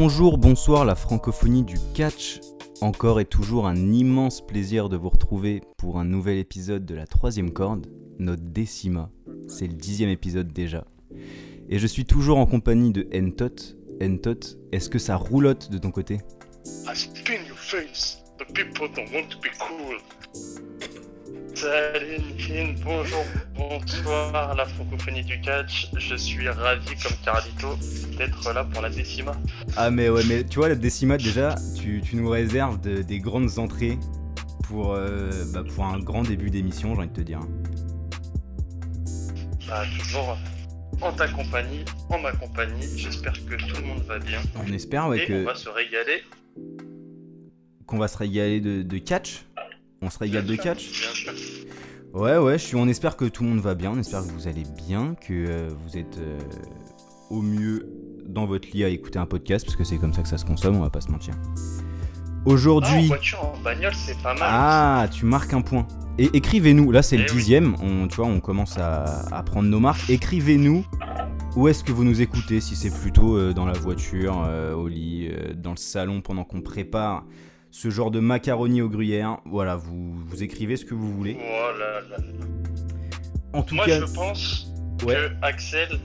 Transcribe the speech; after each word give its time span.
Bonjour, 0.00 0.38
bonsoir 0.38 0.84
la 0.84 0.94
francophonie 0.94 1.64
du 1.64 1.74
catch. 1.92 2.38
Encore 2.80 3.18
et 3.18 3.24
toujours 3.24 3.66
un 3.66 3.74
immense 3.74 4.40
plaisir 4.40 4.88
de 4.88 4.96
vous 4.96 5.08
retrouver 5.08 5.60
pour 5.76 5.98
un 5.98 6.04
nouvel 6.04 6.38
épisode 6.38 6.86
de 6.86 6.94
la 6.94 7.04
troisième 7.04 7.50
corde, 7.50 7.88
notre 8.20 8.44
décima. 8.44 9.10
C'est 9.48 9.66
le 9.66 9.72
dixième 9.72 10.08
épisode 10.08 10.52
déjà. 10.52 10.84
Et 11.68 11.80
je 11.80 11.86
suis 11.88 12.04
toujours 12.04 12.38
en 12.38 12.46
compagnie 12.46 12.92
de 12.92 13.08
Entot. 13.12 13.74
Entot, 14.00 14.56
est-ce 14.70 14.88
que 14.88 15.00
ça 15.00 15.16
roulotte 15.16 15.68
de 15.68 15.78
ton 15.78 15.90
côté? 15.90 16.18
Salut 21.58 22.18
Nikin, 22.20 22.74
bonjour, 22.84 23.24
bonsoir 23.56 24.54
la 24.54 24.64
francophonie 24.64 25.24
du 25.24 25.40
catch. 25.40 25.88
Je 25.96 26.14
suis 26.14 26.48
ravi 26.48 26.86
comme 27.02 27.16
Carlito 27.24 27.76
d'être 28.16 28.52
là 28.52 28.62
pour 28.64 28.80
la 28.80 28.90
décima. 28.90 29.32
Ah 29.76 29.90
mais 29.90 30.08
ouais, 30.08 30.22
mais 30.28 30.44
tu 30.44 30.60
vois 30.60 30.68
la 30.68 30.76
décima 30.76 31.16
déjà, 31.16 31.56
tu, 31.76 32.00
tu 32.00 32.14
nous 32.14 32.28
réserves 32.30 32.80
de- 32.80 33.02
des 33.02 33.18
grandes 33.18 33.58
entrées 33.58 33.98
pour, 34.68 34.94
euh, 34.94 35.30
bah, 35.52 35.64
pour 35.74 35.84
un 35.84 35.98
grand 35.98 36.22
début 36.22 36.50
d'émission, 36.50 36.94
j'ai 36.94 37.00
envie 37.00 37.08
de 37.08 37.14
te 37.14 37.20
dire. 37.22 37.40
Bah, 39.68 39.82
toujours 39.98 40.38
en 41.00 41.12
ta 41.12 41.26
compagnie, 41.26 41.84
en 42.10 42.20
ma 42.20 42.30
compagnie. 42.32 42.86
J'espère 42.96 43.32
que 43.32 43.56
tout 43.56 43.80
le 43.80 43.86
monde 43.86 44.02
va 44.04 44.20
bien. 44.20 44.40
On 44.64 44.72
espère 44.72 45.08
ouais, 45.08 45.24
Et 45.24 45.26
que- 45.26 45.42
on 45.42 45.46
va 45.46 45.54
se 45.56 45.68
régaler. 45.68 46.22
qu'on 47.86 47.98
va 47.98 48.06
se 48.06 48.16
régaler 48.18 48.60
de, 48.60 48.82
de 48.82 48.98
catch. 48.98 49.44
On 50.00 50.10
se 50.10 50.18
régale 50.20 50.46
de 50.46 50.54
catch. 50.54 50.90
Bien 50.92 51.10
sûr. 51.12 51.32
Ouais, 52.18 52.36
ouais, 52.36 52.58
je 52.58 52.64
suis, 52.64 52.74
on 52.74 52.88
espère 52.88 53.16
que 53.16 53.26
tout 53.26 53.44
le 53.44 53.50
monde 53.50 53.60
va 53.60 53.76
bien, 53.76 53.92
on 53.92 53.98
espère 53.98 54.22
que 54.26 54.32
vous 54.32 54.48
allez 54.48 54.64
bien, 54.88 55.14
que 55.20 55.32
euh, 55.32 55.68
vous 55.84 55.96
êtes 55.96 56.18
euh, 56.18 56.36
au 57.30 57.40
mieux 57.42 57.86
dans 58.26 58.44
votre 58.44 58.66
lit 58.72 58.82
à 58.82 58.88
écouter 58.88 59.20
un 59.20 59.26
podcast, 59.26 59.64
parce 59.64 59.76
que 59.76 59.84
c'est 59.84 59.98
comme 59.98 60.12
ça 60.12 60.22
que 60.22 60.28
ça 60.28 60.36
se 60.36 60.44
consomme, 60.44 60.74
on 60.74 60.80
va 60.80 60.90
pas 60.90 61.00
se 61.00 61.12
mentir. 61.12 61.34
Ah, 61.38 62.40
en 62.44 62.50
Aujourd'hui. 62.50 63.06
voiture, 63.06 63.38
en 63.44 63.62
bagnole, 63.62 63.94
c'est 63.94 64.20
pas 64.20 64.34
mal. 64.34 64.42
Ah, 64.50 65.06
tu 65.12 65.26
marques 65.26 65.52
un 65.54 65.60
point. 65.60 65.86
Et 66.18 66.28
écrivez-nous, 66.32 66.90
là 66.90 67.02
c'est 67.02 67.16
le 67.16 67.22
Eh 67.28 67.30
oui. 67.30 67.36
dixième, 67.36 67.76
on, 67.80 68.08
tu 68.08 68.16
vois, 68.16 68.26
on 68.26 68.40
commence 68.40 68.76
à, 68.78 69.04
à 69.32 69.42
prendre 69.44 69.68
nos 69.68 69.78
marques. 69.78 70.10
Écrivez-nous 70.10 70.84
où 71.54 71.68
est-ce 71.68 71.84
que 71.84 71.92
vous 71.92 72.02
nous 72.02 72.20
écoutez, 72.20 72.60
si 72.60 72.74
c'est 72.74 72.90
plutôt 72.90 73.36
euh, 73.36 73.52
dans 73.54 73.64
la 73.64 73.74
voiture, 73.74 74.44
au 74.76 74.88
lit, 74.88 75.30
dans 75.54 75.70
le 75.70 75.76
salon, 75.76 76.20
pendant 76.20 76.42
qu'on 76.42 76.62
prépare 76.62 77.24
ce 77.70 77.90
genre 77.90 78.10
de 78.10 78.20
macaroni 78.20 78.82
au 78.82 78.88
gruyère. 78.88 79.38
Voilà, 79.44 79.76
vous, 79.76 80.14
vous 80.26 80.42
écrivez 80.42 80.76
ce 80.76 80.84
que 80.84 80.94
vous 80.94 81.12
voulez. 81.12 81.38
Oh 81.40 81.78
là 81.78 82.00
là. 82.10 82.16
En 83.52 83.62
tout 83.62 83.74
Moi, 83.74 83.86
cas, 83.86 84.00
je 84.00 84.12
pense 84.12 84.68
ouais, 85.04 85.14
que 85.14 85.30
Axel 85.42 85.98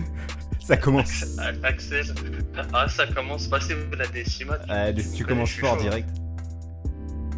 ça 0.60 0.76
commence. 0.76 1.38
Axel, 1.62 2.06
ah 2.72 2.88
ça 2.88 3.06
commence, 3.06 3.46
passez 3.48 3.76
la 3.96 4.06
décima. 4.06 4.58
Ah, 4.68 4.92
tu 4.92 5.24
commences 5.24 5.52
fort 5.52 5.76
direct. 5.76 6.08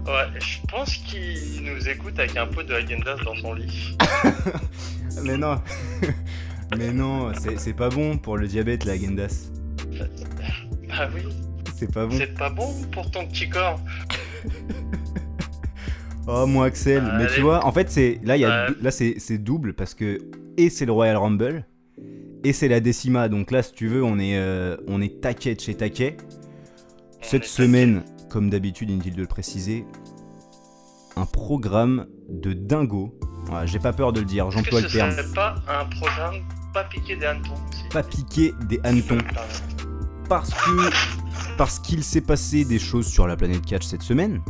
Ouais, 0.07 0.41
je 0.41 0.59
pense 0.69 0.97
qu'il 0.97 1.63
nous 1.63 1.89
écoute 1.89 2.19
avec 2.19 2.37
un 2.37 2.47
pot 2.47 2.65
de 2.65 2.75
Häagen-Dazs 2.75 3.23
dans 3.25 3.37
son 3.37 3.55
lit. 3.55 3.97
Mais 5.23 5.37
non, 5.37 5.61
mais 6.77 6.93
non, 6.93 7.33
c'est 7.35 7.75
pas 7.75 7.91
bon 7.91 8.17
pour 8.17 8.39
le 8.39 8.49
diabète 8.49 8.85
la 8.85 8.97
Gendas. 8.97 9.51
Bah 10.89 11.09
oui, 11.15 11.23
C'est 11.85 11.93
pas 11.93 12.07
bon. 12.07 12.17
c'est 12.17 12.35
pas 12.39 12.51
bon 12.51 12.73
pour 12.93 13.11
ton 13.11 13.27
petit 13.27 13.49
corps. 13.49 13.81
Oh 16.29 16.47
mon 16.47 16.63
Axel, 16.63 17.03
mais 17.19 17.27
tu 17.35 17.41
vois, 17.41 17.67
en 17.67 17.73
fait 17.73 17.91
c'est 17.91 18.21
là 18.23 18.37
il 18.37 18.41
y 18.41 18.45
a 18.45 18.67
Ouais. 18.69 18.75
là 18.81 18.91
c'est 18.93 19.39
double 19.39 19.75
parce 19.75 19.93
que 19.95 20.19
et 20.57 20.71
c'est 20.71 20.87
le 20.87 20.93
Royal 20.93 21.17
Rumble 21.17 21.65
et 22.45 22.53
c'est 22.53 22.69
la 22.69 22.79
décima 22.79 23.29
donc 23.29 23.51
là 23.51 23.61
si 23.65 23.73
tu 23.73 23.89
veux 23.89 24.05
on 24.05 24.21
est 24.21 24.37
euh, 24.37 24.77
on 24.87 25.03
est 25.03 25.21
taquet 25.21 25.57
de 25.57 25.61
chez 25.61 25.75
taquet. 25.75 26.17
On 26.21 27.25
Cette 27.25 27.45
semaine, 27.45 28.05
comme 28.31 28.51
d'habitude, 28.51 28.91
inutile 28.91 29.17
de 29.17 29.21
le 29.23 29.27
préciser, 29.27 29.85
un 31.17 31.27
programme 31.27 32.07
de 32.29 32.53
dingo. 32.53 33.19
J'ai 33.65 33.81
pas 33.81 33.93
peur 33.93 34.13
de 34.13 34.21
le 34.21 34.27
dire, 34.27 34.49
j'emploie 34.53 34.81
le 34.81 34.89
terme. 34.89 35.15
pas 35.35 35.57
un 35.69 35.85
programme 35.87 36.37
pas 36.73 36.85
piqué 36.85 37.17
des 37.17 37.27
hannetons 37.27 37.55
aussi? 37.69 37.89
Pas 37.91 38.03
piquer 38.05 38.55
des 38.69 38.81
hannetons. 38.85 39.19
Parce 40.33 40.55
que 40.55 40.91
parce 41.59 41.79
qu'il 41.79 42.03
s'est 42.03 42.23
passé 42.23 42.65
des 42.65 42.79
choses 42.79 43.07
sur 43.07 43.27
la 43.27 43.37
planète 43.37 43.67
catch 43.67 43.85
cette 43.85 44.01
semaine 44.03 44.41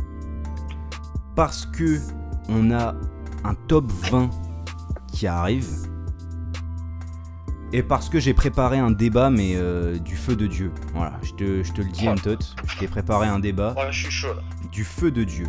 parce 1.35 1.65
que 1.65 1.99
on 2.47 2.71
a 2.71 2.95
un 3.43 3.53
top 3.67 3.91
20 4.09 4.29
qui 5.11 5.27
arrive 5.27 5.67
et 7.73 7.83
parce 7.83 8.07
que 8.07 8.17
j'ai 8.21 8.33
préparé 8.33 8.77
un 8.77 8.91
débat 8.91 9.29
mais 9.29 9.55
euh, 9.55 9.97
du 9.99 10.15
feu 10.15 10.37
de 10.37 10.47
Dieu. 10.47 10.71
Voilà 10.93 11.19
je 11.21 11.33
te, 11.33 11.63
je 11.63 11.73
te 11.73 11.81
le 11.81 11.89
dis 11.89 12.07
Entot 12.07 12.37
j'ai 12.79 12.87
préparé 12.87 13.27
un 13.27 13.39
débat 13.39 13.73
Ouais, 13.75 13.91
je 13.91 14.03
suis 14.03 14.11
chaud 14.11 14.33
là. 14.33 14.41
du 14.71 14.85
feu 14.85 15.11
de 15.11 15.25
Dieu. 15.25 15.47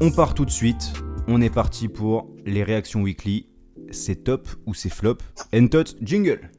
On 0.00 0.10
part 0.10 0.34
tout 0.34 0.44
de 0.44 0.50
suite. 0.50 0.92
On 1.28 1.40
est 1.40 1.54
parti 1.54 1.86
pour 1.86 2.28
les 2.44 2.64
réactions 2.64 3.02
weekly. 3.02 3.46
C'est 3.92 4.24
top 4.24 4.48
ou 4.66 4.74
c'est 4.74 4.88
flop? 4.92 5.18
Entot 5.54 5.84
jingle 6.02 6.50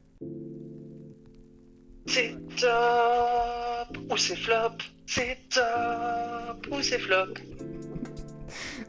C'est 2.12 2.34
top 2.56 3.96
ou 4.10 4.16
c'est 4.16 4.34
flop 4.34 4.78
C'est 5.06 5.38
top 5.48 6.66
ou 6.72 6.82
c'est 6.82 6.98
flop 6.98 7.34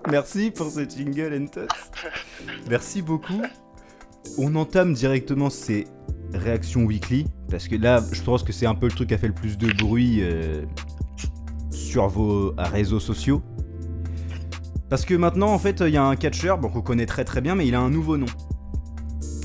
Merci 0.09 0.49
pour 0.49 0.71
ce 0.71 0.89
jingle 0.89 1.39
Entot. 1.43 1.67
Merci 2.67 3.03
beaucoup. 3.03 3.43
On 4.39 4.55
entame 4.55 4.95
directement 4.95 5.51
ces 5.51 5.85
réactions 6.33 6.81
weekly 6.81 7.27
parce 7.51 7.67
que 7.67 7.75
là, 7.75 8.03
je 8.11 8.23
pense 8.23 8.41
que 8.41 8.51
c'est 8.51 8.65
un 8.65 8.73
peu 8.73 8.87
le 8.87 8.93
truc 8.93 9.09
qui 9.09 9.13
a 9.13 9.19
fait 9.19 9.27
le 9.27 9.35
plus 9.35 9.55
de 9.55 9.71
bruit 9.71 10.21
euh, 10.23 10.65
sur 11.69 12.07
vos 12.07 12.55
réseaux 12.57 12.99
sociaux. 12.99 13.43
Parce 14.89 15.05
que 15.05 15.13
maintenant, 15.13 15.53
en 15.53 15.59
fait, 15.59 15.81
il 15.81 15.93
y 15.93 15.97
a 15.97 16.03
un 16.03 16.15
catcheur 16.15 16.57
bon, 16.57 16.69
qu'on 16.69 16.81
connaît 16.81 17.05
très 17.05 17.23
très 17.23 17.41
bien, 17.41 17.53
mais 17.53 17.67
il 17.67 17.75
a 17.75 17.81
un 17.81 17.91
nouveau 17.91 18.17
nom. 18.17 18.25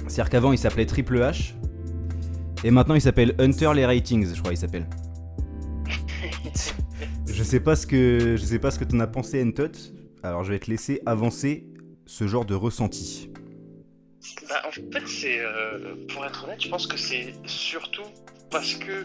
C'est-à-dire 0.09 0.31
qu'avant, 0.31 0.53
il 0.53 0.59
s'appelait 0.59 0.87
Triple 0.87 1.19
H. 1.19 1.53
Et 2.67 2.73
maintenant, 2.73 2.97
il 2.97 3.01
s'appelle 3.01 3.33
Hunter 3.39 3.71
les 3.77 3.87
Ratings, 3.87 4.35
je 4.35 4.41
crois, 4.41 4.53
il 4.53 4.57
s'appelle. 4.57 4.89
Je 7.29 7.45
sais 7.45 7.61
pas 7.61 7.77
ce 7.77 7.87
que 7.87 8.35
je 8.37 8.45
sais 8.45 8.59
pas 8.59 8.71
ce 8.73 8.79
que 8.81 8.85
t'en 8.85 8.99
as 8.99 9.07
pensé 9.07 9.41
Entot. 9.45 9.71
Alors 10.25 10.43
je 10.43 10.53
vais 10.53 10.59
te 10.59 10.69
laisser 10.71 11.01
avancer 11.07 11.67
ce 12.07 12.27
genre 12.27 12.45
de 12.45 12.55
ressenti. 12.55 13.31
Bah, 14.49 14.63
en 14.67 14.71
fait, 14.73 15.07
c'est. 15.07 15.39
euh, 15.39 15.95
pour 16.09 16.25
être 16.25 16.45
honnête, 16.45 16.61
je 16.63 16.69
pense 16.71 16.87
que 16.89 16.97
c'est 16.97 17.35
surtout 17.45 18.09
parce 18.51 18.75
que 18.75 19.05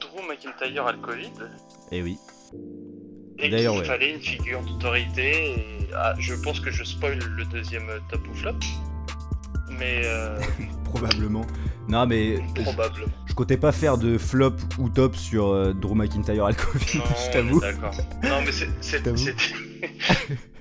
Drew 0.00 0.20
McIntyre 0.28 0.86
a 0.86 0.92
le 0.92 0.98
Covid 0.98 1.30
Eh 1.92 2.02
oui. 2.02 2.18
et 3.38 3.48
qu'il 3.48 3.68
ouais. 3.70 3.84
fallait 3.84 4.12
une 4.12 4.20
figure 4.20 4.60
d'autorité. 4.62 5.52
Et 5.54 5.88
ah, 5.94 6.14
je 6.18 6.34
pense 6.34 6.60
que 6.60 6.70
je 6.70 6.84
spoil 6.84 7.18
le 7.20 7.44
deuxième 7.46 7.86
top 8.10 8.20
ou 8.28 8.34
flop. 8.34 8.52
Mais 9.78 10.02
euh, 10.04 10.38
Probablement. 10.84 11.46
Non 11.88 12.06
mais 12.06 12.36
je, 12.56 12.62
probablement. 12.62 13.06
je 13.26 13.34
comptais 13.34 13.56
pas 13.56 13.72
faire 13.72 13.98
de 13.98 14.16
flop 14.18 14.54
ou 14.78 14.88
top 14.88 15.16
sur 15.16 15.48
euh, 15.48 15.72
Drew 15.72 15.94
McIntyre 15.94 16.44
al 16.46 16.56
Covid, 16.56 16.98
Non, 16.98 17.04
je 17.26 17.32
t'avoue. 17.32 17.60
D'accord. 17.60 17.94
Non, 18.22 18.40
mais 18.44 18.52
c'était. 18.80 19.12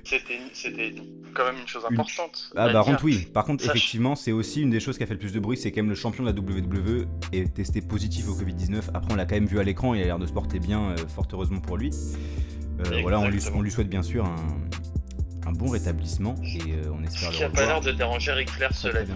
C'était 0.04 0.94
quand 1.34 1.46
même 1.46 1.58
une 1.62 1.68
chose 1.68 1.84
Une- 1.90 1.94
importante. 2.00 2.50
Ah 2.56 2.66
bah 2.66 2.72
dire. 2.72 2.82
rentre 2.84 3.04
oui. 3.06 3.28
Par 3.34 3.46
contre 3.46 3.64
Sache- 3.64 3.70
effectivement 3.76 4.16
c'est 4.16 4.32
aussi 4.34 4.62
une 4.62 4.70
des 4.70 4.80
choses 4.82 4.98
qui 4.98 5.04
a 5.04 5.08
fait 5.08 5.14
le 5.14 5.20
plus 5.20 5.32
de 5.32 5.40
bruit, 5.40 5.56
c'est 5.58 5.72
quand 5.72 5.82
même 5.82 5.90
le 5.90 5.96
champion 5.96 6.24
de 6.26 6.30
la 6.32 6.36
WWE 6.38 7.06
est 7.32 7.54
testé 7.54 7.82
positif 7.82 8.28
au 8.28 8.34
Covid-19. 8.34 8.82
Après 8.94 9.14
on 9.14 9.16
l'a 9.16 9.26
quand 9.26 9.36
même 9.36 9.46
vu 9.46 9.60
à 9.60 9.64
l'écran, 9.64 9.94
il 9.94 10.02
a 10.02 10.06
l'air 10.06 10.20
de 10.20 10.26
se 10.26 10.34
porter 10.34 10.60
bien, 10.60 10.82
euh, 10.92 10.96
fort 11.08 11.28
heureusement 11.32 11.60
pour 11.62 11.78
lui. 11.78 11.92
Euh, 12.82 13.00
voilà, 13.04 13.20
on 13.20 13.30
lui, 13.30 13.40
on 13.54 13.62
lui 13.62 13.72
souhaite 13.72 13.90
bien 13.90 14.02
sûr 14.04 14.26
un, 14.26 15.48
un 15.48 15.52
bon 15.54 15.70
rétablissement 15.70 16.36
et 16.44 16.74
euh, 16.74 16.92
on 16.92 17.00
Ce 17.08 17.14
espère 17.14 17.32
le 17.32 17.38
qui 17.38 17.44
a 17.44 17.50
pas 17.50 17.66
l'air 17.68 17.80
de 17.82 17.92
déranger 17.92 18.32
Ric 18.34 18.50
Flair, 18.50 18.74
cela 18.74 19.04
dit. 19.04 19.12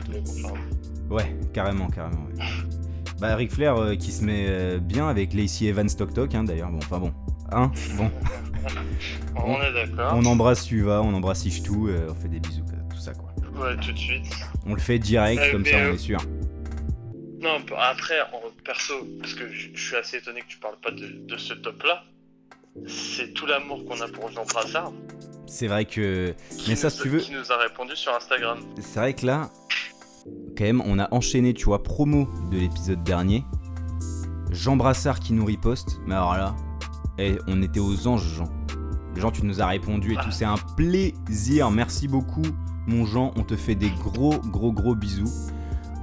enfin, 0.45 0.53
Ouais, 1.09 1.35
carrément, 1.53 1.87
carrément. 1.87 2.25
ouais. 2.25 2.43
Bah, 3.19 3.35
Ric 3.35 3.51
Flair 3.51 3.75
euh, 3.77 3.95
qui 3.95 4.11
se 4.11 4.23
met 4.23 4.45
euh, 4.47 4.77
bien 4.79 5.07
avec 5.07 5.33
Lacey 5.33 5.65
Evans 5.67 5.87
Tok 5.89 6.13
Tok, 6.13 6.35
hein, 6.35 6.43
d'ailleurs. 6.43 6.69
Bon, 6.69 6.77
enfin 6.79 6.99
bon. 6.99 7.13
Hein? 7.51 7.71
Bon, 7.95 8.11
On 9.35 9.61
est 9.61 9.73
d'accord. 9.73 10.13
on 10.15 10.25
embrasse 10.25 10.63
Suva, 10.63 11.01
on 11.01 11.13
embrasse 11.13 11.45
Ishtou, 11.45 11.87
euh, 11.89 12.07
on 12.09 12.15
fait 12.15 12.27
des 12.27 12.39
bisous, 12.39 12.63
tout 12.89 12.97
ça 12.97 13.13
quoi. 13.13 13.31
Ouais, 13.61 13.75
tout 13.77 13.91
de 13.91 13.97
suite. 13.97 14.25
On 14.65 14.73
le 14.73 14.79
fait 14.81 14.97
direct, 14.99 15.51
comme 15.51 15.65
ça 15.65 15.77
on 15.77 15.93
est 15.93 15.97
sûr. 15.97 16.19
Non, 17.39 17.57
après, 17.77 18.19
en 18.33 18.41
perso, 18.65 18.93
parce 19.21 19.35
que 19.35 19.43
je 19.53 19.79
suis 19.79 19.95
assez 19.95 20.17
étonné 20.17 20.41
que 20.41 20.47
tu 20.47 20.57
parles 20.57 20.77
pas 20.81 20.89
de, 20.91 21.07
de 21.27 21.37
ce 21.37 21.53
top-là. 21.53 22.03
C'est 22.87 23.33
tout 23.33 23.45
l'amour 23.45 23.85
qu'on 23.85 24.01
a 24.01 24.07
pour 24.07 24.29
Jean 24.31 24.43
Brassard. 24.45 24.91
C'est 25.45 25.67
vrai 25.67 25.85
que. 25.85 26.33
qui 26.57 26.71
Mais 26.71 26.75
ça, 26.75 26.87
nous 26.87 26.91
si 26.95 27.01
tu 27.03 27.09
veux- 27.09 27.19
Qui 27.19 27.31
nous 27.33 27.51
a 27.51 27.57
répondu 27.57 27.95
sur 27.95 28.13
Instagram. 28.15 28.57
C'est 28.81 28.99
vrai 28.99 29.13
que 29.13 29.25
là, 29.27 29.51
quand 30.57 30.63
même, 30.63 30.81
on 30.85 30.99
a 30.99 31.13
enchaîné, 31.13 31.53
tu 31.53 31.65
vois, 31.65 31.83
promo 31.83 32.27
de 32.51 32.57
l'épisode 32.57 33.03
dernier. 33.03 33.43
Jean 34.51 34.75
Brassard 34.75 35.19
qui 35.19 35.33
nous 35.33 35.45
riposte. 35.45 35.99
Mais 36.07 36.15
alors 36.15 36.33
là, 36.33 36.55
eh, 37.17 37.37
on 37.47 37.61
était 37.61 37.79
aux 37.79 38.07
anges, 38.07 38.27
Jean. 38.35 38.49
Jean, 39.15 39.31
tu 39.31 39.45
nous 39.45 39.61
as 39.61 39.67
répondu 39.67 40.13
et 40.13 40.15
tout. 40.15 40.31
C'est 40.31 40.45
un 40.45 40.57
plaisir. 40.75 41.71
Merci 41.71 42.07
beaucoup, 42.07 42.45
mon 42.87 43.05
Jean. 43.05 43.31
On 43.35 43.43
te 43.43 43.55
fait 43.55 43.75
des 43.75 43.89
gros, 43.89 44.37
gros, 44.51 44.71
gros 44.71 44.95
bisous. 44.95 45.31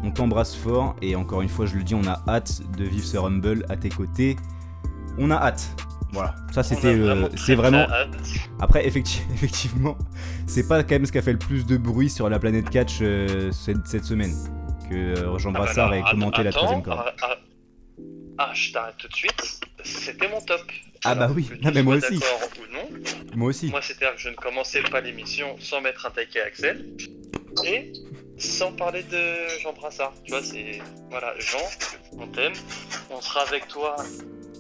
on 0.05 0.11
t'embrasse 0.11 0.55
fort 0.55 0.97
et 1.01 1.15
encore 1.17 1.43
une 1.43 1.49
fois, 1.49 1.67
je 1.67 1.77
le 1.77 1.83
dis, 1.83 1.95
on 1.95 2.07
a 2.07 2.23
hâte 2.29 2.63
de 2.77 2.85
vivre 2.85 3.07
ce 3.07 3.17
Rumble 3.17 3.65
à 3.69 3.77
tes 3.77 3.91
côtés. 3.91 4.37
On 5.19 5.31
a 5.31 5.37
hâte. 5.37 5.77
Voilà, 6.12 6.35
ça 6.53 6.62
c'était, 6.62 6.88
a 7.09 7.29
c'est 7.37 7.55
vraiment. 7.55 7.87
Après, 8.61 8.87
effecti- 8.87 9.23
effectivement, 9.35 9.97
c'est 10.47 10.69
pas 10.69 10.82
quand 10.82 10.91
même 10.97 11.06
ce 11.06 11.12
qui 11.12 11.19
a 11.19 11.23
fait 11.23 11.32
le 11.32 11.38
plus 11.38 11.64
de 11.67 11.76
bruit 11.79 12.11
sur 12.11 12.29
la 12.29 12.38
planète 12.38 12.69
catch 12.69 12.99
euh, 13.00 13.50
cette, 13.50 13.87
cette 13.87 14.05
semaine 14.05 14.35
que 14.91 14.94
euh, 14.94 15.38
Jean 15.38 15.50
Ah 15.50 15.59
bah 15.59 15.64
Brassard 15.64 15.94
ait 15.94 16.03
commenté 16.11 16.43
la 16.43 16.53
troisième 16.53 16.82
corde. 16.82 17.00
ah, 17.06 17.14
ah, 17.23 17.37
ah, 18.38 18.50
je 18.53 18.73
t'arrête 18.73 18.97
tout 18.99 19.09
de 19.09 19.14
suite. 19.14 19.61
C'était 19.85 20.29
mon 20.29 20.41
top. 20.43 20.61
Ah 21.05 21.14
bah 21.14 21.25
Alors, 21.25 21.37
oui. 21.37 21.49
Non, 21.62 21.70
mais 21.75 21.82
moi 21.82 21.97
aussi. 21.97 22.19
d'accord 22.19 22.49
ou 22.61 22.73
non, 22.73 23.00
Moi 23.35 23.49
aussi. 23.49 23.70
Moi, 23.70 23.81
c'est-à-dire 23.82 24.14
que 24.14 24.20
je 24.20 24.29
ne 24.29 24.35
commençais 24.35 24.82
pas 24.82 25.00
l'émission 25.00 25.56
sans 25.61 25.81
mettre 25.81 26.05
un 26.06 26.11
taquet 26.11 26.41
à 26.43 26.44
Axel 26.44 26.85
et 27.64 27.93
sans 28.38 28.73
parler 28.73 29.03
de 29.05 29.61
Jean 29.62 29.73
Brassard. 29.73 30.12
Tu 30.25 30.31
vois, 30.32 30.43
c'est. 30.43 30.79
Voilà, 31.11 31.32
Jean, 31.38 31.59
on 32.12 32.26
t'aime. 32.26 32.53
On 33.11 33.20
sera 33.23 33.41
avec 33.49 33.67
toi 33.69 33.97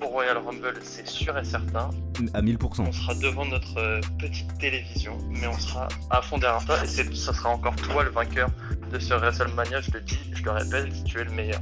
au 0.00 0.06
Royal 0.06 0.38
Rumble, 0.38 0.74
c'est 0.82 1.06
sûr 1.06 1.36
et 1.38 1.44
certain. 1.44 1.90
À 2.34 2.42
1000%. 2.42 2.82
On 2.88 2.92
sera 2.92 3.14
devant 3.14 3.44
notre 3.44 3.76
euh, 3.78 4.00
petite 4.18 4.56
télévision, 4.58 5.16
mais 5.30 5.46
on 5.46 5.58
sera 5.58 5.88
à 6.10 6.22
fond 6.22 6.38
derrière 6.38 6.64
toi 6.64 6.76
et 6.82 6.86
ça 6.86 7.32
sera 7.32 7.50
encore 7.50 7.76
toi 7.76 8.02
le 8.04 8.10
vainqueur 8.10 8.50
de 8.92 8.98
ce 8.98 9.14
WrestleMania. 9.14 9.80
Je 9.80 9.90
le 9.92 10.00
dis, 10.00 10.18
je 10.34 10.42
le 10.42 10.50
répète, 10.50 11.04
tu 11.04 11.18
es 11.18 11.24
le 11.24 11.30
meilleur. 11.32 11.60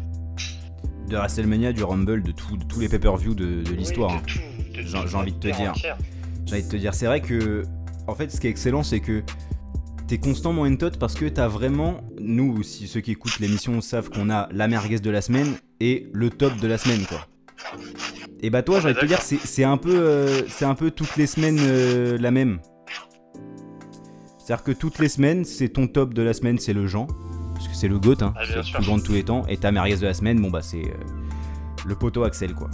De 1.08 1.16
WrestleMania, 1.16 1.72
du 1.72 1.82
Rumble, 1.82 2.22
de, 2.22 2.30
tout- 2.32 2.56
de 2.56 2.64
tous 2.64 2.80
les 2.80 2.88
pay-per-view 2.88 3.34
de, 3.34 3.62
de 3.62 3.72
l'histoire. 3.74 4.12
Oui, 4.12 4.18
hein. 4.18 4.22
de 4.74 4.82
tout, 4.82 5.02
de 5.02 5.06
J'ai- 5.08 5.16
envie 5.16 5.32
de 5.32 5.38
te 5.38 5.48
dire. 5.48 5.74
J'ai 5.74 6.54
envie 6.54 6.62
de 6.64 6.68
te 6.68 6.76
dire, 6.76 6.94
c'est 6.94 7.06
vrai 7.06 7.20
que, 7.20 7.64
en 8.06 8.14
fait, 8.14 8.30
ce 8.30 8.40
qui 8.40 8.46
est 8.46 8.50
excellent, 8.50 8.82
c'est 8.82 9.00
que 9.00 9.22
t'es 10.08 10.18
constamment 10.18 10.62
en 10.62 10.76
tot 10.76 10.90
parce 10.98 11.14
que 11.14 11.26
t'as 11.26 11.48
vraiment, 11.48 12.00
nous 12.20 12.56
aussi, 12.58 12.88
ceux 12.88 13.00
qui 13.00 13.10
écoutent 13.12 13.38
l'émission 13.40 13.80
savent 13.80 14.08
qu'on 14.10 14.30
a 14.30 14.48
la 14.52 14.66
merguez 14.68 14.98
de 15.00 15.10
la 15.10 15.20
semaine 15.20 15.56
et 15.80 16.08
le 16.12 16.30
top 16.30 16.56
de 16.58 16.66
la 16.68 16.78
semaine, 16.78 17.04
quoi. 17.06 17.26
Et 18.42 18.50
bah 18.50 18.62
toi, 18.62 18.78
envie 18.78 18.94
de 18.94 18.98
te 18.98 19.04
dire, 19.06 19.20
c'est 19.20 19.64
un 19.64 19.76
peu, 19.76 19.94
euh, 19.94 20.42
c'est 20.48 20.64
un 20.64 20.74
peu 20.74 20.90
toutes 20.90 21.16
les 21.16 21.26
semaines 21.26 21.58
euh, 21.60 22.16
la 22.18 22.30
même. 22.30 22.60
C'est-à-dire 24.38 24.64
que 24.64 24.72
toutes 24.72 24.98
les 24.98 25.08
semaines, 25.08 25.44
c'est 25.44 25.68
ton 25.68 25.86
top 25.86 26.14
de 26.14 26.22
la 26.22 26.32
semaine, 26.32 26.58
c'est 26.58 26.72
le 26.72 26.86
Jean, 26.86 27.06
parce 27.54 27.68
que 27.68 27.74
c'est 27.74 27.86
le 27.88 27.98
GOAT, 27.98 28.22
hein, 28.22 28.32
Ah, 28.36 28.42
c'est 28.46 28.56
le 28.56 28.62
plus 28.62 28.84
grand 28.86 28.98
de 28.98 29.02
tous 29.02 29.12
les 29.12 29.22
temps, 29.24 29.46
et 29.46 29.56
ta 29.58 29.70
merguez 29.70 29.96
de 29.96 30.06
la 30.06 30.14
semaine, 30.14 30.40
bon 30.40 30.50
bah 30.50 30.62
c'est 30.62 30.78
euh, 30.82 30.94
le 31.86 31.94
poteau 31.94 32.24
Axel, 32.24 32.54
quoi. 32.54 32.70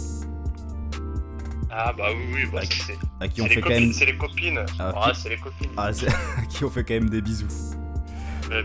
Ah 1.69 1.93
bah 1.95 2.05
oui, 2.15 2.23
oui, 2.33 2.49
bah, 2.51 2.61
c'est 2.63 2.97
À 3.19 3.27
qui 3.27 3.41
on 3.41 3.43
c'est 3.43 3.49
les 3.49 3.55
fait 3.55 3.61
quand 3.61 3.67
copines. 3.69 3.83
même, 3.83 3.93
C'est 3.93 4.05
les 4.05 4.17
copines. 4.17 4.59
Ah, 4.79 4.93
Ah, 4.95 5.11
c'est 5.13 5.29
les 5.29 5.37
copines. 5.37 5.69
ah, 5.77 5.93
c'est- 5.93 6.07
à 6.41 6.45
qui 6.49 6.63
on 6.63 6.69
fait 6.69 6.83
quand 6.83 6.93
même 6.95 7.09
des 7.09 7.21
bisous. 7.21 7.45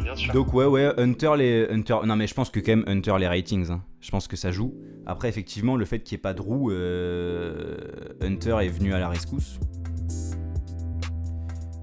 Bien 0.02 0.14
sûr. 0.14 0.32
Donc 0.32 0.54
ouais 0.54 0.64
ouais 0.64 0.92
Hunter 0.96 1.32
les 1.36 1.66
Hunter 1.68 1.96
non 2.06 2.14
mais 2.14 2.28
je 2.28 2.34
pense 2.34 2.50
que 2.50 2.60
quand 2.60 2.70
même 2.76 2.84
Hunter 2.86 3.14
les 3.18 3.26
ratings 3.26 3.68
hein. 3.68 3.82
je 4.00 4.12
pense 4.12 4.28
que 4.28 4.36
ça 4.36 4.52
joue 4.52 4.72
après 5.06 5.28
effectivement 5.28 5.76
le 5.76 5.84
fait 5.84 6.00
qu'il 6.00 6.16
n'y 6.16 6.20
ait 6.20 6.22
pas 6.22 6.34
de 6.34 6.40
roue 6.40 6.70
euh, 6.70 7.76
Hunter 8.20 8.58
est 8.62 8.68
venu 8.68 8.94
à 8.94 8.98
la 8.98 9.08
rescousse 9.08 9.58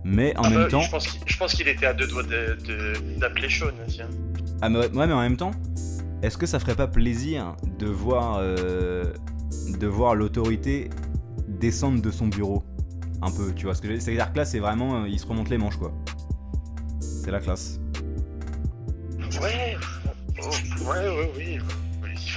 mais 0.04 0.36
en 0.38 0.44
Ah 0.44 0.50
même 0.50 0.60
bah, 0.63 0.68
temps 0.69 0.81
Je 1.25 1.38
pense 1.38 1.54
qu'il 1.54 1.68
était 1.68 1.86
à 1.86 1.94
deux 1.94 2.07
doigts 2.07 2.24
de- 2.24 2.57
de- 2.66 3.19
d'appeler 3.19 3.50
Sean 3.50 3.68
aussi. 3.88 4.01
hein. 4.01 4.07
ah 4.62 4.69
mais 4.69 4.80
ouais 4.80 5.07
mais 5.07 5.13
en 5.13 5.21
même 5.21 5.38
temps 5.38 5.51
est-ce 6.21 6.38
que 6.38 6.45
ça 6.45 6.60
ferait 6.60 6.75
pas 6.75 6.88
plaisir 6.88 7.56
de 7.77 7.86
voir 7.88 8.38
euh, 8.42 9.06
de 9.80 9.88
voir 9.88 10.16
l'autorité 10.16 10.89
descendre 11.48 12.01
de 12.01 12.12
son 12.12 12.27
bureau 12.27 12.63
un 13.21 13.31
peu 13.31 13.54
tu 13.54 13.66
vois 13.66 13.75
ce 13.75 13.81
que 13.81 13.88
dire? 13.88 14.01
C'est-à-dire 14.01 14.31
que 14.31 14.38
là 14.38 14.45
c'est 14.45 14.60
vraiment 14.60 15.04
euh, 15.04 15.07
il 15.10 15.19
se 15.19 15.25
remonte 15.27 15.50
les 15.50 15.57
manches 15.57 15.77
quoi 15.77 15.92
c'est 17.01 17.31
la 17.31 17.39
classe 17.39 17.80
Ouais, 19.42 19.77
oh, 20.42 20.50
ouais, 20.89 21.10
ouais, 21.10 21.31
oui. 21.38 21.57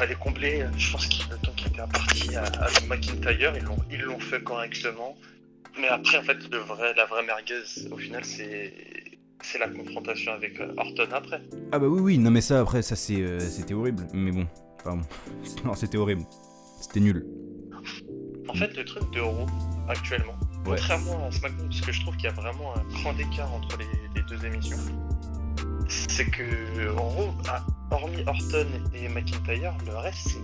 Fallait 0.02 0.16
combler, 0.16 0.64
je 0.76 0.90
pense 0.90 1.06
qu'il 1.06 1.30
le 1.30 1.36
temps 1.36 1.52
qu'il 1.52 1.68
était 1.68 1.76
parti 1.76 2.34
à, 2.34 2.42
à 2.42 2.68
McIntyre, 2.88 3.52
ils 3.56 3.62
l'ont, 3.62 3.76
ils 3.88 4.00
l'ont 4.00 4.18
fait 4.18 4.42
correctement. 4.42 5.14
Mais 5.80 5.86
après, 5.86 6.18
en 6.18 6.22
fait, 6.24 6.38
le 6.50 6.58
vrai, 6.58 6.92
la 6.96 7.04
vraie 7.06 7.24
merguez, 7.24 7.62
au 7.88 7.96
final, 7.96 8.24
c'est, 8.24 8.74
c'est 9.42 9.58
la 9.60 9.68
confrontation 9.68 10.32
avec 10.32 10.58
euh, 10.58 10.74
Orton 10.76 11.06
après. 11.12 11.40
Ah 11.70 11.78
bah 11.78 11.86
oui 11.86 12.00
oui 12.00 12.18
non 12.18 12.32
mais 12.32 12.40
ça 12.40 12.58
après 12.60 12.82
ça 12.82 12.96
c'est 12.96 13.20
euh, 13.22 13.38
c'était 13.38 13.74
horrible 13.74 14.06
mais 14.12 14.32
bon 14.32 14.46
pardon 14.82 15.02
non 15.64 15.74
c'était 15.74 15.98
horrible 15.98 16.22
c'était 16.80 17.00
nul 17.00 17.24
En 18.48 18.54
fait, 18.54 18.76
le 18.76 18.84
truc 18.84 19.08
de 19.12 19.20
Raw, 19.20 19.46
actuellement, 19.88 20.34
Ouais. 20.66 20.76
contrairement 20.76 21.26
à 21.26 21.30
SmackDown, 21.30 21.68
parce 21.68 21.80
que 21.80 21.92
je 21.92 22.00
trouve 22.02 22.14
qu'il 22.16 22.24
y 22.24 22.28
a 22.28 22.32
vraiment 22.32 22.76
un 22.76 22.82
grand 22.92 23.16
écart 23.18 23.52
entre 23.52 23.78
les, 23.78 23.86
les 24.20 24.22
deux 24.28 24.44
émissions, 24.46 24.76
c'est 26.08 26.26
que 26.26 26.96
en 26.96 27.34
ah, 27.48 27.62
hormis 27.90 28.22
Orton 28.26 28.66
et 28.94 29.08
McIntyre, 29.08 29.74
le 29.86 29.96
reste, 29.96 30.38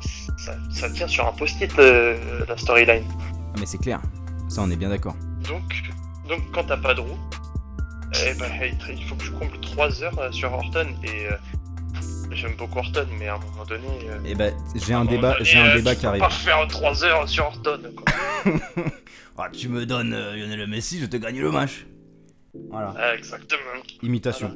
c'est, 0.00 0.44
ça, 0.44 0.56
ça 0.72 0.90
tient 0.90 1.08
sur 1.08 1.26
un 1.26 1.32
post-it 1.32 1.76
euh, 1.78 2.44
la 2.48 2.56
storyline. 2.56 3.04
Ah, 3.20 3.58
mais 3.58 3.66
c'est 3.66 3.78
clair 3.78 4.00
ça 4.48 4.62
on 4.62 4.70
est 4.70 4.76
bien 4.76 4.88
d'accord 4.88 5.16
Donc, 5.48 5.82
donc 6.28 6.40
quand 6.52 6.64
t'as 6.64 6.76
pas 6.76 6.94
de 6.94 7.00
roue, 7.00 7.18
eh 8.24 8.34
ben, 8.34 8.48
il 8.88 9.04
faut 9.04 9.16
que 9.16 9.24
tu 9.24 9.30
combles 9.32 9.60
3 9.60 10.02
heures 10.02 10.18
euh, 10.18 10.30
sur 10.30 10.52
Orton 10.52 10.86
et 11.02 11.26
euh, 11.26 11.36
j'aime 12.30 12.54
beaucoup 12.56 12.78
Orton, 12.78 13.06
mais 13.18 13.26
à 13.26 13.34
un 13.34 13.38
moment 13.38 13.64
donné. 13.64 13.88
euh, 14.08 14.18
et 14.24 14.34
bah 14.36 14.50
j'ai 14.76 14.94
un 14.94 15.04
débat 15.04 15.36
j'ai 15.40 15.58
un 15.58 15.74
débat 15.74 15.90
tu 15.90 15.96
qui 15.96 16.02
peux 16.02 16.08
arrive 16.08 16.22
pas 16.22 16.30
faire 16.30 16.66
3 16.68 17.04
heures 17.04 17.28
sur 17.28 17.46
Orton. 17.46 17.80
Quoi. 17.96 18.54
ah 19.38 19.48
tu 19.52 19.68
me 19.68 19.84
donnes 19.86 20.10
Lionel 20.10 20.68
Messi 20.68 21.00
je 21.00 21.06
te 21.06 21.16
gagne 21.16 21.40
le 21.40 21.50
match 21.50 21.86
voilà. 22.70 22.94
Ah, 22.96 23.14
exactement. 23.16 23.60
imitation. 24.02 24.50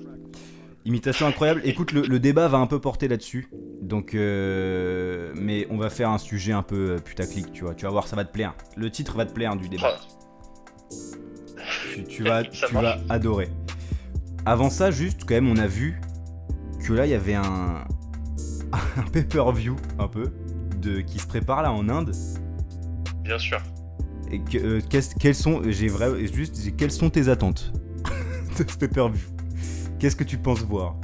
Imitation 0.85 1.27
incroyable. 1.27 1.61
Écoute 1.65 1.93
le, 1.93 2.03
le 2.03 2.19
débat 2.19 2.49
va 2.49 2.59
un 2.59 2.67
peu 2.67 2.81
porter 2.81 3.09
là-dessus. 3.09 3.49
Donc 3.83 4.15
euh, 4.15 5.33
mais 5.35 5.67
on 5.71 5.77
va 5.77 5.91
faire 5.91 6.11
un 6.11 6.19
sujet 6.19 6.53
un 6.53 6.63
peu 6.63 6.93
euh, 6.93 6.99
putaclic 6.99 7.53
tu 7.53 7.65
vois. 7.65 7.75
Tu 7.75 7.85
vas 7.85 7.91
voir 7.91 8.07
ça 8.07 8.17
va 8.17 8.25
te 8.25 8.33
plaire. 8.33 8.55
Le 8.77 8.91
titre 8.91 9.17
va 9.17 9.27
te 9.27 9.33
plaire 9.33 9.57
du 9.57 9.69
débat. 9.69 9.99
Tu, 11.95 12.05
tu 12.05 12.23
vas, 12.23 12.45
tu 12.45 12.73
vas 12.73 12.99
adorer. 13.09 13.49
Avant 14.47 14.71
ça, 14.71 14.91
juste, 14.91 15.25
quand 15.27 15.35
même, 15.35 15.51
on 15.51 15.59
a 15.59 15.67
vu 15.67 16.01
que 16.83 16.93
là, 16.95 17.05
il 17.05 17.11
y 17.11 17.15
avait 17.15 17.35
un, 17.35 17.85
un 18.73 19.03
pay-per-view, 19.13 19.77
un 19.99 20.09
peu, 20.09 20.33
de, 20.81 21.01
qui 21.01 21.19
se 21.19 21.27
prépare 21.27 21.63
là 21.63 21.73
en 21.73 21.89
Inde. 21.89 22.15
Bien 23.23 23.39
sûr. 23.39 23.61
Et 24.31 24.41
que, 24.41 24.59
euh, 24.59 24.81
quelles 25.21 25.35
sont, 25.35 25.63
j'ai 25.67 25.89
vrai, 25.89 26.27
juste, 26.33 26.77
quelles 26.77 26.91
sont 26.91 27.11
tes 27.11 27.29
attentes? 27.29 27.73
De 28.65 28.71
ce 28.71 28.77
pay-per-view 28.77 29.27
Qu'est-ce 29.99 30.17
que 30.17 30.25
tu 30.25 30.39
penses 30.39 30.63
voir 30.63 30.95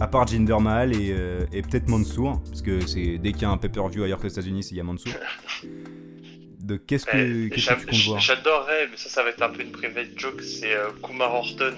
À 0.00 0.06
part 0.06 0.26
Jinder 0.26 0.56
Mahal 0.60 0.94
et, 0.94 1.12
euh, 1.12 1.44
et 1.52 1.62
peut-être 1.62 1.88
Mansour, 1.88 2.40
parce 2.48 2.62
que 2.62 2.86
c'est 2.86 3.18
dès 3.18 3.32
qu'il 3.32 3.42
y 3.42 3.44
a 3.44 3.50
un 3.50 3.58
pay-per-view 3.58 4.04
ailleurs 4.04 4.18
que 4.18 4.26
les 4.26 4.32
États-Unis, 4.32 4.66
il 4.70 4.76
y 4.76 4.80
a 4.80 4.84
Mansour. 4.84 5.12
De 6.60 6.76
qu'est-ce 6.76 7.06
que, 7.06 7.46
Eh, 7.46 7.50
que 7.50 7.56
tu 7.60 7.66
comptes 7.66 7.94
voir? 8.06 8.20
J'adorerais, 8.20 8.88
mais 8.90 8.96
ça, 8.96 9.08
ça 9.08 9.22
va 9.22 9.30
être 9.30 9.42
un 9.42 9.48
peu 9.50 9.62
une 9.62 9.72
private 9.72 10.08
joke. 10.16 10.42
C'est 10.42 10.74
euh, 10.74 10.88
Kumar 11.02 11.34
Orton. 11.34 11.74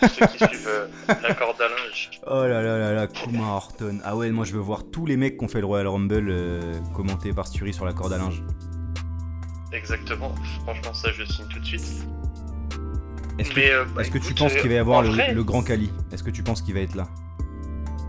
Pour 0.00 0.08
ceux 0.10 0.26
qui 0.26 0.38
suivent 0.38 0.68
euh, 0.68 0.86
la 1.22 1.34
corde 1.34 1.60
à 1.60 1.68
linge. 1.68 2.10
Oh 2.26 2.42
là 2.46 2.62
là 2.62 2.78
là 2.78 2.92
là, 2.92 3.06
Kumar 3.06 3.54
Orton. 3.56 3.98
Ah 4.04 4.16
ouais, 4.16 4.30
moi 4.30 4.44
je 4.44 4.52
veux 4.52 4.60
voir 4.60 4.84
tous 4.90 5.06
les 5.06 5.16
mecs 5.16 5.38
qui 5.38 5.44
ont 5.44 5.48
fait 5.48 5.60
le 5.60 5.66
Royal 5.66 5.88
Rumble 5.88 6.28
euh, 6.30 6.74
commentés 6.94 7.32
par 7.32 7.46
Sturi 7.46 7.72
sur 7.72 7.84
la 7.86 7.92
corde 7.94 8.12
à 8.12 8.18
linge. 8.18 8.42
Exactement. 9.72 10.34
Franchement, 10.64 10.94
ça, 10.94 11.10
je 11.12 11.24
signe 11.24 11.46
tout 11.48 11.58
de 11.58 11.64
suite. 11.64 11.84
Est-ce 13.38 13.50
que, 13.50 13.56
Mais, 13.60 13.70
euh, 13.70 13.84
bah, 13.84 14.02
est-ce 14.02 14.10
que 14.10 14.18
tu 14.18 14.34
penses 14.34 14.52
euh, 14.52 14.60
qu'il 14.60 14.68
va 14.68 14.74
y 14.74 14.78
avoir 14.78 15.02
le, 15.02 15.08
vrai- 15.10 15.32
le 15.34 15.44
grand 15.44 15.62
Kali 15.62 15.90
Est-ce 16.12 16.22
que 16.22 16.30
tu 16.30 16.42
penses 16.42 16.62
qu'il 16.62 16.74
va 16.74 16.80
être 16.80 16.94
là? 16.94 17.08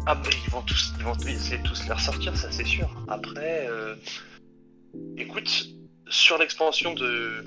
Ah 0.05 0.15
bah 0.15 0.29
ils 0.45 0.50
vont 0.51 0.62
tous, 0.63 0.93
ils 0.98 1.03
vont 1.03 1.13
essayer 1.27 1.59
de 1.59 1.63
tous 1.67 1.83
les 1.86 1.91
ressortir, 1.93 2.36
ça 2.36 2.51
c'est 2.51 2.65
sûr. 2.65 2.89
Après, 3.07 3.67
euh, 3.69 3.95
écoute, 5.17 5.67
sur 6.07 6.38
l'expansion 6.39 6.93
de, 6.95 7.43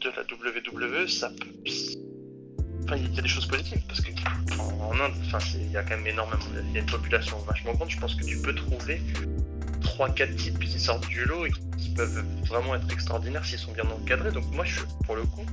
de 0.00 0.10
la 0.14 0.22
WWE, 0.22 1.08
ça 1.08 1.30
peut... 1.30 1.70
Enfin, 2.84 2.96
il 2.96 3.14
y 3.14 3.18
a 3.18 3.22
des 3.22 3.28
choses 3.28 3.46
positives, 3.46 3.80
parce 3.86 4.00
que 4.02 4.10
en, 4.58 4.88
en 4.90 5.00
Inde, 5.00 5.12
enfin, 5.24 5.38
il 5.54 5.70
y 5.70 5.76
a 5.76 5.82
quand 5.84 5.96
même 5.96 6.06
énormément... 6.06 6.42
Il 6.66 6.72
y 6.72 6.76
a 6.76 6.80
une 6.80 6.86
population 6.86 7.38
vachement 7.48 7.72
grande, 7.72 7.88
je 7.90 7.98
pense 7.98 8.14
que 8.14 8.24
tu 8.24 8.36
peux 8.42 8.54
trouver 8.54 9.00
3-4 9.82 10.34
types 10.36 10.58
qui 10.58 10.78
sortent 10.80 11.06
du 11.08 11.24
lot 11.24 11.46
et 11.46 11.50
qui, 11.50 11.90
peuvent 11.94 12.24
vraiment 12.48 12.74
être 12.74 12.90
extraordinaires 12.90 13.44
s'ils 13.44 13.58
sont 13.58 13.72
bien 13.72 13.84
encadrés. 13.84 14.30
Donc 14.32 14.44
moi, 14.52 14.64
je, 14.64 14.80
pour 15.04 15.14
le 15.14 15.24
coup, 15.24 15.44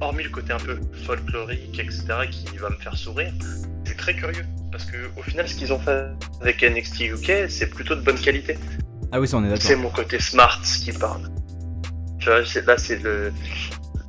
hormis 0.00 0.24
le 0.24 0.30
côté 0.30 0.52
un 0.52 0.58
peu 0.58 0.80
folklorique, 1.04 1.78
etc., 1.78 2.04
qui 2.28 2.56
va 2.56 2.70
me 2.70 2.76
faire 2.76 2.96
sourire, 2.96 3.32
je 3.84 3.90
suis 3.90 3.96
très 3.96 4.16
curieux. 4.16 4.44
Parce 4.72 4.84
que 4.84 4.96
au 5.16 5.22
final, 5.22 5.46
ce 5.48 5.54
qu'ils 5.54 5.72
ont 5.72 5.78
fait 5.78 6.06
avec 6.40 6.62
NXT 6.62 7.00
UK, 7.02 7.48
c'est 7.48 7.70
plutôt 7.70 7.94
de 7.94 8.00
bonne 8.00 8.18
qualité. 8.18 8.58
Ah 9.12 9.20
oui, 9.20 9.28
ça 9.28 9.36
on 9.36 9.44
est 9.44 9.56
C'est 9.60 9.68
d'accord. 9.74 9.84
mon 9.84 9.90
côté 9.90 10.18
smart 10.18 10.60
qui 10.62 10.90
parle. 10.92 11.30
Tu 12.18 12.26
vois, 12.28 12.44
c'est- 12.44 12.66
là 12.66 12.76
c'est 12.78 13.00
le 13.00 13.32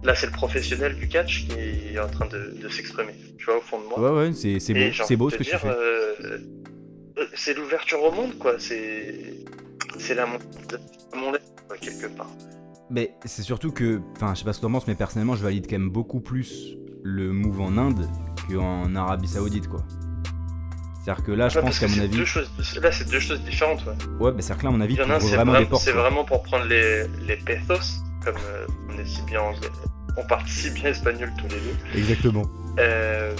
là 0.04 0.16
c'est 0.16 0.26
le 0.26 0.32
professionnel 0.32 0.96
du 0.96 1.08
catch 1.08 1.46
qui 1.48 1.94
est 1.94 2.00
en 2.00 2.08
train 2.10 2.26
de, 2.26 2.58
de 2.60 2.70
s'exprimer. 2.70 3.14
Tu 3.38 3.46
vois, 3.46 3.58
au 3.58 3.62
fond 3.62 3.80
de 3.80 3.86
moi. 3.86 4.00
Ouais, 4.00 4.20
ouais, 4.28 4.34
c'est 4.34 4.60
c'est 4.60 4.74
beau, 4.74 4.92
c'est 5.08 5.16
beau 5.16 5.30
ce 5.30 5.36
que 5.38 5.44
te 5.44 5.50
tu 5.50 5.52
dire, 5.52 5.60
fais. 5.60 5.68
euh, 5.70 6.40
c'est 7.36 7.54
l'ouverture 7.56 8.02
au 8.04 8.12
monde, 8.12 8.38
quoi. 8.38 8.54
C'est 8.60 9.46
c'est 10.00 10.16
la 10.16 10.26
montée 10.26 10.46
de 10.70 11.18
mon 11.18 11.32
lait, 11.32 11.40
quoi, 11.68 11.78
quelque 11.78 12.08
part. 12.08 12.30
Mais 12.90 13.16
c'est 13.26 13.42
surtout 13.44 13.72
que, 13.72 14.00
enfin, 14.16 14.34
je 14.34 14.40
sais 14.40 14.46
pas 14.46 14.54
ce 14.54 14.60
que 14.60 14.66
t'en 14.66 14.72
penses, 14.72 14.88
mais 14.88 14.96
personnellement, 14.96 15.36
je 15.36 15.44
valide 15.44 15.66
quand 15.70 15.78
même 15.78 15.90
beaucoup 15.90 16.20
plus 16.22 16.76
le 17.04 17.32
move 17.32 17.60
en 17.62 17.78
Inde 17.78 18.08
qu'en 18.50 18.96
Arabie 18.96 19.28
Saoudite, 19.28 19.68
quoi. 19.68 19.84
C'est-à-dire 21.04 21.24
que 21.24 21.32
là, 21.32 21.50
je 21.50 21.58
Ouais, 21.58 21.66
pense 21.66 21.80
qu'à 21.80 21.88
mon 21.88 22.00
avis. 22.00 22.18
deux 22.18 22.26
choses- 22.26 22.50
Là, 22.82 22.92
c'est 22.92 23.10
deux 23.10 23.20
choses 23.20 23.42
différentes. 23.44 23.84
Ouais. 23.86 23.94
Ouais, 24.26 24.32
bah 24.32 24.38
c'est-à-dire 24.42 24.58
que 24.58 24.64
là, 24.64 24.70
à 24.70 24.72
mon 25.46 25.54
avis, 25.54 25.68
c'est 25.80 25.92
vraiment 25.94 26.24
pour 26.26 26.44
prendre 26.44 26.66
les, 26.66 27.08
les 27.26 27.38
pesos, 27.38 28.02
comme 28.24 28.36
euh, 28.46 28.68
on 28.90 28.98
est 29.00 29.06
si 29.06 29.22
bien 29.24 29.42
anglais. 29.42 29.70
On 30.18 30.26
parle 30.26 30.48
si 30.48 30.70
bien 30.72 30.90
espagnol 30.90 31.32
tous 31.38 31.48
les 31.48 31.62
deux. 31.62 31.98
Exactement. 32.00 32.44
Euh, 32.80 33.34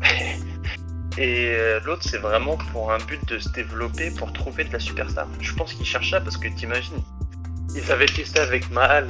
Et 1.16 1.54
euh, 1.54 1.80
l'autre, 1.84 2.02
c'est 2.02 2.18
vraiment 2.18 2.56
pour 2.72 2.92
un 2.92 2.98
but 2.98 3.24
de 3.28 3.38
se 3.38 3.48
développer, 3.50 4.10
pour 4.10 4.32
trouver 4.32 4.64
de 4.64 4.72
la 4.72 4.80
superstar. 4.80 5.28
Je 5.40 5.54
pense 5.54 5.72
qu'ils 5.74 5.86
cherchent 5.86 6.10
ça 6.10 6.20
parce 6.20 6.36
que 6.36 6.48
t'imagines, 6.48 6.98
ils 7.76 7.92
avaient 7.92 8.06
testé 8.06 8.40
avec 8.40 8.70
Mahal 8.70 9.06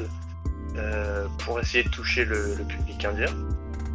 euh, 0.77 1.27
pour 1.45 1.59
essayer 1.61 1.85
de 1.85 1.89
toucher 1.89 2.25
le, 2.25 2.55
le 2.57 2.65
public 2.65 3.05
indien. 3.05 3.27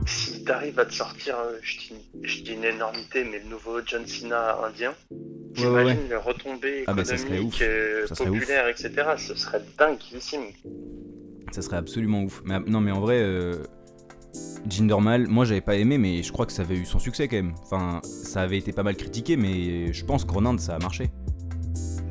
Si 0.08 0.44
t'arrives 0.44 0.80
à 0.80 0.86
te 0.86 0.94
sortir, 0.94 1.36
euh, 1.38 1.58
je 1.62 1.78
dis, 1.78 1.94
je 2.24 2.42
dis 2.42 2.54
une 2.54 2.63
énormité, 2.63 3.24
mais 3.24 3.39
le 3.44 3.50
nouveau 3.50 3.80
John 3.86 4.06
Cena 4.08 4.58
indien, 4.66 4.94
Ouais, 5.58 5.66
ouais, 5.66 5.72
ouais. 5.72 5.82
t'imagines 5.84 6.10
les 6.10 6.16
retombées 6.16 6.84
Ah 6.88 6.94
bah, 6.94 7.04
populaires, 8.18 8.68
etc. 8.68 8.92
Ce 9.18 9.36
serait 9.36 9.62
dinguissime. 9.78 10.46
Ça 11.51 11.62
serait 11.62 11.78
absolument 11.78 12.24
ouf. 12.24 12.42
Mais 12.46 12.60
non, 12.60 12.80
mais 12.82 12.92
en 12.92 13.00
vrai, 13.01 13.20
euh, 13.20 13.63
Jindermal, 14.67 15.27
moi 15.27 15.45
j'avais 15.45 15.62
pas 15.62 15.75
aimé, 15.75 15.98
mais 15.98 16.21
je 16.21 16.31
crois 16.31 16.45
que 16.45 16.51
ça 16.51 16.63
avait 16.63 16.75
eu 16.75 16.86
son 16.86 17.00
succès 17.00 17.27
quand 17.27 17.38
même. 17.38 17.53
Enfin, 17.63 18.01
ça 18.03 18.41
avait 18.41 18.57
été 18.57 18.71
pas 18.71 18.83
mal 18.83 18.95
critiqué, 18.95 19.38
mais 19.38 19.93
je 19.93 20.05
pense 20.05 20.25
qu'en 20.25 20.45
Inde 20.45 20.59
ça 20.59 20.75
a 20.75 20.79
marché. 20.79 21.09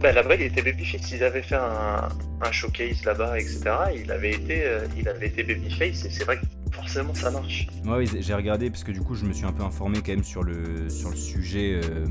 Bah 0.01 0.13
là-bas, 0.13 0.37
il 0.37 0.43
était 0.43 0.63
babyface. 0.63 1.11
Ils 1.11 1.25
avaient 1.25 1.43
fait 1.43 1.57
un, 1.57 2.09
un 2.41 2.53
showcase 2.53 3.05
là-bas, 3.05 3.39
etc. 3.39 3.63
Il 3.97 4.11
avait 4.13 4.31
été, 4.31 4.65
euh, 4.65 4.87
il 4.97 5.09
avait 5.09 5.27
été 5.27 5.43
babyface 5.43 6.05
et 6.05 6.11
c'est 6.11 6.25
vrai 6.25 6.39
que 6.39 6.47
forcément 6.73 7.15
ça 7.15 7.31
marche. 7.31 7.67
Ouais, 7.85 7.99
oui, 7.99 8.09
j'ai 8.21 8.35
regardé 8.35 8.71
parce 8.71 8.85
que 8.85 8.93
du 8.93 9.01
coup 9.01 9.15
je 9.15 9.25
me 9.25 9.33
suis 9.33 9.45
un 9.45 9.53
peu 9.53 9.65
informé 9.65 9.99
quand 9.99 10.13
même 10.13 10.25
sur 10.25 10.45
le, 10.45 10.89
sur 10.89 11.11
le 11.11 11.17
sujet 11.17 11.81
euh, 11.83 12.07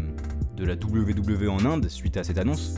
de 0.57 0.65
la 0.65 0.73
WWE 0.73 1.49
en 1.49 1.63
Inde 1.65 1.87
suite 1.87 2.17
à 2.17 2.23
cette 2.23 2.37
annonce. 2.37 2.75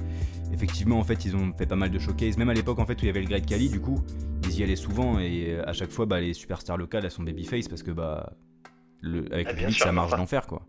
Effectivement, 0.60 1.00
en 1.00 1.06
fait, 1.06 1.24
ils 1.24 1.38
ont 1.38 1.54
fait 1.58 1.66
pas 1.66 1.78
mal 1.78 1.90
de 1.90 1.98
showcase. 2.00 2.36
Même 2.38 2.50
à 2.50 2.54
l'époque, 2.54 2.80
en 2.80 2.86
fait, 2.86 2.96
où 2.96 3.04
il 3.04 3.08
y 3.08 3.10
avait 3.10 3.22
le 3.22 3.28
Great 3.28 3.46
Kali, 3.46 3.70
du 3.70 3.80
coup, 3.80 4.04
ils 4.44 4.60
y 4.60 4.64
allaient 4.64 4.76
souvent 4.76 5.18
et 5.18 5.52
euh, 5.54 5.64
à 5.66 5.72
chaque 5.72 5.90
fois, 5.90 6.06
bah, 6.06 6.20
les 6.20 6.34
superstars 6.34 6.76
locales, 6.76 7.06
elles 7.06 7.12
sont 7.12 7.24
babyface 7.24 7.70
parce 7.70 7.82
que 7.82 7.92
bah, 7.92 8.34
le, 9.00 9.20
avec 9.34 9.48
Ah, 9.48 9.52
le 9.52 9.56
bien 9.56 9.68
public, 9.68 9.76
sûr, 9.78 9.86
ça 9.86 9.92
marche 9.94 10.12
d'enfer 10.12 10.48
quoi. 10.48 10.64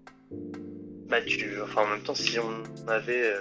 Bah 1.09 1.17
tu, 1.27 1.61
enfin 1.65 1.83
en 1.83 1.89
même 1.89 2.03
temps, 2.05 2.15
si 2.15 2.39
on 2.39 2.89
avait, 2.89 3.33
euh, 3.35 3.41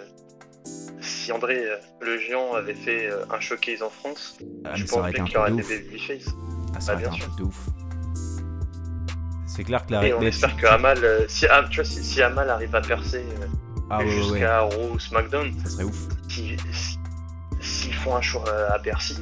si 1.02 1.32
André 1.32 1.64
euh, 1.68 1.76
le 2.02 2.18
géant 2.18 2.54
avait 2.56 2.74
fait 2.74 3.06
euh, 3.12 3.24
un 3.30 3.40
showcase 3.40 3.84
en 3.84 3.92
France, 3.92 4.40
Ah, 4.66 4.74
je 4.74 4.86
pense 4.86 5.08
été 5.08 5.22
qu'il 5.22 5.38
aurait 5.38 5.52
ouf. 5.52 5.70
babyface. 5.70 6.34
Ah, 6.76 6.80
ça 6.80 6.96
Bah, 6.96 7.02
été 7.02 7.10
bien 7.10 7.14
un 7.16 7.16
sûr. 7.22 7.26
truc 7.28 7.38
de 7.38 7.44
ouf. 7.44 7.68
C'est 9.46 9.64
clair 9.64 9.86
que 9.86 9.92
la 9.92 10.08
Et 10.08 10.14
on 10.16 10.22
espère 10.24 10.58
que 10.58 10.66
Amal, 10.66 10.98
si, 11.28 11.46
ah, 11.46 11.64
tu 11.70 11.76
vois, 11.76 11.86
si, 11.86 12.04
si 12.04 12.24
Amal 12.24 12.50
arrive 12.50 12.74
à 12.74 12.82
percer 12.82 13.24
Ah 13.90 14.00
ouais, 14.00 14.06
ouais, 14.06 14.12
ouais, 14.12 14.18
jusqu'à 14.18 14.62
Raw 14.62 14.94
ou 14.94 15.00
SmackDown, 15.00 15.52
ça 15.64 15.70
serait 15.70 15.84
ouf. 15.84 16.08
si- 16.30 16.56
si- 16.72 16.98
s'ils 17.62 17.94
font 17.94 18.16
un 18.16 18.22
show 18.22 18.40
euh, 18.48 18.70
à 18.72 18.78
Bercy, 18.78 19.16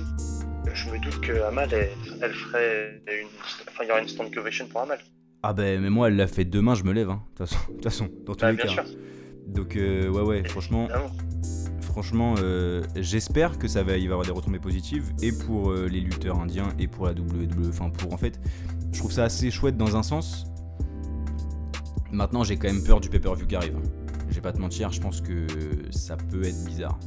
je 0.73 0.89
me 0.89 0.99
doute 0.99 1.19
que 1.21 1.41
Amal, 1.43 1.69
elle, 1.73 1.89
elle 2.21 2.33
ferait 2.33 3.01
une, 3.07 3.27
enfin 3.69 3.83
il 3.83 3.87
y 3.87 3.91
aurait 3.91 4.01
une 4.03 4.07
stand 4.09 4.35
ovation 4.37 4.67
pour 4.67 4.81
Amal. 4.81 4.99
Ah 5.43 5.53
ben 5.53 5.79
mais 5.81 5.89
moi 5.89 6.07
elle 6.09 6.15
l'a 6.17 6.27
fait 6.27 6.45
demain 6.45 6.75
je 6.75 6.83
me 6.83 6.91
lève 6.91 7.09
hein. 7.09 7.21
De 7.39 7.45
toute 7.45 7.83
façon, 7.83 8.09
dans 8.25 8.33
tous 8.35 8.41
Bah, 8.41 8.51
les 8.51 8.57
bien 8.57 8.65
cas. 8.65 8.71
sûr, 8.71 8.83
hein. 8.83 8.91
Donc 9.47 9.75
euh, 9.77 10.09
ouais 10.09 10.21
ouais 10.21 10.43
franchement 10.49 10.85
évidemment. 10.85 11.11
franchement 11.81 12.35
euh, 12.39 12.83
j'espère 12.97 13.57
que 13.57 13.67
ça 13.67 13.81
va 13.83 13.93
il 13.97 14.07
va 14.07 14.09
y 14.09 14.11
avoir 14.13 14.25
des 14.25 14.31
retombées 14.33 14.59
positives 14.59 15.13
et 15.21 15.31
pour 15.31 15.71
euh, 15.71 15.87
les 15.87 16.01
lutteurs 16.01 16.39
indiens 16.39 16.67
et 16.79 16.87
pour 16.87 17.05
la 17.05 17.13
WWE 17.13 17.69
enfin 17.69 17.89
pour 17.91 18.13
en 18.13 18.17
fait 18.17 18.39
je 18.91 18.99
trouve 18.99 19.11
ça 19.11 19.23
assez 19.23 19.49
chouette 19.51 19.77
dans 19.77 19.95
un 19.95 20.03
sens. 20.03 20.47
Maintenant 22.11 22.43
j'ai 22.43 22.57
quand 22.57 22.67
même 22.67 22.83
peur 22.83 22.99
du 22.99 23.09
pay-per-view 23.09 23.45
qui 23.47 23.55
arrive. 23.55 23.75
hein. 23.77 23.89
Je 24.29 24.35
vais 24.35 24.41
pas 24.41 24.51
te 24.51 24.59
mentir, 24.59 24.91
je 24.91 25.01
pense 25.01 25.21
que 25.21 25.47
ça 25.91 26.17
peut 26.17 26.43
être 26.43 26.63
bizarre. 26.65 26.99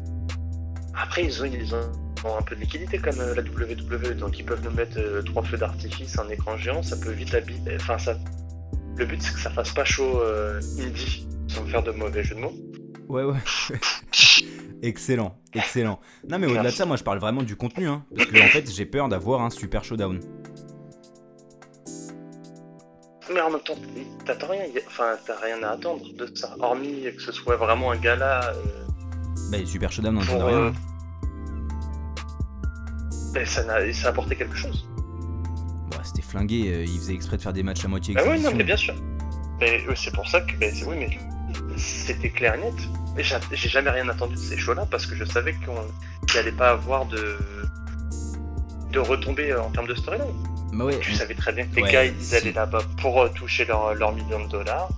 Après, 0.95 1.25
ils 1.25 1.43
ont, 1.43 1.47
ils 1.47 1.75
ont 1.75 1.93
ont 2.25 2.37
un 2.37 2.43
peu 2.43 2.55
de 2.55 2.61
liquidité 2.61 2.99
comme 2.99 3.17
la 3.19 3.43
WWE, 3.43 4.15
donc 4.17 4.39
ils 4.39 4.45
peuvent 4.45 4.63
nous 4.63 4.71
mettre 4.71 4.99
euh, 4.99 5.23
trois 5.23 5.43
feux 5.43 5.57
d'artifice, 5.57 6.19
un 6.19 6.29
écran 6.29 6.57
géant, 6.57 6.83
ça 6.83 6.97
peut 6.97 7.11
vite 7.11 7.35
habiller. 7.35 7.77
Enfin, 7.77 7.99
ça. 7.99 8.17
Le 8.97 9.07
but, 9.07 9.23
c'est 9.23 9.33
que 9.33 9.41
ça 9.41 9.51
fasse 9.51 9.73
pas 9.73 9.85
chaud 9.85 10.21
euh, 10.21 10.61
indie, 10.79 11.27
sans 11.49 11.65
faire 11.67 11.83
de 11.83 11.91
mauvais 11.93 12.23
jeux 12.23 12.35
de 12.35 12.41
mots. 12.41 12.55
Ouais 13.09 13.25
ouais. 13.25 13.39
excellent, 14.83 15.37
excellent. 15.55 16.01
Non 16.29 16.39
mais 16.39 16.47
au-delà 16.47 16.71
de 16.71 16.75
ça, 16.75 16.87
moi 16.87 16.97
je 16.97 17.03
parle 17.03 17.19
vraiment 17.19 17.43
du 17.43 17.57
contenu 17.57 17.89
hein, 17.89 18.05
parce 18.15 18.29
que 18.29 18.41
en 18.41 18.49
fait 18.49 18.71
j'ai 18.71 18.87
peur 18.87 19.09
d'avoir 19.09 19.43
un 19.43 19.51
super 19.51 19.83
showdown. 19.83 20.21
Mais 23.33 23.41
en 23.41 23.51
même 23.51 23.61
temps, 23.61 23.77
t'attends 24.27 24.49
rien, 24.49 24.63
a- 24.63 24.87
enfin, 24.87 25.17
t'as 25.27 25.39
rien 25.41 25.63
à 25.63 25.71
attendre 25.71 26.03
de 26.19 26.29
ça, 26.35 26.55
hormis 26.59 27.03
que 27.17 27.23
ce 27.23 27.33
soit 27.33 27.57
vraiment 27.57 27.93
un 27.93 27.97
gala. 27.97 28.53
euh, 28.55 28.63
Bah 29.53 29.59
super 29.65 29.91
showdown 29.93 30.19
rien. 30.19 30.39
euh, 30.47 30.71
hein. 30.71 30.73
ben, 33.33 33.47
ça, 33.47 33.63
n'a- 33.65 33.93
ça 33.93 34.09
a 34.09 34.11
apporté 34.11 34.35
quelque 34.37 34.57
chose. 34.57 34.87
Bah, 35.91 35.99
c'était 36.03 36.23
flingué, 36.23 36.73
euh, 36.73 36.83
il 36.85 36.99
faisait 36.99 37.15
exprès 37.15 37.37
de 37.37 37.43
faire 37.43 37.53
des 37.53 37.63
matchs 37.63 37.85
à 37.85 37.89
moitié 37.89 38.15
Ah 38.19 38.23
oui, 38.27 38.41
non, 38.41 38.51
mais 38.55 38.65
bien 38.65 38.77
sûr. 38.77 38.95
Mais 39.61 39.85
euh, 39.89 39.95
c'est 39.95 40.13
pour 40.15 40.27
ça 40.29 40.41
que, 40.41 40.57
ben, 40.57 40.75
oui, 40.87 40.97
mais 40.99 41.19
c'était 41.77 42.31
clair 42.31 42.55
et 42.57 42.59
net. 42.59 42.75
Et 43.17 43.23
j'a- 43.23 43.41
j'ai 43.53 43.69
jamais 43.69 43.91
rien 43.91 44.09
attendu 44.09 44.35
de 44.35 44.39
ces 44.41 44.57
shows-là 44.57 44.87
parce 44.91 45.07
que 45.07 45.15
je 45.15 45.25
savais 45.25 45.53
qu'on- 45.65 45.87
qu'il 46.27 46.39
allait 46.41 46.53
pas 46.53 46.71
avoir 46.71 47.07
de 47.07 47.37
de 48.93 48.99
retombées 48.99 49.55
en 49.55 49.71
termes 49.71 49.87
de 49.87 49.95
storyline. 49.95 50.27
Ouais, 50.73 50.99
Je 51.01 51.15
savais 51.15 51.35
très 51.35 51.53
bien 51.53 51.67
que 51.67 51.77
les 51.77 51.83
Ouais, 51.83 51.93
gars 51.93 52.05
ils 52.05 52.35
allaient 52.35 52.53
là-bas 52.53 52.83
pour 53.01 53.21
euh, 53.21 53.29
toucher 53.31 53.65
leur, 53.65 53.95
leur 53.95 54.13
million 54.15 54.45
de 54.45 54.51
dollars. 54.51 54.89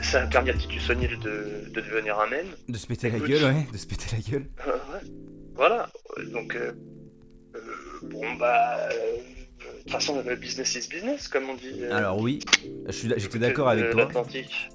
Ça 0.00 0.22
a 0.22 0.26
permis 0.26 0.50
à 0.50 0.54
Titus 0.54 0.88
O'Neill 0.90 1.18
de, 1.18 1.70
de 1.74 1.80
devenir 1.80 2.18
un 2.18 2.28
même. 2.28 2.46
de 2.68 2.76
se 2.78 2.86
péter 2.86 3.10
la 3.10 3.18
gueule, 3.18 3.42
ouais, 3.44 3.66
de 3.72 3.76
se 3.76 3.86
péter 3.86 4.06
la 4.16 4.18
gueule. 4.22 4.46
Ouais. 4.66 5.10
Voilà. 5.54 5.88
Donc 6.32 6.54
euh, 6.54 6.72
euh, 7.56 7.60
bon 8.04 8.34
bah 8.38 8.76
euh, 8.92 9.16
de 9.76 9.82
toute 9.82 9.90
façon 9.90 10.22
le 10.24 10.36
business 10.36 10.76
is 10.76 10.88
business 10.88 11.26
comme 11.28 11.50
on 11.50 11.54
dit. 11.56 11.82
euh, 11.82 11.96
Alors 11.96 12.18
oui, 12.20 12.38
j'étais 12.88 13.38
d'accord 13.40 13.68
avec 13.68 13.90
toi. 13.90 14.08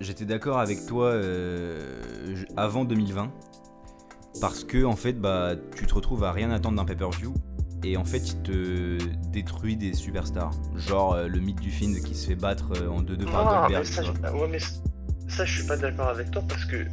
J'étais 0.01 0.25
d'accord 0.25 0.59
avec 0.59 0.85
toi 0.85 1.07
euh, 1.07 2.35
avant 2.57 2.83
2020. 2.85 3.31
Parce 4.41 4.63
que 4.63 4.83
en 4.83 4.95
fait, 4.95 5.13
bah, 5.13 5.53
tu 5.77 5.85
te 5.85 5.93
retrouves 5.93 6.23
à 6.23 6.31
rien 6.31 6.49
attendre 6.51 6.75
d'un 6.77 6.85
pay-per-view. 6.85 7.33
Et 7.83 7.97
en 7.97 8.05
fait, 8.05 8.29
il 8.29 8.41
te 8.43 8.97
détruit 9.31 9.75
des 9.75 9.93
superstars. 9.93 10.51
Genre 10.77 11.13
euh, 11.15 11.27
le 11.27 11.39
mythe 11.39 11.59
du 11.59 11.69
Find 11.71 12.01
qui 12.01 12.15
se 12.15 12.27
fait 12.27 12.35
battre 12.35 12.71
euh, 12.81 12.87
en 12.87 13.01
2-2 13.01 13.25
par 13.25 13.47
Ah, 13.47 13.67
mais 13.69 13.75
Goldberg. 13.75 13.85
ça, 13.85 14.03
tu 14.03 14.11
vois. 14.11 14.29
je- 14.29 14.35
ouais, 14.35 14.47
mais 14.47 14.59
ça, 15.29 15.43
je 15.45 15.57
suis 15.59 15.67
pas 15.67 15.75
d'accord 15.77 16.07
avec 16.07 16.31
toi 16.31 16.41
parce 16.47 16.65
que 16.65 16.85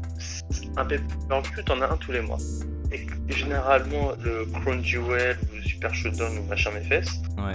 un 0.77 0.85
pay-per-view, 0.85 1.63
t'en 1.65 1.81
as 1.81 1.93
un 1.93 1.97
tous 1.97 2.13
les 2.13 2.21
mois. 2.23 2.39
Et 2.93 3.07
généralement, 3.33 4.13
le 4.25 4.47
Crown 4.47 4.85
Jewel 4.85 5.39
ou 5.53 5.57
le 5.57 5.63
Super 5.63 5.95
Showdown 5.95 6.39
ou 6.39 6.43
machin 6.45 6.73
mes 6.73 6.81
fesses, 6.83 7.23
Ouais. 7.39 7.53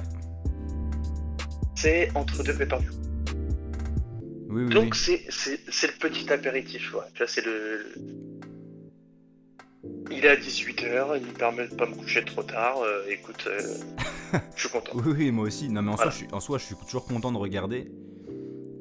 c'est 1.75 2.09
entre 2.15 2.41
deux 2.43 2.53
pay-per-view. 2.55 2.91
Oui, 4.49 4.63
oui, 4.63 4.73
Donc 4.73 4.93
oui. 4.95 5.17
c'est 5.27 5.87
le 5.87 5.99
petit 5.99 6.31
apéritif, 6.31 6.93
ouais. 6.93 7.01
Tu 7.13 7.17
vois, 7.23 7.27
c'est 7.27 7.45
le. 7.45 7.85
Il 10.12 10.24
est 10.24 10.29
à 10.29 10.35
18h, 10.35 11.17
il 11.19 11.25
me 11.27 11.33
permet 11.33 11.67
de 11.67 11.74
pas 11.75 11.85
me 11.88 11.95
coucher 11.95 12.24
trop 12.24 12.43
tard. 12.43 12.77
euh, 12.83 13.03
écoute, 13.09 13.43
euh, 13.47 13.59
je 14.55 14.59
suis 14.62 14.69
content. 14.69 14.91
Oui, 15.05 15.13
oui, 15.17 15.31
moi 15.31 15.45
aussi. 15.45 15.67
Non, 15.69 15.81
mais 15.81 15.91
en, 15.91 15.95
Voilà. 15.95 16.12
soi, 16.12 16.19
je 16.19 16.25
suis, 16.25 16.33
en 16.35 16.39
soi, 16.39 16.57
je 16.57 16.63
suis 16.65 16.75
toujours 16.88 17.05
content 17.05 17.31
de 17.31 17.38
regarder. 17.38 17.91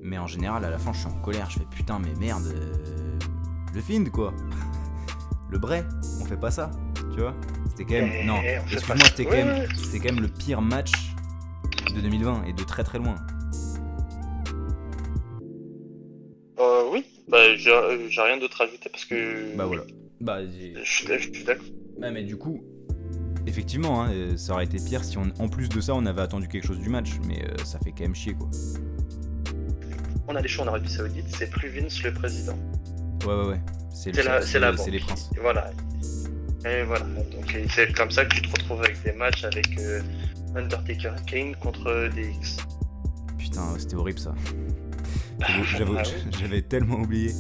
Mais 0.03 0.19
en 0.19 0.27
général, 0.27 0.65
à 0.65 0.71
la 0.71 0.79
fin, 0.79 0.93
je 0.93 0.99
suis 0.99 1.09
en 1.09 1.21
colère. 1.23 1.49
Je 1.51 1.59
fais 1.61 1.67
putain, 1.75 1.99
mais 1.99 2.13
merde. 2.21 2.45
euh, 2.55 3.19
le 3.75 3.81
Find, 3.81 4.11
quoi. 4.11 4.35
le 5.51 5.59
Bray, 5.59 5.83
on 6.21 6.25
fait 6.27 6.37
pas 6.39 6.51
ça. 6.51 6.71
Tu 7.15 7.21
vois 7.21 7.35
C'était 7.71 7.85
quand 7.85 8.07
même. 8.07 8.27
Non, 8.27 8.41
excuse-moi, 8.43 8.97
c'était 9.07 9.25
quand, 9.25 9.31
même- 9.33 9.49
ouais. 9.61 9.99
quand 9.99 10.05
même 10.05 10.21
le 10.21 10.29
pire 10.29 10.61
match 10.61 10.93
de 11.95 12.01
2020 12.01 12.45
et 12.45 12.53
de 12.53 12.63
très 12.65 12.85
très 12.85 12.99
loin. 12.99 13.15
Euh, 16.59 16.85
oui, 16.93 17.05
bah, 17.29 17.55
j'ai 17.57 18.09
j'ai 18.11 18.21
rien 18.21 18.37
d'autre 18.37 18.61
à 18.61 18.65
ajouter 18.65 18.89
parce 18.91 19.05
que. 19.05 19.57
Bah 19.57 19.65
voilà. 19.67 19.83
Bah, 20.25 20.39
Je 20.45 20.83
suis, 20.83 21.07
je 21.07 21.19
suis 21.33 21.45
d'accord. 21.45 21.65
Ouais, 22.01 22.11
mais 22.11 22.25
du 22.25 22.37
coup, 22.37 22.65
effectivement, 23.47 24.03
hein, 24.03 24.11
euh, 24.13 24.37
ça 24.37 24.55
aurait 24.55 24.65
été 24.65 24.79
pire 24.79 25.05
si 25.05 25.19
on, 25.19 25.31
en 25.39 25.49
plus 25.49 25.69
de 25.69 25.81
ça, 25.81 25.95
on 25.95 26.07
avait 26.07 26.23
attendu 26.23 26.49
quelque 26.49 26.67
chose 26.67 26.79
du 26.81 26.89
match. 26.89 27.11
Mais 27.29 27.45
euh, 27.45 27.55
ça 27.65 27.79
fait 27.79 27.91
quand 27.93 28.05
même 28.05 28.15
chier, 28.15 28.35
quoi. 28.35 28.49
On 30.27 30.35
a 30.35 30.41
des 30.43 30.49
shows 30.49 30.63
en 30.63 30.69
Arabie 30.69 30.89
Saoudite, 30.91 31.27
c'est 31.29 31.51
plus 31.51 31.69
Vince 31.69 32.03
le 32.03 32.13
président. 32.15 32.59
Ouais, 33.27 33.35
ouais, 33.35 33.47
ouais. 33.49 33.61
C'est 33.93 34.11
le- 34.17 34.77
banque. 34.77 34.87
les 34.91 34.99
princes. 34.99 35.31
Et 35.37 35.41
Voilà. 35.41 35.71
Et 36.67 36.83
voilà. 36.85 37.05
Donc 37.05 37.55
et 37.55 37.67
c'est 37.69 37.93
comme 37.95 38.11
ça 38.11 38.25
que 38.25 38.35
tu 38.35 38.43
te 38.43 38.51
retrouves 38.51 38.81
avec 38.81 39.03
des 39.05 39.13
matchs 39.13 39.45
avec 39.45 39.79
euh, 39.79 40.01
Undertaker 40.57 41.13
Kane 41.27 41.55
contre 41.57 42.09
DX. 42.17 42.57
Putain, 43.37 43.79
c'était 43.79 43.97
horrible 43.97 44.19
ça. 44.19 44.35
J'avais- 45.77 45.91
Ah 45.99 46.03
oui. 46.07 46.31
j'avais 46.41 46.63
tellement 46.63 47.01
oublié. 47.01 47.33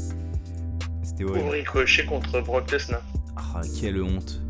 C'était 1.17 1.31
horrible. 1.31 1.49
Ricochet 1.49 2.05
contre 2.07 2.41
Brock 2.41 2.71
Lesnar. 2.71 3.03
Ah, 3.37 3.61
quelle 3.81 4.03
honte. 4.03 4.41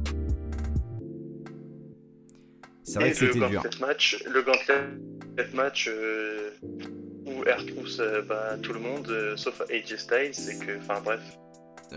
C'est 2.83 2.99
vrai 2.99 3.09
Et 3.09 3.13
que 3.13 3.19
c'était 3.19 3.49
dur. 3.49 3.63
match, 3.81 4.23
le 4.27 4.43
gauntlet 4.43 4.85
match, 5.53 5.89
euh, 5.91 6.51
où 7.27 7.45
Air 7.47 7.65
trousse 7.67 7.99
euh, 8.01 8.23
bah, 8.23 8.57
tout 8.63 8.73
le 8.73 8.81
monde, 8.81 9.09
euh, 9.09 9.37
sauf 9.37 9.63
AJ 9.71 9.97
Styles, 9.97 10.35
c'est 10.35 10.59
que, 10.65 10.79
enfin 10.79 11.01
bref. 11.05 11.21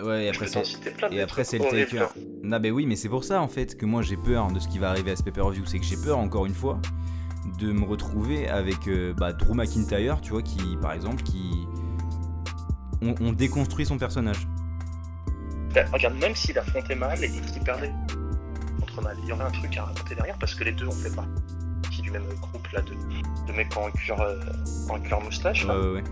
Ouais, 0.02 0.26
et 0.26 0.30
après 0.30 0.48
c'est. 0.48 0.64
Et 1.12 1.22
après 1.22 1.44
c'est 1.44 1.58
le. 1.60 1.70
Taker. 1.70 2.08
Non 2.44 2.60
mais 2.60 2.72
oui 2.72 2.86
mais 2.86 2.96
c'est 2.96 3.10
pour 3.10 3.24
ça 3.24 3.42
en 3.42 3.48
fait 3.48 3.78
que 3.78 3.86
moi 3.86 4.02
j'ai 4.02 4.18
peur 4.18 4.52
de 4.52 4.60
ce 4.60 4.68
qui 4.68 4.80
va 4.80 4.90
arriver 4.90 5.12
à 5.12 5.16
ce 5.16 5.24
pay-per-view. 5.24 5.66
C'est 5.66 5.80
que 5.80 5.86
j'ai 5.86 5.98
peur 5.98 6.20
encore 6.20 6.46
une 6.46 6.54
fois 6.54 6.80
de 7.60 7.72
me 7.72 7.86
retrouver 7.86 8.48
avec 8.48 8.88
euh, 8.88 9.14
bah, 9.14 9.34
Drew 9.34 9.54
McIntyre, 9.56 10.22
tu 10.22 10.32
vois, 10.32 10.42
qui 10.42 10.78
par 10.82 10.94
exemple 10.94 11.24
qui... 11.24 11.66
On, 13.02 13.14
on 13.22 13.32
déconstruit 13.32 13.86
son 13.86 13.98
personnage. 13.98 14.48
Bah, 15.74 15.84
regarde, 15.92 16.16
même 16.18 16.36
s'il 16.36 16.58
affrontait 16.58 16.96
mal 16.96 17.24
et 17.24 17.30
qu'il 17.30 17.62
perdait 17.64 17.92
contre 18.80 19.02
mal, 19.02 19.18
il 19.22 19.30
y 19.30 19.32
aurait 19.32 19.46
un 19.46 19.52
truc 19.52 19.76
à 19.78 19.84
raconter 19.86 20.16
derrière 20.16 20.38
parce 20.40 20.56
que 20.56 20.64
les 20.64 20.72
deux 20.72 20.88
ont 20.88 20.92
fait 20.92 21.14
partie 21.16 22.02
du 22.02 22.10
même 22.12 22.26
groupe 22.42 22.68
là 22.70 22.82
de, 22.82 22.94
de 22.94 23.54
mecs 23.54 23.76
en 23.78 23.92
cuir, 23.92 24.20
euh, 24.22 24.40
en 24.90 25.00
cuir 25.00 25.20
moustache 25.22 25.66
Ouais 25.66 25.74
là, 25.74 25.80
ouais 25.80 25.88
ouais. 25.96 26.04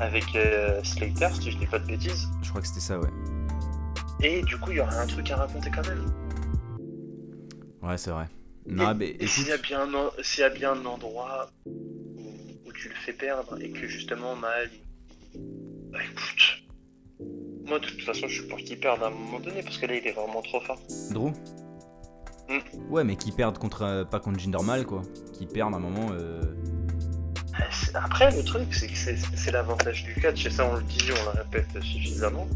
avec 0.00 0.24
euh, 0.36 0.82
Slater, 0.82 1.28
si 1.40 1.50
je 1.52 1.58
dis 1.58 1.66
pas 1.66 1.78
de 1.78 1.86
bêtises. 1.86 2.28
Je 2.42 2.48
crois 2.50 2.60
que 2.60 2.66
c'était 2.66 2.80
ça 2.80 2.98
ouais. 2.98 3.08
Et 4.20 4.42
du 4.42 4.56
coup, 4.58 4.70
il 4.72 4.76
y 4.76 4.80
aurait 4.80 4.96
un 4.96 5.06
truc 5.06 5.30
à 5.30 5.36
raconter 5.36 5.70
quand 5.70 5.86
même. 5.88 6.04
Ouais 7.82 7.96
c'est 7.96 8.10
vrai. 8.10 8.28
Non 8.66 8.90
et, 8.92 8.94
mais 8.94 9.06
et 9.06 9.14
écoute. 9.16 9.28
s'il 9.28 9.48
y, 9.48 9.52
a 9.52 9.56
bien 9.56 9.80
un 9.82 9.94
en- 9.94 10.10
s'il 10.22 10.40
y 10.42 10.44
a 10.44 10.50
bien 10.50 10.72
un 10.72 10.84
endroit 10.86 11.50
où, 11.66 11.70
où 12.66 12.72
tu 12.72 12.88
le 12.88 12.94
fais 12.94 13.12
perdre 13.12 13.56
et 13.60 13.70
que 13.70 13.86
justement 13.88 14.36
mal. 14.36 14.68
Bah 15.34 15.98
écoute. 16.10 16.62
Moi 17.66 17.78
de 17.78 17.86
toute 17.86 18.02
façon 18.02 18.26
je 18.28 18.34
suis 18.40 18.48
pour 18.48 18.58
qu'il 18.58 18.78
perde 18.78 19.02
à 19.02 19.06
un 19.06 19.10
moment 19.10 19.40
donné 19.40 19.62
parce 19.62 19.78
que 19.78 19.86
là 19.86 19.94
il 19.96 20.06
est 20.06 20.12
vraiment 20.12 20.42
trop 20.42 20.60
fort. 20.60 20.80
Drew 21.10 21.32
Hmm. 22.48 22.58
Ouais 22.92 23.04
mais 23.04 23.14
qui 23.16 23.30
perdent 23.30 23.56
contre 23.56 23.82
euh, 23.82 24.04
pas 24.04 24.18
contre 24.18 24.38
Jinder 24.40 24.62
Mal 24.64 24.84
quoi. 24.84 25.02
Qui 25.32 25.46
perdent 25.46 25.74
à 25.74 25.76
un 25.76 25.80
moment 25.80 26.08
euh... 26.12 26.40
Euh, 26.42 27.62
c'est- 27.70 27.94
Après 27.94 28.34
le 28.36 28.42
truc 28.42 28.74
c'est 28.74 28.88
que 28.88 28.96
c'est 28.96 29.50
l'avantage 29.52 30.02
du 30.04 30.14
catch 30.20 30.44
et 30.46 30.50
ça 30.50 30.66
on 30.66 30.74
le 30.76 30.82
dit, 30.82 30.98
on 31.10 31.32
le 31.32 31.40
répète 31.42 31.80
suffisamment. 31.82 32.48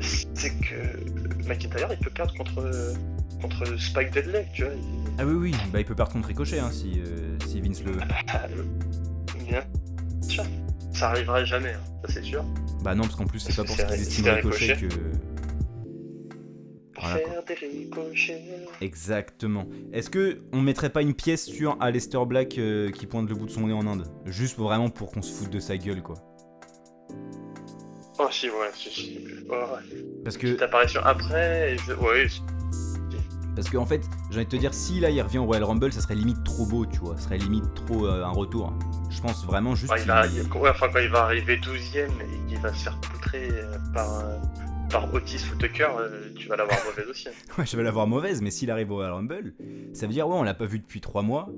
C'est 0.00 0.50
que 0.60 1.46
McIntyre 1.48 1.88
il 1.90 1.98
peut 1.98 2.10
perdre 2.10 2.32
contre, 2.36 2.94
contre 3.42 3.78
Spike 3.78 4.12
Deadleg 4.12 4.46
tu 4.54 4.64
vois. 4.64 4.72
il- 4.74 5.10
Ah 5.18 5.26
oui 5.26 5.34
oui, 5.34 5.54
bah 5.72 5.80
il 5.80 5.84
peut 5.84 5.94
perdre 5.96 6.12
contre 6.12 6.28
Ricochet 6.28 6.60
hein, 6.60 6.70
si, 6.70 7.00
euh, 7.00 7.36
si 7.46 7.60
Vince 7.60 7.82
le. 7.84 7.92
Ah, 8.28 8.46
le- 8.48 8.64
Bien 9.44 9.62
sûr. 10.28 10.44
Ça 10.94 11.10
arrivera 11.10 11.44
jamais, 11.44 11.72
hein, 11.74 11.80
ça 12.06 12.14
c'est 12.14 12.22
sûr. 12.22 12.44
Bah 12.82 12.94
non 12.94 13.02
parce 13.02 13.16
qu'en 13.16 13.26
plus 13.26 13.40
c'est 13.40 13.54
pas 13.54 13.64
pour 13.64 13.76
qu'ils 13.76 13.94
estiment 13.94 14.34
Ricochet 14.34 14.76
que... 14.76 14.86
Voilà, 17.00 17.16
Faire 17.16 17.44
des 17.44 17.54
ricochets. 17.54 18.42
Exactement. 18.80 19.66
Est-ce 19.92 20.08
que 20.08 20.38
on 20.52 20.60
mettrait 20.62 20.90
pas 20.90 21.02
une 21.02 21.12
pièce 21.12 21.44
sur 21.44 21.76
Aleister 21.80 22.20
Black 22.24 22.56
euh, 22.56 22.90
qui 22.92 23.06
pointe 23.06 23.28
le 23.28 23.34
bout 23.34 23.46
de 23.46 23.50
son 23.50 23.66
nez 23.66 23.72
en 23.72 23.86
Inde? 23.86 24.06
Juste 24.26 24.54
pour- 24.56 24.66
vraiment 24.66 24.88
pour 24.88 25.10
qu'on 25.10 25.20
se 25.20 25.32
foute 25.32 25.50
de 25.50 25.58
sa 25.58 25.76
gueule 25.76 26.02
quoi. 26.02 26.14
Oh 28.20 28.28
si, 28.30 28.48
ouais, 28.48 28.54
si, 28.74 28.90
si. 28.90 29.26
Ouais, 29.48 29.56
ouais. 29.56 30.04
Parce 30.22 30.36
que, 30.36 30.46
Petite 30.46 30.62
apparition 30.62 31.00
après, 31.04 31.76
je... 31.78 31.92
ouais. 31.94 32.28
Parce 33.54 33.68
que 33.70 33.76
en 33.76 33.86
fait, 33.86 34.02
j'ai 34.30 34.36
envie 34.36 34.44
de 34.46 34.50
te 34.50 34.56
dire, 34.56 34.74
si 34.74 35.00
là 35.00 35.10
il 35.10 35.20
revient 35.22 35.38
au 35.38 35.44
Royal 35.44 35.64
Rumble, 35.64 35.92
ça 35.92 36.00
serait 36.00 36.14
limite 36.14 36.42
trop 36.44 36.66
beau, 36.66 36.86
tu 36.86 36.98
vois. 36.98 37.16
Ça 37.16 37.24
serait 37.24 37.38
limite 37.38 37.72
trop 37.74 38.06
euh, 38.06 38.24
un 38.24 38.30
retour. 38.32 38.72
Je 39.10 39.20
pense 39.20 39.44
vraiment 39.46 39.74
juste. 39.74 39.92
Enfin, 39.92 40.00
il 40.00 40.30
qu'il- 40.30 40.42
va, 40.42 40.56
il- 40.56 40.62
ouais, 40.62 40.70
enfin, 40.70 40.88
quand 40.92 40.98
il 41.00 41.08
va 41.10 41.22
arriver 41.24 41.56
12ème 41.58 42.10
et 42.20 42.48
qu'il 42.48 42.58
va 42.58 42.72
se 42.72 42.84
faire 42.84 42.98
poutrer 43.00 43.48
euh, 43.50 43.76
par, 43.92 44.18
euh, 44.20 44.36
par 44.90 45.12
Otis 45.14 45.40
ou 45.52 45.56
Tucker, 45.56 45.88
tu 46.36 46.48
vas 46.48 46.56
l'avoir 46.56 46.78
mauvaise 46.86 47.08
aussi. 47.08 47.28
hein. 47.28 47.32
Ouais, 47.58 47.66
je 47.66 47.76
vais 47.76 47.82
l'avoir 47.82 48.06
mauvaise, 48.06 48.42
mais 48.42 48.50
s'il 48.50 48.70
arrive 48.70 48.90
au 48.90 48.96
Royal 48.96 49.12
Rumble, 49.12 49.54
ça 49.92 50.06
veut 50.06 50.12
dire, 50.12 50.28
ouais, 50.28 50.36
on 50.36 50.42
l'a 50.42 50.54
pas 50.54 50.66
vu 50.66 50.78
depuis 50.78 51.00
3 51.00 51.22
mois. 51.22 51.48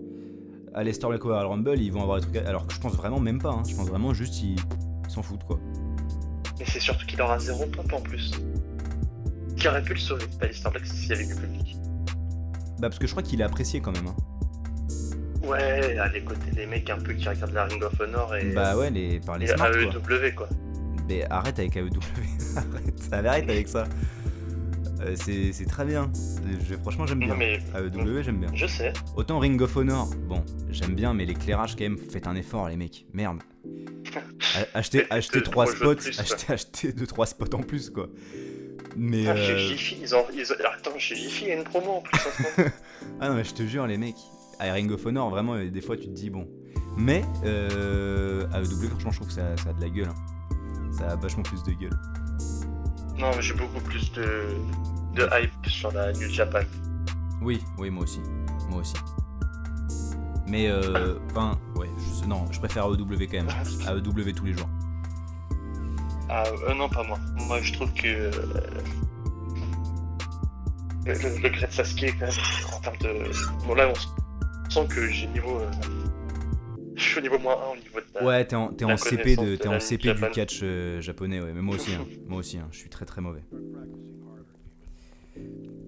Aleister 0.75 1.06
Black 1.06 1.25
au 1.25 1.28
Royal 1.28 1.47
Rumble, 1.47 1.78
ils 1.80 1.91
vont 1.91 2.02
avoir 2.02 2.19
des 2.21 2.25
trucs. 2.26 2.37
à- 2.37 2.49
Alors 2.49 2.67
que 2.67 2.75
je 2.75 2.80
pense 2.80 2.95
vraiment 2.95 3.19
même 3.21 3.41
pas, 3.41 3.50
hein. 3.50 3.63
je 3.69 3.75
pense 3.75 3.89
vraiment 3.89 4.13
juste 4.13 4.43
ils 4.43 4.56
s'en 5.09 5.23
foutent 5.23 5.45
quoi. 5.45 5.59
Mais 6.59 6.65
c'est 6.67 6.80
surtout 6.80 7.06
qu'il 7.06 7.21
aura 7.23 7.39
zéro 7.39 7.65
pop 7.67 7.91
en 7.93 8.00
plus. 8.00 8.32
Qui 9.56 9.69
aurait 9.69 9.82
pu 9.82 9.95
le 9.95 9.99
sauver, 9.99 10.25
Alistair 10.43 10.71
Black, 10.71 10.85
s'il 10.87 11.09
y 11.09 11.13
avait 11.13 11.26
du 11.26 11.35
public. 11.35 11.76
Bah, 12.78 12.89
parce 12.89 12.99
que 12.99 13.06
je 13.06 13.12
crois 13.12 13.23
qu'il 13.23 13.41
est 13.41 13.45
apprécié 13.45 13.80
quand 13.80 13.93
même. 13.93 14.06
hein. 14.08 14.17
Ouais, 15.47 15.97
à 15.99 16.08
les 16.08 16.23
côtés 16.25 16.50
des 16.52 16.67
mecs 16.67 16.91
un 16.91 16.99
peu 16.99 17.12
qui 17.15 17.28
regardent 17.28 17.52
la 17.54 17.65
Ring 17.67 17.82
of 17.82 18.00
Honor 18.00 18.34
et, 18.34 18.52
Bah 18.52 18.76
ouais, 18.76 18.91
les, 18.91 19.21
par 19.21 19.39
les 19.39 19.47
et 19.47 19.54
smart 19.54 19.71
quoi. 19.71 20.17
AEW 20.19 20.34
quoi. 20.34 20.49
Mais 21.08 21.25
arrête 21.30 21.58
avec 21.60 21.76
AEW. 21.76 21.86
arrête, 22.56 23.12
arrête 23.26 23.49
avec 23.50 23.69
ça. 23.69 23.84
Euh, 25.02 25.15
c'est 25.15 25.67
très 25.69 25.84
bien. 25.84 26.10
Je- 26.69 26.75
franchement, 26.76 27.06
j'aime 27.06 27.21
bien. 27.21 27.36
Mais 27.36 27.60
AEW, 27.78 28.23
j'aime 28.23 28.41
bien. 28.41 28.49
je 28.54 28.67
sais. 28.67 28.93
Autant 29.15 29.39
Ring 29.39 29.60
of 29.62 29.76
Honor, 29.76 30.10
bon, 30.28 30.43
j'aime 30.71 30.95
bien, 30.95 31.15
mais 31.15 31.26
l'éclairage, 31.26 31.76
quand 31.76 31.84
même, 31.84 31.99
faites 31.99 32.26
un 32.26 32.34
effort, 32.34 32.69
les 32.69 32.76
mecs. 32.76 33.06
Merde. 33.12 33.39
Achetez, 34.75 35.00
Faites 35.00 35.12
achetez 35.12 35.39
deux, 35.39 35.45
3 35.45 35.67
trois 35.67 35.95
jeux 35.95 35.97
spots, 36.12 36.52
achetez 36.52 36.93
2-3 36.93 37.26
spots 37.26 37.54
en 37.54 37.60
plus, 37.62 37.91
quoi. 37.91 38.08
Mais. 38.97 39.26
Ah, 39.28 39.37
chez 39.37 39.52
euh, 39.52 39.59
Jiffy, 39.59 39.99
ils 40.00 40.15
ont, 40.15 40.25
ils 40.35 40.50
ont- 40.52 40.56
Attends, 40.75 40.99
chez 40.99 41.15
Jiffy, 41.17 41.45
il 41.45 41.49
y 41.49 41.52
a 41.52 41.56
une 41.56 41.65
promo 41.65 41.91
en 41.97 42.00
plus 42.00 42.19
en 42.19 42.30
ce 42.32 42.43
moment. 42.61 42.71
Ah 43.21 43.28
non, 43.28 43.35
mais 43.37 43.45
je 43.45 43.54
te 43.54 43.63
jure, 43.63 43.87
les 43.87 43.99
mecs, 43.99 44.17
à 44.59 44.73
Ring 44.73 44.91
of 44.91 45.04
Honor, 45.06 45.30
vraiment, 45.30 45.54
euh, 45.54 45.71
des 45.71 45.80
fois, 45.80 45.97
tu 45.97 46.04
te 46.06 46.11
dis, 46.13 46.30
bon. 46.30 46.49
Mais, 46.97 47.25
euh, 47.45 48.47
AEW, 48.54 48.89
franchement, 48.91 49.11
je 49.11 49.17
trouve 49.17 49.28
que 49.28 49.35
ça, 49.35 49.56
ça 49.59 49.71
a 49.71 49.73
de 49.75 49.80
la 49.80 49.89
gueule. 49.91 50.09
hein. 50.09 50.93
Ça 50.99 51.11
a 51.11 51.17
vachement 51.17 51.43
plus 51.43 51.63
de 51.63 51.73
gueule. 51.73 51.99
Non, 53.19 53.30
mais 53.37 53.43
j'ai 53.43 53.54
beaucoup 53.54 53.80
plus 53.80 54.11
de, 54.13 54.49
de 55.15 55.28
hype 55.32 55.67
sur 55.71 55.93
la 55.93 56.13
New 56.13 56.28
Japan. 56.30 56.61
Oui, 57.43 57.61
oui, 57.78 57.91
moi 57.91 58.02
aussi. 58.04 58.21
Moi 58.71 58.80
aussi. 58.80 58.95
Mais, 60.47 60.69
euh, 60.69 61.19
enfin, 61.30 61.59
ouais, 61.76 61.89
je 61.99 62.15
sais- 62.21 62.26
non, 62.26 62.45
je 62.50 62.59
préfère 62.59 62.85
AEW 62.87 63.26
quand 63.30 63.43
même. 63.45 63.49
AEW 63.89 64.32
tous 64.32 64.45
les 64.47 64.52
jours. 64.54 64.69
Ah, 66.28 66.45
euh, 66.69 66.75
non, 66.75 66.89
pas 66.89 67.02
moi. 67.04 67.19
Moi, 67.47 67.60
je 67.62 67.73
trouve 67.73 67.93
que. 67.95 68.06
euh, 68.08 68.30
le, 71.04 71.12
le, 71.12 71.39
le 71.41 71.49
Great 71.50 71.71
Sasuke, 71.73 72.15
quand 72.19 72.26
même, 72.26 72.34
en 72.75 72.80
termes 72.80 72.97
de. 72.99 73.30
Bon, 73.67 73.75
là, 73.75 73.89
on 73.91 74.71
sent 74.71 74.86
que 74.89 75.06
j'ai 75.08 75.28
niveau. 75.28 75.60
euh, 75.60 75.71
Je 76.97 77.02
suis 77.02 77.19
au 77.19 77.23
niveau 77.23 77.39
moins 77.39 77.54
1 77.54 77.73
au 77.73 77.76
niveau 77.76 78.00
de 78.00 78.06
la. 78.15 78.25
Ouais, 78.25 78.45
t'es 78.45 78.56
en, 78.56 78.69
t'es 78.69 78.84
la 78.84 78.95
en 78.95 78.97
CP, 78.97 79.36
de, 79.36 79.58
la 79.65 79.76
en 79.76 79.80
CP 79.80 80.15
du 80.15 80.30
catch 80.30 80.60
euh, 80.62 81.00
japonais, 81.00 81.41
ouais. 81.41 81.52
Mais 81.52 81.62
moi 81.62 81.76
aussi, 81.76 81.95
hein. 81.95 82.04
moi 82.26 82.39
aussi, 82.41 82.58
hein. 82.58 82.69
je 82.73 82.78
suis 82.78 82.91
très 82.91 83.04
très 83.04 83.21
mauvais. 83.21 83.43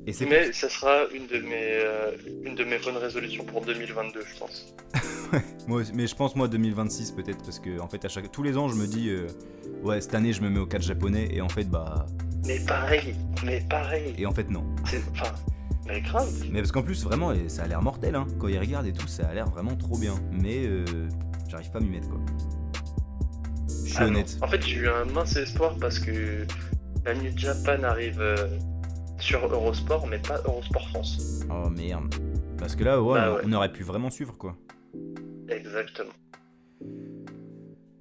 Et 0.09 0.25
Mais 0.27 0.53
ça 0.53 0.69
sera 0.71 1.05
une 1.15 1.27
de 1.27 1.39
mes, 1.41 1.53
euh, 1.85 2.13
une 2.45 2.55
de 2.55 2.65
mes 2.65 2.79
bonnes 2.79 2.97
résolutions 2.97 3.45
pour 3.45 3.61
2022, 3.65 4.21
je 4.35 4.39
pense. 4.39 4.75
moi 5.69 5.83
mais 5.93 6.07
je 6.07 6.15
pense 6.15 6.35
moi 6.35 6.49
2026 6.49 7.13
peut-être 7.13 7.43
parce 7.45 7.59
que 7.59 7.79
en 7.79 7.89
fait 7.89 8.03
à 8.07 8.09
chaque 8.09 8.33
tous 8.33 8.43
les 8.43 8.57
ans 8.57 8.69
je 8.69 8.75
me 8.77 8.87
dis 8.87 9.11
euh, 9.11 9.27
ouais 9.83 10.01
cette 10.01 10.15
année 10.15 10.33
je 10.33 10.41
me 10.41 10.49
mets 10.49 10.61
au 10.61 10.65
catch 10.67 10.83
japonais 10.85 11.29
et 11.31 11.43
en 11.43 11.49
fait 11.51 11.65
bah 11.69 12.07
Mais 12.47 12.59
pareil, 12.61 13.15
mais 13.45 13.61
pareil. 13.69 14.15
et 14.17 14.25
en 14.25 14.33
fait 14.33 14.49
non. 14.49 14.65
Enfin, 15.13 15.35
mais 15.87 16.01
grave. 16.01 16.33
Mais 16.51 16.61
parce 16.61 16.73
qu'en 16.73 16.83
plus 16.83 17.05
vraiment 17.05 17.35
ça 17.49 17.65
a 17.65 17.69
l'air 17.69 17.83
mortel 17.83 18.15
hein. 18.15 18.27
Quand 18.39 18.49
ils 18.49 18.59
regardent 18.59 18.87
et 18.87 18.95
tout 18.95 19.07
ça 19.09 19.27
a 19.29 19.35
l'air 19.35 19.47
vraiment 19.51 19.77
trop 19.77 19.99
bien. 19.99 20.15
Mais 20.33 20.65
euh, 20.65 20.85
j'arrive 21.49 21.71
pas 21.71 21.79
à 21.81 21.83
m'y 21.83 21.91
mettre 21.91 22.09
quoi. 22.09 22.21
Je 23.69 23.75
suis 23.91 23.97
Ah 23.99 24.05
non. 24.07 24.09
honnête. 24.13 24.39
En 24.41 24.49
fait, 24.49 24.63
j'ai 24.67 24.77
eu 24.77 24.89
un 24.89 25.05
mince 25.05 25.37
espoir 25.37 25.77
parce 25.79 25.99
que 25.99 26.47
la 27.05 27.15
New 27.15 27.37
Japan 27.37 27.83
arrive 27.85 28.21
euh, 28.21 28.49
sur 29.21 29.45
Eurosport, 29.47 30.07
mais 30.07 30.19
pas 30.19 30.41
Eurosport 30.45 30.89
France. 30.91 31.41
Oh 31.51 31.69
merde. 31.71 32.15
Parce 32.59 32.75
que 32.77 32.85
là 32.85 33.03
ouais, 33.03 33.15
Bah 33.19 33.31
on- 33.31 33.35
ouais. 33.37 33.43
on 33.47 33.53
aurait 33.53 33.73
pu 33.73 33.83
vraiment 33.83 34.11
suivre 34.11 34.37
quoi. 34.37 34.57
Exactement. 35.49 36.13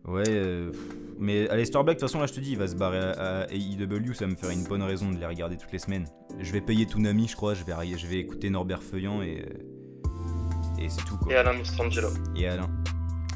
Ouais, 0.05 0.23
euh, 0.29 0.71
mais 1.19 1.49
Aleister 1.49 1.73
Black, 1.83 1.97
de 1.97 1.99
toute 2.01 2.09
façon, 2.09 2.19
là 2.21 2.27
je 2.27 2.33
te 2.33 2.39
dis, 2.39 2.51
il 2.51 2.57
va 2.57 2.67
se 2.67 2.75
barrer 2.75 2.97
à, 2.99 3.41
à 3.41 3.47
AEW, 3.51 4.13
ça 4.13 4.25
va 4.25 4.31
me 4.31 4.37
faire 4.37 4.51
une 4.51 4.63
bonne 4.63 4.81
raison 4.83 5.11
de 5.11 5.17
les 5.17 5.25
regarder 5.25 5.57
toutes 5.57 5.71
les 5.73 5.79
semaines. 5.79 6.05
Je 6.39 6.51
vais 6.53 6.61
payer 6.61 6.85
Toonami, 6.85 7.27
je 7.27 7.35
crois, 7.35 7.53
je 7.55 7.63
vais, 7.65 7.73
je 7.97 8.07
vais 8.07 8.17
écouter 8.19 8.49
Norbert 8.49 8.81
Feuillant 8.83 9.21
et. 9.21 9.41
euh, 9.45 10.79
Et 10.79 10.87
c'est 10.89 11.03
tout 11.03 11.17
quoi. 11.17 11.33
Et 11.33 11.35
Alain 11.35 11.53
Mistrangelo. 11.53 12.07
Et 12.37 12.47
Alain. 12.47 12.69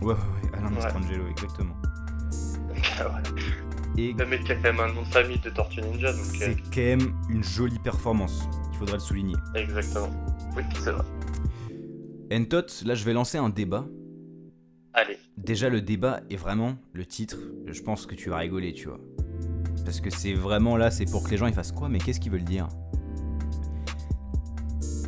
Ouais, 0.01 0.13
ouais, 0.13 0.13
ouais, 0.13 0.57
Alain 0.57 0.67
Ouais. 0.69 0.75
Mistrangelo, 0.75 1.27
exactement. 1.29 1.75
Et 3.97 4.13
Le 4.13 4.25
mec 4.25 4.43
qui 4.45 4.51
a 4.51 4.55
quand 4.55 4.73
même 4.73 4.79
un 4.79 4.93
nom 4.93 5.01
de 5.01 5.07
famille 5.07 5.39
de 5.39 5.49
Tortue 5.49 5.81
Ninja, 5.81 6.13
donc 6.13 6.25
c'est 6.25 6.49
euh, 6.51 6.55
quand 6.73 6.81
même 6.81 7.13
une 7.29 7.43
jolie 7.43 7.79
performance, 7.79 8.47
il 8.71 8.77
faudrait 8.77 8.95
le 8.95 8.99
souligner. 8.99 9.35
exactement. 9.55 10.09
Oui, 10.55 10.63
c'est 10.81 10.91
vrai. 10.91 11.03
Entot, 12.33 12.85
là 12.85 12.95
je 12.95 13.03
vais 13.03 13.13
lancer 13.13 13.37
un 13.37 13.49
débat. 13.49 13.85
Allez. 14.93 15.17
Déjà, 15.37 15.69
le 15.69 15.81
débat 15.81 16.21
est 16.29 16.35
vraiment 16.35 16.75
le 16.93 17.05
titre. 17.05 17.37
Je 17.65 17.81
pense 17.81 18.05
que 18.05 18.13
tu 18.15 18.29
vas 18.29 18.37
rigoler, 18.37 18.73
tu 18.73 18.87
vois. 18.87 18.99
Parce 19.85 20.01
que 20.01 20.09
c'est 20.09 20.33
vraiment 20.33 20.77
là, 20.77 20.91
c'est 20.91 21.09
pour 21.09 21.23
que 21.23 21.29
les 21.31 21.37
gens 21.37 21.47
ils 21.47 21.53
fassent 21.53 21.71
quoi 21.71 21.89
Mais 21.89 21.97
qu'est-ce 21.97 22.19
qu'ils 22.19 22.31
veulent 22.31 22.43
dire? 22.43 22.67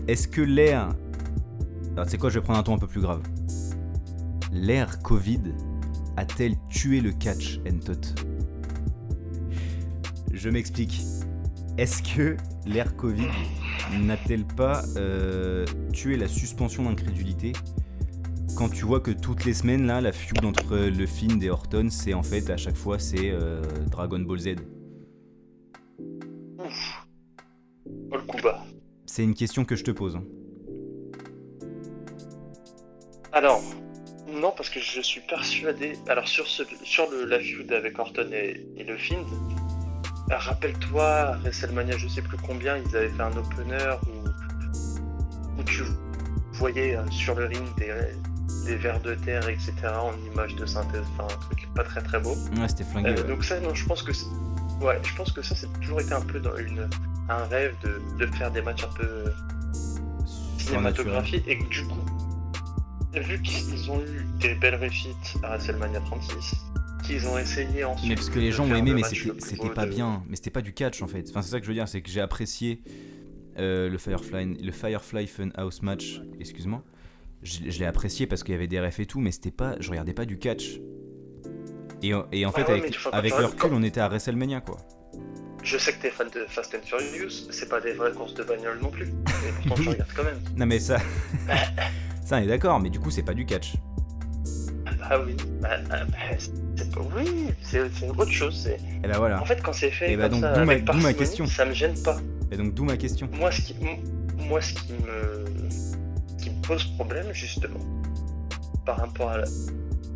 Est-ce 0.07 0.27
que 0.27 0.41
l'ère. 0.41 0.89
Alors, 1.93 2.05
tu 2.05 2.11
sais 2.11 2.17
quoi, 2.17 2.29
je 2.29 2.39
vais 2.39 2.43
prendre 2.43 2.59
un 2.59 2.63
ton 2.63 2.73
un 2.75 2.79
peu 2.79 2.87
plus 2.87 3.01
grave. 3.01 3.21
L'ère 4.51 5.01
Covid 5.01 5.41
a-t-elle 6.17 6.55
tué 6.69 7.01
le 7.01 7.11
catch, 7.11 7.59
Entot 7.69 8.15
Je 10.43 10.49
m'explique. 10.49 10.99
Est-ce 11.77 12.03
que 12.03 12.35
l'ère 12.65 12.97
Covid 12.97 13.29
n'a-t-elle 14.01 14.43
pas 14.43 14.83
euh, 14.97 15.65
tué 15.93 16.17
la 16.17 16.27
suspension 16.27 16.83
d'incrédulité? 16.83 17.53
Quand 18.57 18.67
tu 18.67 18.83
vois 18.83 18.99
que 18.99 19.11
toutes 19.11 19.45
les 19.45 19.53
semaines, 19.53 19.85
là, 19.85 20.01
la 20.01 20.11
feud 20.11 20.43
entre 20.43 20.75
le 20.75 21.05
Find 21.05 21.41
et 21.41 21.49
Orton, 21.49 21.87
c'est 21.89 22.13
en 22.13 22.23
fait 22.23 22.49
à 22.49 22.57
chaque 22.57 22.75
fois, 22.75 22.99
c'est 22.99 23.31
euh, 23.31 23.61
Dragon 23.89 24.19
Ball 24.19 24.37
Z. 24.37 24.55
Ouf. 26.59 27.07
Oh 28.11 28.17
le 28.17 28.23
coup 28.23 28.41
bas. 28.43 28.65
C'est 29.05 29.23
une 29.23 29.35
question 29.35 29.63
que 29.63 29.77
je 29.77 29.85
te 29.85 29.91
pose. 29.91 30.17
hein. 30.17 30.25
Alors, 33.31 33.63
non, 34.27 34.51
parce 34.57 34.69
que 34.69 34.81
je 34.81 34.99
suis 34.99 35.21
persuadé. 35.21 35.93
Alors, 36.09 36.27
sur, 36.27 36.47
ce, 36.47 36.63
sur 36.83 37.09
le, 37.09 37.23
la 37.23 37.39
feud 37.39 37.71
avec 37.71 37.97
Orton 37.97 38.29
et, 38.33 38.67
et 38.75 38.83
le 38.83 38.97
Find, 38.97 39.25
euh, 40.31 40.37
rappelle-toi, 40.37 41.05
à 41.05 41.37
WrestleMania, 41.37 41.97
je 41.97 42.07
sais 42.07 42.21
plus 42.21 42.37
combien, 42.37 42.77
ils 42.77 42.95
avaient 42.95 43.09
fait 43.09 43.21
un 43.21 43.35
opener 43.35 43.95
où, 44.07 45.59
où 45.59 45.63
tu 45.63 45.83
voyais 46.53 46.95
euh, 46.95 47.03
sur 47.11 47.35
le 47.35 47.45
ring 47.45 47.63
des, 47.77 47.93
des 48.65 48.75
vers 48.75 48.99
de 49.01 49.15
terre, 49.15 49.47
etc., 49.49 49.73
en 49.87 50.13
image 50.31 50.55
de 50.55 50.65
synthèse, 50.65 51.03
enfin, 51.17 51.33
un 51.33 51.37
truc 51.45 51.67
pas 51.75 51.83
très 51.83 52.01
très 52.01 52.19
beau. 52.19 52.35
Ouais, 52.57 52.67
c'était 52.67 52.83
flingué. 52.85 53.09
Euh, 53.09 53.15
ouais. 53.21 53.27
donc, 53.27 53.43
ça, 53.43 53.59
non, 53.59 53.73
je 53.73 53.85
pense 53.85 54.01
que. 54.01 54.11
Ouais, 54.81 54.99
je 55.03 55.15
pense 55.15 55.31
que 55.31 55.41
ça, 55.41 55.55
c'est 55.55 55.71
toujours 55.81 55.99
été 55.99 56.13
un 56.13 56.21
peu 56.21 56.39
dans 56.39 56.55
une, 56.55 56.89
un 57.29 57.43
rêve 57.45 57.75
de, 57.83 58.01
de 58.17 58.31
faire 58.35 58.51
des 58.51 58.61
matchs 58.61 58.83
un 58.83 58.93
peu 58.95 59.25
Surnaturel. 60.57 60.57
cinématographie 60.57 61.43
et 61.47 61.57
que 61.59 61.67
du 61.69 61.85
coup, 61.85 62.05
vu 63.13 63.41
qu'ils 63.41 63.91
ont 63.91 64.01
eu 64.01 64.25
des 64.39 64.55
belles 64.55 64.75
réussites 64.75 65.37
à 65.43 65.49
WrestleMania 65.49 65.99
36, 66.01 66.55
qu'ils 67.03 67.27
ont 67.27 67.37
essayé 67.37 67.83
ensuite. 67.83 68.09
Mais 68.09 68.15
parce 68.15 68.29
que 68.29 68.39
les 68.39 68.51
gens 68.51 68.65
ont 68.65 68.75
aimé, 68.75 68.93
mais 68.93 69.03
c'était 69.03 69.69
pas 69.69 69.85
de- 69.85 69.91
bien. 69.91 70.23
Mais 70.29 70.35
c'était 70.35 70.49
pas 70.51 70.61
du 70.61 70.73
catch 70.73 71.01
en 71.01 71.07
fait. 71.07 71.25
Enfin, 71.29 71.41
c'est 71.41 71.51
ça 71.51 71.59
que 71.59 71.65
je 71.65 71.69
veux 71.69 71.75
dire, 71.75 71.87
c'est 71.87 72.01
que 72.01 72.09
j'ai 72.09 72.21
apprécié 72.21 72.81
euh, 73.59 73.89
le 73.89 73.97
Firefly, 73.97 74.55
le 74.63 74.71
Firefly 74.71 75.27
Funhouse 75.27 75.81
match. 75.81 76.21
Excuse-moi. 76.39 76.83
Je, 77.43 77.69
je 77.69 77.79
l'ai 77.79 77.85
apprécié 77.85 78.25
parce 78.25 78.41
qu'il 78.43 78.53
y 78.53 78.55
avait 78.57 78.67
des 78.67 78.79
refs 78.79 78.99
et 78.99 79.05
tout, 79.05 79.19
mais 79.19 79.31
c'était 79.31 79.51
pas. 79.51 79.75
Je 79.79 79.89
regardais 79.89 80.13
pas 80.13 80.25
du 80.25 80.37
catch. 80.39 80.79
Et, 82.01 82.13
en- 82.13 82.25
et 82.31 82.45
en 82.45 82.49
Ah 82.49 82.51
fait, 82.53 82.61
ouais, 82.63 82.67
mais 82.81 82.91
avec, 83.13 83.33
tu 83.33 83.39
le 83.39 83.45
recul, 83.45 83.69
on 83.73 83.83
était 83.83 84.01
à 84.01 84.07
WrestleMania 84.09 84.61
quoi. 84.61 84.77
Je 85.63 85.77
sais 85.77 85.93
que 85.93 86.01
t'es 86.01 86.09
fan 86.09 86.27
de 86.33 86.45
Fast 86.49 86.75
and 86.75 86.85
Furious, 86.85 87.29
c'est 87.49 87.69
pas 87.69 87.79
des 87.79 87.93
vraies 87.93 88.11
courses 88.11 88.33
de 88.33 88.43
bagnole 88.43 88.79
non 88.81 88.89
plus. 88.91 89.05
Et 89.07 89.51
pourtant, 89.67 89.75
tu 89.75 89.81
Oui. 89.81 89.87
regardes 89.93 90.11
quand 90.13 90.23
même. 90.25 90.39
Non, 90.57 90.65
mais 90.65 90.79
ça. 90.79 90.97
ça, 92.25 92.35
on 92.37 92.39
est 92.39 92.47
d'accord, 92.47 92.79
mais 92.81 92.89
du 92.89 92.99
coup, 92.99 93.11
c'est 93.11 93.23
pas 93.23 93.33
du 93.33 93.45
catch. 93.45 93.75
Ah 95.13 95.19
oui, 95.19 95.35
bah, 95.61 95.77
ah, 95.91 96.05
bah, 96.05 96.17
c'est. 96.39 96.51
Oui, 97.15 97.49
autre 98.17 98.31
chose. 98.31 98.67
Et 98.67 99.07
bah 99.07 99.17
voilà. 99.19 99.39
En 99.39 99.45
fait, 99.45 99.61
quand 99.61 99.73
c'est 99.73 99.91
fait 99.91 100.17
bah 100.17 100.23
comme 100.23 100.41
donc, 100.41 100.55
ça, 100.55 100.65
ma- 100.65 100.71
avec 100.71 100.93
ma 100.95 101.13
question. 101.13 101.45
ça 101.45 101.65
me 101.65 101.73
gêne 101.73 102.01
pas. 102.01 102.19
Et 102.51 102.57
donc, 102.57 102.73
d'où 102.73 102.83
ma 102.83 102.97
question. 102.97 103.29
Moi, 103.33 103.51
ce 103.51 103.61
qui, 103.61 103.75
moi, 104.37 104.59
ce 104.59 104.73
qui 104.73 104.93
me, 104.93 105.45
qui 106.41 106.49
me 106.49 106.61
pose 106.63 106.85
problème, 106.95 107.31
justement, 107.31 107.79
par 108.87 108.97
rapport 108.97 109.29
à 109.29 109.37
la, 109.39 109.45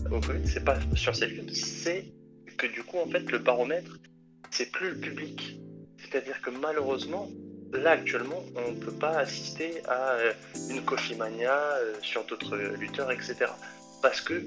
au 0.10 0.20
Covid, 0.20 0.48
c'est 0.48 0.64
pas 0.66 0.78
sur 0.96 1.16
ces 1.16 1.28
films, 1.28 1.50
c'est 1.50 2.06
que 2.58 2.66
du 2.66 2.82
coup, 2.82 2.98
en 2.98 3.08
fait, 3.08 3.32
le 3.32 3.38
baromètre, 3.38 4.00
c'est 4.50 4.72
plus 4.72 4.90
le 4.90 4.98
public. 4.98 5.60
C'est-à-dire 6.00 6.42
que 6.42 6.50
malheureusement, 6.50 7.30
là, 7.72 7.92
actuellement, 7.92 8.44
on 8.56 8.72
ne 8.72 8.78
peut 8.78 8.94
pas 8.94 9.20
assister 9.20 9.84
à 9.88 10.14
euh, 10.14 10.34
une 10.72 10.82
Coffee 10.82 11.16
Mania 11.16 11.54
euh, 11.54 11.94
sur 12.02 12.26
d'autres 12.26 12.58
lutteurs, 12.80 13.12
etc. 13.12 13.46
Parce 14.02 14.22
que, 14.22 14.44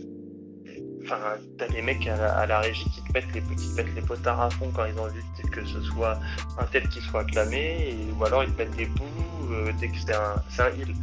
enfin, 1.05 1.19
t'as 1.59 1.69
des 1.69 1.83
mecs 1.83 2.07
à 2.07 2.17
la, 2.17 2.39
à 2.39 2.47
la 2.47 2.61
régie 2.61 2.85
qui 2.85 3.03
te, 3.03 3.13
mettent 3.13 3.33
les, 3.35 3.41
qui 3.57 3.69
te 3.71 3.75
mettent 3.77 3.95
les 3.95 4.03
potards 4.03 4.41
à 4.41 4.51
fond 4.51 4.71
quand 4.75 4.85
ils 4.87 4.95
ont 4.99 5.05
envie 5.05 5.21
que 5.51 5.65
ce 5.65 5.81
soit 5.83 6.19
un 6.59 6.65
tel 6.67 6.89
qui 6.89 7.01
soit 7.01 7.21
acclamé, 7.23 7.91
et- 7.91 8.13
ou 8.13 8.25
alors 8.25 8.45
ils 8.45 8.53
te 8.53 8.59
mettent 8.59 8.77
des 8.77 8.87
bouts 8.87 9.05
euh, 9.53 9.73
dès 9.81 9.89
que 9.89 9.97
c'est 10.05 10.15
un, 10.15 10.35
c'est 10.51 10.63
un 10.63 10.69
heal. 10.71 10.95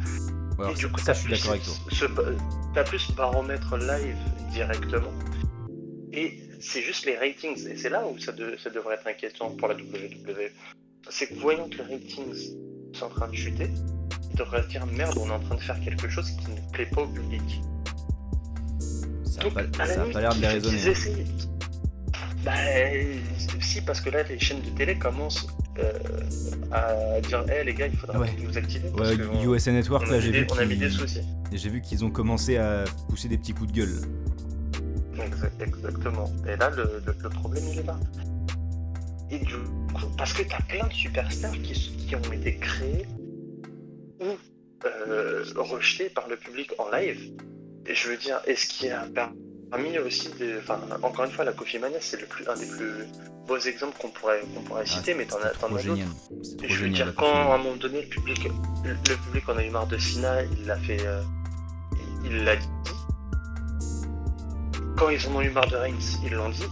Et 0.70 0.74
du 0.74 0.88
coup, 0.88 0.98
ça, 0.98 1.06
t'as 1.06 1.12
je 1.14 1.18
suis 1.20 1.28
plus 1.28 1.36
d'accord 1.36 1.50
avec 1.52 1.62
toi. 1.64 1.74
ce- 1.90 1.94
ce- 1.96 2.36
t'as 2.74 2.84
plus 2.84 2.98
ce 2.98 3.12
baromètre 3.12 3.76
live 3.76 4.16
directement. 4.52 5.12
Et 6.12 6.40
c'est 6.60 6.82
juste 6.82 7.04
les 7.06 7.16
ratings. 7.16 7.68
Et 7.68 7.76
c'est 7.76 7.90
là 7.90 8.04
où 8.06 8.18
ça, 8.18 8.32
de- 8.32 8.56
ça 8.58 8.70
devrait 8.70 8.94
être 8.96 9.06
inquiétant 9.06 9.50
pour 9.50 9.68
la 9.68 9.74
WWE. 9.74 10.50
C'est 11.10 11.28
que 11.28 11.34
voyant 11.34 11.68
que 11.68 11.76
les 11.76 11.82
ratings 11.94 12.34
sont 12.92 13.04
en 13.06 13.10
train 13.10 13.28
de 13.28 13.34
chuter, 13.36 13.68
ils 14.30 14.36
devraient 14.36 14.62
se 14.62 14.68
dire 14.68 14.84
merde, 14.86 15.16
on 15.20 15.28
est 15.28 15.32
en 15.32 15.40
train 15.40 15.54
de 15.54 15.60
faire 15.60 15.78
quelque 15.80 16.08
chose 16.08 16.28
qui 16.30 16.50
ne 16.50 16.72
plaît 16.72 16.86
pas 16.86 17.02
au 17.02 17.06
public. 17.08 17.60
Ça 19.40 19.42
a 19.42 19.44
Donc, 19.44 19.72
pas, 19.72 19.86
ça 19.86 20.02
a 20.02 20.06
pas 20.06 20.20
l'air 20.20 20.34
de 20.34 20.40
les 20.40 20.46
raisonner. 20.48 21.22
hein. 21.22 21.48
Bah, 22.44 22.52
euh, 22.56 23.14
si, 23.60 23.80
parce 23.82 24.00
que 24.00 24.10
là, 24.10 24.22
les 24.22 24.38
chaînes 24.38 24.62
de 24.62 24.70
télé 24.70 24.96
commencent 24.98 25.46
euh, 25.78 25.92
à 26.72 27.20
dire 27.20 27.44
hé 27.50 27.64
les 27.64 27.74
gars, 27.74 27.86
il 27.86 27.96
faudra 27.96 28.18
Ouais. 28.18 28.30
que 28.34 28.42
vous 28.46 28.56
activez. 28.58 28.88
parce 28.96 29.10
Ouais, 29.10 29.16
que 29.16 29.22
on- 29.28 29.54
USA 29.54 29.72
Network, 29.72 30.04
on, 30.08 30.12
là, 30.12 30.20
j'ai 30.20 30.30
vu 30.32 30.46
on 30.50 30.56
a 30.58 30.64
mis 30.64 30.76
des 30.76 30.86
qu'ils 30.88 30.92
soucis. 30.98 31.20
j'ai 31.52 31.68
vu 31.70 31.80
qu'ils 31.80 32.04
ont 32.04 32.10
commencé 32.10 32.56
à 32.56 32.84
pousser 33.08 33.28
des 33.28 33.38
petits 33.38 33.52
coups 33.54 33.72
de 33.72 33.76
gueule. 33.80 33.94
Exact- 35.24 35.60
exactement. 35.62 36.30
Et 36.46 36.56
là, 36.56 36.70
le, 36.70 37.02
le- 37.06 37.14
le 37.22 37.28
problème, 37.28 37.64
il 37.72 37.78
est 37.80 37.82
là. 37.86 37.98
Et 39.30 39.38
du 39.40 39.54
coup, 39.54 40.06
parce 40.16 40.32
que 40.32 40.42
t'as 40.42 40.60
plein 40.62 40.86
de 40.86 40.92
superstars 40.92 41.52
qui 41.52 42.16
ont 42.16 42.32
été 42.32 42.56
créés 42.56 43.04
ou 44.20 44.26
euh, 44.86 45.44
rejetés 45.56 46.08
par 46.08 46.28
le 46.28 46.36
public 46.36 46.70
en 46.78 46.88
live. 46.96 47.18
Et 47.88 47.94
je 47.94 48.08
veux 48.08 48.16
dire, 48.16 48.38
est-ce 48.46 48.66
qu'il 48.66 48.88
y 48.88 48.90
a 48.90 49.06
permis 49.70 49.98
aussi 49.98 50.28
des. 50.38 50.58
Enfin, 50.58 50.78
encore 51.02 51.24
une 51.24 51.30
fois, 51.30 51.44
la 51.44 51.52
Coffee 51.52 51.78
Mania, 51.78 51.98
c'est 52.00 52.20
le 52.20 52.26
plus, 52.26 52.46
un 52.48 52.54
des 52.54 52.66
plus 52.66 52.92
beaux 53.46 53.58
exemples 53.58 53.96
qu'on 53.98 54.08
pourrait, 54.10 54.40
qu'on 54.54 54.60
pourrait 54.62 54.82
Ah, 54.84 54.86
citer, 54.86 55.14
mais 55.14 55.24
t'en 55.24 55.36
as, 55.38 55.54
d'autres. 55.82 56.02
Et 56.62 56.68
je 56.68 56.84
veux 56.84 56.90
dire, 56.90 57.14
quand 57.16 57.32
à 57.34 57.54
un 57.54 57.58
moment 57.58 57.76
donné, 57.76 58.02
le 58.02 58.08
public, 58.08 58.44
le, 58.84 58.90
le 58.90 59.16
public 59.16 59.48
en 59.48 59.56
a 59.56 59.64
eu 59.64 59.70
marre 59.70 59.86
de 59.86 59.96
Sina, 59.98 60.42
il 60.44 60.66
l'a 60.66 60.76
fait. 60.78 61.00
euh, 61.06 61.22
il 62.24 62.44
l'a 62.44 62.56
dit. 62.56 62.68
Quand 64.96 65.08
ils 65.10 65.26
en 65.28 65.36
ont 65.36 65.40
eu 65.40 65.50
marre 65.50 65.68
de 65.68 65.76
Reigns, 65.76 66.18
ils 66.24 66.32
l'ont 66.32 66.48
dit. 66.50 66.66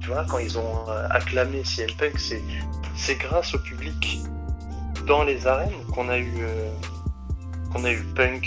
Tu 0.00 0.08
vois, 0.08 0.24
quand 0.28 0.38
ils 0.38 0.58
ont 0.58 0.88
euh, 0.90 1.06
acclamé 1.10 1.62
CM 1.64 1.90
Punk, 1.98 2.18
c'est, 2.18 2.42
c'est 2.96 3.14
grâce 3.16 3.54
au 3.54 3.58
public 3.58 4.18
dans 5.06 5.24
les 5.24 5.46
arènes 5.46 5.84
qu'on 5.94 6.08
a 6.08 6.18
eu, 6.18 6.32
euh, 6.42 6.70
qu'on 7.72 7.84
a 7.84 7.92
eu 7.92 8.02
Punk, 8.14 8.46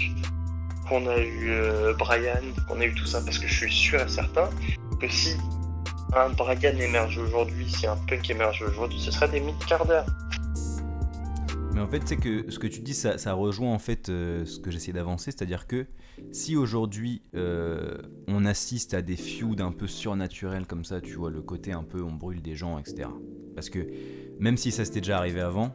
qu'on 0.87 1.07
a 1.07 1.17
eu 1.17 1.49
euh, 1.49 1.93
Brian, 1.93 2.41
qu'on 2.67 2.79
a 2.79 2.85
eu 2.85 2.93
tout 2.93 3.05
ça. 3.05 3.21
Parce 3.21 3.39
que 3.39 3.47
je 3.47 3.53
suis 3.53 3.71
sûr 3.71 4.01
et 4.01 4.09
certain 4.09 4.49
que 4.99 5.07
si 5.09 5.35
un 6.15 6.29
Brian 6.29 6.77
émerge 6.77 7.17
aujourd'hui, 7.17 7.69
si 7.69 7.87
un 7.87 7.97
Punk 8.07 8.29
émerge 8.29 8.61
aujourd'hui, 8.61 8.99
ce 8.99 9.11
sera 9.11 9.27
des 9.27 9.39
mid-quart. 9.39 9.85
Mais 11.73 11.81
en 11.81 11.87
fait, 11.87 12.01
c'est 12.05 12.17
que 12.17 12.49
ce 12.51 12.59
que 12.59 12.67
tu 12.67 12.81
dis, 12.81 12.93
ça, 12.93 13.17
ça 13.17 13.33
rejoint 13.33 13.73
en 13.73 13.79
fait 13.79 14.09
euh, 14.09 14.45
ce 14.45 14.59
que 14.59 14.69
j'essaie 14.69 14.91
d'avancer, 14.91 15.31
c'est-à-dire 15.31 15.65
que 15.65 15.87
si 16.31 16.55
aujourd'hui 16.55 17.23
euh, 17.35 17.97
on 18.27 18.45
assiste 18.45 18.93
à 18.93 19.01
des 19.01 19.15
feuds 19.15 19.59
un 19.59 19.71
peu 19.71 19.87
surnaturels 19.87 20.67
comme 20.67 20.85
ça, 20.85 21.01
tu 21.01 21.15
vois, 21.15 21.31
le 21.31 21.41
côté 21.41 21.71
un 21.71 21.83
peu 21.83 22.03
on 22.03 22.11
brûle 22.11 22.41
des 22.41 22.55
gens, 22.55 22.77
etc. 22.77 23.09
Parce 23.55 23.71
que 23.71 23.87
même 24.39 24.57
si 24.57 24.71
ça 24.71 24.85
s'était 24.85 25.01
déjà 25.01 25.17
arrivé 25.17 25.41
avant, 25.41 25.73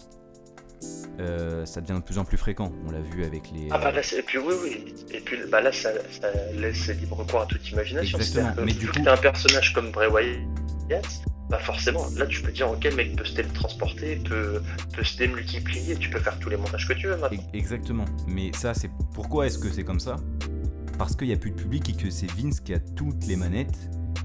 euh, 1.20 1.66
ça 1.66 1.80
devient 1.80 1.98
de 2.00 2.04
plus 2.04 2.18
en 2.18 2.24
plus 2.24 2.36
fréquent. 2.36 2.72
On 2.86 2.90
l'a 2.90 3.00
vu 3.00 3.24
avec 3.24 3.50
les. 3.52 3.68
Ah 3.70 3.78
bah 3.78 3.90
là, 3.92 4.00
et 4.16 4.22
puis 4.22 4.38
oui, 4.38 4.54
oui. 4.62 4.94
Et 5.12 5.20
puis 5.20 5.36
bah 5.50 5.60
là, 5.60 5.72
ça, 5.72 5.90
ça 6.20 6.28
laisse 6.54 6.88
libre 6.88 7.24
cours 7.26 7.42
à 7.42 7.46
toute 7.46 7.68
imagination. 7.70 8.18
Exactement, 8.18 8.54
que 8.54 8.60
mais 8.62 8.72
du 8.72 8.86
coup- 8.88 9.00
t'as 9.02 9.14
un 9.14 9.16
personnage 9.16 9.72
comme 9.72 9.90
Bray 9.90 10.08
Wyatt, 10.08 11.06
bah 11.50 11.58
forcément, 11.58 12.06
là 12.16 12.26
tu 12.26 12.42
peux 12.42 12.52
dire 12.52 12.70
ok, 12.70 12.84
le 12.84 12.94
mec 12.94 13.16
peut 13.16 13.24
se 13.24 13.34
télétransporter, 13.34 14.16
peut, 14.16 14.60
peut 14.94 15.04
se 15.04 15.16
démultiplier, 15.16 15.96
tu 15.96 16.10
peux 16.10 16.20
faire 16.20 16.38
tous 16.38 16.50
les 16.50 16.56
montages 16.56 16.86
que 16.86 16.92
tu 16.94 17.06
veux 17.08 17.16
maintenant. 17.16 17.42
E- 17.42 17.56
Exactement. 17.56 18.04
Mais 18.26 18.50
ça, 18.54 18.74
c'est 18.74 18.90
pourquoi 19.14 19.46
est-ce 19.46 19.58
que 19.58 19.70
c'est 19.70 19.84
comme 19.84 20.00
ça? 20.00 20.16
Parce 20.98 21.16
qu'il 21.16 21.28
n'y 21.28 21.34
a 21.34 21.36
plus 21.36 21.50
de 21.52 21.56
public 21.56 21.88
et 21.90 21.92
que 21.94 22.10
c'est 22.10 22.30
Vince 22.32 22.60
qui 22.60 22.74
a 22.74 22.78
toutes 22.80 23.26
les 23.26 23.36
manettes 23.36 23.78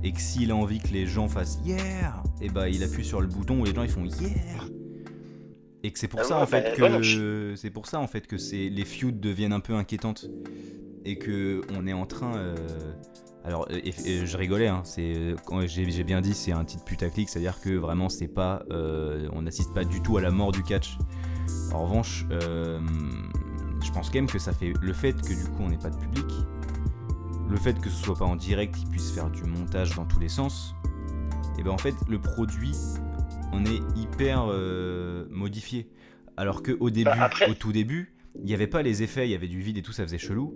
et 0.03 0.11
que 0.11 0.19
s'il 0.19 0.51
a 0.51 0.55
envie 0.55 0.79
que 0.79 0.89
les 0.89 1.05
gens 1.05 1.29
fassent 1.29 1.59
yeah, 1.63 2.21
et 2.41 2.49
bah 2.49 2.67
il 2.67 2.83
appuie 2.83 3.05
sur 3.05 3.21
le 3.21 3.27
bouton 3.27 3.61
où 3.61 3.63
les 3.65 3.73
gens 3.73 3.83
ils 3.83 3.89
font 3.89 4.03
yeah. 4.03 4.29
Et 5.83 5.91
que 5.91 5.99
c'est 5.99 6.07
pour 6.07 6.21
Ah 6.21 6.23
ça 6.23 6.35
ouais, 6.37 6.43
en 6.43 6.47
fait 6.47 6.79
bah, 6.79 6.89
que 6.99 7.49
ouais, 7.51 7.55
c'est 7.57 7.69
pour 7.69 7.87
ça 7.87 7.99
en 7.99 8.07
fait 8.07 8.25
que 8.25 8.37
c'est 8.37 8.69
les 8.69 8.85
feuds 8.85 9.11
deviennent 9.11 9.51
un 9.53 9.59
peu 9.59 9.73
inquiétantes 9.73 10.29
et 11.05 11.17
que 11.17 11.61
on 11.77 11.85
est 11.87 11.93
en 11.93 12.05
train 12.05 12.37
euh, 12.37 12.55
alors 13.43 13.67
et- 13.69 13.93
et 14.05 14.25
je 14.25 14.37
rigolais 14.37 14.69
hein, 14.69 14.81
c'est 14.85 15.35
j'ai 15.65 16.03
bien 16.05 16.21
dit 16.21 16.33
c'est 16.33 16.53
un 16.53 16.63
titre 16.63 16.85
putaclic 16.85 17.27
c'est-à-dire 17.27 17.59
que 17.59 17.71
vraiment 17.71 18.07
c'est 18.07 18.29
pas 18.29 18.63
euh, 18.71 19.27
on 19.33 19.41
n'assiste 19.41 19.73
pas 19.73 19.83
du 19.83 20.01
tout 20.01 20.15
à 20.17 20.21
la 20.21 20.31
mort 20.31 20.53
du 20.53 20.63
catch. 20.63 20.97
En 21.73 21.83
revanche, 21.83 22.25
euh, 22.31 22.79
je 23.83 23.91
pense 23.91 24.07
quand 24.09 24.15
même 24.19 24.27
que 24.27 24.39
ça 24.39 24.53
fait 24.53 24.71
le 24.81 24.93
fait 24.93 25.11
que 25.13 25.33
du 25.33 25.43
coup 25.51 25.63
on 25.63 25.67
n'ait 25.69 25.77
pas 25.77 25.89
de 25.89 25.97
public, 25.97 26.25
le 27.49 27.57
fait 27.57 27.77
que 27.81 27.89
ce 27.89 28.01
soit 28.01 28.15
pas 28.15 28.23
en 28.25 28.37
direct, 28.37 28.73
qu'ils 28.75 28.87
puissent 28.87 29.11
faire 29.11 29.29
du 29.29 29.43
montage 29.43 29.93
dans 29.95 30.05
tous 30.05 30.19
les 30.19 30.29
sens, 30.29 30.73
et 31.59 31.63
ben 31.63 31.71
en 31.71 31.77
fait 31.77 31.95
le 32.07 32.21
produit 32.21 32.71
on 33.53 33.63
est 33.65 33.81
hyper 33.99 34.45
euh, 34.49 35.25
modifié. 35.29 35.89
Alors 36.37 36.63
que 36.63 36.71
au 36.79 36.89
début, 36.89 37.05
Bah, 37.05 37.23
après- 37.25 37.49
au 37.49 37.53
tout 37.53 37.71
début, 37.71 38.13
il 38.35 38.45
n'y 38.45 38.53
avait 38.53 38.67
pas 38.67 38.81
les 38.81 39.03
effets, 39.03 39.27
il 39.27 39.31
y 39.31 39.35
avait 39.35 39.47
du 39.47 39.61
vide 39.61 39.77
et 39.77 39.81
tout, 39.81 39.91
ça 39.93 40.03
faisait 40.03 40.17
chelou, 40.17 40.53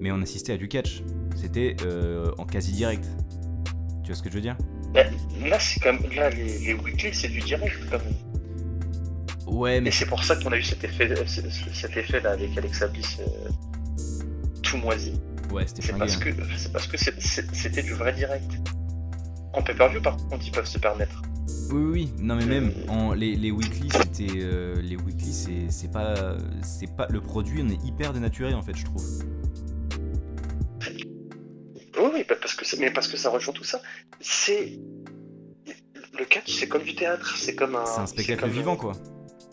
mais 0.00 0.12
on 0.12 0.20
assistait 0.20 0.52
à 0.52 0.56
du 0.58 0.68
catch. 0.68 1.02
C'était 1.34 1.76
euh, 1.86 2.30
en 2.38 2.44
quasi 2.44 2.72
direct. 2.72 3.06
Tu 4.02 4.08
vois 4.08 4.16
ce 4.16 4.22
que 4.22 4.28
je 4.30 4.34
veux 4.34 4.40
dire? 4.42 4.56
Bah, 4.92 5.04
là, 5.46 5.58
c'est 5.58 5.80
comme 5.80 5.98
là 6.14 6.30
les, 6.30 6.58
les 6.58 6.74
weekly, 6.74 7.12
c'est 7.14 7.28
du 7.28 7.40
direct 7.40 7.74
quand 7.90 7.98
même. 8.04 8.14
Ouais, 9.46 9.80
mais 9.80 9.88
Et 9.88 9.92
c'est 9.92 10.06
pour 10.06 10.22
ça 10.22 10.36
qu'on 10.36 10.52
a 10.52 10.58
eu 10.58 10.62
cet 10.62 10.84
effet, 10.84 11.14
ce- 11.26 11.40
ce- 11.48 11.70
cet 11.72 11.96
effet 11.96 12.20
là 12.20 12.32
avec 12.32 12.56
Alexa 12.58 12.86
Bliss 12.88 13.18
euh, 13.20 13.48
tout 14.62 14.76
moisi. 14.76 15.14
Ouais, 15.50 15.66
c'était 15.66 15.80
C'est 15.82 15.88
flingué. 15.94 16.04
parce 16.04 16.16
hein. 16.16 16.20
que 16.20 16.58
c'est 16.58 16.72
parce 16.72 16.86
que 16.86 16.96
c'était 17.54 17.82
du 17.82 17.94
vrai 17.94 18.12
direct. 18.12 18.50
En 19.54 19.62
pay-per-view, 19.62 20.02
par 20.02 20.16
contre, 20.18 20.46
ils 20.46 20.52
peuvent 20.52 20.66
se 20.66 20.78
permettre. 20.78 21.22
Oui, 21.70 21.82
oui. 21.92 22.12
Non, 22.18 22.36
mais 22.36 22.46
même 22.46 22.72
Euh, 22.88 22.90
en, 22.92 23.12
les, 23.12 23.36
les 23.36 23.50
weekly, 23.50 23.88
c'était. 23.90 24.38
euh, 24.40 24.74
les 24.80 24.96
weekly, 24.96 25.32
c'est 25.32 25.70
c'est 25.70 25.90
pas. 25.90 26.36
C'est 26.62 26.94
pas. 26.96 27.06
Le 27.10 27.20
produit, 27.20 27.62
on 27.62 27.68
est 27.68 27.82
hyper 27.84 28.12
dénaturé 28.12 28.54
en 28.54 28.62
fait, 28.62 28.76
je 28.76 28.84
trouve. 28.84 29.04
Oui, 32.00 32.10
oui, 32.14 32.24
parce 32.24 32.54
que 32.54 32.64
mais 32.78 32.90
parce 32.90 33.08
que 33.08 33.16
ça 33.16 33.30
rejoint 33.30 33.52
tout 33.54 33.64
ça. 33.64 33.80
C'est 34.20 34.78
le 36.18 36.24
catch, 36.24 36.52
c'est 36.58 36.68
comme 36.68 36.82
du 36.84 36.94
théâtre, 36.94 37.36
c'est 37.36 37.54
comme 37.54 37.74
un. 37.76 37.84
C'est 37.86 38.00
un 38.00 38.06
spectacle 38.06 38.40
comme- 38.42 38.50
vivant 38.50 38.76
quoi. 38.76 38.92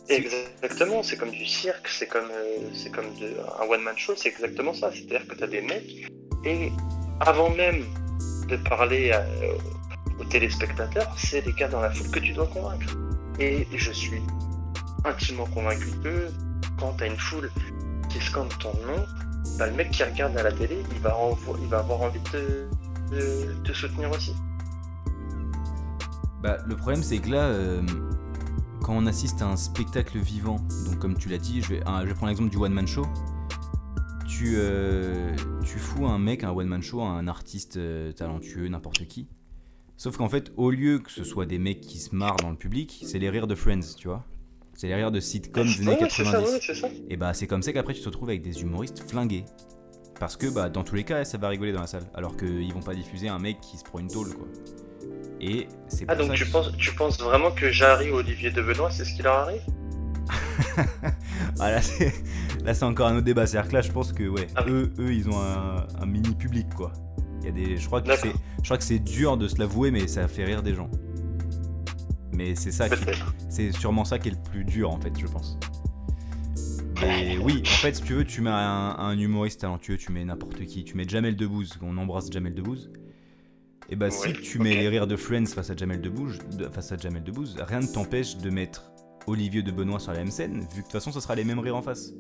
C'est- 0.07 0.17
Exactement, 0.17 1.01
c'est 1.01 1.17
comme 1.17 1.31
du 1.31 1.45
cirque, 1.47 1.87
c'est 1.87 2.05
comme, 2.07 2.29
euh, 2.31 2.69
c'est 2.75 2.91
comme 2.91 3.05
de- 3.19 3.33
un 3.59 3.67
one-man 3.67 3.97
show, 3.97 4.13
c'est 4.15 4.29
exactement 4.29 4.73
ça. 4.73 4.91
C'est-à-dire 4.91 5.25
que 5.27 5.35
tu 5.35 5.43
as 5.43 5.47
des 5.47 5.61
mecs, 5.61 6.07
et 6.45 6.71
avant 7.21 7.49
même 7.49 7.83
de 8.47 8.55
parler 8.57 9.09
à- 9.11 9.25
aux 10.19 10.23
téléspectateurs, 10.23 11.13
c'est 11.17 11.45
les 11.45 11.53
gars 11.53 11.67
dans 11.67 11.81
la 11.81 11.91
foule 11.91 12.09
que 12.09 12.19
tu 12.19 12.33
dois 12.33 12.47
convaincre. 12.47 12.95
Et 13.39 13.67
je 13.75 13.91
suis 13.91 14.21
intimement 15.03 15.45
convaincu 15.47 15.91
que 16.03 16.29
quand 16.79 16.93
tu 16.93 17.03
as 17.03 17.07
une 17.07 17.17
foule 17.17 17.51
qui 18.09 18.19
scande 18.19 18.49
ton 18.59 18.73
nom, 18.85 19.05
bah, 19.57 19.67
le 19.67 19.73
mec 19.73 19.91
qui 19.91 20.03
regarde 20.03 20.37
à 20.37 20.43
la 20.43 20.51
télé, 20.51 20.77
il 20.91 20.99
va, 20.99 21.09
avoir 21.79 22.01
envie 22.01 22.19
de 22.33 22.67
te, 23.63 23.73
soutenir 23.73 24.11
aussi. 24.11 24.35
Bah, 26.41 26.57
le 26.65 26.75
problème, 26.75 27.03
c'est 27.03 27.19
que 27.19 27.29
là, 27.29 27.45
euh, 27.45 27.81
quand 28.81 28.93
on 28.95 29.05
assiste 29.05 29.41
à 29.41 29.47
un 29.47 29.55
spectacle 29.55 30.17
vivant, 30.19 30.57
donc 30.85 30.99
comme 30.99 31.17
tu 31.17 31.29
l'as 31.29 31.37
dit, 31.37 31.61
je 31.61 31.69
vais, 31.69 31.87
un- 31.87 32.01
je 32.01 32.07
vais 32.07 32.13
prendre 32.13 32.29
l'exemple 32.29 32.49
du 32.49 32.57
one-man 32.57 32.87
show. 32.87 33.05
Tu, 34.27 34.55
euh, 34.57 35.35
tu 35.63 35.79
fous 35.79 36.05
un 36.07 36.19
mec, 36.19 36.43
un 36.43 36.51
one-man 36.51 36.81
show, 36.81 37.01
un 37.01 37.27
artiste 37.27 37.77
euh, 37.77 38.11
talentueux, 38.11 38.67
n'importe 38.67 39.05
qui. 39.07 39.27
Sauf 39.97 40.17
qu'en 40.17 40.29
fait, 40.29 40.51
au 40.57 40.71
lieu 40.71 40.99
que 40.99 41.11
ce 41.11 41.23
soit 41.23 41.45
des 41.45 41.57
mecs 41.59 41.81
qui 41.81 41.99
se 41.99 42.15
marrent 42.15 42.35
dans 42.37 42.49
le 42.49 42.57
public, 42.57 43.01
c'est 43.05 43.19
les 43.19 43.29
rires 43.29 43.47
de 43.47 43.55
Friends, 43.55 43.95
tu 43.97 44.07
vois. 44.07 44.23
C'est 44.73 44.87
les 44.87 44.95
rires 44.95 45.11
de 45.11 45.21
sitcoms 45.21 45.65
des 45.65 45.81
années 45.87 46.01
Ouais, 46.01 46.09
c'est 46.09 46.23
ça, 46.25 46.31
90. 46.31 46.51
ouais, 46.51 46.59
c'est 46.61 46.75
ça. 46.75 46.87
Et 47.09 47.15
bah 47.15 47.33
c'est 47.33 47.47
comme 47.47 47.61
ça 47.61 47.71
qu'après 47.71 47.93
tu 47.93 48.01
te 48.01 48.05
retrouves 48.05 48.27
avec 48.29 48.41
des 48.41 48.61
humoristes 48.61 49.09
flingués. 49.09 49.45
Parce 50.19 50.35
que 50.35 50.47
bah 50.47 50.69
dans 50.69 50.83
tous 50.83 50.95
les 50.95 51.05
cas 51.05 51.23
ça 51.23 51.37
va 51.37 51.47
rigoler 51.47 51.71
dans 51.71 51.79
la 51.81 51.87
salle. 51.87 52.03
Alors 52.13 52.35
qu'ils 52.35 52.73
vont 52.73 52.81
pas 52.81 52.93
diffuser 52.93 53.29
un 53.29 53.39
mec 53.39 53.61
qui 53.61 53.77
se 53.77 53.83
prend 53.85 53.99
une 53.99 54.09
tôle 54.09 54.33
quoi. 54.33 54.47
Et 55.39 55.67
c'est 55.87 56.03
Ah, 56.09 56.15
pour 56.15 56.25
donc 56.27 56.37
ça 56.37 56.43
tu 56.43 56.45
que- 56.49 56.51
penses, 56.51 56.71
tu 56.77 56.93
penses 56.95 57.19
vraiment 57.21 57.51
que 57.51 57.71
Jarry 57.71 58.11
ou 58.11 58.15
Olivier 58.15 58.51
de 58.51 58.61
Benoît, 58.61 58.91
c'est 58.91 59.05
ce 59.05 59.15
qui 59.15 59.21
leur 59.21 59.35
arrive? 59.35 59.61
Ah 61.59 61.71
là 61.71 61.81
c'est 61.81 62.13
là 62.65 62.73
c'est 62.73 62.83
encore 62.83 63.07
un 63.07 63.15
autre 63.15 63.25
débat. 63.25 63.47
C'est-à-dire 63.47 63.69
que 63.69 63.75
là 63.75 63.81
je 63.81 63.91
pense 63.91 64.11
que 64.11 64.27
ouais, 64.27 64.47
Ah 64.55 64.65
eux, 64.67 64.91
eux 64.99 65.13
ils 65.13 65.29
ont 65.29 65.39
un, 65.39 65.87
un 66.01 66.05
mini 66.05 66.35
public 66.35 66.67
quoi. 66.75 66.91
Il 67.45 67.49
y 67.55 67.63
a 67.63 67.67
des. 67.67 67.77
Je 67.77 67.85
crois 67.85 68.01
que 68.01 68.15
c'est. 68.15 68.33
Je 68.59 68.63
crois 68.63 68.77
que 68.77 68.83
c'est 68.83 68.97
dur 68.99 69.37
de 69.37 69.47
se 69.47 69.57
l'avouer 69.59 69.91
mais 69.91 70.07
ça 70.07 70.27
fait 70.27 70.43
rire 70.45 70.63
des 70.63 70.73
gens. 70.73 70.89
Mais 72.33 72.55
c'est 72.55 72.71
ça. 72.71 72.87
C'est 73.49 73.71
sûrement 73.71 74.03
ça 74.03 74.17
qui 74.19 74.29
est 74.29 74.31
le 74.31 74.41
plus 74.51 74.65
dur 74.65 74.89
en 74.91 74.99
fait, 74.99 75.13
je 75.17 75.27
pense. 75.27 75.57
Mais 77.01 77.37
oui, 77.37 77.61
en 77.61 77.77
fait, 77.77 77.93
si 77.95 78.01
tu 78.01 78.13
veux, 78.13 78.25
tu 78.25 78.41
mets 78.41 78.49
un, 78.49 78.95
un 78.97 79.17
humoriste 79.17 79.61
talentueux, 79.61 79.97
tu 79.97 80.11
mets 80.11 80.23
n'importe 80.25 80.65
qui, 80.65 80.83
tu 80.85 80.95
mets 80.97 81.07
Jamel 81.07 81.35
Debbouze, 81.35 81.77
on 81.81 81.97
embrasse 81.97 82.31
Jamel 82.31 82.55
Debbouze. 82.55 82.89
Et 83.89 83.95
bah 83.95 84.09
si 84.09 84.29
Oui, 84.29 84.33
tu 84.41 84.59
mets 84.59 84.75
les 84.75 84.89
rires 84.89 85.05
de 85.05 85.15
Friends 85.15 85.45
face 85.45 85.69
à 85.69 85.75
Jamel 85.75 86.01
Debbouze, 86.01 86.39
de- 86.57 86.67
face 86.69 86.91
à 86.91 86.97
Jamel 86.97 87.23
Debbouze, 87.23 87.57
rien 87.67 87.81
ne 87.81 87.85
t'empêche 87.87 88.37
de 88.37 88.49
mettre 88.49 88.91
Olivier 89.27 89.61
de 89.61 89.71
Benoît 89.71 89.99
sur 89.99 90.11
la 90.13 90.19
même 90.19 90.31
scène, 90.31 90.61
vu 90.61 90.67
que 90.67 90.75
de 90.77 90.81
toute 90.83 90.91
façon, 90.91 91.11
ce 91.11 91.19
sera 91.19 91.35
les 91.35 91.43
mêmes 91.43 91.59
rires 91.59 91.75
en 91.75 91.81
face. 91.83 92.11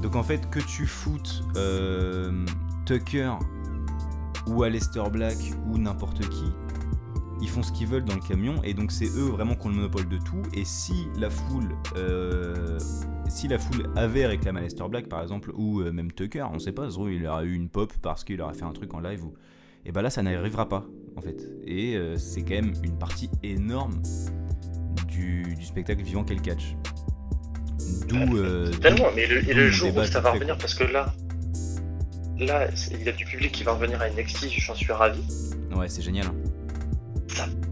Donc 0.00 0.14
en 0.16 0.22
fait, 0.22 0.48
que 0.48 0.60
tu 0.60 0.86
foutes 0.86 1.42
euh, 1.56 2.46
Tucker 2.86 3.32
ou 4.48 4.62
Aleister 4.62 5.02
Black 5.10 5.36
ou 5.66 5.78
n'importe 5.78 6.28
qui, 6.28 6.44
ils 7.40 7.48
font 7.48 7.62
ce 7.62 7.70
qu'ils 7.72 7.86
veulent 7.86 8.04
dans 8.04 8.14
le 8.14 8.20
camion 8.20 8.62
et 8.64 8.74
donc 8.74 8.90
c'est 8.90 9.06
eux 9.06 9.30
vraiment 9.30 9.54
qui 9.54 9.66
ont 9.66 9.70
le 9.70 9.76
monopole 9.76 10.08
de 10.08 10.18
tout. 10.18 10.42
Et 10.54 10.64
si 10.64 11.06
la 11.16 11.30
foule 11.30 11.74
euh, 11.96 12.78
si 13.28 13.48
la 13.48 13.58
foule 13.58 13.90
avait 13.96 14.26
réclamé 14.26 14.60
Aleister 14.60 14.84
Black 14.88 15.08
par 15.08 15.22
exemple 15.22 15.52
ou 15.54 15.80
euh, 15.80 15.92
même 15.92 16.10
Tucker 16.12 16.46
on 16.52 16.58
sait 16.58 16.72
pas 16.72 16.88
il 17.10 17.26
aura 17.26 17.44
eu 17.44 17.54
une 17.54 17.68
pop 17.68 17.92
parce 18.02 18.24
qu'il 18.24 18.40
aura 18.40 18.54
fait 18.54 18.64
un 18.64 18.72
truc 18.72 18.92
en 18.94 19.00
live 19.00 19.24
ou 19.24 19.34
et 19.86 19.92
bah 19.92 20.02
là 20.02 20.10
ça 20.10 20.22
n'arrivera 20.22 20.68
pas 20.68 20.84
en 21.16 21.20
fait. 21.20 21.48
Et 21.66 21.96
euh, 21.96 22.16
c'est 22.16 22.42
quand 22.42 22.54
même 22.54 22.72
une 22.82 22.96
partie 22.98 23.30
énorme 23.42 24.00
du, 25.08 25.42
du 25.54 25.64
spectacle 25.64 26.02
vivant 26.02 26.24
qu'est 26.24 26.34
le 26.34 26.40
catch. 26.40 26.76
D'où 28.08 28.36
euh, 28.36 28.70
Tellement, 28.70 29.06
mais 29.14 29.26
le, 29.26 29.48
et 29.48 29.54
le 29.54 29.70
jour 29.70 29.94
où 29.96 30.04
ça 30.04 30.20
va 30.20 30.32
revenir, 30.32 30.56
parce 30.56 30.74
que 30.74 30.84
là, 30.84 31.12
là, 32.38 32.68
il 32.92 33.02
y 33.02 33.08
a 33.08 33.12
du 33.12 33.24
public 33.24 33.52
qui 33.52 33.64
va 33.64 33.72
revenir 33.72 34.00
à 34.00 34.08
NXT, 34.10 34.48
j'en 34.58 34.74
suis 34.74 34.92
ravi. 34.92 35.20
ouais 35.74 35.88
c'est 35.88 36.02
génial 36.02 36.26
hein. 36.26 36.34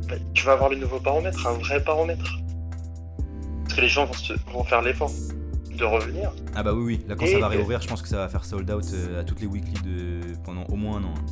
Bah, 0.09 0.15
tu 0.35 0.45
vas 0.47 0.53
avoir 0.53 0.71
le 0.71 0.77
nouveau 0.77 1.01
baromètre, 1.01 1.45
un 1.47 1.55
vrai 1.55 1.81
baromètre. 1.81 2.39
Parce 3.65 3.75
que 3.75 3.81
les 3.81 3.89
gens 3.89 4.05
vont, 4.05 4.13
se- 4.13 4.35
vont 4.53 4.63
faire 4.65 4.81
l'effort 4.83 5.11
de 5.71 5.85
revenir. 5.85 6.33
ah 6.55 6.63
bah 6.63 6.73
oui 6.73 6.85
oui 6.85 7.05
là 7.09 7.17
quand 7.17 7.27
Et 7.27 7.33
ça 7.33 7.39
va 7.39 7.49
réouvrir 7.49 7.81
je 7.83 7.89
pense 7.89 8.01
que 8.01 8.09
ça 8.09 8.17
va 8.19 8.29
faire 8.29 8.45
sold 8.45 8.71
out 8.71 8.85
euh, 8.95 9.21
à 9.21 9.25
toutes 9.25 9.41
les 9.41 9.47
weekly 9.47 9.75
de 9.85 10.21
pendant 10.45 10.65
au 10.67 10.77
moins 10.77 10.99
un 10.99 11.05
an 11.05 11.15
hein. 11.17 11.25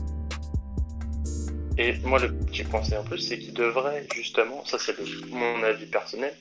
Et 1.76 1.94
moi, 2.04 2.20
le 2.20 2.32
petit 2.32 2.62
conseil 2.64 2.96
en 2.98 3.02
plus, 3.02 3.18
c'est 3.18 3.36
qu'ils 3.38 3.52
devraient 3.54 4.06
justement, 4.14 4.64
ça 4.64 4.78
c'est 4.78 4.94
mon 5.32 5.60
avis 5.64 5.86
personnel, 5.86 6.32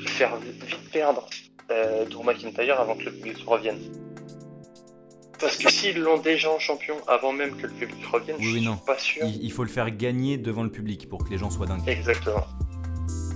faire 0.00 0.36
vite 0.38 0.60
vite 0.64 0.90
perdre 0.90 1.24
euh, 1.70 2.04
Drew 2.06 2.24
McIntyre 2.24 2.80
avant 2.80 2.96
que 2.96 3.04
le 3.04 3.12
public 3.12 3.36
revienne. 3.46 3.78
Parce 5.42 5.56
que 5.56 5.70
s'ils 5.70 5.98
l'ont 5.98 6.18
déjà 6.18 6.50
en 6.50 6.58
champion 6.58 6.94
avant 7.08 7.32
même 7.32 7.54
que 7.56 7.66
le 7.66 7.72
public 7.72 8.04
revienne, 8.06 8.36
Oui, 8.38 8.44
je 8.46 8.50
suis 8.58 8.64
non. 8.64 8.76
pas 8.76 8.96
sûr. 8.98 9.22
il, 9.26 9.44
il 9.44 9.52
faut 9.52 9.64
le 9.64 9.68
faire 9.68 9.90
gagner 9.90 10.38
devant 10.38 10.62
le 10.62 10.70
public 10.70 11.08
pour 11.08 11.24
que 11.24 11.30
les 11.30 11.36
gens 11.38 11.50
soient 11.50 11.66
dingues 11.66 11.82
Exactement. 11.86 12.46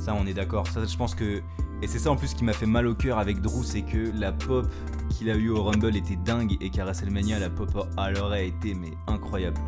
Ça, 0.05 0.15
on 0.15 0.27
est 0.27 0.35
d'accord. 0.35 0.67
Ça, 0.69 0.81
je 0.85 0.97
pense 0.97 1.15
que. 1.15 1.43
Et 1.83 1.87
c'est 1.89 1.99
ça 1.99 2.11
en 2.11 2.17
plus 2.17 2.33
qui 2.33 2.43
m'a 2.45 2.55
fait 2.55 2.65
mal 2.65 2.87
au 2.87 2.95
cœur 2.95 3.19
avec 3.19 3.41
Drew, 3.43 3.63
c'est 3.63 3.83
que 3.83 4.11
la 4.19 4.33
pop 4.33 4.67
qu'il 5.11 5.29
a 5.29 5.35
eu 5.35 5.51
au 5.51 5.63
Rumble 5.63 5.95
était 5.95 6.17
dingue 6.17 6.57
et 6.63 6.71
qu'à 6.71 6.85
WrestleMania, 6.85 7.39
la 7.39 7.51
pop 7.51 7.69
elle 7.99 8.19
aurait 8.19 8.47
été 8.49 8.73
mais 8.73 8.93
incroyable. 9.09 9.61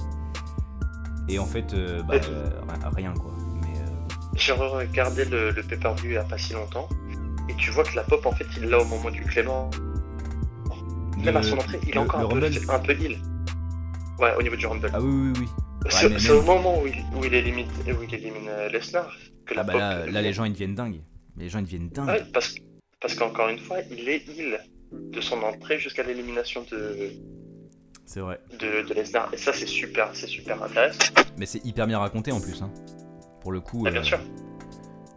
Et 1.29 1.38
en 1.38 1.44
fait, 1.44 1.74
euh, 1.74 2.03
bah, 2.05 2.14
euh, 2.31 2.48
rien 2.96 3.12
quoi. 3.12 3.33
Mais 3.61 3.79
euh, 3.79 4.14
J'ai 4.35 4.53
regardé 4.53 5.27
le, 5.27 5.51
le 5.51 5.62
pay-per-view 5.62 6.11
il 6.11 6.14
y 6.14 6.16
a 6.16 6.24
pas 6.24 6.38
si 6.38 6.55
longtemps, 6.55 6.88
et 7.51 7.55
tu 7.57 7.70
vois 7.72 7.85
que 7.85 7.94
la 7.94 8.05
pop, 8.05 8.24
en 8.24 8.33
fait, 8.33 8.46
il 8.57 8.64
l'a 8.70 8.79
au 8.81 8.85
moment 8.87 9.11
du 9.11 9.22
Clément. 9.24 9.68
Même 11.24 11.37
à 11.37 11.42
son 11.42 11.57
entrée, 11.59 11.78
il 11.87 11.90
est 11.90 11.98
encore 11.98 12.20
un 12.20 12.28
peu, 12.28 12.46
un 12.70 12.78
peu 12.78 12.92
heal. 12.92 13.18
Ouais, 14.18 14.35
au 14.38 14.42
niveau 14.42 14.57
du 14.57 14.66
Rumble. 14.66 14.90
Ah 14.92 15.00
oui, 15.00 15.31
oui, 15.33 15.40
oui. 15.40 15.46
c'est 15.90 16.09
même- 16.09 16.38
au 16.38 16.42
moment 16.42 16.83
où 16.83 16.87
il, 16.87 16.94
où 17.16 17.24
il 17.24 17.33
élimine, 17.35 17.66
où 17.87 18.02
il 18.02 18.14
élimine 18.14 18.48
euh, 18.48 18.68
Lesnar 18.68 19.14
que 19.46 19.54
la 19.54 19.61
Ah 19.61 19.64
bah 19.64 19.72
pop. 19.72 19.81
là, 19.81 20.07
là, 20.07 20.22
les 20.22 20.33
gens 20.33 20.44
ils 20.44 20.52
deviennent 20.52 20.74
dingues. 20.74 21.00
Les 21.37 21.48
gens 21.48 21.61
ils 21.61 21.64
deviennent 21.64 21.88
dingues. 21.88 22.09
Ouais, 22.09 22.22
parce, 22.33 22.57
parce 23.00 23.14
qu'encore 23.14 23.48
une 23.48 23.59
fois, 23.61 23.78
il 23.90 24.09
est 24.09 24.26
heal 24.28 24.59
de 24.92 25.20
son 25.20 25.40
entrée 25.42 25.78
jusqu'à 25.78 26.02
l'élimination 26.02 26.64
de, 26.70 27.11
C'est 28.07 28.20
vrai. 28.20 28.40
de, 28.59 28.87
de 28.88 28.94
Lesnar. 28.94 29.28
Et 29.33 29.37
ça, 29.37 29.52
c'est 29.52 29.66
super, 29.66 30.11
c'est 30.14 30.26
super 30.26 30.61
intéressant. 30.62 30.98
Mais 31.38 31.46
c'est 31.46 31.64
hyper 31.64 31.87
bien 31.87 31.98
raconté 32.00 32.33
en 32.33 32.40
plus. 32.40 32.61
Hein. 32.62 32.70
Pour 33.40 33.52
le 33.52 33.61
coup. 33.61 33.85
Ah, 33.87 33.90
bien 33.90 34.00
euh, 34.00 34.04
sûr. 34.04 34.18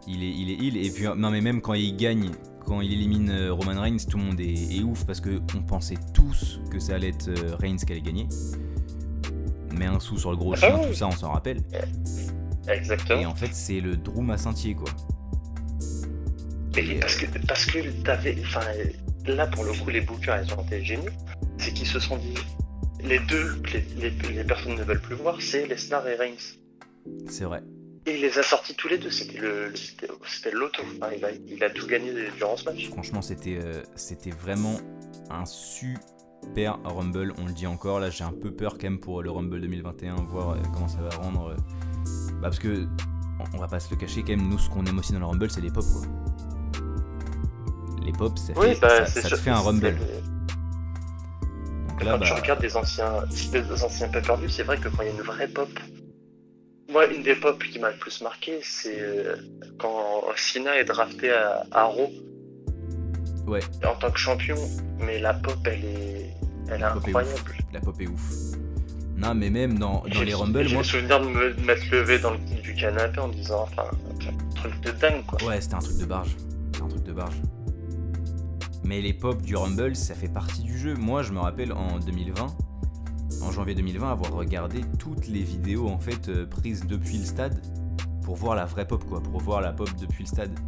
Il 0.06 0.22
est, 0.22 0.30
il 0.30 0.50
est 0.50 0.54
heal 0.64 0.76
et 0.84 0.90
puis 0.90 1.04
non 1.16 1.30
mais 1.30 1.40
même 1.40 1.60
quand 1.60 1.74
il 1.74 1.96
gagne, 1.96 2.30
quand 2.64 2.80
il 2.80 2.92
élimine 2.92 3.30
euh, 3.30 3.52
Roman 3.52 3.80
Reigns, 3.80 3.96
tout 4.08 4.18
le 4.18 4.24
monde 4.24 4.40
est, 4.40 4.76
est 4.76 4.82
ouf 4.82 5.04
parce 5.04 5.20
que 5.20 5.40
on 5.56 5.62
pensait 5.62 5.96
tous 6.14 6.60
que 6.70 6.78
ça 6.78 6.94
allait 6.94 7.08
être 7.10 7.28
euh, 7.28 7.56
Reigns 7.56 7.76
qui 7.76 7.92
allait 7.92 8.00
gagner. 8.02 8.28
Mais 9.74 9.86
un 9.86 9.98
sou 10.00 10.18
sur 10.18 10.30
le 10.30 10.36
gros 10.36 10.54
Ah 10.54 10.56
chien, 10.58 10.78
tout 10.78 10.94
ça 10.94 11.06
on 11.08 11.12
s'en 11.12 11.32
rappelle. 11.32 11.58
Exactement. 12.68 13.20
Et 13.20 13.26
en 13.26 13.34
fait 13.34 13.52
c'est 13.54 13.80
le 13.80 13.96
Drew 13.96 14.20
Massintier 14.22 14.74
quoi. 14.74 14.88
Mais 16.76 16.86
Et, 16.86 17.00
parce 17.00 17.16
que, 17.16 17.26
parce 17.46 17.66
que 17.66 17.78
t'avais. 18.02 18.36
Enfin, 18.46 18.60
là, 19.26 19.46
pour 19.46 19.64
le 19.64 19.72
coup, 19.72 19.90
les 19.90 20.00
bookers, 20.00 20.42
ils 20.42 20.54
ont 20.54 20.62
été 20.62 20.82
géniaux. 20.82 21.10
C'est 21.58 21.72
qu'ils 21.74 21.86
se 21.86 22.00
sont 22.00 22.16
dit. 22.16 22.32
Les 23.04 23.18
deux, 23.18 23.60
les, 23.72 23.84
les- 24.10 24.32
les 24.34 24.44
personnes 24.44 24.76
ne 24.76 24.82
veulent 24.82 25.00
plus 25.02 25.16
voir, 25.16 25.36
c'est 25.40 25.66
Lesnar 25.66 26.06
et 26.08 26.14
Reigns. 26.14 26.56
C'est 27.28 27.44
vrai. 27.44 27.62
Et 28.04 28.16
il 28.16 28.20
les 28.22 28.36
a 28.38 28.42
sortis 28.42 28.74
tous 28.74 28.88
les 28.88 28.98
deux, 28.98 29.10
c'était 29.10 29.38
le, 29.38 29.68
le- 29.68 29.76
c'était. 29.76 30.08
Enfin, 30.10 31.08
il, 31.16 31.24
a, 31.24 31.30
il 31.46 31.62
a 31.62 31.70
tout 31.70 31.86
gagné 31.86 32.12
durant 32.36 32.56
ce 32.56 32.64
match. 32.64 32.88
Franchement 32.90 33.22
c'était 33.22 33.58
euh, 33.62 33.82
c'était 33.94 34.30
vraiment 34.30 34.76
un 35.30 35.44
super 35.46 36.78
Rumble, 36.84 37.32
on 37.38 37.46
le 37.46 37.52
dit 37.52 37.66
encore. 37.68 38.00
Là 38.00 38.10
j'ai 38.10 38.24
un 38.24 38.32
peu 38.32 38.50
peur 38.50 38.72
quand 38.72 38.84
même 38.84 38.98
pour 38.98 39.22
le 39.22 39.30
Rumble 39.30 39.60
2021, 39.60 40.16
voir 40.24 40.50
euh, 40.50 40.56
comment 40.74 40.88
ça 40.88 40.98
va 41.00 41.10
rendre. 41.16 41.50
euh. 41.50 41.56
Bah 42.34 42.48
parce 42.48 42.58
que 42.58 42.86
on- 43.54 43.58
va 43.58 43.68
pas 43.68 43.78
se 43.78 43.88
le 43.90 43.96
cacher 43.96 44.22
quand 44.22 44.30
même, 44.36 44.48
nous 44.48 44.58
ce 44.58 44.68
qu'on 44.68 44.84
aime 44.86 44.98
aussi 44.98 45.12
dans 45.12 45.20
le 45.20 45.26
Rumble 45.26 45.48
c'est 45.50 45.60
les 45.60 45.70
pop 45.70 45.84
quoi. 45.84 46.02
Les 48.04 48.12
pop 48.12 48.36
ça, 48.36 48.52
Oui, 48.56 48.74
fait- 48.74 48.80
bah, 48.80 48.88
ça- 48.88 49.06
c'est 49.06 49.20
ça 49.22 49.28
sûr. 49.28 49.36
te 49.38 49.42
fait 49.44 49.50
un 49.50 49.60
Rumble. 49.60 49.96
Donc 51.88 52.02
là, 52.02 52.12
Quand 52.18 52.24
tu 52.24 52.30
bah, 52.32 52.40
regardes 52.40 52.60
des 52.60 52.76
anciens, 52.76 53.22
des 53.52 53.82
anciens 53.84 54.10
c'est 54.48 54.62
vrai 54.64 54.76
que 54.78 54.88
quand 54.88 55.02
il 55.02 55.06
y 55.06 55.10
a 55.10 55.12
une 55.14 55.20
vraie 55.22 55.46
pop. 55.46 55.68
Moi, 56.92 57.06
une 57.06 57.22
des 57.22 57.34
pop 57.34 57.62
qui 57.62 57.78
m'a 57.78 57.90
le 57.90 57.96
plus 57.96 58.20
marqué, 58.20 58.60
c'est 58.62 59.00
euh, 59.00 59.36
quand 59.78 60.22
Cena 60.36 60.78
est 60.78 60.84
drafté 60.84 61.30
à, 61.32 61.64
à 61.72 61.84
Raw 61.84 62.10
ouais, 63.46 63.60
en 63.86 63.94
tant 63.98 64.10
que 64.10 64.18
champion, 64.18 64.56
mais 64.98 65.18
la 65.18 65.32
pop, 65.34 65.56
elle 65.64 65.84
est, 65.84 66.34
Elle 66.70 66.80
est 66.80 66.84
incroyable. 66.84 67.32
La 67.72 67.80
pop 67.80 67.98
est 68.00 68.08
ouf. 68.08 68.30
Non, 69.16 69.34
mais 69.34 69.50
même 69.50 69.78
dans, 69.78 70.02
dans 70.12 70.22
les 70.22 70.34
Rumble, 70.34 70.64
J'ai 70.66 70.74
moi. 70.74 70.82
le 70.82 70.88
souvenir 70.88 71.20
de 71.20 71.26
me 71.26 71.54
m'être 71.64 71.88
levé 71.90 72.18
dans 72.18 72.32
le 72.32 72.38
du 72.62 72.74
canapé 72.74 73.20
en 73.20 73.28
disant, 73.28 73.62
enfin, 73.62 73.84
un 74.28 74.54
truc 74.54 74.80
de 74.80 74.90
dingue 74.90 75.24
quoi. 75.26 75.42
Ouais, 75.44 75.60
c'était 75.60 75.74
un 75.76 75.78
truc 75.78 75.96
de 75.98 76.04
barge. 76.04 76.36
C'était 76.72 76.84
un 76.84 76.88
truc 76.88 77.04
de 77.04 77.12
barge. 77.12 77.36
Mais 78.84 79.00
les 79.00 79.14
pop 79.14 79.40
du 79.40 79.56
Rumble, 79.56 79.94
ça 79.94 80.14
fait 80.14 80.28
partie 80.32 80.62
du 80.62 80.76
jeu. 80.76 80.94
Moi, 80.94 81.22
je 81.22 81.32
me 81.32 81.38
rappelle 81.38 81.72
en 81.72 81.98
2020, 82.00 82.48
en 83.42 83.50
janvier 83.50 83.74
2020, 83.74 84.10
avoir 84.10 84.32
regardé 84.32 84.82
toutes 84.98 85.28
les 85.28 85.42
vidéos 85.42 85.88
en 85.88 85.98
fait 85.98 86.28
euh, 86.28 86.46
prises 86.46 86.86
depuis 86.86 87.18
le 87.18 87.24
stade 87.24 87.60
pour 88.24 88.36
voir 88.36 88.54
la 88.54 88.64
vraie 88.64 88.86
pop, 88.86 89.04
quoi. 89.04 89.20
Pour 89.20 89.40
voir 89.40 89.60
la 89.60 89.72
pop 89.72 89.88
depuis 90.00 90.24
le 90.24 90.28
stade. 90.28 90.58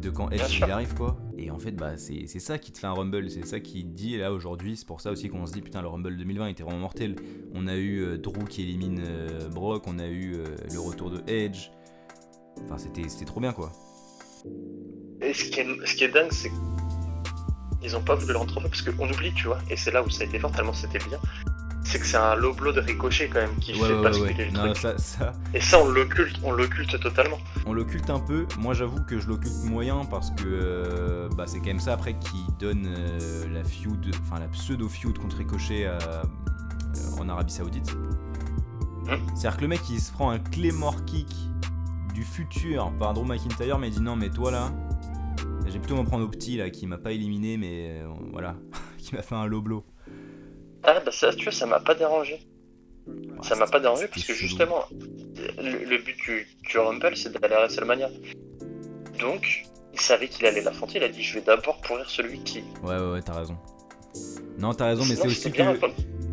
De 0.00 0.10
quand 0.10 0.30
Edge 0.30 0.58
il 0.58 0.64
arrive, 0.64 0.94
quoi. 0.94 1.16
Et 1.36 1.50
en 1.50 1.58
fait, 1.58 1.72
bah, 1.72 1.96
c'est 1.96 2.26
c'est 2.26 2.38
ça 2.38 2.58
qui 2.58 2.70
te 2.70 2.78
fait 2.78 2.86
un 2.86 2.92
Rumble. 2.92 3.30
C'est 3.30 3.46
ça 3.46 3.60
qui 3.60 3.82
te 3.82 3.88
dit 3.88 4.16
là 4.18 4.32
aujourd'hui. 4.32 4.76
C'est 4.76 4.86
pour 4.86 5.00
ça 5.00 5.10
aussi 5.10 5.28
qu'on 5.28 5.46
se 5.46 5.52
dit, 5.52 5.62
putain, 5.62 5.82
le 5.82 5.88
Rumble 5.88 6.16
2020 6.16 6.48
était 6.48 6.62
vraiment 6.62 6.78
mortel. 6.78 7.16
On 7.54 7.66
a 7.66 7.74
eu 7.76 8.02
euh, 8.02 8.18
Drew 8.18 8.44
qui 8.48 8.62
élimine 8.62 9.00
euh, 9.04 9.48
Brock, 9.48 9.84
on 9.86 9.98
a 9.98 10.06
eu 10.06 10.36
le 10.72 10.78
retour 10.78 11.10
de 11.10 11.22
Edge. 11.26 11.70
Enfin, 12.64 12.78
c'était 12.78 13.08
c'était 13.08 13.24
trop 13.24 13.40
bien, 13.40 13.52
quoi. 13.52 13.72
Et 15.22 15.32
ce 15.32 15.44
qui 15.46 15.60
est, 15.60 15.86
ce 15.86 15.94
qui 15.94 16.04
est 16.04 16.08
dingue, 16.08 16.30
c'est 16.30 16.50
qu'ils 17.80 17.96
ont 17.96 18.02
pas 18.02 18.14
voulu 18.14 18.32
le 18.32 18.38
rentrer 18.38 18.60
parce 18.60 18.82
qu'on 18.82 19.10
oublie, 19.10 19.32
tu 19.34 19.46
vois, 19.46 19.58
et 19.70 19.76
c'est 19.76 19.90
là 19.90 20.02
où 20.02 20.10
ça 20.10 20.24
a 20.24 20.26
été 20.26 20.38
fort 20.38 20.52
tellement 20.52 20.72
c'était 20.72 20.98
bien. 20.98 21.18
C'est 21.88 22.00
que 22.00 22.06
c'est 22.06 22.16
un 22.16 22.34
low 22.34 22.52
blow 22.52 22.72
de 22.72 22.80
ricochet 22.80 23.28
quand 23.28 23.40
même 23.40 23.54
qui 23.60 23.72
Ouais, 23.74 23.86
fait 23.88 23.94
ouais, 23.94 24.02
basculer 24.02 24.34
ouais. 24.34 24.44
le 24.46 24.50
Non, 24.52 24.62
truc. 24.72 24.76
ça, 24.76 24.98
ça, 24.98 25.32
Et 25.54 25.60
ça, 25.60 25.80
on 25.80 25.88
l'occulte, 25.88 26.36
on 26.42 26.50
l'occulte 26.52 26.98
totalement. 27.00 27.38
on 27.64 27.72
l'occulte 27.72 28.10
un 28.10 28.18
peu. 28.18 28.46
Moi, 28.58 28.74
j'avoue 28.74 29.02
que 29.04 29.18
je 29.20 29.28
l'occulte 29.28 29.54
moyen 29.64 30.04
parce 30.04 30.30
que 30.32 30.42
euh, 30.46 31.28
bah, 31.36 31.44
c'est 31.46 31.58
quand 31.58 31.66
même 31.66 31.78
ça 31.80 31.92
après 31.92 32.18
qui 32.18 32.44
donne 32.58 32.86
euh, 32.88 33.46
la 33.52 33.62
feud, 33.62 34.10
enfin 34.22 34.40
la 34.40 34.48
pseudo 34.48 34.88
feud 34.88 35.16
contre 35.18 35.36
Ricochet 35.38 35.86
euh, 35.86 35.98
en 37.20 37.28
Arabie 37.28 37.52
Saoudite. 37.52 37.96
Hum. 39.08 39.20
C'est-à-dire 39.36 39.56
que 39.56 39.62
le 39.62 39.68
mec 39.68 39.80
il 39.88 40.00
se 40.00 40.10
prend 40.12 40.30
un 40.30 40.40
Claymore 40.40 41.04
kick 41.04 41.32
du 42.14 42.24
futur 42.24 42.90
par 42.98 43.14
Drew 43.14 43.24
McIntyre, 43.24 43.78
mais 43.78 43.88
il 43.88 43.94
dit 43.94 44.00
non, 44.00 44.16
mais 44.16 44.30
toi 44.30 44.50
là, 44.50 44.72
j'ai 45.68 45.78
plutôt 45.78 45.94
m'en 45.94 46.04
prendre 46.04 46.24
au 46.24 46.28
petit 46.28 46.56
là 46.56 46.68
qui 46.70 46.86
m'a 46.88 46.98
pas 46.98 47.12
éliminé, 47.12 47.56
mais 47.56 48.02
voilà, 48.32 48.56
qui 48.98 49.14
m'a 49.14 49.22
fait 49.22 49.36
un 49.36 49.46
low 49.46 49.62
blow. 49.62 49.84
Ah 50.86 51.00
bah 51.04 51.10
ça, 51.12 51.34
tu 51.34 51.44
vois, 51.44 51.52
ça 51.52 51.66
m'a 51.66 51.80
pas 51.80 51.94
dérangé. 51.94 52.46
Ça 53.42 53.54
m'a 53.56 53.66
pas 53.66 53.80
dérangé 53.80 54.08
parce 54.08 54.24
que 54.24 54.32
justement, 54.32 54.84
le, 55.58 55.84
le 55.84 55.98
but 55.98 56.16
du, 56.16 56.46
du 56.68 56.78
Rumble, 56.78 57.16
c'est 57.16 57.32
d'aller 57.32 57.54
à 57.54 57.58
WrestleMania. 57.58 58.08
Donc, 59.20 59.64
il 59.92 60.00
savait 60.00 60.28
qu'il 60.28 60.46
allait 60.46 60.62
l'affronter, 60.62 60.98
il 60.98 61.04
a 61.04 61.08
dit 61.08 61.22
je 61.22 61.34
vais 61.34 61.44
d'abord 61.44 61.80
pourrir 61.80 62.08
celui 62.08 62.40
qui. 62.40 62.62
Ouais, 62.82 62.96
ouais, 62.96 63.12
ouais, 63.12 63.22
t'as 63.22 63.34
raison. 63.34 63.56
Non, 64.58 64.72
t'as 64.72 64.86
raison, 64.86 65.04
mais 65.04 65.16
c'est 65.16 65.26
aussi 65.26 65.52
que. 65.52 65.62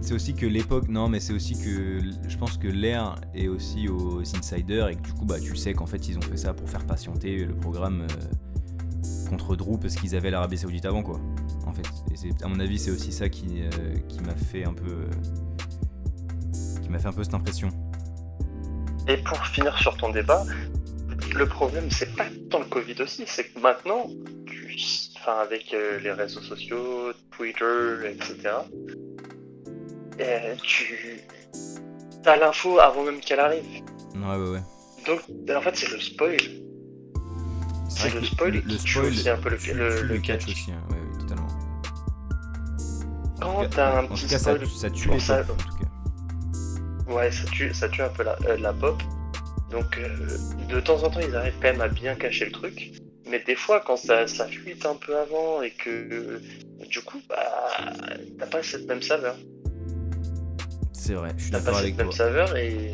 C'est 0.01 0.13
aussi 0.13 0.33
que 0.33 0.45
l'époque, 0.45 0.89
non, 0.89 1.07
mais 1.07 1.21
c'est 1.21 1.31
aussi 1.31 1.53
que 1.53 1.99
je 2.27 2.37
pense 2.37 2.57
que 2.57 2.67
l'air 2.67 3.15
est 3.33 3.47
aussi 3.47 3.87
aux 3.87 4.19
insiders 4.19 4.89
et 4.89 4.95
que 4.97 5.01
du 5.01 5.13
coup, 5.13 5.23
bah, 5.25 5.39
tu 5.39 5.55
sais 5.55 5.73
qu'en 5.73 5.85
fait, 5.85 6.09
ils 6.09 6.17
ont 6.17 6.21
fait 6.21 6.35
ça 6.35 6.53
pour 6.53 6.69
faire 6.69 6.85
patienter 6.85 7.37
le 7.45 7.55
programme 7.55 8.01
euh, 8.11 9.29
contre 9.29 9.55
Drew 9.55 9.77
parce 9.79 9.95
qu'ils 9.95 10.13
avaient 10.13 10.29
l'Arabie 10.29 10.57
Saoudite 10.57 10.85
avant, 10.85 11.03
quoi. 11.03 11.21
En 11.65 11.73
fait, 11.73 11.87
et 12.11 12.17
c'est, 12.17 12.43
à 12.43 12.47
mon 12.47 12.59
avis, 12.59 12.77
c'est 12.77 12.91
aussi 12.91 13.11
ça 13.11 13.29
qui, 13.29 13.61
euh, 13.63 13.69
qui 14.09 14.19
m'a 14.21 14.35
fait 14.35 14.65
un 14.65 14.73
peu, 14.73 14.91
euh, 14.91 15.09
qui 16.81 16.89
m'a 16.89 16.99
fait 16.99 17.07
un 17.07 17.13
peu 17.13 17.23
cette 17.23 17.33
impression. 17.33 17.69
Et 19.07 19.17
pour 19.17 19.37
finir 19.47 19.77
sur 19.77 19.95
ton 19.97 20.09
débat, 20.11 20.45
le 21.35 21.45
problème, 21.47 21.89
c'est 21.89 22.15
pas 22.15 22.25
tant 22.49 22.59
le 22.59 22.65
Covid 22.65 23.01
aussi, 23.01 23.23
c'est 23.25 23.45
que 23.45 23.59
maintenant, 23.59 24.07
tu... 24.45 24.77
enfin, 25.17 25.39
avec 25.41 25.73
euh, 25.73 25.99
les 25.99 26.11
réseaux 26.11 26.41
sociaux, 26.41 27.11
Twitter, 27.31 28.09
etc., 28.11 28.49
euh, 30.19 30.55
tu 30.61 31.21
as 32.25 32.37
l'info 32.37 32.79
avant 32.79 33.03
même 33.03 33.19
qu'elle 33.19 33.39
arrive. 33.39 33.65
Ouais, 34.15 34.37
ouais, 34.37 34.49
ouais. 34.51 34.61
Donc, 35.07 35.21
en 35.55 35.61
fait, 35.61 35.75
c'est 35.75 35.89
le 35.91 35.99
spoil. 35.99 36.37
C'est 37.89 38.13
le 38.13 38.23
spoil 38.23 38.51
le, 38.53 38.61
qui 38.61 38.67
le 38.67 38.77
tue 38.77 38.89
spoil 38.91 39.05
aussi 39.07 39.29
un 39.29 39.37
peu 39.37 39.49
le- 39.49 40.19
catch. 40.19 40.47
aussi, 40.47 40.71
hein. 40.71 40.81
Quand 43.41 43.65
t'as 43.69 43.99
un 43.99 44.07
petit 44.07 44.27
spoil, 44.29 44.65
ça 44.67 44.89
tue 44.89 45.09
les 45.09 45.19
ça- 45.19 45.43
pop, 45.43 45.57
en 45.59 45.63
tout 45.63 45.77
cas. 45.77 47.13
ouais, 47.13 47.31
ça 47.31 47.43
tue, 47.45 47.73
ça 47.73 47.89
tue 47.89 48.01
un 48.01 48.09
peu 48.09 48.23
la, 48.23 48.37
euh, 48.47 48.57
la 48.57 48.73
pop. 48.73 49.01
Donc, 49.71 49.97
euh, 49.97 50.37
de 50.69 50.79
temps 50.79 51.03
en 51.03 51.09
temps, 51.09 51.19
ils 51.19 51.35
arrivent 51.35 51.55
quand 51.61 51.71
même 51.71 51.81
à 51.81 51.87
bien 51.87 52.15
cacher 52.15 52.45
le 52.45 52.51
truc. 52.51 52.91
Mais 53.29 53.39
des 53.45 53.55
fois, 53.55 53.81
quand 53.85 53.97
ça, 53.97 54.27
ça 54.27 54.47
fuite 54.47 54.85
un 54.85 54.95
peu 54.95 55.17
avant 55.17 55.61
et 55.63 55.71
que 55.71 55.89
euh, 55.89 56.39
du 56.89 57.01
coup, 57.01 57.19
bah, 57.27 57.35
t'as 58.37 58.45
pas 58.45 58.61
cette 58.61 58.85
même 58.87 59.01
saveur. 59.01 59.35
C'est 60.91 61.13
vrai, 61.15 61.31
je 61.37 61.43
suis 61.43 61.51
T'as 61.51 61.59
d'accord 61.59 61.73
pas 61.73 61.79
avec 61.79 61.95
cette 61.95 61.97
toi. 61.97 62.05
même 62.05 62.13
saveur 62.13 62.55
et 62.55 62.91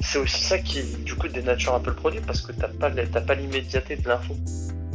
c'est 0.00 0.18
aussi 0.18 0.42
ça 0.44 0.58
qui, 0.58 0.82
du 0.82 1.14
coup, 1.14 1.28
dénature 1.28 1.74
un 1.74 1.80
peu 1.80 1.90
le 1.90 1.96
produit 1.96 2.20
parce 2.20 2.40
que 2.42 2.52
t'as 2.52 2.68
pas, 2.68 2.90
t'as 2.90 3.20
pas 3.20 3.34
l'immédiateté 3.34 3.96
de 3.96 4.06
l'info. 4.08 4.34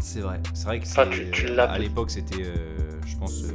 C'est 0.01 0.19
vrai, 0.21 0.39
c'est 0.53 0.65
vrai 0.65 0.79
que 0.79 0.85
Enfin, 0.85 1.05
c'est- 1.11 1.25
tu- 1.25 1.31
tu 1.31 1.47
l'as 1.47 1.71
à 1.71 1.77
l'époque 1.79 2.09
c'était, 2.11 2.43
euh, 2.43 2.55
je 3.07 3.15
pense, 3.17 3.43
euh, 3.43 3.51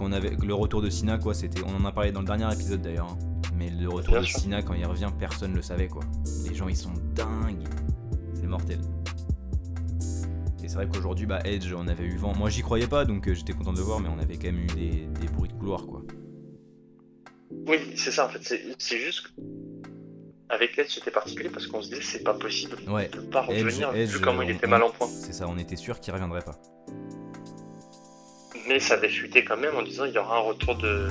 qu'on 0.00 0.12
avait 0.12 0.30
le 0.30 0.54
retour 0.54 0.80
de 0.80 0.88
Sina 0.88 1.18
quoi, 1.18 1.34
c'était, 1.34 1.60
on 1.62 1.76
en 1.76 1.84
a 1.84 1.92
parlé 1.92 2.10
dans 2.10 2.20
le 2.20 2.26
dernier 2.26 2.50
épisode 2.52 2.80
d'ailleurs, 2.80 3.08
hein. 3.12 3.18
mais 3.54 3.68
le 3.70 3.86
retour 3.88 4.12
Bien 4.14 4.22
de 4.22 4.26
sûr. 4.26 4.38
Sina 4.40 4.62
quand 4.62 4.72
il 4.74 4.84
revient, 4.86 5.10
personne 5.18 5.54
le 5.54 5.60
savait 5.62 5.88
quoi. 5.88 6.02
Les 6.48 6.54
gens 6.54 6.68
ils 6.68 6.76
sont 6.76 6.92
dingues, 7.14 7.68
c'est 8.34 8.46
mortel. 8.46 8.80
Et 10.64 10.68
c'est 10.68 10.74
vrai 10.74 10.88
qu'aujourd'hui 10.88 11.26
bah 11.26 11.40
Edge, 11.44 11.72
on 11.76 11.86
avait 11.86 12.04
eu 12.04 12.16
vent. 12.16 12.32
Moi 12.34 12.48
j'y 12.48 12.62
croyais 12.62 12.86
pas 12.86 13.04
donc 13.04 13.28
euh, 13.28 13.34
j'étais 13.34 13.52
content 13.52 13.72
de 13.72 13.78
le 13.78 13.84
voir, 13.84 14.00
mais 14.00 14.08
on 14.08 14.18
avait 14.18 14.36
quand 14.36 14.46
même 14.52 14.62
eu 14.62 14.66
des, 14.68 15.06
des 15.20 15.26
bruits 15.28 15.50
de 15.50 15.54
couloir 15.54 15.86
quoi. 15.86 16.02
Oui, 17.66 17.76
c'est 17.94 18.10
ça 18.12 18.26
en 18.26 18.30
fait. 18.30 18.42
C'est 18.78 18.98
juste 18.98 19.22
que 19.26 19.42
avec 20.48 20.76
Edge, 20.78 20.88
c'était 20.94 21.10
particulier 21.12 21.48
parce 21.50 21.66
qu'on 21.66 21.80
se 21.82 21.90
disait 21.90 22.00
c'est 22.02 22.24
pas 22.24 22.34
possible. 22.34 22.76
Ouais, 22.88 23.08
peut 23.08 23.20
pas 23.22 23.42
revenir 23.42 23.94
Edge, 23.94 24.10
vu 24.16 24.20
comment 24.20 24.42
il 24.42 24.50
était 24.50 24.66
on- 24.66 24.70
mal 24.70 24.82
en 24.82 24.90
point. 24.90 25.06
C'est 25.08 25.32
ça, 25.34 25.46
on 25.46 25.58
était 25.58 25.76
sûr 25.76 26.00
qu'il 26.00 26.12
reviendrait 26.12 26.42
pas. 26.42 26.58
Mais 28.70 28.78
ça 28.78 28.94
avait 28.94 29.08
fuité 29.08 29.42
quand 29.42 29.56
même 29.56 29.74
en 29.74 29.82
disant 29.82 30.04
il 30.04 30.12
y 30.12 30.18
aura 30.18 30.36
un 30.36 30.42
retour 30.42 30.76
de 30.76 31.08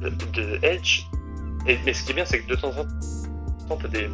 de, 0.00 0.58
Edge. 0.64 1.02
Et, 1.68 1.78
mais 1.84 1.94
ce 1.94 2.02
qui 2.02 2.10
est 2.10 2.14
bien, 2.16 2.24
c'est 2.24 2.40
que 2.40 2.48
de 2.48 2.56
temps 2.56 2.72
en 2.76 2.84
temps, 3.68 3.78
t'as 3.80 3.86
des, 3.86 4.10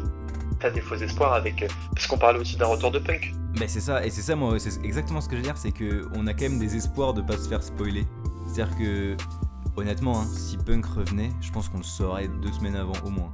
t'as 0.59 0.69
des 0.69 0.81
faux 0.81 0.95
espoirs 0.95 1.33
avec. 1.33 1.67
Parce 1.95 2.05
qu'on 2.05 2.19
parlait 2.19 2.39
aussi 2.39 2.55
d'un 2.55 2.67
retour 2.67 2.91
de 2.91 2.99
Punk. 2.99 3.33
Mais 3.59 3.67
c'est 3.67 3.79
ça, 3.79 4.05
et 4.05 4.11
c'est 4.11 4.21
ça, 4.21 4.35
moi, 4.35 4.59
c'est 4.59 4.83
exactement 4.85 5.21
ce 5.21 5.27
que 5.27 5.35
je 5.35 5.41
veux 5.41 5.45
dire, 5.45 5.57
c'est 5.57 5.71
que 5.71 6.07
on 6.15 6.27
a 6.27 6.33
quand 6.35 6.43
même 6.43 6.59
des 6.59 6.75
espoirs 6.75 7.15
de 7.15 7.23
pas 7.23 7.37
se 7.37 7.49
faire 7.49 7.63
spoiler. 7.63 8.05
C'est-à-dire 8.47 8.77
que, 8.77 9.17
honnêtement, 9.75 10.21
hein, 10.21 10.27
si 10.27 10.57
Punk 10.57 10.85
revenait, 10.85 11.31
je 11.41 11.51
pense 11.51 11.67
qu'on 11.67 11.77
le 11.77 11.83
saurait 11.83 12.27
deux 12.27 12.51
semaines 12.51 12.75
avant 12.75 12.93
au 13.05 13.09
moins. 13.09 13.33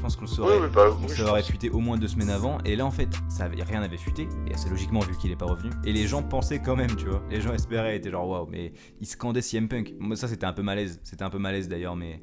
Je 0.00 0.04
pense 0.04 0.16
qu'on 0.16 0.22
le 0.22 0.26
saurait. 0.28 0.58
oui, 0.58 0.66
bah 0.74 0.86
oui, 0.98 1.08
ça 1.10 1.14
je 1.14 1.24
aurait 1.24 1.40
pense. 1.42 1.50
fuité 1.50 1.68
au 1.68 1.78
moins 1.78 1.98
deux 1.98 2.08
semaines 2.08 2.30
avant, 2.30 2.56
et 2.64 2.74
là 2.74 2.86
en 2.86 2.90
fait, 2.90 3.10
ça 3.28 3.44
avait, 3.44 3.62
rien 3.62 3.80
n'avait 3.80 3.98
fuité, 3.98 4.26
et 4.46 4.54
assez 4.54 4.70
logiquement 4.70 5.00
vu 5.00 5.14
qu'il 5.18 5.30
est 5.30 5.36
pas 5.36 5.44
revenu. 5.44 5.70
Et 5.84 5.92
les 5.92 6.06
gens 6.06 6.22
pensaient 6.22 6.60
quand 6.62 6.74
même, 6.74 6.96
tu 6.96 7.04
vois. 7.04 7.22
Les 7.30 7.42
gens 7.42 7.52
espéraient, 7.52 7.96
étaient 7.96 8.10
genre 8.10 8.26
waouh, 8.26 8.46
mais 8.46 8.72
ils 9.02 9.06
scandaient 9.06 9.42
CM 9.42 9.68
Punk. 9.68 9.92
Moi, 10.00 10.16
ça 10.16 10.26
c'était 10.26 10.46
un 10.46 10.54
peu 10.54 10.62
malaise, 10.62 11.00
c'était 11.04 11.22
un 11.22 11.28
peu 11.28 11.36
malaise 11.38 11.68
d'ailleurs, 11.68 11.96
mais. 11.96 12.22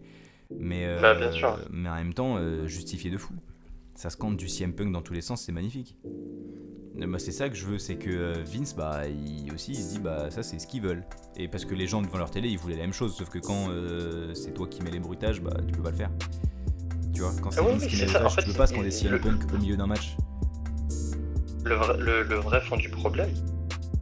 Mais, 0.57 0.85
euh, 0.87 0.99
Bah, 1.01 1.13
bien 1.13 1.31
sûr. 1.31 1.55
mais 1.69 1.87
en 1.87 1.95
même 1.95 2.15
temps, 2.15 2.37
euh, 2.37 2.65
justifié 2.65 3.11
de 3.11 3.17
fou. 3.17 3.33
Ça 3.93 4.09
scande 4.09 4.37
du 4.37 4.47
CM 4.47 4.73
Punk 4.73 4.91
dans 4.91 5.03
tous 5.03 5.13
les 5.13 5.21
sens, 5.21 5.41
c'est 5.43 5.51
magnifique. 5.51 5.95
Euh, 6.99 7.05
Moi, 7.05 7.19
c'est 7.19 7.31
ça 7.31 7.47
que 7.47 7.55
je 7.55 7.65
veux, 7.67 7.77
c'est 7.77 7.97
que 7.97 8.41
Vince, 8.43 8.75
bah, 8.75 9.03
il 9.07 9.51
aussi, 9.53 9.73
il 9.73 9.77
se 9.83 9.89
dit, 9.93 9.99
bah, 9.99 10.31
ça, 10.31 10.41
c'est 10.41 10.57
ce 10.57 10.65
qu'ils 10.65 10.81
veulent. 10.81 11.03
Et 11.35 11.47
parce 11.47 11.63
que 11.63 11.75
les 11.75 11.85
gens 11.85 12.01
devant 12.01 12.17
leur 12.17 12.31
télé, 12.31 12.49
ils 12.49 12.57
voulaient 12.57 12.75
la 12.75 12.81
même 12.81 12.93
chose, 12.93 13.15
sauf 13.15 13.29
que 13.29 13.37
quand 13.37 13.69
euh, 13.69 14.33
c'est 14.33 14.51
toi 14.55 14.65
qui 14.67 14.81
mets 14.81 14.89
les 14.89 14.99
bruitages, 14.99 15.43
bah, 15.43 15.53
tu 15.67 15.73
peux 15.75 15.83
pas 15.83 15.91
le 15.91 15.95
faire. 15.97 16.09
Tu 17.13 17.21
vois, 17.21 17.31
quand 17.41 17.51
c'est 17.51 17.59
Ah 17.59 17.63
oui, 17.63 17.79
ça. 18.07 18.25
En 18.25 18.29
fait, 18.29 18.43
tu 18.43 18.53
pas 18.53 18.67
CM 18.67 19.11
le- 19.13 19.19
Punk 19.19 19.53
au 19.53 19.57
milieu 19.57 19.75
d'un 19.77 19.87
match. 19.87 20.15
le 21.63 21.75
vrai, 21.75 21.97
le, 21.97 22.23
le 22.23 22.35
vrai 22.35 22.61
fond 22.61 22.77
du 22.77 22.89
problème, 22.89 23.29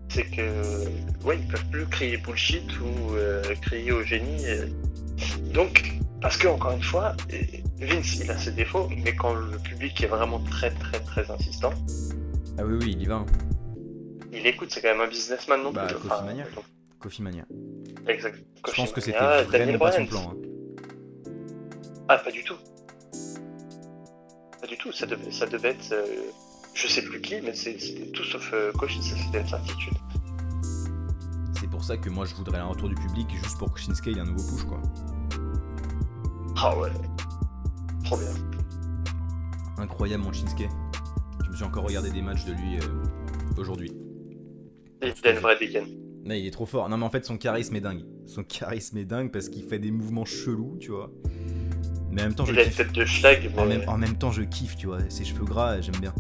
c'est 0.10 0.26
que 0.26 0.86
ouais, 1.26 1.38
ils 1.40 1.48
peuvent 1.48 1.66
plus 1.72 1.86
crier 1.88 2.18
bullshit 2.18 2.70
ou 2.80 3.16
euh, 3.16 3.42
crier 3.62 3.92
au 3.92 4.04
génie. 4.04 4.46
euh. 4.48 4.68
Donc, 5.54 5.94
parce 6.22 6.38
que 6.38 6.48
encore 6.48 6.72
une 6.74 6.82
fois, 6.84 7.16
euh, 7.34 7.38
Vince 7.80 8.16
il 8.18 8.30
a 8.30 8.38
ses 8.38 8.52
défauts, 8.52 8.88
mais 9.04 9.16
quand 9.16 9.34
le 9.34 9.58
public 9.60 10.02
est 10.04 10.08
vraiment 10.08 10.40
très 10.40 10.72
très 10.72 11.00
très 11.00 11.30
insistant, 11.32 11.72
Ah 12.58 12.64
oui, 12.66 12.78
oui, 12.82 12.92
il 12.98 13.02
y 13.02 13.06
va. 13.06 13.16
hein. 13.16 13.26
il 14.34 14.46
écoute. 14.46 14.70
C'est 14.72 14.82
quand 14.82 14.90
même 14.92 15.02
un 15.02 15.08
businessman 15.10 15.62
non 15.64 15.72
Bah, 15.72 15.86
plus. 15.88 15.96
Coffee 15.96 16.08
Enfin, 16.12 16.24
Mania. 16.26 16.44
donc, 16.56 16.66
Coffee 17.00 17.22
Mania. 17.24 17.46
exact. 18.08 18.38
Je 18.58 18.62
Coffee 18.62 18.82
pense 18.82 18.92
que 18.92 19.02
c'était 19.02 19.18
vraiment 19.18 19.52
Daniel 19.52 19.80
pas 19.80 19.92
son 19.92 20.06
plan. 20.06 20.34
hein. 20.34 20.36
Ah, 22.08 22.18
pas 22.18 22.32
du 22.32 22.44
tout. 22.44 22.56
Pas 24.66 24.72
du 24.72 24.78
tout. 24.80 24.92
Ça 24.92 25.06
devait, 25.06 25.30
ça 25.30 25.46
devait 25.46 25.70
être, 25.70 25.92
euh, 25.92 26.06
je 26.74 26.88
sais 26.88 27.04
plus 27.04 27.22
qui, 27.22 27.40
mais 27.40 27.54
c'est- 27.54 27.78
c'était 27.78 28.10
tout 28.10 28.24
sauf 28.24 28.50
euh, 28.52 28.72
c'était 28.90 29.42
une 29.42 29.48
certitude. 29.48 29.94
C'est 31.60 31.70
pour 31.70 31.84
ça 31.84 31.98
que 31.98 32.10
moi, 32.10 32.26
je 32.26 32.34
voudrais 32.34 32.58
un 32.58 32.66
retour 32.66 32.90
du 32.90 32.96
public 32.96 33.28
juste 33.30 33.60
pour 33.60 33.72
que 33.72 33.80
Shinsuke 33.80 34.08
ait 34.08 34.20
un 34.20 34.24
nouveau 34.26 34.42
push, 34.56 34.64
quoi. 34.64 34.82
Ah 36.58 36.76
ouais. 36.80 36.90
Trop 38.06 38.18
bien. 38.18 38.28
Incroyable, 39.78 40.24
mon 40.24 40.34
Shinsuke. 40.34 40.68
Je 41.44 41.50
me 41.52 41.56
suis 41.56 41.64
encore 41.66 41.84
regardé 41.86 42.10
des 42.10 42.24
matchs 42.24 42.46
de 42.46 42.54
lui 42.54 42.78
euh, 42.78 43.04
aujourd'hui. 43.60 43.92
Il 45.04 45.14
a 45.26 45.30
une 45.30 45.40
vraie 45.42 45.60
dégaine. 45.60 45.86
Mais 46.24 46.42
il 46.42 46.48
est 46.48 46.52
trop 46.52 46.66
fort. 46.66 46.90
Non, 46.90 46.98
mais 46.98 47.06
en 47.06 47.12
fait, 47.12 47.24
son 47.24 47.38
charisme 47.38 47.76
est 47.76 47.82
dingue. 47.82 48.04
Son 48.26 48.44
charisme 48.44 48.98
est 48.98 49.06
dingue 49.06 49.32
parce 49.32 49.48
qu'il 49.48 49.66
fait 49.66 49.78
des 49.78 49.92
mouvements 49.92 50.26
chelous, 50.26 50.78
tu 50.80 50.90
vois. 50.90 51.12
Mais 52.16 52.22
en 52.22 52.26
même 52.26 52.34
temps, 52.36 52.46
je 52.46 52.54
Il 52.54 52.60
a 52.60 52.64
une 52.64 52.70
kiffe. 52.70 52.78
tête 52.78 52.92
de 52.94 53.04
schlag, 53.06 53.52
En 53.58 53.66
même, 53.66 53.84
en 53.88 53.98
même 53.98 54.16
temps, 54.18 54.32
je 54.32 54.42
kiffe, 54.42 54.78
tu 54.78 54.88
vois. 54.88 55.00
Ses 55.10 55.26
cheveux 55.26 55.44
gras, 55.44 55.82
j'aime 55.82 55.98
bien. 55.98 56.14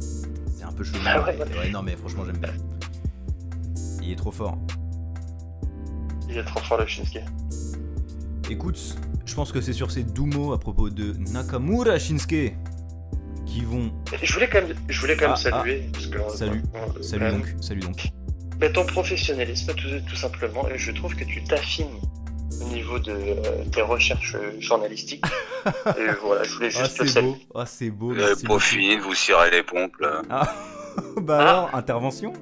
C'est 0.00 0.64
un 0.64 0.72
peu 0.72 0.82
chelou. 0.82 0.98
Ah 1.06 1.22
ouais, 1.22 1.36
ouais, 1.36 1.70
non, 1.70 1.82
mais 1.82 1.96
franchement, 1.96 2.24
j'aime 2.24 2.38
bien. 2.38 2.50
Il 4.02 4.10
est 4.12 4.16
trop 4.16 4.32
fort. 4.32 4.56
il 6.30 6.38
est 6.38 6.44
trop 6.44 6.60
fort 6.60 6.78
le 6.78 6.86
Shinsuke. 6.86 7.22
Écoute, 8.50 8.96
je 9.26 9.34
pense 9.34 9.52
que 9.52 9.60
c'est 9.60 9.74
sur 9.74 9.90
ces 9.90 10.02
doux 10.02 10.24
mots 10.24 10.54
à 10.54 10.58
propos 10.58 10.88
de 10.88 11.12
Nakamura 11.30 11.98
Shinsuke 11.98 12.54
qui 13.44 13.60
vont. 13.64 13.92
Je 14.22 14.32
voulais 14.32 14.48
quand 14.48 14.62
même, 14.62 14.74
je 14.88 15.00
voulais 15.00 15.16
quand 15.16 15.26
même 15.26 15.34
Ah, 15.34 15.36
saluer, 15.36 15.90
parce 15.92 16.06
que... 16.06 16.18
Salut. 16.34 16.62
euh, 16.74 17.02
Salut 17.02 17.24
quand 17.24 17.32
même, 17.32 17.40
donc, 17.42 17.54
salut 17.62 17.80
donc. 17.80 18.08
Mais 18.60 18.72
ton 18.72 18.84
professionnalisme, 18.86 19.74
tout, 19.74 19.88
tout 20.08 20.16
simplement, 20.16 20.66
et 20.70 20.78
je 20.78 20.90
trouve 20.92 21.14
que 21.14 21.24
tu 21.24 21.44
t'affines 21.44 21.86
au 22.60 22.64
niveau 22.68 22.98
de 22.98 23.12
euh, 23.12 23.64
tes 23.72 23.82
recherches 23.82 24.34
euh, 24.36 24.60
journalistiques. 24.60 25.24
et 25.98 26.06
voilà, 26.22 26.44
je 26.44 26.54
voulais 26.54 26.70
Ah, 26.74 26.84
juste 26.84 26.98
le 27.00 27.06
c'est 27.06 27.22
beau. 27.22 27.36
Ah, 27.54 27.66
c'est 27.66 27.90
beau. 27.90 28.06
Vous 28.08 28.12
avez 28.14 28.26
Merci 28.26 28.42
pas 28.42 28.48
beaucoup. 28.48 28.60
fini 28.60 28.96
de 28.96 29.02
vous 29.02 29.14
cirer 29.14 29.50
les 29.50 29.62
pompes 29.62 29.96
là. 30.00 30.22
Ah, 30.30 30.54
bah 31.20 31.38
Ah. 31.40 31.42
alors, 31.50 31.70
intervention 31.74 32.32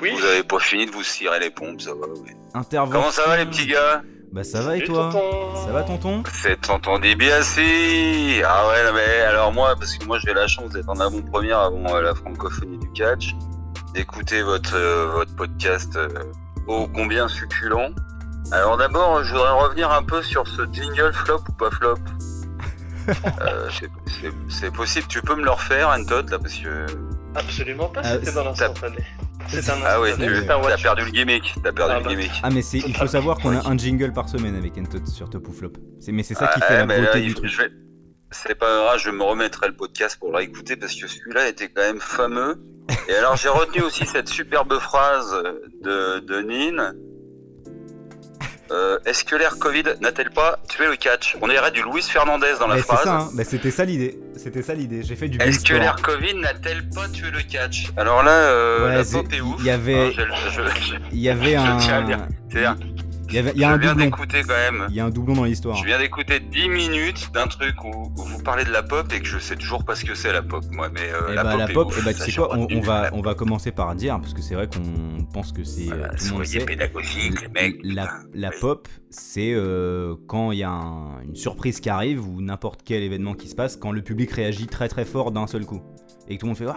Oui, 0.00 0.10
Vous 0.18 0.24
avez 0.24 0.42
pas 0.42 0.58
fini 0.58 0.86
de 0.86 0.90
vous 0.90 1.02
cirer 1.04 1.38
les 1.40 1.50
pompes, 1.50 1.80
ça 1.80 1.92
va, 1.94 2.06
oui. 2.08 2.30
Intervention. 2.54 2.98
Comment 3.00 3.10
ça 3.12 3.26
va 3.26 3.36
les 3.36 3.46
petits 3.46 3.66
gars? 3.66 4.02
Bah, 4.32 4.44
ça 4.44 4.62
va 4.62 4.76
et 4.78 4.82
toi? 4.84 5.10
tonton. 5.12 5.54
Ça 5.66 5.72
va, 5.72 5.82
tonton? 5.82 6.22
C'est 6.32 6.60
tonton 6.60 6.98
DiBiase 6.98 7.58
Ah 8.44 8.68
ouais, 8.68 8.92
mais 8.94 9.20
alors 9.28 9.52
moi, 9.52 9.74
parce 9.78 9.96
que 9.96 10.04
moi 10.06 10.18
j'ai 10.18 10.32
la 10.32 10.46
chance 10.48 10.70
d'être 10.70 10.88
en 10.88 10.98
avant-première 10.98 11.58
avant 11.60 11.94
euh, 11.94 12.00
la 12.00 12.14
francophonie 12.14 12.78
du 12.78 12.90
catch, 12.92 13.34
d'écouter 13.94 14.42
votre, 14.42 14.74
euh, 14.74 15.06
votre 15.12 15.36
podcast 15.36 15.94
euh, 15.96 16.08
ô 16.66 16.88
combien 16.88 17.28
succulent. 17.28 17.90
Alors 18.52 18.76
d'abord, 18.76 19.24
je 19.24 19.32
voudrais 19.32 19.50
revenir 19.50 19.90
un 19.90 20.02
peu 20.02 20.22
sur 20.22 20.46
ce 20.46 20.62
jingle 20.72 21.12
flop 21.12 21.42
ou 21.48 21.52
pas 21.52 21.70
flop. 21.70 21.96
Euh, 23.40 23.68
c'est- 24.48 24.70
possible, 24.70 25.06
tu 25.08 25.20
peux 25.22 25.34
me 25.34 25.42
le 25.42 25.50
refaire, 25.50 25.88
Antot, 25.88 26.22
là, 26.30 26.38
parce 26.38 26.54
que... 26.54 26.86
Absolument 27.34 27.88
pas, 27.88 28.00
Ah, 28.04 28.10
c'était 28.12 28.30
dans 28.30 28.44
l'instantané. 28.44 28.98
C'est 29.48 29.68
un 29.70 29.74
Ah 29.84 30.00
ouais, 30.00 30.14
tu 30.14 30.20
c'est 30.20 30.48
un 30.50 30.60
as 30.62 30.76
perdu 30.76 31.04
le 31.06 31.10
gimmick, 31.10 31.52
t'as 31.64 31.72
perdu 31.72 31.94
Ah 31.96 31.98
le 31.98 32.04
bah. 32.04 32.10
gimmick. 32.10 32.30
Ah, 32.44 32.50
mais 32.50 32.62
c'est, 32.62 32.78
il 32.78 32.94
faut 32.96 33.08
savoir 33.08 33.38
qu'on 33.38 33.56
a 33.58 33.68
un 33.68 33.76
jingle 33.76 34.12
par 34.12 34.28
semaine 34.28 34.54
avec 34.54 34.78
Entot 34.78 35.04
sur 35.06 35.28
Top 35.30 35.48
ou 35.48 35.52
Flop. 35.52 35.72
C'est, 35.98 36.12
mais 36.12 36.22
c'est 36.22 36.34
ça 36.34 36.46
qui 36.46 36.60
Ah, 36.62 36.66
fait 36.66 36.86
la 36.86 36.86
là, 36.86 37.00
beauté 37.06 37.20
du 37.22 37.30
faut- 37.30 37.38
truc. 37.40 37.50
je 37.50 37.62
vais- 37.62 37.72
C'est 38.30 38.54
pas 38.54 38.84
grave, 38.84 39.00
je 39.00 39.10
me 39.10 39.24
remettrai 39.24 39.66
le 39.66 39.74
podcast 39.74 40.16
pour 40.20 40.30
le 40.30 40.36
réécouter 40.36 40.76
parce 40.76 40.94
que 40.94 41.08
celui-là 41.08 41.48
était 41.48 41.68
quand 41.70 41.82
même 41.82 41.98
fameux. 42.00 42.62
Et 43.08 43.14
alors 43.16 43.34
j'ai 43.36 43.48
retenu 43.48 43.82
aussi 43.82 44.06
cette 44.06 44.28
superbe 44.28 44.78
phrase 44.78 45.36
de, 45.82 46.20
de 46.20 46.40
Nin. 46.42 46.92
Euh, 48.72 48.98
Est-ce 49.04 49.24
que 49.24 49.36
l'ère 49.36 49.58
Covid 49.58 49.82
n'a-t-elle 50.00 50.30
pas 50.30 50.58
tué 50.68 50.86
le 50.86 50.96
catch? 50.96 51.36
On 51.42 51.48
dirait 51.48 51.70
du 51.72 51.82
Luis 51.82 52.02
Fernandez 52.02 52.54
dans 52.58 52.66
la 52.68 52.76
Mais 52.76 52.80
c'est 52.80 52.86
phrase. 52.86 53.04
ça, 53.04 53.16
hein. 53.18 53.44
C'était 53.44 53.70
ça 53.70 53.84
l'idée. 53.84 54.18
C'était 54.36 54.62
ça 54.62 54.74
l'idée. 54.74 55.02
J'ai 55.02 55.14
fait 55.16 55.28
du 55.28 55.38
Est-ce 55.38 55.64
que 55.64 55.74
l'ère 55.74 55.96
Covid 55.96 56.34
n'a-t-elle 56.36 56.88
pas 56.88 57.08
tué 57.08 57.30
le 57.30 57.42
catch? 57.42 57.88
Alors 57.96 58.22
là, 58.22 58.30
euh, 58.32 58.88
Ouais, 58.88 58.96
la 58.96 59.04
pop 59.04 59.32
est 59.32 59.40
ouf. 59.40 59.56
il 59.60 59.66
y 59.66 59.70
avait- 59.70 60.14
Hein, 60.16 60.24
je- 60.50 60.94
Il 61.12 61.20
y 61.20 61.28
avait 61.28 61.52
Je 61.56 61.84
tiens 61.84 61.96
à 61.96 62.00
le 62.00 62.06
dire. 62.06 62.76
Il 63.32 63.36
y 63.36 63.38
avait, 63.38 63.52
il 63.54 63.60
y 63.60 63.64
a 63.64 63.68
je 63.70 63.74
un 63.74 63.78
viens 63.78 63.92
doublon. 63.92 64.04
d'écouter 64.04 64.42
quand 64.42 64.54
même. 64.54 64.86
Il 64.90 64.94
y 64.94 65.00
a 65.00 65.04
un 65.06 65.10
doublon 65.10 65.34
dans 65.34 65.44
l'histoire. 65.44 65.76
Je 65.76 65.84
viens 65.84 65.98
d'écouter 65.98 66.38
10 66.40 66.68
minutes 66.68 67.30
d'un 67.32 67.46
truc 67.46 67.82
où, 67.84 68.12
où 68.16 68.22
vous 68.24 68.42
parlez 68.42 68.64
de 68.64 68.70
la 68.70 68.82
pop 68.82 69.10
et 69.12 69.20
que 69.20 69.26
je 69.26 69.38
sais 69.38 69.56
toujours 69.56 69.84
pas 69.84 69.94
ce 69.94 70.04
que 70.04 70.14
c'est 70.14 70.32
la 70.32 70.42
pop, 70.42 70.62
moi. 70.72 70.88
Mais 70.92 71.00
euh, 71.12 71.32
Et 71.32 71.34
la, 71.34 71.42
bah 71.44 71.50
pop 71.52 71.58
la 71.60 71.68
pop, 71.68 71.88
ouf, 71.88 71.98
et 71.98 72.02
bah 72.02 72.12
tu 72.14 72.20
sais 72.20 72.32
quoi, 72.32 72.56
on, 72.56 72.80
va 72.80 73.10
on 73.12 73.22
va 73.22 73.34
commencer 73.34 73.72
par 73.72 73.94
dire 73.94 74.20
parce 74.20 74.34
que 74.34 74.42
c'est 74.42 74.54
vrai 74.54 74.68
qu'on 74.68 75.24
pense 75.32 75.52
que 75.52 75.64
c'est 75.64 75.84
voilà, 75.84 76.08
tout 76.10 76.24
le 76.26 76.30
monde 76.32 76.44
soyez 76.44 76.60
sait. 76.60 76.66
pédagogiques, 76.66 77.40
les 77.42 77.48
mecs. 77.48 77.76
La, 77.82 78.02
putain. 78.06 78.16
la 78.34 78.48
Oui. 78.50 78.54
pop, 78.60 78.88
c'est 79.10 79.52
euh, 79.54 80.14
quand 80.26 80.52
il 80.52 80.58
y 80.58 80.62
a 80.62 80.70
un- 80.70 81.22
une 81.22 81.36
surprise 81.36 81.80
qui 81.80 81.88
arrive 81.90 82.26
ou 82.28 82.40
n'importe 82.42 82.80
quel 82.84 83.02
événement 83.02 83.34
qui 83.34 83.48
se 83.48 83.54
passe, 83.54 83.76
quand 83.76 83.92
le 83.92 84.02
public 84.02 84.30
réagit 84.32 84.66
très 84.66 84.88
très 84.88 85.04
fort 85.04 85.32
d'un 85.32 85.46
seul 85.46 85.64
coup. 85.64 85.80
Et 86.28 86.36
que 86.36 86.40
tout 86.40 86.46
le 86.46 86.50
monde 86.50 86.58
fait 86.58 86.66
Ah 86.68 86.76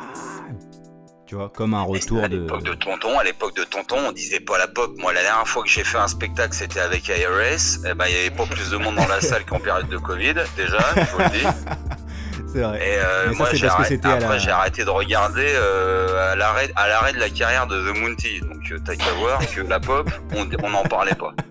Tu 1.27 1.33
vois, 1.35 1.49
comme 1.49 1.73
un 1.73 1.81
retour 1.81 2.23
à 2.23 2.27
de. 2.27 2.37
l'époque 2.37 2.63
de 2.63 2.73
Tonton, 2.75 3.17
à 3.17 3.23
l'époque 3.23 3.55
de 3.55 3.63
Tonton, 3.63 3.97
on 4.07 4.11
disait 4.11 4.39
pas 4.39 4.57
la 4.59 4.67
pop. 4.67 4.91
Moi, 4.97 5.11
la 5.11 5.23
dernière 5.23 5.47
fois 5.47 5.63
que 5.63 5.69
j'ai 5.69 5.83
fait 5.83 5.97
un 5.97 6.07
spectacle, 6.07 6.53
c'était 6.53 6.79
avec 6.81 7.07
IRS. 7.07 7.79
Eh 7.89 7.93
ben, 7.95 8.05
il 8.07 8.15
y 8.15 8.19
avait 8.19 8.29
pas 8.35 8.45
plus 8.45 8.69
de 8.69 8.77
monde 8.77 8.95
dans 8.95 9.07
la 9.07 9.21
salle 9.21 9.43
qu'en 9.45 9.59
période 9.59 9.89
de 9.89 9.97
Covid, 9.97 10.35
déjà, 10.55 10.77
je 10.95 11.11
vous 11.11 11.17
le 11.19 11.29
dis. 11.29 11.45
C'est 12.53 12.61
vrai. 12.61 12.77
Et 12.87 12.97
euh, 12.99 13.31
ça, 13.31 13.37
moi, 13.37 13.47
j'ai 13.53 13.67
arrêté, 13.67 13.99
la- 14.07 14.37
j'ai 14.37 14.51
arrêté 14.51 14.85
de 14.85 14.89
regarder 14.89 15.47
euh, 15.47 16.31
à 16.31 16.35
l'arrêt 16.35 17.13
de 17.13 17.19
la 17.19 17.29
carrière 17.29 17.65
de 17.67 17.91
The 17.91 17.97
Mountie. 17.97 18.39
Donc, 18.41 18.61
euh, 18.71 18.77
t'as 18.85 18.95
qu'à 18.95 19.11
voir 19.13 19.39
que 19.51 19.61
la 19.61 19.79
pop, 19.79 20.07
on 20.35 20.69
n'en 20.69 20.83
parlait 20.83 21.15
pas. 21.15 21.33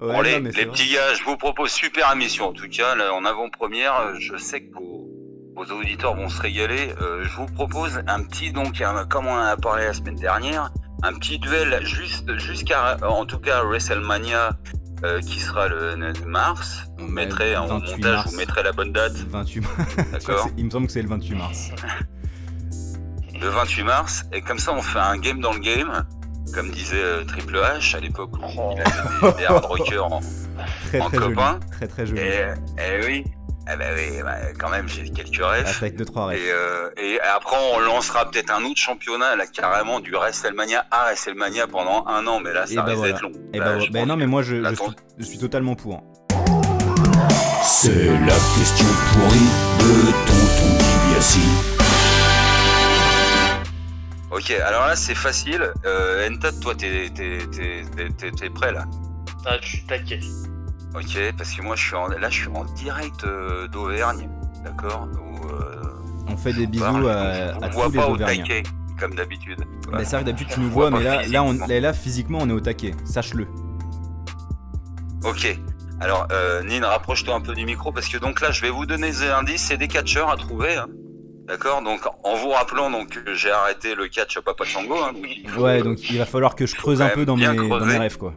Ouais, 0.00 0.14
Bon, 0.14 0.20
les, 0.20 0.40
non, 0.40 0.50
les 0.52 0.66
petits 0.66 0.92
gars, 0.92 1.14
je 1.14 1.22
vous 1.22 1.36
propose 1.36 1.70
super 1.70 2.10
émission. 2.12 2.48
En 2.48 2.52
tout 2.52 2.68
cas, 2.68 2.96
là, 2.96 3.14
en 3.14 3.24
avant-première, 3.24 4.18
je 4.18 4.36
sais 4.36 4.62
que 4.62 4.66
vos 5.54 5.64
auditeurs 5.64 6.14
vont 6.14 6.28
se 6.28 6.40
régaler. 6.40 6.94
Euh, 7.00 7.24
je 7.24 7.36
vous 7.36 7.46
propose 7.46 8.00
un 8.06 8.22
petit, 8.22 8.52
donc, 8.52 8.80
un- 8.80 9.04
comme 9.06 9.26
on 9.26 9.32
en 9.34 9.38
a 9.40 9.56
parlé 9.56 9.84
la 9.84 9.92
semaine 9.92 10.16
dernière, 10.16 10.70
un 11.02 11.12
petit 11.14 11.38
duel 11.38 11.84
juste 11.84 12.36
jusqu'à, 12.38 12.96
en 13.06 13.24
tout 13.26 13.38
cas, 13.38 13.62
WrestleMania, 13.64 14.56
euh, 15.04 15.20
qui 15.20 15.40
sera 15.40 15.68
le 15.68 15.96
9 15.96 16.24
mars. 16.26 16.84
Vous 16.98 17.06
Ouais, 17.06 17.10
mettrez 17.12 17.56
en 17.56 17.66
28 17.66 17.90
montage, 17.96 18.12
mars. 18.14 18.30
vous 18.30 18.36
mettrez 18.36 18.62
la 18.62 18.72
bonne 18.72 18.92
date, 18.92 19.14
28 19.28 19.60
mars. 19.60 19.96
d'accord 20.12 20.48
Il 20.56 20.64
me 20.66 20.70
semble 20.70 20.86
que 20.86 20.92
c'est 20.92 21.02
le 21.02 21.08
28 21.08 21.34
mars. 21.34 21.70
Le 23.40 23.48
28 23.48 23.82
mars. 23.82 24.24
Et 24.32 24.40
comme 24.40 24.58
ça, 24.58 24.72
on 24.72 24.80
fait 24.82 25.00
un 25.00 25.18
game 25.18 25.40
dans 25.40 25.52
le 25.52 25.58
game. 25.58 26.04
Comme 26.54 26.70
disait 26.70 27.02
euh, 27.02 27.24
Triple 27.24 27.56
H 27.56 27.96
à 27.96 28.00
l'époque 28.00 28.30
où 28.36 28.72
il 28.74 28.80
avait 28.80 29.32
des, 29.32 29.38
des 29.38 29.44
hard 29.46 29.64
rockers 29.64 30.04
en, 30.12 30.20
Très 30.88 31.00
En 31.00 31.08
très 31.08 31.18
joli. 31.18 31.36
Très 31.70 31.88
très 31.88 32.06
joli. 32.06 32.20
Et, 32.20 32.42
et 32.78 33.06
oui, 33.06 33.24
eh 33.72 33.76
ben 33.76 33.94
oui, 33.96 34.22
bah, 34.22 34.36
quand 34.58 34.68
même, 34.68 34.88
j'ai 34.88 35.08
quelques 35.10 35.42
rêves. 35.44 35.66
Attaque 35.66 35.96
de 35.96 36.04
3 36.04 36.26
rêves. 36.26 36.38
Et, 36.40 36.50
euh, 36.50 36.90
et 36.96 37.20
après, 37.20 37.56
on 37.74 37.78
lancera 37.80 38.30
peut-être 38.30 38.50
un 38.52 38.64
autre 38.64 38.78
championnat, 38.80 39.36
là, 39.36 39.46
carrément, 39.46 40.00
du 40.00 40.12
WrestleMania 40.12 40.84
à 40.90 41.04
WrestleMania 41.06 41.66
pendant 41.66 42.06
un 42.06 42.26
an, 42.26 42.40
mais 42.40 42.52
là, 42.52 42.66
ça 42.66 42.72
Et 42.72 42.76
bah 42.76 42.84
risque 42.84 42.96
voilà. 42.98 43.12
d'être 43.12 43.22
long. 43.22 43.32
Et 43.52 43.58
Là, 43.58 43.64
bah, 43.78 43.84
bah 43.90 44.06
non, 44.06 44.16
mais 44.16 44.26
moi 44.26 44.42
je, 44.42 44.56
suis, 44.64 44.76
ton- 44.76 44.94
je 45.18 45.24
suis 45.24 45.38
totalement 45.38 45.74
pour. 45.74 45.94
hein. 45.96 46.02
C'est 47.64 47.90
la 48.06 48.34
question 48.58 48.86
pourrie 49.12 49.50
de 49.78 50.10
Tonton 50.26 50.78
DiBiase. 50.78 51.38
Ok, 54.30 54.50
alors 54.66 54.86
là, 54.86 54.96
c'est 54.96 55.14
facile. 55.14 55.72
Euh, 55.84 56.28
Entot, 56.28 56.52
toi, 56.60 56.74
t'es 56.74 57.10
prêt, 58.54 58.72
là? 58.72 58.84
Ah, 59.46 59.56
je 59.60 59.66
suis 59.68 59.84
taqué. 59.86 60.20
Ok, 60.94 61.18
parce 61.38 61.52
que 61.54 61.62
moi, 61.62 61.74
je 61.76 61.86
suis 61.86 61.94
en, 61.96 62.08
là, 62.08 62.28
je 62.28 62.40
suis 62.40 62.48
en 62.48 62.64
direct 62.64 63.24
euh, 63.24 63.66
d'Auvergne, 63.68 64.28
d'accord 64.64 65.08
euh, 65.50 65.82
On 66.28 66.36
fait 66.36 66.52
des 66.52 66.66
bisous 66.66 66.84
à, 66.84 67.54
on 67.58 67.62
à 67.62 67.68
voit 67.68 67.86
tous 67.86 67.92
les 67.92 67.98
pas 67.98 68.08
au 68.08 68.16
taquet, 68.18 68.62
comme 69.00 69.14
d'habitude. 69.14 69.64
Bah, 69.90 70.04
c'est 70.04 70.16
vrai 70.16 70.20
que 70.20 70.26
d'habitude 70.26 70.48
tu 70.54 70.60
nous 70.60 70.70
vois, 70.70 70.90
mais 70.90 71.02
là, 71.02 71.22
là, 71.26 71.42
on, 71.42 71.52
là, 71.66 71.80
là, 71.80 71.92
physiquement 71.92 72.38
on 72.42 72.48
est 72.48 72.52
au 72.52 72.60
taquet. 72.60 72.94
Sache-le. 73.04 73.46
Ok. 75.24 75.56
Alors, 76.00 76.26
euh, 76.32 76.62
Nin, 76.62 76.84
rapproche-toi 76.86 77.34
un 77.34 77.40
peu 77.40 77.54
du 77.54 77.64
micro 77.64 77.92
parce 77.92 78.08
que 78.08 78.18
donc 78.18 78.40
là, 78.40 78.50
je 78.50 78.60
vais 78.60 78.70
vous 78.70 78.86
donner 78.86 79.10
des 79.10 79.22
indices. 79.30 79.62
C'est 79.62 79.76
des 79.76 79.88
catcheurs 79.88 80.30
à 80.30 80.36
trouver. 80.36 80.74
hein. 80.76 80.88
D'accord 81.46 81.82
Donc, 81.82 82.00
en 82.24 82.34
vous 82.36 82.50
rappelant 82.50 82.90
donc 82.90 83.10
que 83.24 83.34
j'ai 83.34 83.50
arrêté 83.50 83.94
le 83.94 84.08
catch 84.08 84.36
à 84.36 84.42
Papa 84.42 84.64
Chango. 84.64 84.96
hein, 85.02 85.12
donc 85.12 85.58
Ouais, 85.58 85.82
donc 85.82 85.98
il 86.10 86.18
va 86.18 86.24
falloir 86.26 86.54
que 86.54 86.66
je 86.66 86.74
creuse 86.74 87.00
un 87.02 87.08
peu 87.08 87.24
dans 87.24 87.36
mes, 87.36 87.46
dans 87.46 87.86
mes 87.86 87.98
rêves 87.98 88.18
quoi. 88.18 88.34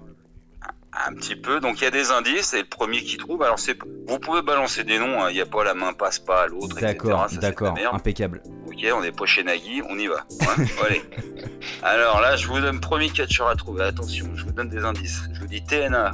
Un 1.08 1.14
petit 1.14 1.36
peu. 1.36 1.60
Donc, 1.60 1.82
il 1.82 1.84
y 1.84 1.88
a 1.88 1.92
des 1.92 2.12
indices 2.12 2.54
et 2.54 2.60
le 2.60 2.66
premier 2.68 3.02
qui 3.04 3.18
trouve. 3.18 3.42
Alors, 3.44 3.60
c'est 3.60 3.78
vous 4.08 4.20
pouvez 4.20 4.42
balancer 4.42 4.84
des 4.84 4.98
noms. 5.00 5.22
hein, 5.24 5.30
Il 5.30 5.34
n'y 5.36 5.42
a 5.42 5.46
pas 5.46 5.64
la 5.64 5.74
main 5.74 5.94
passe 5.94 6.20
pas 6.20 6.44
à 6.44 6.48
l'autre. 6.48 6.78
etc. 6.78 6.94
D'accord, 6.94 7.22
Ça, 7.22 7.28
c'est 7.30 7.36
de 7.38 7.42
la 7.42 7.50
d'accord, 7.50 7.74
merde. 7.74 7.96
impeccable. 7.96 8.42
Ok, 8.68 8.86
on 8.94 9.04
est 9.04 9.12
pas 9.12 9.26
chez 9.26 9.44
Nagui, 9.44 9.82
on 9.90 9.98
y 9.98 10.08
va. 10.08 10.26
hein. 10.42 10.64
Allez. 10.86 11.02
Alors 11.84 12.20
là, 12.22 12.36
je 12.36 12.48
vous 12.48 12.60
donne 12.60 12.80
premier 12.80 13.10
catcheur 13.10 13.48
à 13.48 13.56
trouver. 13.56 13.84
Attention, 13.84 14.28
je 14.36 14.44
vous 14.46 14.52
donne 14.52 14.70
des 14.70 14.84
indices. 14.84 15.24
Je 15.34 15.40
vous 15.40 15.48
dis 15.48 15.64
TNA, 15.64 16.14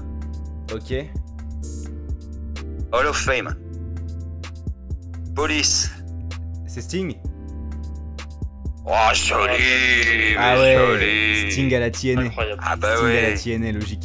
Ok. 0.74 0.94
Hall 2.94 3.06
of 3.08 3.18
Fame, 3.18 3.56
Police. 5.36 5.92
C'est 6.68 6.82
Sting? 6.82 7.16
Oh, 8.86 8.92
joli, 9.14 10.36
Ah 10.38 10.58
ouais, 10.60 10.76
joli. 10.76 11.52
Sting 11.52 11.74
à 11.76 11.80
la 11.80 11.92
TNA. 11.92 12.22
Incroyable. 12.24 12.62
Ah 12.66 12.76
bah 12.76 12.96
Sting 12.98 13.08
à 13.10 13.22
la 13.22 13.28
ouais. 13.30 13.36
TNA, 13.36 13.72
logique. 13.74 14.01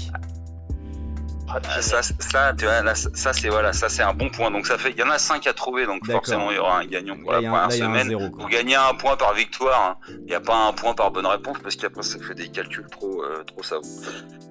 Ah, 1.48 1.80
ça, 1.80 2.02
ça, 2.02 2.52
tu 2.58 2.64
vois, 2.64 2.82
là, 2.82 2.94
ça 2.94 3.32
c'est 3.32 3.48
voilà, 3.48 3.72
ça 3.72 3.88
c'est 3.88 4.02
un 4.02 4.12
bon 4.14 4.28
point. 4.30 4.50
Donc 4.50 4.66
ça 4.66 4.76
fait, 4.78 4.90
il 4.90 4.98
y 4.98 5.02
en 5.02 5.10
a 5.10 5.18
5 5.18 5.46
à 5.46 5.52
trouver, 5.52 5.86
donc 5.86 6.04
forcément 6.10 6.50
il 6.50 6.56
y 6.56 6.58
aura 6.58 6.80
un 6.80 6.86
gagnant 6.86 7.16
pour 7.16 7.30
Là, 7.32 7.40
la 7.40 7.48
première 7.48 7.68
là, 7.68 7.70
semaine. 7.74 8.08
zéro. 8.08 8.22
Vous 8.36 8.48
gagnez 8.48 8.74
un 8.74 8.94
point 8.94 9.16
par 9.16 9.32
victoire. 9.34 9.96
hein. 10.08 10.12
Il 10.20 10.26
n'y 10.26 10.34
a 10.34 10.40
pas 10.40 10.66
un 10.68 10.72
point 10.72 10.92
par 10.94 11.10
bonne 11.12 11.26
réponse 11.26 11.58
parce 11.62 11.76
qu'après 11.76 12.02
ça 12.02 12.18
fait 12.18 12.34
des 12.34 12.48
calculs 12.48 12.86
trop, 12.90 13.22
euh, 13.22 13.44
trop 13.44 13.62
savants. 13.62 13.82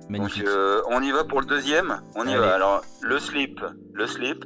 Magnifique. 0.09 0.43
Donc 0.45 0.53
euh, 0.53 0.81
on 0.89 1.01
y 1.01 1.11
va 1.11 1.23
pour 1.25 1.41
le 1.41 1.45
deuxième. 1.47 2.01
On 2.15 2.25
y 2.25 2.29
Allez. 2.29 2.39
va. 2.39 2.55
Alors 2.55 2.81
le 3.01 3.19
slip, 3.19 3.59
le 3.93 4.07
slip. 4.07 4.45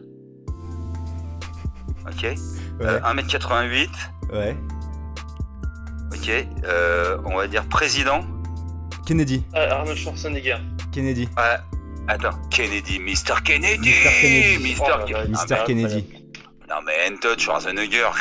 Ok. 2.08 2.24
Euh, 2.26 2.36
Ouais, 2.80 3.00
1m88. 3.02 3.90
ouais. 4.34 4.58
Ok. 6.14 6.30
Euh, 6.64 7.18
on 7.26 7.36
va 7.36 7.48
dire 7.48 7.66
président. 7.66 8.22
Kennedy. 9.06 9.44
Arnold 9.54 9.98
Schwarzenegger. 9.98 10.58
Kennedy. 10.92 11.28
Ouais. 11.38 11.58
Attends, 12.10 12.38
Kennedy, 12.50 13.00
Mr. 13.00 13.42
Kennedy 13.44 13.90
Mr. 13.92 14.10
Kennedy. 14.22 14.76
Mr. 14.76 14.82
Oh 14.82 14.86
Ah, 14.90 15.06
mais 15.50 15.64
Kennedy. 15.66 16.06
Non 16.68 16.82
mais 16.86 17.08
Entot 17.10 17.38
Schwarzenegger. 17.40 18.10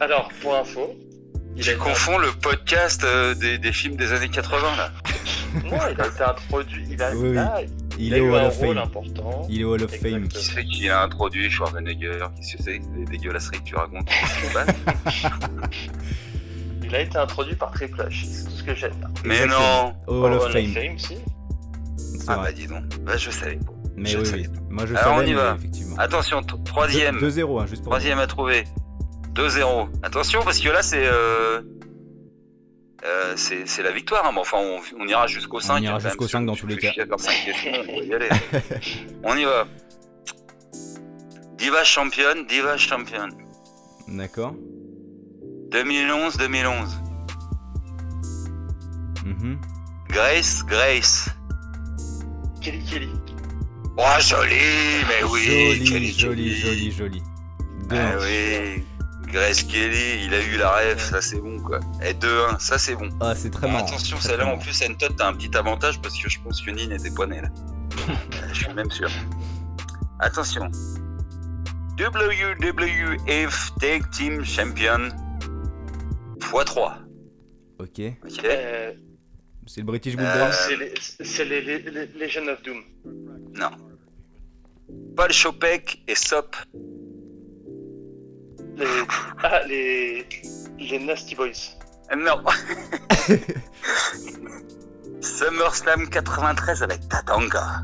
Alors, 0.00 0.30
pour 0.40 0.56
info, 0.56 0.94
a 1.58 1.60
Tu 1.60 1.76
confonds 1.76 2.18
le 2.18 2.30
podcast 2.32 3.02
euh, 3.04 3.34
des, 3.34 3.58
des 3.58 3.72
films 3.72 3.96
des 3.96 4.12
années 4.12 4.28
80 4.28 4.76
là. 4.76 4.90
Non, 5.64 5.78
il 5.90 6.00
a 6.00 6.06
été 6.06 6.22
introduit. 6.22 6.86
Il 6.90 7.02
a, 7.02 7.10
Oui, 7.14 7.28
oui. 7.30 7.34
là, 7.34 7.60
Il 7.98 8.06
il 8.06 8.14
a 8.14 8.18
est 8.18 8.20
au 8.20 8.26
eu 8.26 8.30
Hall 8.30 8.36
un 8.40 8.46
of 8.46 8.56
rôle 8.58 8.76
Fame. 8.76 8.84
important. 8.84 9.46
Il 9.48 9.60
est 9.60 9.64
au 9.64 9.74
Hall 9.74 9.82
of 9.82 9.90
Fame. 9.96 10.28
Qui 10.28 10.44
c'est 10.44 10.64
qui 10.64 10.88
a 10.88 11.02
introduit 11.02 11.50
Schwarzenegger? 11.50 12.26
Qu'est-ce 12.36 12.56
que 12.56 12.62
c'est? 12.62 12.78
Des 12.78 13.04
dégueulasseries 13.10 13.58
que 13.60 13.64
tu 13.64 13.74
racontes 13.76 14.08
Il 16.86 16.94
a 16.94 17.00
été 17.00 17.18
introduit 17.18 17.54
par 17.56 17.70
Triple 17.72 18.00
H. 18.02 18.24
C'est 18.24 18.44
tout 18.44 18.50
ce 18.50 18.62
que 18.62 18.74
j'ai. 18.74 18.90
Mais 19.24 19.34
Exactement. 19.42 19.96
non 20.06 20.12
Au 20.14 20.24
Hall 20.24 20.32
of 20.34 20.52
Fame. 20.52 20.98
si. 20.98 21.18
C'est 21.96 22.28
Ah 22.30 22.36
vrai. 22.36 22.44
bah 22.46 22.52
dis 22.52 22.66
donc, 22.66 22.84
bah 23.02 23.16
je 23.16 23.30
savais 23.30 23.56
pas. 23.56 23.72
Mais 23.96 24.08
je 24.10 24.18
oui, 24.18 24.26
savais 24.26 24.42
oui. 24.48 24.58
Moi 24.70 24.86
je 24.86 24.94
Alors, 24.94 25.14
on 25.14 25.16
savais, 25.18 25.30
y 25.30 25.34
mais 25.34 25.40
va. 25.40 25.56
effectivement. 25.58 25.96
Attention, 25.98 26.42
troisième. 26.42 27.16
2-0, 27.18 27.60
hein, 27.62 27.66
juste 27.66 27.82
pour. 27.82 27.90
Troisième 27.92 28.18
à 28.18 28.26
trouver. 28.26 28.64
2-0. 29.34 29.88
Attention, 30.02 30.42
parce 30.44 30.58
que 30.60 30.68
là, 30.68 30.82
c'est. 30.82 31.06
Euh... 31.06 31.60
euh, 33.04 33.32
c'est 33.36 33.66
c'est 33.66 33.82
la 33.82 33.90
victoire, 33.92 34.26
hein, 34.26 34.30
mais 34.34 34.40
enfin, 34.40 34.58
on, 34.58 34.80
on 35.02 35.06
ira 35.08 35.26
jusqu'au 35.26 35.60
5. 35.60 35.80
ira 35.82 35.94
hein, 35.94 35.98
quand 36.02 36.08
jusqu'au 36.08 36.24
même, 36.24 36.28
5 36.30 36.46
dans 36.46 36.54
si 36.54 36.60
tous 36.60 36.66
les 36.66 36.76
cas. 36.78 36.92
on 36.96 36.96
y 38.02 38.10
on 39.24 39.36
y 39.36 39.44
va. 39.44 39.66
Diva 41.58 41.84
championne, 41.84 42.46
Diva 42.46 42.76
championne. 42.76 43.32
D'accord. 44.08 44.54
2011-2011. 45.70 46.96
Mhm. 49.24 49.58
Grace, 50.08 50.62
Grace. 50.66 51.28
Kelly 52.60 52.84
Kelly. 52.84 53.10
Oh, 53.98 54.20
joli, 54.20 54.56
mais 55.08 55.24
oui. 55.30 55.44
joli, 55.44 55.84
Kelly 55.84 56.12
joli, 56.12 56.44
Kelly. 56.44 56.60
joli, 56.60 56.90
joli. 56.92 57.22
Ah 57.90 57.94
un. 57.94 58.18
oui. 58.20 58.84
Grace 59.32 59.62
Kelly, 59.64 60.24
il 60.26 60.34
a 60.34 60.42
eu 60.44 60.56
la 60.56 60.70
rêve, 60.70 61.00
ça 61.00 61.20
c'est 61.20 61.40
bon 61.40 61.58
quoi. 61.60 61.80
Et 62.02 62.12
2-1, 62.14 62.58
ça 62.60 62.78
c'est 62.78 62.94
bon. 62.94 63.08
Ah, 63.20 63.34
c'est 63.34 63.50
très 63.50 63.66
Bon, 63.66 63.72
marrant. 63.72 63.86
attention, 63.86 64.18
celle-là 64.20 64.46
en 64.46 64.58
plus, 64.58 64.82
Entot, 64.82 65.08
t'as 65.16 65.28
un 65.28 65.32
petit 65.34 65.54
avantage 65.56 66.00
parce 66.00 66.16
que 66.20 66.28
je 66.28 66.38
pense 66.40 66.60
que 66.62 66.70
Nin 66.70 66.94
était 66.94 67.10
né 67.26 67.40
là. 67.42 67.48
Je 68.52 68.54
suis 68.64 68.72
même 68.72 68.90
sûr. 68.90 69.08
Attention. 70.20 70.70
WWF 71.98 73.72
Tag 73.80 74.08
Team 74.10 74.44
Champion 74.44 75.08
x3. 76.52 76.74
marrant. 76.76 76.92
Ok. 77.78 78.00
Ok 78.24 78.44
Euh, 78.44 78.92
C'est 79.66 79.80
le 79.80 79.86
British 79.86 80.14
Euh, 80.14 80.18
Bulldog. 80.18 80.52
c'est 81.24 81.44
les, 81.44 81.60
les, 81.62 81.78
les, 81.78 81.90
les 81.90 82.06
Legend 82.26 82.48
of 82.48 82.62
Doom. 82.62 82.82
Non. 83.54 83.70
Paul 85.16 85.32
Chopek 85.32 86.02
et 86.06 86.14
Sop. 86.14 86.54
Les, 88.76 88.86
ah, 89.42 89.62
les, 89.66 90.26
les 90.78 90.98
Nasty 91.00 91.34
Boys. 91.34 91.74
Euh, 92.12 92.16
Non. 92.16 92.40
SummerSlam 95.20 96.08
93 96.08 96.82
avec 96.82 97.08
Tatanka 97.08 97.82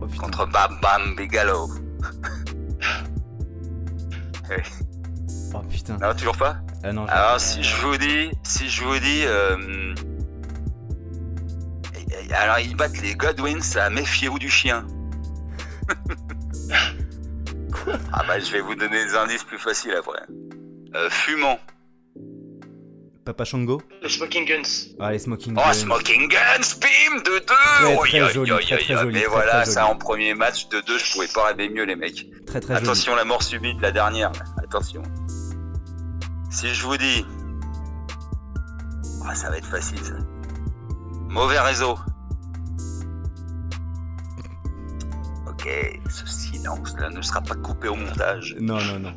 Oh 0.00 0.06
contre 0.18 0.46
Bam 0.46 0.78
Bam 0.80 1.14
Bigelow. 1.16 1.68
Oh 5.54 5.58
putain. 5.68 5.96
Non, 5.98 6.14
toujours 6.14 6.36
pas 6.36 6.56
Ah 6.84 6.92
non, 6.92 7.06
j'ai- 7.06 7.12
Alors 7.12 7.40
si 7.40 7.62
je 7.62 7.76
vous 7.76 7.96
dis, 7.96 8.30
si 8.44 8.68
je 8.68 8.84
vous 8.84 8.98
dis, 8.98 9.22
euh, 9.26 9.94
alors 12.32 12.58
ils 12.60 12.76
battent 12.76 13.00
les 13.02 13.14
Godwins, 13.14 13.76
à 13.76 13.90
méfiez-vous 13.90 14.38
du 14.38 14.48
chien. 14.50 14.86
ah 18.12 18.22
bah 18.26 18.38
je 18.38 18.50
vais 18.52 18.60
vous 18.60 18.74
donner 18.74 19.04
des 19.04 19.14
indices 19.14 19.44
plus 19.44 19.58
faciles 19.58 19.94
après. 19.98 20.20
Euh, 20.94 21.08
fumant. 21.10 21.58
Papa 23.24 23.44
Shango 23.44 23.82
Les 24.02 24.08
Smoking 24.08 24.44
Guns. 24.46 24.94
Ah, 24.98 25.12
les 25.12 25.18
Smoking 25.18 25.54
Oh 25.56 25.60
Guns. 25.64 25.72
Smoking 25.74 26.28
Guns, 26.28 26.78
bim, 26.80 27.16
de 27.22 27.38
deux. 27.38 27.40
Très, 27.46 27.94
Oh, 27.96 28.00
très 28.04 28.18
yo, 28.18 28.28
joli, 28.28 28.50
yo, 28.50 28.56
très, 28.58 28.70
yo, 28.70 28.76
très 28.78 28.92
yo. 28.94 28.98
joli, 29.00 29.14
Mais 29.14 29.20
très, 29.20 29.30
voilà, 29.30 29.52
très 29.62 29.64
ça 29.66 29.80
joli. 29.82 29.92
en 29.92 29.96
premier 29.96 30.34
match 30.34 30.68
de 30.68 30.80
deux, 30.80 30.98
je 30.98 31.12
pouvais 31.12 31.28
pas 31.28 31.44
rêver 31.48 31.68
mieux 31.68 31.84
les 31.84 31.96
mecs. 31.96 32.26
Très 32.46 32.60
très 32.60 32.74
joli. 32.74 32.86
Attention 32.86 33.14
la 33.14 33.24
mort 33.24 33.42
subite, 33.42 33.80
la 33.80 33.92
dernière. 33.92 34.32
là. 34.32 34.40
Attention. 34.64 35.02
Si 36.50 36.68
je 36.74 36.84
vous 36.84 36.96
dis, 36.96 37.24
ah 39.26 39.34
ça 39.34 39.50
va 39.50 39.58
être 39.58 39.66
facile 39.66 39.98
ça. 39.98 40.14
Mauvais 41.28 41.60
réseau. 41.60 41.96
Ok, 45.48 45.68
ce 46.08 46.26
silence 46.26 46.94
là 46.98 47.10
ne 47.10 47.22
sera 47.22 47.40
pas 47.40 47.54
coupé 47.54 47.88
au 47.88 47.94
montage. 47.94 48.56
Non, 48.60 48.78
non, 48.80 48.98
non. 48.98 49.14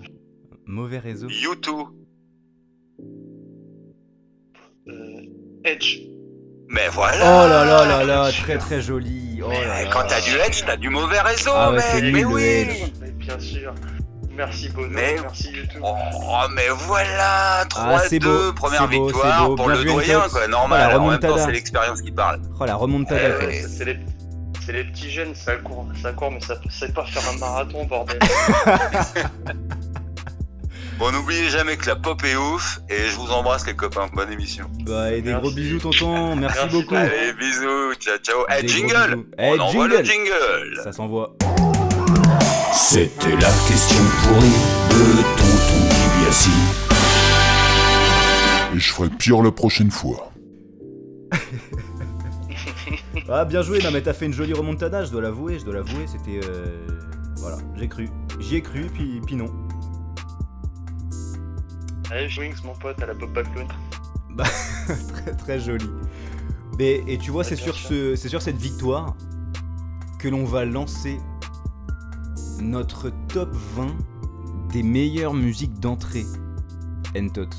Mauvais 0.67 0.99
réseau. 0.99 1.27
YouTube. 1.29 1.87
Euh, 4.87 5.21
Edge. 5.63 5.99
Mais 6.69 6.87
voilà. 6.89 7.17
Oh 7.17 7.47
là 7.49 7.65
là 7.65 7.85
là 7.85 8.03
là, 8.03 8.31
très 8.31 8.57
très 8.57 8.81
joli. 8.81 9.41
Oh 9.43 9.49
là 9.49 9.57
Mais 9.59 9.83
là. 9.85 9.89
quand 9.91 10.03
t'as 10.07 10.21
du 10.21 10.31
Edge, 10.47 10.63
t'as 10.65 10.77
du 10.77 10.89
mauvais 10.89 11.19
réseau, 11.21 11.51
Ah 11.53 11.71
ouais, 11.71 12.01
mec. 12.01 12.13
mais 12.13 12.25
oui. 12.25 12.41
Edge. 12.43 12.91
Mais 13.01 13.11
bien 13.11 13.39
sûr. 13.39 13.73
Merci 14.35 14.69
Bono, 14.69 14.87
Mais- 14.89 15.15
merci 15.21 15.51
YouTube. 15.51 15.81
Oh, 15.83 15.95
mais 16.55 16.67
voilà, 16.87 17.65
3-2, 17.69 18.49
Ah, 18.49 18.53
première 18.55 18.87
beau, 18.87 19.05
victoire 19.07 19.47
beau. 19.49 19.55
pour 19.55 19.67
Bien 19.67 19.75
le 19.77 19.83
doyen, 19.85 20.21
quoi, 20.31 20.47
normal. 20.47 20.79
Voilà, 20.89 20.99
en 20.99 21.07
même 21.09 21.19
temps, 21.19 21.37
c'est 21.37 21.51
l'expérience 21.51 22.01
qui 22.01 22.11
parle. 22.11 22.41
Oh 22.59 22.65
la 22.65 22.75
remontada 22.75 23.21
Eh 23.23 23.31
quoi. 23.37 23.47
ouais. 23.47 23.63
C'est 24.65 24.71
les, 24.73 24.83
petits 24.85 25.11
jeunes, 25.11 25.35
ça 25.35 25.55
court, 25.57 25.85
ça 26.01 26.13
court, 26.13 26.31
mais 26.31 26.39
ça 26.39 26.55
sait 26.69 26.91
pas 26.91 27.05
faire 27.05 27.21
un 27.33 27.37
marathon, 27.37 27.85
bordel. 27.85 28.19
Bon, 30.99 31.11
n'oubliez 31.11 31.49
jamais 31.49 31.75
que 31.75 31.87
la 31.87 31.95
pop 31.95 32.23
est 32.23 32.35
ouf, 32.35 32.79
et 32.87 33.07
je 33.09 33.15
vous 33.15 33.31
embrasse 33.31 33.65
les 33.65 33.73
copains, 33.75 34.07
bonne 34.13 34.31
émission. 34.31 34.65
Bah 34.85 35.11
et 35.11 35.21
des 35.23 35.31
Merci. 35.31 35.41
gros 35.41 35.51
bisous 35.51 35.79
tonton, 35.79 36.35
merci, 36.35 36.59
Merci. 36.61 36.75
beaucoup. 36.77 36.95
Allez, 36.95 37.33
bisous, 37.33 37.93
ciao 37.99 38.17
ciao. 38.19 38.45
Eh, 38.49 38.61
Des 38.61 38.67
gros 38.67 38.75
jingle 38.77 39.15
bisous. 39.15 39.25
On 39.39 39.55
Eh, 39.55 39.59
envoie 39.59 39.71
jingle 39.89 39.97
le 39.97 40.03
jingle 40.03 40.81
Ça 40.83 40.91
s'envoie. 40.91 41.35
C'était 42.85 43.31
la 43.37 43.49
question 43.67 44.03
pourrie 44.23 44.59
de 44.89 45.21
Tonton 45.37 45.81
DiBiase. 45.89 46.49
Et 48.75 48.79
je 48.79 48.91
ferai 48.91 49.09
pire 49.09 49.41
la 49.41 49.51
prochaine 49.51 49.89
fois. 49.91 50.31
Ah 53.29 53.45
bien 53.45 53.61
joué, 53.61 53.79
non 53.81 53.89
mais 53.91 54.01
t'as 54.01 54.11
fait 54.11 54.25
une 54.25 54.33
jolie 54.33 54.51
remontada, 54.53 55.05
je 55.05 55.11
dois 55.11 55.21
l'avouer, 55.21 55.57
je 55.57 55.63
dois 55.63 55.75
l'avouer, 55.75 56.07
c'était... 56.07 56.41
euh, 56.45 56.85
Voilà, 57.37 57.57
j'ai 57.75 57.87
cru. 57.87 58.09
J'y 58.39 58.57
ai 58.57 58.61
cru, 58.61 58.87
puis, 58.93 59.21
puis 59.25 59.35
non. 59.35 59.45
Allez, 62.11 62.27
Wings, 62.37 62.55
mon 62.65 62.73
pote, 62.73 63.01
à 63.01 63.05
la 63.05 63.15
pop 63.15 63.31
clown. 63.31 63.67
très 65.13 65.31
très 65.37 65.59
joli. 65.59 65.89
Mais, 66.77 67.01
et 67.07 67.17
tu 67.17 67.31
vois, 67.31 67.43
c'est 67.45 67.55
sur, 67.55 67.75
ce, 67.75 68.15
c'est 68.15 68.29
sur 68.29 68.41
cette 68.41 68.57
victoire 68.57 69.15
que 70.19 70.27
l'on 70.27 70.43
va 70.43 70.65
lancer 70.65 71.17
notre 72.61 73.11
top 73.27 73.49
20 73.51 73.95
des 74.71 74.83
meilleures 74.83 75.33
musiques 75.33 75.79
d'entrée. 75.79 76.25
Entot. 77.17 77.49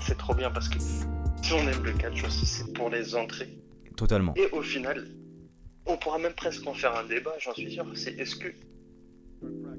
C'est 0.00 0.16
trop 0.18 0.34
bien 0.34 0.50
parce 0.50 0.68
que 0.68 0.78
si 0.78 1.52
on 1.52 1.58
aime 1.68 1.82
le 1.84 1.92
catch 1.92 2.24
aussi, 2.24 2.46
c'est 2.46 2.72
pour 2.72 2.90
les 2.90 3.14
entrées. 3.14 3.58
Totalement. 3.96 4.34
Et 4.36 4.48
au 4.52 4.62
final, 4.62 5.08
on 5.86 5.96
pourra 5.96 6.18
même 6.18 6.34
presque 6.34 6.66
en 6.66 6.74
faire 6.74 6.96
un 6.96 7.04
débat, 7.04 7.32
j'en 7.40 7.52
suis 7.54 7.70
sûr. 7.72 7.84
C'est 7.94 8.12
est-ce 8.18 8.36
que 8.36 8.48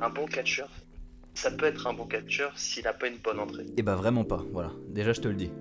un 0.02 0.10
bon 0.10 0.26
catcheur, 0.26 0.70
ça 1.34 1.52
peut 1.52 1.66
être 1.66 1.88
un 1.88 1.94
bon 1.94 2.06
catcheur 2.06 2.52
s'il 2.58 2.84
n'a 2.84 2.94
pas 2.94 3.08
une 3.08 3.18
bonne 3.18 3.40
entrée? 3.40 3.66
Et 3.78 3.84
bah 3.84 3.96
vraiment 3.96 4.24
pas, 4.24 4.44
voilà. 4.52 4.72
Déjà 4.90 5.14
je 5.14 5.22
te 5.22 5.28
le 5.28 5.36
dis. 5.36 5.52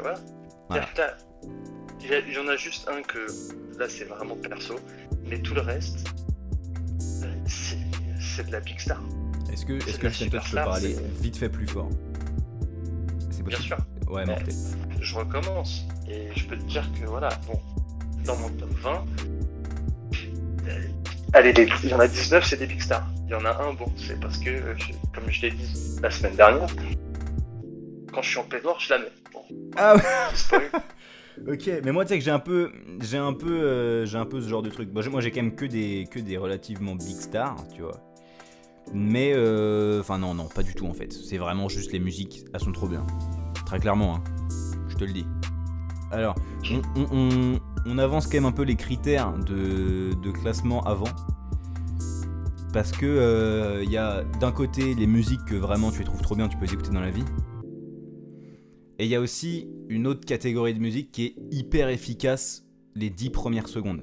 Vois 0.00 0.14
Voilà. 0.68 0.86
C'est-à-dire 0.86 0.90
que 0.92 0.96
t'as- 0.96 1.16
Il 2.00 2.10
y, 2.10 2.14
a- 2.14 2.18
il 2.18 2.32
y 2.34 2.38
en 2.38 2.48
a 2.48 2.56
juste 2.56 2.86
un 2.88 3.00
que 3.02 3.26
là 3.78 3.88
c'est 3.88 4.04
vraiment 4.04 4.36
perso, 4.36 4.74
mais 5.28 5.38
tout 5.40 5.54
le 5.54 5.60
reste, 5.62 6.08
euh, 7.22 7.34
c'est 7.46 8.46
de 8.46 8.52
la 8.52 8.60
big 8.60 8.78
star. 8.78 9.00
Est-ce 9.52 9.64
que, 9.66 9.78
C'est 9.80 9.90
est-ce 9.90 9.96
de 9.98 10.02
que 10.02 10.08
je 10.08 10.24
peux 10.28 10.38
parler 10.54 10.96
vite 11.20 11.36
fait 11.36 11.48
plus 11.48 11.66
fort? 11.66 11.88
C'est 13.30 13.42
Bien 13.44 13.58
sûr, 13.58 13.76
Ouais, 14.08 14.24
Mais- 14.26 14.32
mortel. 14.34 14.54
je 15.00 15.14
recommence 15.14 15.84
et 16.08 16.28
je 16.36 16.46
peux 16.46 16.56
te 16.56 16.64
dire 16.64 16.88
que 17.00 17.06
voilà, 17.06 17.28
bon, 17.46 17.58
dans 18.24 18.36
mon 18.36 18.48
top 18.50 18.70
20, 18.82 19.04
euh, 20.68 20.80
allez, 21.32 21.52
les- 21.52 21.68
il 21.84 21.90
y 21.90 21.94
en 21.94 22.00
a 22.00 22.08
19, 22.08 22.44
c'est 22.46 22.56
des 22.56 22.66
big 22.66 22.80
stars. 22.82 23.06
Il 23.26 23.30
y 23.30 23.34
en 23.34 23.44
a 23.44 23.62
un, 23.62 23.72
bon, 23.74 23.86
c'est 23.96 24.18
parce 24.20 24.38
que, 24.38 24.50
euh, 24.50 24.74
je- 24.76 24.92
comme 25.14 25.30
je 25.30 25.42
l'ai 25.42 25.50
dit 25.52 25.98
la 26.02 26.10
semaine 26.10 26.34
dernière, 26.36 26.68
quand 28.12 28.22
je 28.22 28.28
suis 28.28 28.38
en 28.38 28.44
peignoir, 28.44 28.78
je 28.80 28.90
la 28.90 28.98
mets. 28.98 29.12
Bon, 29.32 29.40
Ah 29.76 29.94
ouais 29.96 30.02
spoil. 30.34 30.70
Ok, 31.48 31.68
mais 31.84 31.92
moi 31.92 32.04
tu 32.04 32.10
sais 32.10 32.18
que 32.18 32.24
j'ai 32.24 32.30
un 32.30 32.38
peu, 32.38 32.70
j'ai 33.00 33.18
un 33.18 33.32
peu, 33.32 33.50
euh, 33.50 34.06
j'ai 34.06 34.18
un 34.18 34.24
peu 34.24 34.40
ce 34.40 34.48
genre 34.48 34.62
de 34.62 34.70
truc. 34.70 34.90
Bon, 34.90 35.02
moi 35.10 35.20
j'ai 35.20 35.30
quand 35.30 35.42
même 35.42 35.56
que 35.56 35.64
des, 35.64 36.06
que 36.10 36.20
des 36.20 36.36
relativement 36.36 36.94
big 36.94 37.16
stars, 37.16 37.56
tu 37.74 37.82
vois. 37.82 38.00
Mais, 38.92 39.32
euh, 39.34 40.00
enfin 40.00 40.18
non, 40.18 40.34
non, 40.34 40.46
pas 40.46 40.62
du 40.62 40.74
tout 40.74 40.86
en 40.86 40.92
fait. 40.92 41.12
C'est 41.12 41.38
vraiment 41.38 41.68
juste 41.68 41.92
les 41.92 41.98
musiques, 41.98 42.44
elles 42.52 42.60
sont 42.60 42.72
trop 42.72 42.86
bien. 42.86 43.04
Très 43.66 43.80
clairement, 43.80 44.16
hein. 44.16 44.24
je 44.88 44.96
te 44.96 45.04
le 45.04 45.12
dis. 45.12 45.26
Alors, 46.12 46.36
on, 47.86 47.98
avance 47.98 48.26
quand 48.26 48.34
même 48.34 48.44
un 48.44 48.52
peu 48.52 48.62
les 48.62 48.76
critères 48.76 49.32
de, 49.32 50.14
de 50.14 50.30
classement 50.30 50.84
avant. 50.84 51.10
Parce 52.72 52.92
que 52.92 53.82
il 53.82 53.90
y 53.90 53.96
a 53.96 54.22
d'un 54.40 54.52
côté 54.52 54.94
les 54.94 55.06
musiques 55.06 55.44
que 55.46 55.54
vraiment 55.56 55.90
tu 55.90 56.00
les 56.00 56.04
trouves 56.04 56.22
trop 56.22 56.36
bien, 56.36 56.48
tu 56.48 56.56
peux 56.56 56.66
les 56.66 56.74
écouter 56.74 56.90
dans 56.90 57.00
la 57.00 57.10
vie. 57.10 57.24
Et 58.98 59.04
il 59.06 59.10
y 59.10 59.14
a 59.16 59.20
aussi 59.20 59.68
une 59.88 60.06
autre 60.06 60.24
catégorie 60.24 60.74
de 60.74 60.78
musique 60.78 61.10
qui 61.10 61.24
est 61.26 61.34
hyper 61.50 61.88
efficace 61.88 62.64
les 62.94 63.10
10 63.10 63.30
premières 63.30 63.68
secondes. 63.68 64.02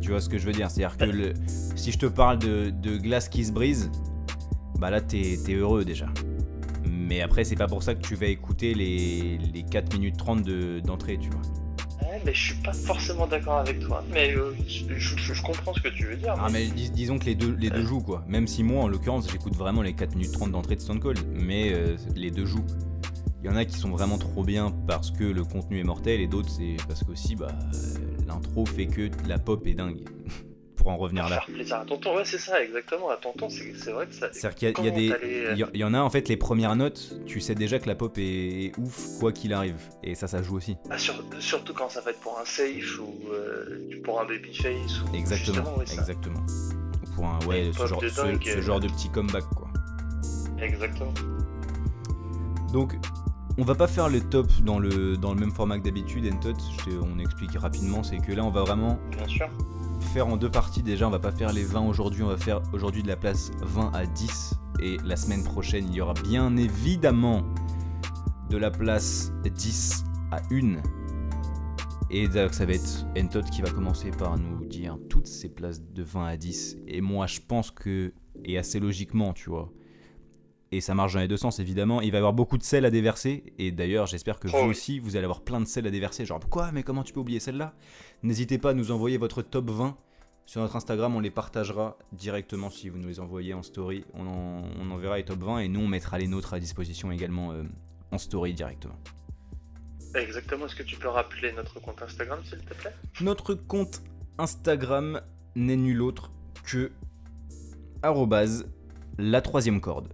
Tu 0.00 0.10
vois 0.10 0.20
ce 0.20 0.28
que 0.28 0.38
je 0.38 0.46
veux 0.46 0.52
dire? 0.52 0.70
C'est-à-dire 0.70 0.96
que 0.96 1.04
le- 1.04 1.32
si 1.76 1.90
je 1.92 1.98
te 1.98 2.06
parle 2.06 2.38
de, 2.38 2.70
de 2.70 2.96
Glass 2.98 3.28
Kiss 3.28 3.52
Breeze, 3.52 3.90
bah 4.78 4.90
là 4.90 5.00
t'es 5.00 5.36
heureux 5.50 5.84
déjà. 5.84 6.06
Mais 6.88 7.20
après, 7.20 7.44
c'est 7.44 7.56
pas 7.56 7.66
pour 7.66 7.82
ça 7.82 7.94
que 7.94 8.00
tu 8.00 8.14
vas 8.14 8.26
écouter 8.26 8.74
les, 8.74 9.38
les 9.52 9.62
4 9.64 9.92
minutes 9.96 10.16
30 10.16 10.42
de- 10.42 10.80
d'entrée, 10.80 11.18
tu 11.20 11.28
vois. 11.30 11.42
Ouais, 12.00 12.20
mais 12.24 12.34
je 12.34 12.46
suis 12.52 12.62
pas 12.62 12.72
forcément 12.72 13.26
d'accord 13.26 13.58
avec 13.58 13.80
toi. 13.80 14.04
Mais 14.12 14.34
euh, 14.36 14.52
je, 14.66 14.84
je- 14.96 15.34
je 15.34 15.42
comprends 15.42 15.72
ce 15.74 15.80
que 15.80 15.88
tu 15.88 16.06
veux 16.06 16.16
dire. 16.16 16.34
Ah, 16.38 16.48
mais 16.50 16.66
dis- 16.66 16.90
disons 16.90 17.18
que 17.18 17.24
les 17.26 17.34
deux, 17.34 17.54
les 17.58 17.70
deux 17.70 17.84
jouent 17.84 18.00
quoi. 18.02 18.24
Même 18.28 18.46
si 18.46 18.62
moi, 18.62 18.84
en 18.84 18.88
l'occurrence, 18.88 19.30
j'écoute 19.30 19.54
vraiment 19.56 19.82
les 19.82 19.94
4 19.94 20.14
minutes 20.16 20.32
30 20.32 20.50
d'entrée 20.52 20.76
de 20.76 20.80
Stone 20.80 21.00
Cold. 21.00 21.18
Mais 21.32 21.72
euh, 21.72 21.96
les 22.16 22.30
deux 22.30 22.46
jouent. 22.46 22.66
Il 23.42 23.46
y 23.46 23.50
en 23.50 23.56
a 23.56 23.64
qui 23.64 23.76
sont 23.76 23.90
vraiment 23.90 24.18
trop 24.18 24.44
bien 24.44 24.70
parce 24.86 25.10
que 25.10 25.24
le 25.24 25.42
contenu 25.44 25.80
est 25.80 25.84
mortel 25.84 26.20
et 26.20 26.28
d'autres 26.28 26.48
c'est 26.48 26.76
parce 26.86 27.02
qu'aussi 27.02 27.34
bah, 27.34 27.48
l'intro 28.26 28.64
fait 28.66 28.86
que 28.86 29.10
la 29.26 29.38
pop 29.38 29.66
est 29.66 29.74
dingue. 29.74 30.04
Pour 30.76 30.90
en 30.90 30.96
revenir 30.96 31.28
là. 31.28 31.36
faire 31.36 31.46
plaisir 31.54 31.76
à 31.76 31.84
tonton, 31.84 32.16
ouais, 32.16 32.24
c'est 32.24 32.38
ça, 32.38 32.60
exactement. 32.60 33.08
À 33.10 33.16
tonton, 33.16 33.48
c'est 33.48 33.72
c'est 33.76 33.92
vrai 33.92 34.06
que 34.08 34.14
ça. 34.14 34.30
C'est-à-dire 34.32 34.74
qu'il 34.74 34.84
y 34.84 34.88
y, 34.88 34.92
des. 34.92 35.08
t'allais, 35.10 35.46
euh, 35.46 35.66
Il 35.74 35.80
y, 35.80 35.84
en 35.84 35.94
a 35.94 36.00
en 36.00 36.10
fait 36.10 36.28
les 36.28 36.36
premières 36.36 36.74
notes, 36.74 37.14
tu 37.24 37.40
sais 37.40 37.54
déjà 37.54 37.78
que 37.78 37.86
la 37.86 37.94
pop 37.94 38.12
est, 38.18 38.72
ouf 38.78 39.18
quoi 39.20 39.30
qu'il 39.30 39.52
arrive. 39.52 39.76
Et 40.02 40.16
ça, 40.16 40.26
ça 40.26 40.42
joue 40.42 40.56
aussi. 40.56 40.76
Ah, 40.90 40.98
sur- 40.98 41.22
surtout 41.38 41.72
quand 41.72 41.88
ça 41.88 42.00
va 42.00 42.10
être 42.10 42.18
pour 42.18 42.36
un 42.36 42.44
safe 42.44 42.98
ou 42.98 43.14
euh, 43.32 44.00
pour 44.02 44.20
un 44.20 44.24
babyface 44.24 45.02
ou 45.02 45.14
Exactement, 45.14 45.78
ouais, 45.78 45.86
ça. 45.86 46.00
exactement. 46.00 46.44
Pour 47.14 47.26
un 47.26 47.38
ouais, 47.46 47.70
ce 47.78 47.86
genre, 47.86 48.00
de 48.00 48.08
ce- 48.08 48.20
dingue, 48.20 48.42
ce 48.44 48.58
euh. 48.58 48.62
genre 48.62 48.80
de 48.80 48.88
petit 48.88 49.08
comeback 49.10 49.44
quoi. 49.54 49.68
Exactement. 50.60 51.14
Donc, 52.72 52.96
on 53.58 53.64
va 53.64 53.74
pas 53.74 53.86
faire 53.86 54.08
le 54.08 54.20
top 54.20 54.50
dans 54.62 54.78
le, 54.78 55.16
dans 55.16 55.34
le 55.34 55.40
même 55.40 55.50
format 55.52 55.78
que 55.78 55.84
d'habitude, 55.84 56.30
Entot. 56.32 56.54
On 57.02 57.18
explique 57.18 57.52
rapidement, 57.58 58.02
c'est 58.02 58.18
que 58.18 58.32
là, 58.32 58.44
on 58.44 58.50
va 58.50 58.62
vraiment 58.62 58.98
Bien 59.10 59.28
sûr. 59.28 59.48
faire 60.00 60.26
en 60.28 60.36
deux 60.36 60.50
parties. 60.50 60.82
Déjà, 60.82 61.06
on 61.06 61.10
va 61.10 61.18
pas 61.18 61.32
faire 61.32 61.52
les 61.52 61.64
20 61.64 61.80
aujourd'hui, 61.86 62.22
on 62.22 62.28
va 62.28 62.38
faire 62.38 62.62
aujourd'hui 62.72 63.02
de 63.02 63.08
la 63.08 63.16
place 63.16 63.50
20 63.62 63.90
à 63.94 64.06
10. 64.06 64.54
Et 64.80 64.96
la 65.04 65.16
semaine 65.16 65.44
prochaine, 65.44 65.86
il 65.88 65.94
y 65.94 66.00
aura 66.00 66.14
bien 66.14 66.56
évidemment 66.56 67.42
de 68.50 68.56
la 68.56 68.70
place 68.70 69.32
10 69.44 70.04
à 70.30 70.40
1. 70.50 70.76
Et 72.10 72.28
donc, 72.28 72.52
ça 72.54 72.66
va 72.66 72.72
être 72.72 73.06
Entot 73.18 73.42
qui 73.50 73.62
va 73.62 73.70
commencer 73.70 74.10
par 74.10 74.38
nous 74.38 74.64
dire 74.66 74.98
toutes 75.08 75.26
ces 75.26 75.48
places 75.48 75.82
de 75.82 76.02
20 76.02 76.26
à 76.26 76.36
10. 76.36 76.78
Et 76.88 77.00
moi, 77.00 77.26
je 77.26 77.40
pense 77.46 77.70
que, 77.70 78.12
et 78.44 78.56
assez 78.58 78.80
logiquement, 78.80 79.32
tu 79.34 79.50
vois, 79.50 79.70
et 80.72 80.80
ça 80.80 80.94
marche 80.94 81.12
dans 81.14 81.20
les 81.20 81.28
deux 81.28 81.36
sens 81.36 81.58
évidemment, 81.60 82.00
il 82.00 82.10
va 82.10 82.16
y 82.16 82.18
avoir 82.18 82.32
beaucoup 82.32 82.58
de 82.58 82.62
sel 82.64 82.84
à 82.84 82.90
déverser. 82.90 83.52
Et 83.58 83.70
d'ailleurs, 83.70 84.06
j'espère 84.06 84.40
que 84.40 84.48
Oh 84.48 84.56
vous 84.56 84.58
oui. 84.64 84.70
aussi, 84.70 84.98
vous 84.98 85.16
allez 85.16 85.24
avoir 85.24 85.42
plein 85.42 85.60
de 85.60 85.66
sel 85.66 85.86
à 85.86 85.90
déverser. 85.90 86.24
Genre, 86.24 86.40
quoi 86.48 86.72
Mais 86.72 86.82
comment 86.82 87.02
tu 87.04 87.12
peux 87.12 87.20
oublier 87.20 87.40
celle-là? 87.40 87.74
N'hésitez 88.22 88.58
pas 88.58 88.70
à 88.70 88.74
nous 88.74 88.90
envoyer 88.90 89.18
votre 89.18 89.42
top 89.42 89.70
20 89.70 89.96
sur 90.44 90.60
notre 90.60 90.74
Instagram, 90.74 91.14
on 91.14 91.20
les 91.20 91.30
partagera 91.30 91.96
directement 92.12 92.68
si 92.68 92.88
vous 92.88 92.98
nous 92.98 93.06
les 93.06 93.20
envoyez 93.20 93.54
en 93.54 93.62
story. 93.62 94.04
On, 94.14 94.26
en- 94.26 94.64
on 94.80 94.90
enverra 94.90 95.16
les 95.16 95.24
top 95.24 95.38
20 95.38 95.58
et 95.60 95.68
nous 95.68 95.80
on 95.80 95.86
mettra 95.88 96.18
les 96.18 96.26
nôtres 96.26 96.52
à 96.54 96.58
disposition 96.58 97.12
également 97.12 97.52
euh, 97.52 97.62
en 98.10 98.18
story 98.18 98.52
directement. 98.52 98.96
Exactement. 100.14 100.66
Est-ce 100.66 100.74
que 100.76 100.82
tu 100.82 100.96
peux 100.96 101.08
rappeler 101.08 101.52
notre 101.52 101.80
compte 101.80 102.02
Instagram, 102.02 102.40
s'il 102.44 102.58
te 102.58 102.74
plaît? 102.74 102.92
Notre 103.20 103.54
compte 103.54 104.02
Instagram 104.38 105.20
n'est 105.54 105.76
nul 105.76 106.02
autre 106.02 106.32
que 106.64 106.90
arrobase 108.02 108.66
la 109.18 109.40
troisième 109.42 109.80
corde. 109.80 110.08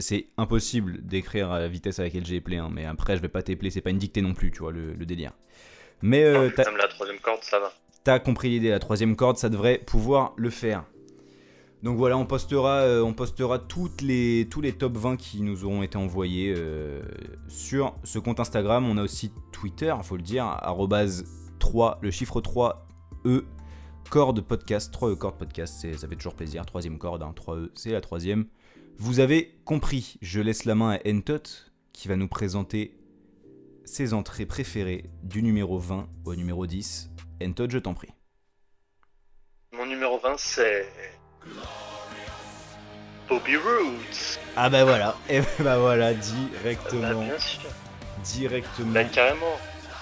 C'est 0.00 0.26
impossible 0.36 1.00
d'écrire 1.06 1.50
à 1.50 1.58
la 1.58 1.68
vitesse 1.68 1.98
à 1.98 2.02
laquelle 2.02 2.26
j'ai 2.26 2.36
éplé, 2.36 2.58
hein, 2.58 2.68
mais 2.70 2.84
après 2.84 3.16
je 3.16 3.22
vais 3.22 3.28
pas 3.28 3.42
t'épeler, 3.42 3.70
c'est 3.70 3.80
pas 3.80 3.88
une 3.90 3.98
dictée 3.98 4.20
non 4.20 4.34
plus, 4.34 4.50
tu 4.50 4.58
vois, 4.60 4.72
le, 4.72 4.92
le 4.92 5.06
délire. 5.06 5.32
Mais 6.02 6.22
euh, 6.24 6.48
Oh, 6.48 6.52
t'as- 6.54 6.64
Même 6.70 6.76
la 6.78 6.88
troisième 6.88 7.18
corde, 7.18 7.42
ça 7.42 7.58
va. 7.60 7.72
T'as 8.04 8.18
compris 8.18 8.50
l'idée, 8.50 8.68
la 8.70 8.78
troisième 8.78 9.16
corde, 9.16 9.38
ça 9.38 9.48
devrait 9.48 9.78
pouvoir 9.78 10.34
le 10.36 10.50
faire. 10.50 10.84
Donc 11.82 11.96
voilà, 11.96 12.16
on 12.16 12.26
postera, 12.26 12.82
euh, 12.82 13.02
on 13.02 13.12
postera 13.12 13.60
les, 14.02 14.46
tous 14.48 14.60
les 14.60 14.72
top 14.72 14.96
20 14.96 15.16
qui 15.16 15.42
nous 15.42 15.64
auront 15.64 15.82
été 15.82 15.98
envoyés 15.98 16.54
euh, 16.56 17.02
sur 17.48 17.96
ce 18.04 18.20
compte 18.20 18.38
Instagram. 18.38 18.88
On 18.88 18.96
a 18.98 19.02
aussi 19.02 19.32
Twitter, 19.50 19.92
faut 20.04 20.16
le 20.16 20.22
dire, 20.22 20.44
arrobase 20.44 21.24
3, 21.58 21.98
le 22.00 22.12
chiffre 22.12 22.40
3, 22.40 22.86
E, 23.24 23.44
corde 24.10 24.40
podcast, 24.42 24.92
3 24.92 25.10
E 25.10 25.14
corde 25.16 25.38
podcast, 25.38 25.96
ça 25.96 26.06
fait 26.06 26.14
toujours 26.14 26.34
plaisir. 26.34 26.64
Troisième 26.66 26.98
corde, 26.98 27.24
hein, 27.24 27.32
3 27.34 27.56
E, 27.56 27.72
c'est 27.74 27.90
la 27.90 28.00
troisième. 28.00 28.46
Vous 28.98 29.18
avez 29.18 29.52
compris, 29.64 30.18
je 30.22 30.40
laisse 30.40 30.64
la 30.64 30.76
main 30.76 30.92
à 30.92 31.08
Entot 31.08 31.42
qui 31.92 32.06
va 32.06 32.14
nous 32.14 32.28
présenter 32.28 32.96
ses 33.84 34.14
entrées 34.14 34.46
préférées 34.46 35.10
du 35.24 35.42
numéro 35.42 35.78
20 35.78 36.08
au 36.26 36.36
numéro 36.36 36.64
10. 36.64 37.10
Entot, 37.44 37.68
je 37.68 37.78
t'en 37.78 37.94
prie. 37.94 38.10
Mon 39.72 39.86
numéro 39.86 40.20
20, 40.20 40.36
c'est. 40.38 40.86
Bobby 43.28 43.56
Roots. 43.56 44.38
Ah 44.56 44.68
bah 44.68 44.84
voilà, 44.84 45.16
et 45.28 45.40
bah 45.60 45.78
voilà, 45.78 46.12
Bah, 46.12 46.18
directement, 46.20 47.22
bien 47.24 47.38
sûr. 47.38 47.60
directement. 48.24 48.92
Bah, 48.92 49.04
carrément. 49.04 49.58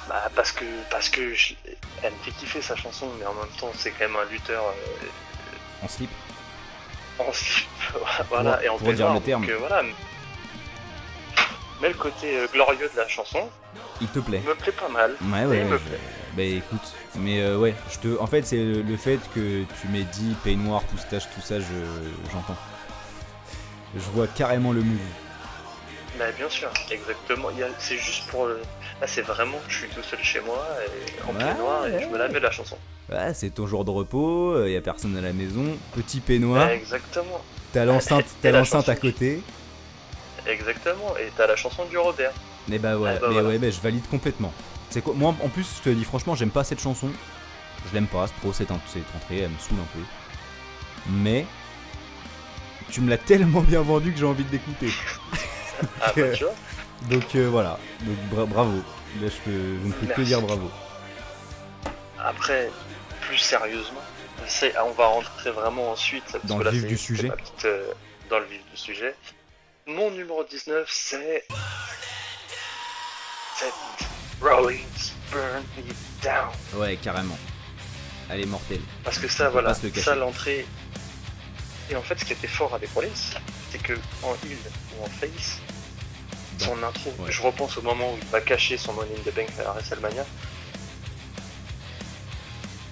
Bah, 0.09 0.29
parce 0.35 0.51
que, 0.53 0.65
parce 0.91 1.09
que 1.09 1.35
je- 1.35 1.55
elle 2.03 2.13
me 2.13 2.19
fait 2.25 2.33
kiffer 2.33 2.63
sa 2.63 2.75
chanson, 2.75 3.07
mais 3.19 3.27
en 3.27 3.35
même 3.35 3.53
temps, 3.61 3.71
c'est 3.77 3.91
quand 3.93 4.09
même 4.09 4.17
un 4.17 4.25
lutteur 4.31 4.65
euh, 4.65 5.85
En 5.85 5.89
slip. 5.89 6.11
en 7.19 7.33
slip. 7.33 7.69
voilà, 8.29 8.53
Pour- 8.55 8.63
et 8.65 8.69
en 8.69 8.79
pour 8.79 8.93
dire 8.93 9.13
le 9.13 9.21
terme. 9.21 9.43
donc, 9.43 9.51
euh, 9.51 9.59
voilà. 9.59 9.83
Mais 11.81 11.89
le 11.89 11.95
côté 11.95 12.37
euh, 12.37 12.47
glorieux 12.53 12.91
de 12.93 12.97
la 13.01 13.09
chanson 13.09 13.49
Il 14.01 14.09
te 14.09 14.19
plaît. 14.19 14.43
me 14.45 14.55
plaît 14.55 14.73
pas 14.73 14.89
mal. 14.89 15.17
Ouais, 15.23 15.45
ouais, 15.47 15.59
il 15.59 15.65
me 15.67 15.79
plaît. 15.79 16.01
Bah 16.35 16.43
écoute, 16.43 16.95
mais 17.17 17.41
euh, 17.43 17.59
ouais, 17.59 17.75
je 17.93 17.99
te... 17.99 18.19
en 18.21 18.27
fait 18.27 18.43
c'est 18.47 18.57
le, 18.63 18.83
le 18.83 18.97
fait 18.97 19.19
que 19.35 19.65
tu 19.81 19.89
m'aies 19.89 20.05
dit 20.13 20.35
peignoir, 20.45 20.83
poustache, 20.85 21.25
tout 21.35 21.41
ça, 21.41 21.59
je 21.61 21.65
j'entends. 22.33 22.57
Je 23.95 24.01
vois 24.15 24.27
carrément 24.29 24.73
le 24.73 24.83
move. 24.83 24.99
Bah, 26.19 26.27
bien 26.37 26.49
sûr, 26.49 26.71
exactement. 26.91 27.51
Il 27.51 27.59
y 27.59 27.63
a- 27.63 27.69
C'est 27.79 27.97
juste 27.97 28.27
pour. 28.29 28.47
le- 28.47 28.61
Là, 29.01 29.07
c'est 29.07 29.23
vraiment, 29.23 29.57
je 29.69 29.77
suis 29.79 29.89
tout 29.89 30.03
seul 30.03 30.19
chez 30.23 30.41
moi, 30.41 30.67
et 30.85 31.23
en 31.29 31.33
Ouais, 31.35 31.39
peignoir, 31.53 31.87
et 31.87 32.03
je 32.03 32.07
me 32.09 32.19
la 32.19 32.29
mets 32.29 32.39
la 32.41 32.51
chanson. 32.51 32.77
Ouais, 33.11 33.33
c'est 33.33 33.51
ton 33.51 33.67
jour 33.67 33.85
de 33.85 33.91
repos, 33.91 34.65
il 34.67 34.73
y 34.73 34.77
a 34.77 34.81
personne 34.83 35.17
à 35.17 35.21
la 35.23 35.33
maison, 35.33 35.65
petit 35.97 36.21
peignoir, 36.21 36.67
Bah, 36.67 36.75
exactement, 36.75 37.43
t'as 37.73 37.85
l'enceinte, 37.87 38.27
t'as 38.43 38.51
l'enceinte 38.53 38.89
à 38.91 38.95
côté. 38.97 39.41
exactement. 40.47 41.17
Et 41.19 41.31
t'as 41.37 41.47
la 41.47 41.57
chanson 41.57 41.85
du 41.87 41.97
Robert. 41.99 42.33
Mais 42.69 42.79
bah 42.79 42.97
ouais, 42.99 43.13
Ah 43.17 43.19
bah 43.21 43.27
mais 43.29 43.35
voilà. 43.35 43.49
ouais, 43.49 43.59
bah, 43.59 43.71
je 43.71 43.81
valide 43.81 44.07
complètement. 44.11 44.53
C'est 44.91 45.03
quoi 45.03 45.15
Moi 45.15 45.35
en 45.43 45.49
plus, 45.49 45.67
je 45.79 45.83
te 45.83 45.89
dis 45.91 46.05
franchement, 46.05 46.35
j'aime 46.35 46.51
pas 46.51 46.65
cette 46.65 46.81
chanson. 46.81 47.11
Je 47.89 47.95
l'aime 47.95 48.07
pas, 48.09 48.27
c'est 48.27 48.35
trop 48.41 48.53
cette, 48.53 48.69
cette 48.93 49.15
entrée, 49.17 49.39
elle 49.39 49.51
me 49.51 49.59
saoule 49.59 49.79
un 49.81 49.99
peu. 49.99 50.05
Mais 51.09 51.47
tu 52.91 53.01
me 53.01 53.09
l'as 53.09 53.19
tellement 53.33 53.61
bien 53.63 53.81
vendu 53.83 54.13
que 54.13 54.19
j'ai 54.19 54.27
envie 54.27 54.45
de 54.45 54.53
l'écouter. 54.53 54.91
Ah, 56.03 56.13
bah, 56.15 56.33
tu 56.35 56.45
vois. 56.45 56.55
Donc 57.09 57.35
euh, 57.35 57.49
voilà, 57.49 57.79
donc 58.03 58.17
bra- 58.31 58.45
bravo. 58.45 58.77
Là, 59.23 59.29
je, 59.29 59.37
peux, 59.43 59.79
je 59.83 59.87
ne 59.87 59.93
peux 59.93 60.07
que 60.15 60.21
dire 60.21 60.43
bravo. 60.43 60.71
Après, 62.19 62.71
plus 63.23 63.39
sérieusement, 63.39 64.03
on 64.85 64.91
va 64.93 65.07
rentrer 65.07 65.51
vraiment 65.51 65.93
ensuite. 65.93 66.25
parce 66.31 66.45
Dans 66.45 66.59
que 66.59 66.65
le 66.65 66.65
là, 66.67 66.71
vif 66.73 66.85
du 66.87 66.99
sujet. 66.99 67.29
petite, 67.31 67.65
euh, 67.65 67.91
dans 68.29 68.39
le 68.39 68.45
vif 68.45 68.61
du 68.71 68.77
sujet. 68.77 69.15
Mon 69.87 70.11
numéro 70.11 70.45
19, 70.45 70.87
c'est. 70.93 71.47
C'est 73.57 73.73
Rollins 74.41 75.13
Burn 75.31 75.65
Me 75.77 75.93
Down. 76.23 76.51
Ouais, 76.75 76.97
carrément. 76.97 77.39
Elle 78.31 78.41
est 78.41 78.47
mortelle. 78.47 78.81
Parce 79.05 79.19
que 79.19 79.29
ça, 79.29 79.49
voilà, 79.51 79.75
ça 79.75 80.15
l'entrée. 80.15 80.67
Et 81.91 81.97
en 81.97 82.03
fait, 82.03 82.19
ce 82.19 82.25
qui 82.25 82.33
était 82.33 82.47
fort 82.47 82.75
avec 82.75 82.91
Rollins, 82.95 83.09
c'est 83.71 83.83
que 83.83 83.95
en 84.23 84.35
heal 84.45 84.59
ou 84.97 85.05
en 85.05 85.09
face, 85.09 85.59
son 86.59 86.83
intro, 86.83 87.15
ouais. 87.19 87.33
je 87.33 87.43
repense 87.43 87.77
au 87.79 87.83
moment 87.83 88.13
où 88.13 88.19
il 88.21 88.29
va 88.29 88.41
cacher 88.41 88.77
son 88.77 88.93
Money 88.93 89.11
in 89.19 89.31
the 89.31 89.35
Bank 89.35 89.49
à 89.59 89.73
WrestleMania. 89.73 90.25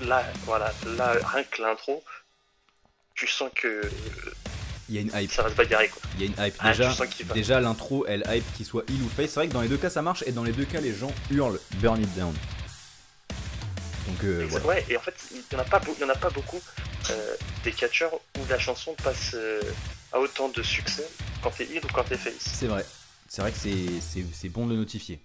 Là, 0.02 0.24
voilà, 0.44 0.72
là, 0.86 1.12
rien 1.32 1.44
que 1.44 1.62
l'intro, 1.62 2.02
tu 3.14 3.26
sens 3.26 3.50
que 3.54 3.82
Il 4.88 4.94
y 4.94 4.98
a 4.98 5.00
une 5.02 5.10
hype. 5.14 5.30
ça 5.32 5.42
va 5.42 5.50
se 5.50 5.54
bagarrer 5.54 5.88
quoi. 5.88 6.00
Il 6.14 6.20
y 6.20 6.22
a 6.24 6.26
une 6.26 6.46
hype. 6.46 6.54
Ah, 6.60 6.72
Déjà, 6.72 6.94
déjà 7.34 7.60
l'intro, 7.60 8.06
elle 8.06 8.24
hype 8.28 8.52
qu'il 8.56 8.64
soit 8.64 8.84
heal 8.88 9.02
ou 9.02 9.08
face. 9.08 9.30
C'est 9.30 9.40
vrai 9.40 9.48
que 9.48 9.52
dans 9.52 9.60
les 9.60 9.68
deux 9.68 9.76
cas 9.76 9.90
ça 9.90 10.02
marche 10.02 10.24
et 10.26 10.32
dans 10.32 10.44
les 10.44 10.52
deux 10.52 10.64
cas 10.64 10.80
les 10.80 10.94
gens 10.94 11.12
hurlent 11.30 11.60
burn 11.76 12.02
it 12.02 12.14
down. 12.14 12.34
Donc 14.06 14.24
euh, 14.24 14.46
voilà. 14.48 14.66
Ouais, 14.66 14.86
et 14.88 14.96
en 14.96 15.00
fait, 15.00 15.14
il 15.32 15.42
y 15.56 15.60
en 15.60 15.64
pas, 15.64 15.80
il 15.98 16.04
en 16.04 16.08
a 16.08 16.14
pas 16.14 16.30
beaucoup 16.30 16.60
euh, 17.10 17.34
des 17.64 17.72
catcheurs 17.72 18.14
où 18.14 18.40
la 18.48 18.58
chanson 18.58 18.94
passe 19.04 19.32
euh, 19.34 19.60
à 20.12 20.18
autant 20.18 20.48
de 20.48 20.62
succès 20.62 21.06
quand 21.42 21.50
t'es 21.50 21.64
heal 21.64 21.84
ou 21.84 21.88
quand 21.92 22.04
t'es 22.04 22.16
face. 22.16 22.32
C'est 22.38 22.66
vrai. 22.66 22.86
C'est 23.28 23.42
vrai 23.42 23.52
que 23.52 23.58
c'est- 23.58 24.48
bon 24.48 24.66
de 24.66 24.72
le 24.72 24.78
notifier. 24.78 25.20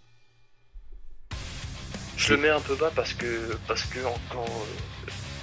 Je 2.18 2.34
le 2.34 2.41
mets 2.41 2.49
un 2.49 2.59
peu 2.59 2.76
bas 2.76 2.91
parce 2.93 3.14
que, 3.14 3.57
parce 3.68 3.84
que 3.84 3.99
encore. 4.05 4.66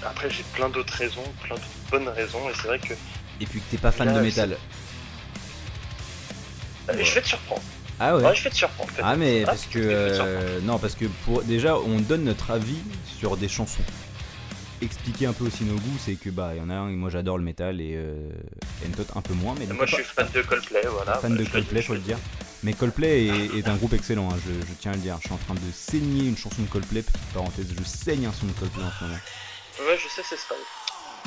après, 0.04 0.30
j'ai 0.30 0.42
plein 0.54 0.68
d'autres 0.68 0.92
raisons, 0.94 1.24
plein 1.42 1.56
de 1.56 1.60
bonnes 1.90 2.08
raisons, 2.08 2.48
et 2.50 2.52
c'est 2.54 2.68
vrai 2.68 2.78
que 2.78 2.94
Et 3.40 3.46
puis 3.46 3.60
que 3.60 3.70
t'es 3.70 3.78
pas 3.78 3.90
fan 3.92 4.06
Là, 4.08 4.12
de 4.14 4.18
c'est- 4.18 4.24
métal. 4.24 4.52
euh, 6.88 6.92
Ouais. 6.94 7.04
je 7.04 7.14
vais 7.14 7.22
te 7.22 7.28
surprendre. 7.28 7.62
Ah 7.98 8.16
ouais. 8.16 8.24
Ouais, 8.24 8.34
je 8.34 8.42
vais 8.44 8.50
te 8.50 8.54
surprendre. 8.56 8.90
Ah 9.02 9.16
mais 9.16 9.42
Ah, 9.44 9.46
parce 9.48 9.66
que 9.66 9.78
euh, 9.78 10.60
non 10.62 10.78
parce 10.78 10.94
que 10.94 11.04
pour 11.24 11.42
déjà 11.42 11.76
on 11.76 12.00
donne 12.00 12.24
notre 12.24 12.50
avis 12.50 12.78
sur 13.18 13.36
des 13.36 13.48
chansons. 13.48 13.82
Expliquer 14.82 15.26
un 15.26 15.34
peu 15.34 15.44
aussi 15.44 15.64
nos 15.64 15.74
goûts, 15.74 15.98
c'est 16.02 16.14
que 16.14 16.30
bah 16.30 16.52
il 16.54 16.58
y 16.58 16.60
en 16.62 16.70
a 16.70 16.74
un, 16.74 16.86
moi 16.90 17.10
j'adore 17.10 17.36
le 17.36 17.44
métal 17.44 17.80
et 17.82 17.92
euh, 17.96 18.14
Entot 18.88 19.04
un 19.14 19.20
peu 19.20 19.34
moins, 19.34 19.54
mais 19.58 19.66
Moi, 19.66 19.84
je 19.84 19.96
suis 19.96 20.04
fan 20.04 20.26
de 20.34 20.40
Coldplay, 20.40 20.80
voilà. 20.90 21.18
fan 21.18 21.36
de 21.36 21.44
Bah, 21.44 21.50
Coldplay, 21.52 21.82
je 21.82 21.86
faut 21.88 21.92
le 21.92 22.00
dire. 22.00 22.16
Mais 22.62 22.72
Coldplay 22.72 23.26
est, 23.26 23.58
est 23.58 23.68
un 23.68 23.76
groupe 23.76 23.92
excellent, 23.92 24.30
hein, 24.32 24.36
je, 24.46 24.52
je 24.52 24.72
tiens 24.80 24.92
à 24.92 24.94
le 24.94 25.00
dire. 25.02 25.16
Je 25.20 25.26
suis 25.26 25.34
en 25.34 25.38
train 25.38 25.54
de 25.54 25.60
saigner 25.74 26.26
une 26.28 26.36
chanson 26.38 26.62
de 26.62 26.66
Coldplay, 26.68 27.02
petite 27.02 27.20
parenthèse, 27.34 27.66
je 27.78 27.84
saigne 27.84 28.24
un 28.26 28.32
son 28.32 28.46
de 28.46 28.52
Coldplay 28.52 28.82
en 28.84 28.90
ce 28.98 29.04
moment. 29.04 29.16
Ouais, 29.80 29.98
je 30.02 30.08
sais, 30.08 30.22
c'est 30.26 30.36
ça. 30.38 30.54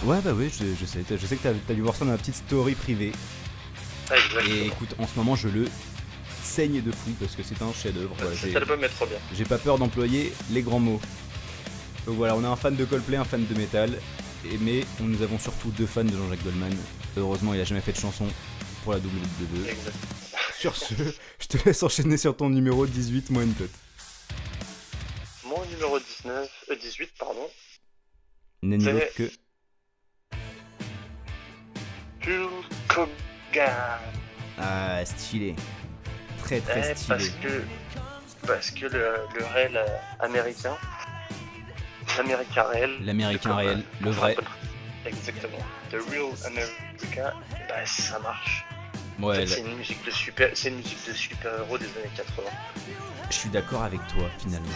Ouais 0.04 0.20
bah 0.22 0.32
oui, 0.34 0.50
je, 0.50 0.66
je 0.80 0.86
sais, 0.86 1.04
je 1.10 1.26
sais 1.26 1.38
que 1.38 1.44
t'as 1.44 1.50
as 1.52 1.74
dû 1.74 1.82
voir 1.82 1.96
ça 1.96 2.04
dans 2.06 2.12
ma 2.12 2.18
petite 2.18 2.36
story 2.36 2.76
privée. 2.76 3.12
Ah, 4.10 4.16
exactement. 4.18 4.56
Et 4.56 4.68
écoute, 4.68 4.89
en 5.00 5.08
ce 5.08 5.16
moment 5.16 5.36
je 5.36 5.48
le 5.48 5.66
saigne 6.44 6.82
de 6.82 6.91
fou 6.91 7.12
parce 7.20 7.36
que 7.36 7.44
c'est 7.44 7.62
un 7.62 7.72
chef-d'œuvre. 7.72 8.16
Cet 8.36 8.52
j'ai- 8.52 8.56
album 8.58 8.84
est 8.84 8.89
trop 8.89 9.06
bien. 9.06 9.18
J'ai 9.34 9.46
pas 9.46 9.58
peur 9.58 9.78
d'employer 9.78 10.34
les 10.52 10.62
grands 10.62 10.80
mots. 10.80 11.00
Donc 12.06 12.18
voilà, 12.18 12.36
on 12.36 12.44
a 12.44 12.50
un 12.50 12.56
fan 12.58 12.76
de 12.76 12.84
Coldplay, 12.84 13.16
un 13.16 13.24
fan 13.24 13.46
de 13.46 13.54
métal, 13.58 13.98
et, 14.46 14.58
mais 14.58 14.84
nous 15.00 15.22
avons 15.22 15.39
surtout 15.39 15.70
deux 15.72 15.86
fans 15.86 16.04
de 16.04 16.12
Jean-Jacques 16.12 16.44
Goldman. 16.44 16.76
Heureusement, 17.16 17.54
il 17.54 17.62
a 17.62 17.64
jamais 17.64 17.80
fait 17.80 17.94
de 17.94 17.98
chanson 18.00 18.28
pour 18.84 18.91
la 18.91 19.00
WWE. 19.00 19.68
Exact. 19.70 19.96
Sur 20.60 20.76
ce, 20.76 20.94
je 21.39 21.48
te 21.48 21.58
laisse 21.66 21.82
enchaîner 21.82 22.18
sur 22.18 22.36
ton 22.36 22.50
numéro 22.50 22.86
18, 22.86 23.30
moi 23.30 23.44
une. 23.44 23.54
Mon 25.46 25.64
numéro 25.66 25.98
19, 25.98 26.50
euh, 26.72 26.76
18, 26.76 27.10
pardon. 27.18 27.48
N'est 28.64 28.78
que. 29.16 29.32
Hulk 32.26 32.97
Hogan. 32.97 33.99
Ah, 34.57 35.03
stylé. 35.05 35.55
Très 36.43 36.59
très 36.59 36.91
Eh, 36.91 36.95
stylé. 36.95 37.07
parce 37.07 37.30
que, 37.30 37.63
parce 38.47 38.71
que 38.71 38.86
le, 38.86 39.15
le 39.38 39.45
réel 39.53 39.78
euh, 39.78 39.86
américain, 40.19 40.76
l'américain 42.17 42.63
réel, 42.63 42.91
L'américain 43.01 43.55
réel, 43.55 43.84
le 44.01 44.11
vrai. 44.11 44.36
Exactement. 45.05 45.57
The 45.91 45.95
real 46.09 46.32
America, 46.45 47.34
bah 47.67 47.86
ça 47.86 48.19
marche. 48.19 48.65
En 49.19 49.24
Ouais, 49.26 49.36
fait, 49.36 49.45
là, 49.45 49.47
c'est 49.55 49.61
une 49.61 49.78
musique 49.78 50.03
de 50.05 50.11
super, 50.11 50.49
c'est 50.53 50.69
une 50.69 50.78
musique 50.78 51.05
de 51.07 51.13
super 51.13 51.51
héros 51.59 51.78
des 51.78 51.86
années 51.86 52.09
80. 52.15 52.49
je 53.30 53.36
suis 53.36 53.49
d'accord 53.49 53.84
avec 53.84 53.99
toi 54.07 54.26
finalement. 54.39 54.67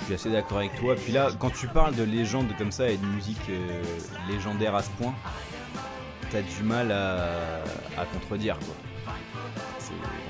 Je 0.00 0.04
suis 0.06 0.14
assez 0.14 0.30
d'accord 0.30 0.58
avec 0.58 0.74
toi. 0.76 0.94
Puis 0.96 1.12
là, 1.12 1.28
quand 1.38 1.50
tu 1.50 1.66
parles 1.68 1.94
de 1.94 2.02
légende 2.02 2.56
comme 2.56 2.72
ça 2.72 2.88
et 2.88 2.96
de 2.96 3.04
musique 3.06 3.38
euh, 3.50 3.82
légendaire 4.28 4.74
à 4.74 4.82
ce 4.82 4.90
point, 4.90 5.14
t'as 6.32 6.40
du 6.42 6.62
mal 6.62 6.90
à, 6.90 7.62
à 7.98 8.04
contredire 8.12 8.58
quoi. 8.58 8.74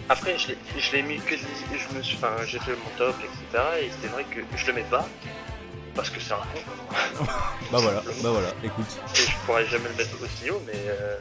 Après, 0.08 0.36
je 0.36 0.48
l'ai, 0.48 0.58
je 0.78 0.92
l'ai 0.92 1.02
mis 1.02 1.18
que 1.20 1.36
je 1.36 1.96
me 1.96 2.02
suis, 2.02 2.16
enfin, 2.16 2.32
j'ai 2.46 2.58
fait 2.58 2.72
mon 2.72 2.90
top, 2.98 3.14
etc. 3.20 3.62
Et 3.82 3.90
c'est 4.00 4.08
vrai 4.08 4.24
que 4.24 4.40
je 4.56 4.66
le 4.66 4.72
mets 4.74 4.82
pas 4.82 5.08
parce 5.94 6.10
que 6.10 6.20
c'est 6.20 6.32
un 6.34 6.36
con. 6.38 7.24
Bah 7.70 7.78
voilà, 7.80 8.02
bah 8.22 8.30
voilà, 8.30 8.48
écoute. 8.62 8.84
Et 9.14 9.18
je 9.18 9.30
pourrais 9.46 9.64
jamais 9.66 9.88
le 9.88 9.94
mettre 9.94 10.14
aussi 10.22 10.50
haut, 10.50 10.60
mais, 10.66 10.72
euh, 10.76 11.16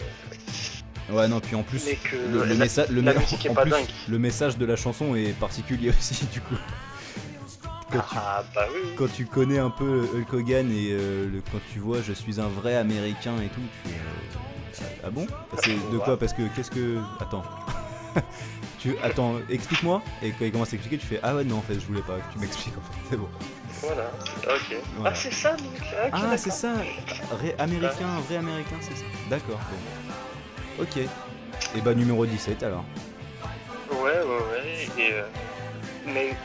Ouais, 1.09 1.27
non, 1.27 1.39
puis 1.39 1.55
en 1.55 1.63
plus, 1.63 1.83
que 2.03 2.15
le, 2.15 2.39
le 2.39 2.43
la, 2.45 2.55
messa- 2.55 2.87
le 2.89 3.01
la 3.01 3.13
me- 3.13 3.19
musique 3.19 3.45
est 3.45 3.49
en 3.49 3.53
pas 3.53 3.61
plus, 3.61 3.71
dingue. 3.71 3.85
le 4.09 4.19
message 4.19 4.57
de 4.57 4.65
la 4.65 4.75
chanson 4.75 5.15
est 5.15 5.33
particulier 5.39 5.89
aussi, 5.97 6.25
du 6.25 6.41
coup. 6.41 6.55
Quand 7.91 7.99
tu, 7.99 8.15
Ah 8.17 8.43
bah 8.55 8.67
oui. 8.73 8.79
oui. 8.83 8.89
quand 8.97 9.13
tu 9.13 9.25
connais 9.25 9.59
un 9.59 9.69
peu 9.69 10.07
Hulk 10.15 10.33
Hogan 10.33 10.71
et 10.71 10.89
euh, 10.91 11.27
le- 11.31 11.41
quand 11.51 11.59
tu 11.73 11.79
vois 11.79 12.01
je 12.01 12.13
suis 12.13 12.39
un 12.41 12.47
vrai 12.47 12.75
américain 12.75 13.33
et 13.43 13.47
tout, 13.49 13.61
tu. 13.85 13.89
euh, 13.91 13.93
ah 15.03 15.09
bon? 15.09 15.25
C'est 15.63 15.73
De 15.91 15.97
quoi? 15.97 16.17
Parce 16.17 16.33
que 16.33 16.43
qu'est-ce 16.55 16.71
que. 16.71 16.99
Attends. 17.19 17.43
tu... 18.79 18.95
Attends, 19.03 19.35
explique-moi. 19.49 20.01
Et 20.21 20.31
quand 20.31 20.45
il 20.45 20.51
commence 20.51 20.71
à 20.73 20.75
expliquer, 20.75 20.97
tu 20.97 21.07
fais 21.07 21.19
Ah 21.23 21.35
ouais, 21.35 21.43
non, 21.43 21.57
en 21.57 21.61
fait, 21.61 21.75
je 21.75 21.85
voulais 21.85 22.01
pas 22.01 22.17
que 22.17 22.33
tu 22.33 22.39
m'expliques, 22.39 22.73
en 22.77 22.81
fait, 22.81 22.99
c'est 23.09 23.17
bon. 23.17 23.29
Voilà. 23.81 24.11
Ok. 24.43 24.75
Voilà. 24.97 25.09
Ah 25.11 25.15
c'est 25.15 25.33
ça 25.33 25.55
donc. 25.55 25.67
Ah, 26.11 26.19
Ah, 26.31 26.37
c'est 26.37 26.51
ça 26.51 26.73
Vrai 27.31 27.55
américain, 27.57 28.19
vrai 28.27 28.37
américain, 28.37 28.75
c'est 28.81 28.95
ça 28.95 29.05
D'accord, 29.29 29.59
bon. 30.77 30.83
Ok. 30.83 30.97
Et 30.97 31.81
bah, 31.81 31.93
numéro 31.93 32.25
17 32.25 32.63
alors. 32.63 32.83
Ouais 33.91 33.97
ouais 33.97 34.21
ouais. 34.21 34.87
Et 34.97 35.13
euh, 35.13 35.23
mais 36.05 36.35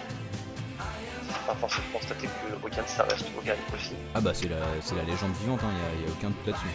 c'est 1.29 1.47
pas 1.47 1.55
forcément 1.55 1.87
constater 1.93 2.27
que 2.27 2.67
Hogan 2.67 2.85
ça 2.87 3.05
reste 3.05 3.27
Hogan 3.39 3.57
aussi. 3.75 3.93
Ah 4.15 4.21
bah, 4.21 4.33
c'est 4.35 4.49
la, 4.49 4.57
la 4.57 5.03
légende 5.03 5.33
vivante, 5.41 5.61
il 5.63 5.67
hein, 5.67 5.71
y, 6.01 6.05
a, 6.05 6.07
y 6.07 6.11
a 6.11 6.13
aucun 6.13 6.29
doute 6.29 6.47
là-dessus. 6.47 6.67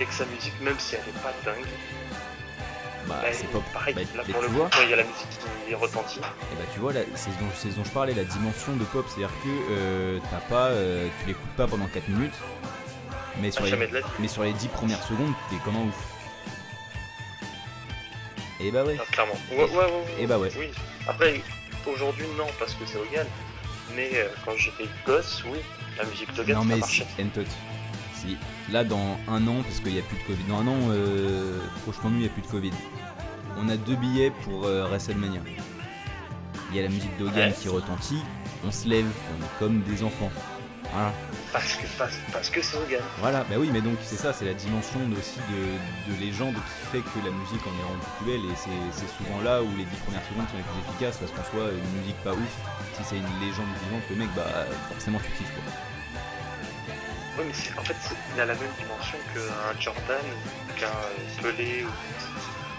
Et 0.00 0.04
que 0.04 0.12
sa 0.14 0.24
musique, 0.26 0.60
même 0.60 0.78
si 0.78 0.94
elle 0.94 1.00
est 1.08 1.22
pas 1.22 1.32
dingue, 1.44 1.64
Bah, 3.06 3.16
bah, 3.22 3.28
c'est 3.32 3.46
pop. 3.50 3.62
pareil, 3.72 3.94
Bah, 3.94 4.02
là 4.16 4.22
pour 4.24 4.40
tu 4.42 4.46
le 4.48 4.52
vois 4.54 4.66
coup, 4.66 4.78
il 4.84 4.90
y 4.90 4.92
a 4.92 4.96
la 4.96 5.02
musique 5.04 5.26
qui 5.66 5.74
retentit. 5.74 6.18
Et 6.18 6.56
bah 6.56 6.64
tu 6.72 6.78
vois, 6.80 6.92
là, 6.92 7.00
c'est 7.14 7.30
ce, 7.30 7.68
ce 7.70 7.74
dont 7.74 7.84
je 7.84 7.90
parlais, 7.90 8.14
la 8.14 8.24
dimension 8.24 8.74
de 8.76 8.84
pop, 8.84 9.04
c'est-à-dire 9.08 9.30
que 9.42 9.48
euh, 9.72 10.18
t'as 10.30 10.40
pas, 10.48 10.66
euh, 10.66 11.08
tu 11.20 11.26
l'écoutes 11.28 11.50
pas 11.56 11.66
pendant 11.66 11.86
4 11.86 12.08
minutes, 12.08 12.34
mais 13.40 13.50
sur, 13.50 13.64
Ah, 13.64 13.76
les, 13.76 13.86
de 13.88 14.02
mais 14.20 14.28
sur 14.28 14.42
les 14.44 14.52
10 14.52 14.68
premières 14.68 15.02
secondes, 15.02 15.32
t'es 15.50 15.56
comme 15.64 15.76
un 15.76 15.86
ouf. 15.88 16.04
Et 18.60 18.70
bah 18.70 18.84
ouais. 18.84 18.96
Ah, 19.00 19.04
clairement. 19.12 19.38
Ouais, 19.52 19.56
ouais, 19.64 19.76
ouais. 19.76 20.04
Et 20.20 20.26
bah 20.26 20.38
ouais. 20.38 20.50
Oui. 20.58 20.70
Après, 21.08 21.40
aujourd'hui, 21.86 22.26
non, 22.36 22.46
parce 22.58 22.74
que 22.74 22.84
c'est 22.86 22.98
Hogan. 22.98 23.26
Mais 23.94 24.10
euh, 24.14 24.28
quand 24.44 24.56
j'étais 24.56 24.88
gosse, 25.06 25.42
oui, 25.46 25.58
la 25.96 26.04
musique 26.04 26.32
d'Hogan, 26.34 26.56
non 26.56 26.62
ça 26.62 27.04
mais. 27.18 27.44
Là 28.70 28.84
dans 28.84 29.16
un 29.28 29.46
an, 29.48 29.62
parce 29.62 29.80
qu'il 29.80 29.92
n'y 29.92 29.98
a 29.98 30.02
plus 30.02 30.16
de 30.18 30.22
Covid, 30.24 30.44
dans 30.48 30.58
un 30.58 30.66
an, 30.66 30.76
euh, 30.90 31.58
prochainement 31.84 32.10
nous, 32.10 32.16
il 32.16 32.20
n'y 32.22 32.26
a 32.26 32.30
plus 32.30 32.42
de 32.42 32.46
Covid. 32.48 32.72
On 33.58 33.68
a 33.68 33.76
deux 33.76 33.96
billets 33.96 34.32
pour 34.44 34.64
euh, 34.66 34.86
WrestleMania. 34.88 35.40
Il 36.70 36.76
y 36.76 36.80
a 36.80 36.82
la 36.82 36.88
musique 36.88 37.16
d'Hogan 37.18 37.48
Ouais. 37.48 37.54
qui 37.58 37.68
retentit, 37.68 38.20
on 38.66 38.70
se 38.70 38.86
lève, 38.88 39.06
on 39.06 39.42
est 39.44 39.58
comme 39.58 39.80
des 39.82 40.02
enfants. 40.02 40.30
Voilà. 40.92 41.12
Parce 41.52 41.74
que, 41.74 41.86
parce, 41.98 42.14
parce 42.32 42.50
que 42.50 42.60
c'est 42.62 42.76
Hogan. 42.76 43.00
Voilà, 43.20 43.44
bah 43.48 43.56
oui, 43.58 43.68
mais 43.72 43.80
donc 43.80 43.96
c'est 44.02 44.16
ça, 44.16 44.32
c'est 44.32 44.44
la 44.44 44.54
dimension 44.54 45.00
aussi 45.18 45.40
de, 45.48 46.12
de 46.12 46.20
légende 46.20 46.54
qui 46.54 46.86
fait 46.92 47.00
que 47.00 47.18
la 47.24 47.30
musique 47.32 47.60
en 47.66 47.72
est 47.72 47.88
rendue 47.88 48.08
plus 48.18 48.26
belle 48.32 48.44
et 48.50 48.56
c'est 48.56 48.70
c'est 48.92 49.08
souvent 49.16 49.40
là 49.42 49.62
où 49.62 49.68
les 49.76 49.84
10 49.84 49.96
premières 50.04 50.24
secondes 50.28 50.48
sont 50.48 50.56
les 50.56 50.62
plus 50.64 50.80
efficaces 50.88 51.16
parce 51.18 51.32
qu'en 51.32 51.44
soi, 51.50 51.72
une 51.72 52.00
musique 52.00 52.16
pas 52.24 52.32
ouf, 52.32 52.54
si 52.96 53.02
c'est 53.04 53.16
une 53.16 53.32
légende 53.40 53.68
vivante, 53.84 54.04
le 54.10 54.16
mec, 54.16 54.28
bah 54.36 54.44
forcément 54.92 55.18
tu 55.24 55.30
kiffes 55.36 55.52
quoi. 55.52 55.72
Oui, 57.38 57.44
mais 57.46 57.78
en 57.78 57.84
fait, 57.84 57.96
il 58.34 58.40
a 58.40 58.46
la 58.46 58.54
même 58.54 58.70
dimension 58.78 59.18
qu'un 59.32 59.80
Jordan 59.80 60.24
ou 60.32 60.72
qu'un 60.78 60.86
euh, 60.86 61.42
Pelé 61.42 61.84
ou 61.84 61.88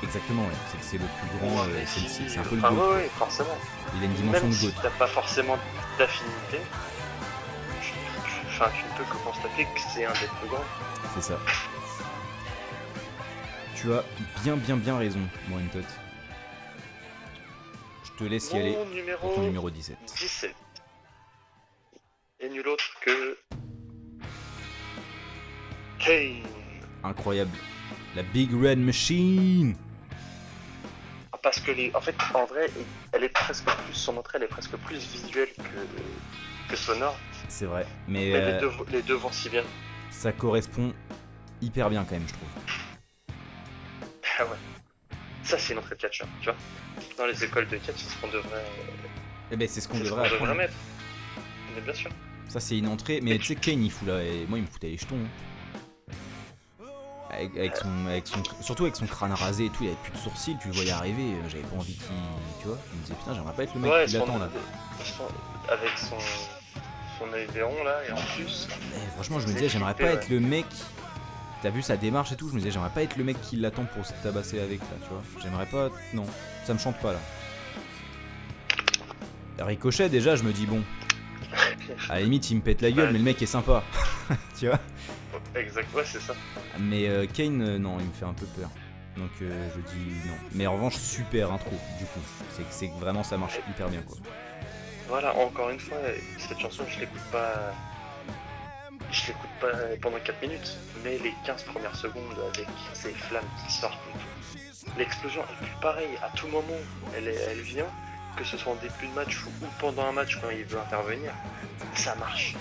Exactement, 0.03 0.43
ouais, 0.43 0.53
c'est 0.81 0.97
le 0.97 1.05
plus 1.05 1.37
grand, 1.37 1.55
ou 1.55 1.59
un 1.59 1.67
euh, 1.69 1.83
c'est 1.85 2.29
c'est 2.29 2.39
un 2.39 2.43
peu 2.43 2.55
le 2.55 2.61
Ah 2.63 2.69
GOAT, 2.71 2.89
ouais, 2.89 2.95
ouais, 2.95 3.09
forcément. 3.17 3.57
Il 3.95 4.01
a 4.01 4.05
une 4.05 4.13
dimension 4.13 4.41
Même 4.43 4.49
de 4.49 4.55
si 4.55 4.65
GOAT, 4.67 4.73
t'as 4.81 4.89
pas 4.91 5.07
forcément 5.07 5.57
d'affinité, 5.97 6.59
tu, 7.81 7.89
tu- 7.91 8.47
enfin, 8.47 8.69
tu 8.77 8.83
ne 8.85 8.97
peux 8.97 9.03
que 9.11 9.17
constater 9.23 9.63
que 9.65 9.79
c'est 9.93 10.05
un 10.05 10.11
des 10.13 10.27
plus 10.39 10.47
grands. 10.49 10.63
c'est 11.15 11.21
ça. 11.21 11.39
Tu 13.75 13.93
as 13.93 14.03
bien, 14.43 14.55
bien, 14.57 14.77
bien 14.77 14.97
raison, 14.97 15.19
Morentot. 15.47 15.79
Je 18.05 18.11
te 18.11 18.23
laisse 18.29 18.51
y 18.51 18.57
aller 18.57 18.71
Mon 18.71 18.85
pour 18.85 18.93
numéro, 18.95 19.35
ton 19.35 19.41
numéro 19.41 19.69
17. 19.69 19.97
17. 20.17 20.55
Et 22.41 22.49
nul 22.49 22.67
autre 22.67 22.83
que. 23.01 23.37
Kane. 25.99 26.43
Incroyable. 27.03 27.51
La 28.15 28.23
Big 28.23 28.49
Red 28.53 28.79
Machine 28.79 29.75
Ah, 31.31 31.37
Parce 31.41 31.59
que 31.59 31.71
les, 31.71 31.91
en 31.93 32.01
fait, 32.01 32.15
en 32.33 32.45
vrai, 32.45 32.69
elle 33.11 33.23
est 33.23 33.29
presque 33.29 33.65
plus, 33.65 33.93
son 33.93 34.17
entrée, 34.17 34.37
elle 34.37 34.43
est 34.45 34.47
presque 34.47 34.75
plus 34.77 34.97
visuelle 34.97 35.49
que, 35.57 36.71
que 36.71 36.75
sonore. 36.75 37.17
C'est 37.47 37.65
vrai, 37.65 37.85
mais, 38.07 38.31
Mais 38.31 38.35
euh, 38.35 38.53
les, 38.53 38.59
deux, 38.59 38.71
les 38.91 39.01
deux 39.03 39.15
vont 39.15 39.31
si 39.31 39.49
bien. 39.49 39.63
ça 40.09 40.31
correspond 40.31 40.93
hyper 41.61 41.89
bien 41.89 42.03
quand 42.03 42.13
même, 42.13 42.27
je 42.27 42.33
trouve. 42.33 42.49
Ah 44.39 44.45
ouais. 44.45 44.57
Ça, 45.43 45.57
c'est 45.57 45.73
une 45.73 45.79
entrée 45.79 45.95
de 45.95 46.01
catcheur, 46.01 46.27
tu 46.41 46.45
vois. 46.49 46.55
Dans 47.17 47.25
les 47.25 47.43
écoles 47.43 47.67
de 47.67 47.77
catch, 47.77 47.95
c'est 47.97 48.09
ce 48.09 48.17
qu'on 48.21 48.27
devrait, 48.27 48.63
Eh 49.51 49.55
ben 49.57 49.67
c'est 49.67 49.81
ce 49.81 49.87
qu'on 49.87 49.95
ce 49.97 50.03
devrait 50.03 50.23
devrait 50.23 50.35
apprendre. 50.37 50.55
mettre. 50.55 50.73
Mais 51.75 51.81
bien 51.81 51.93
sûr. 51.93 52.09
Ça 52.47 52.59
c'est 52.59 52.77
une 52.77 52.87
entrée, 52.87 53.19
mais 53.21 53.37
tu 53.37 53.45
sais 53.45 53.55
Kane 53.55 53.83
il 53.83 53.91
fout 53.91 54.07
là, 54.07 54.23
et 54.23 54.45
moi 54.47 54.57
il 54.57 54.63
me 54.63 54.67
foutait 54.67 54.87
les 54.89 54.97
jetons. 54.97 55.15
hein. 55.17 55.27
Avec, 57.29 57.55
avec 57.57 57.77
son, 57.77 58.05
avec 58.07 58.27
son, 58.27 58.41
surtout 58.61 58.83
avec 58.83 58.95
son 58.95 59.05
crâne 59.07 59.31
rasé 59.33 59.65
et 59.65 59.69
tout, 59.69 59.83
il 59.83 59.87
avait 59.87 59.97
plus 60.03 60.11
de 60.13 60.17
sourcils, 60.17 60.57
tu 60.61 60.67
le 60.69 60.73
voyais 60.73 60.91
arriver, 60.91 61.33
euh, 61.33 61.49
j'avais 61.49 61.63
pas 61.63 61.75
envie 61.77 61.93
qu'il. 61.93 62.05
Tu 62.61 62.67
vois, 62.67 62.77
je 62.91 62.97
me 62.97 63.01
disais 63.03 63.13
putain, 63.15 63.33
j'aimerais 63.35 63.53
pas 63.53 63.63
être 63.63 63.73
le 63.75 63.79
mec 63.81 63.91
Ouais, 63.91 64.05
qui 64.05 64.13
l'attend 64.13 64.37
là. 64.39 64.49
avec 65.69 65.97
son, 65.97 66.17
son 67.19 67.33
aileron 67.33 67.83
là, 67.83 67.99
et 68.07 68.11
en 68.11 68.15
plus, 68.35 68.67
Et 68.95 69.11
franchement, 69.15 69.39
je 69.39 69.47
me 69.47 69.53
disais, 69.53 69.69
j'aimerais 69.69 69.93
pas 69.93 70.03
ouais. 70.05 70.13
être 70.13 70.29
le 70.29 70.39
mec. 70.39 70.65
T'as 71.61 71.69
vu 71.71 71.81
sa 71.81 71.97
démarche 71.97 72.31
et 72.31 72.35
tout, 72.37 72.47
je 72.47 72.53
me 72.53 72.59
disais, 72.59 72.71
j'aimerais 72.71 72.89
pas 72.89 73.03
être 73.03 73.17
le 73.17 73.23
mec 73.25 73.39
qui 73.41 73.57
l'attend 73.57 73.83
pour 73.85 74.05
se 74.05 74.13
tabasser 74.23 74.59
avec 74.61 74.79
là, 74.79 74.85
tu 75.03 75.09
vois. 75.09 75.21
J'aimerais 75.43 75.65
pas. 75.65 75.89
Non, 76.13 76.25
ça 76.65 76.73
me 76.73 76.79
chante 76.79 76.97
pas 76.99 77.11
là. 77.13 77.19
Ricochet, 79.59 80.07
déjà, 80.09 80.35
je 80.37 80.43
me 80.43 80.53
dis, 80.53 80.65
bon, 80.65 80.81
à 82.09 82.15
la 82.15 82.21
limite, 82.21 82.49
il 82.49 82.55
me 82.57 82.61
pète 82.61 82.81
la 82.81 82.91
gueule, 82.91 83.07
Ouais. 83.07 83.11
mais 83.11 83.17
le 83.17 83.23
mec 83.25 83.41
est 83.41 83.45
sympa. 83.45 83.83
tu 84.59 84.67
vois 84.67 84.79
exact, 85.55 85.93
ouais, 85.93 86.03
c'est 86.05 86.21
ça. 86.21 86.33
Mais 86.79 87.07
euh, 87.07 87.25
Kane, 87.25 87.61
euh, 87.61 87.77
non, 87.77 87.97
il 87.99 88.05
me 88.07 88.13
fait 88.13 88.25
un 88.25 88.33
peu 88.33 88.45
peur. 88.47 88.69
Donc 89.17 89.31
euh, 89.41 89.69
je 89.75 89.81
dis 89.93 90.27
non. 90.27 90.35
Mais 90.53 90.67
en 90.67 90.73
revanche, 90.73 90.95
super 90.95 91.51
intro, 91.51 91.71
du 91.97 92.05
coup. 92.05 92.19
C'est 92.71 92.87
que- 92.87 92.99
vraiment 92.99 93.23
ça 93.23 93.37
marche 93.37 93.59
hyper 93.69 93.89
bien 93.89 94.01
quoi. 94.01 94.17
Voilà, 95.07 95.35
encore 95.35 95.69
une 95.71 95.79
fois, 95.79 95.97
cette 96.37 96.59
chanson, 96.59 96.83
je 96.87 96.99
l'écoute 96.99 97.21
pas. 97.31 97.73
Je 99.11 99.27
l'écoute 99.27 99.49
pas 99.59 99.71
pendant 100.01 100.19
4 100.19 100.39
minutes, 100.41 100.77
mais 101.03 101.17
les 101.17 101.33
15 101.45 101.63
premières 101.63 101.95
secondes 101.95 102.35
avec 102.53 102.67
ces 102.93 103.09
flammes 103.11 103.43
qui 103.65 103.73
sortent. 103.73 103.97
L'explosion, 104.97 105.41
et 105.41 105.63
puis 105.65 105.73
pareil, 105.81 106.09
à 106.21 106.29
tout 106.35 106.47
moment, 106.47 106.77
elle, 107.15 107.27
elle 107.27 107.61
vient, 107.61 107.85
que 108.37 108.43
ce 108.43 108.57
soit 108.57 108.73
en 108.73 108.75
début 108.75 109.07
de 109.07 109.13
match 109.13 109.43
ou 109.45 109.65
pendant 109.79 110.05
un 110.05 110.11
match 110.11 110.37
quand 110.41 110.49
il 110.51 110.63
veut 110.65 110.79
intervenir, 110.79 111.31
ça 111.95 112.15
marche. 112.15 112.55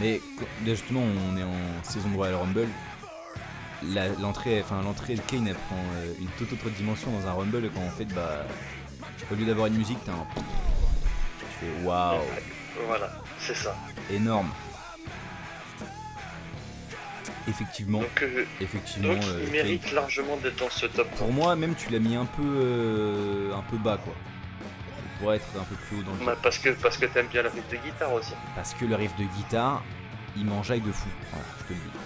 Mais 0.00 0.20
justement, 0.66 1.00
on 1.02 1.36
est 1.36 1.42
en 1.42 1.82
saison 1.84 2.08
de 2.08 2.16
Royal 2.16 2.34
Rumble. 2.36 2.68
L'entrée, 4.20 4.62
enfin 4.62 4.82
l'entrée 4.82 5.14
de 5.14 5.20
Kane, 5.20 5.46
elle 5.46 5.54
prend 5.54 5.76
euh, 5.96 6.12
une 6.18 6.28
toute 6.38 6.52
autre 6.52 6.70
dimension 6.70 7.10
dans 7.12 7.26
un 7.28 7.32
Rumble 7.32 7.70
quand 7.74 7.82
en 7.82 7.90
fait, 7.90 8.06
bah, 8.06 8.44
au 9.30 9.34
lieu 9.34 9.44
d'avoir 9.44 9.66
une 9.66 9.74
musique, 9.76 9.98
t'as 10.06 10.12
un. 10.12 10.26
Tu 11.38 11.44
fais 11.60 11.84
waouh, 11.86 12.18
Voilà, 12.86 13.10
c'est 13.38 13.54
ça. 13.54 13.76
énorme. 14.10 14.48
Effectivement, 17.46 17.98
Donc, 18.00 18.22
euh, 18.22 18.46
effectivement. 18.62 19.12
donc 19.12 19.22
euh, 19.24 19.40
il 19.40 19.44
Kane- 19.44 19.52
mérite 19.52 19.92
largement 19.92 20.38
d'être 20.38 20.56
dans 20.56 20.70
ce 20.70 20.86
top. 20.86 21.10
Pour 21.16 21.30
moi, 21.30 21.54
même 21.56 21.74
tu 21.74 21.90
l'as 21.90 21.98
mis 21.98 22.16
un 22.16 22.24
peu, 22.24 22.42
euh, 22.42 23.54
un 23.54 23.60
peu 23.70 23.76
bas 23.76 23.98
quoi. 24.02 24.14
Pourrait 25.24 25.36
être 25.38 25.58
un 25.58 25.64
peu 25.64 25.74
plus 25.74 25.98
haut 25.98 26.02
dans 26.02 26.14
le 26.14 26.24
Bah, 26.24 26.36
parce 26.42 26.58
que, 26.58 26.68
parce 26.70 26.98
que 26.98 27.06
t'aimes 27.06 27.28
bien 27.28 27.42
la 27.42 27.48
rythme 27.50 27.70
de 27.70 27.76
guitare 27.76 28.12
aussi. 28.12 28.34
Parce 28.54 28.74
que 28.74 28.84
le 28.84 28.94
riff 28.94 29.16
de 29.16 29.24
guitare, 29.24 29.82
il 30.36 30.44
m'enjaille 30.44 30.80
de 30.82 30.92
fou. 30.92 31.08
Voilà, 31.30 31.44
je 31.60 31.64
te 31.64 31.72
le 31.72 31.78
dis. 31.78 31.98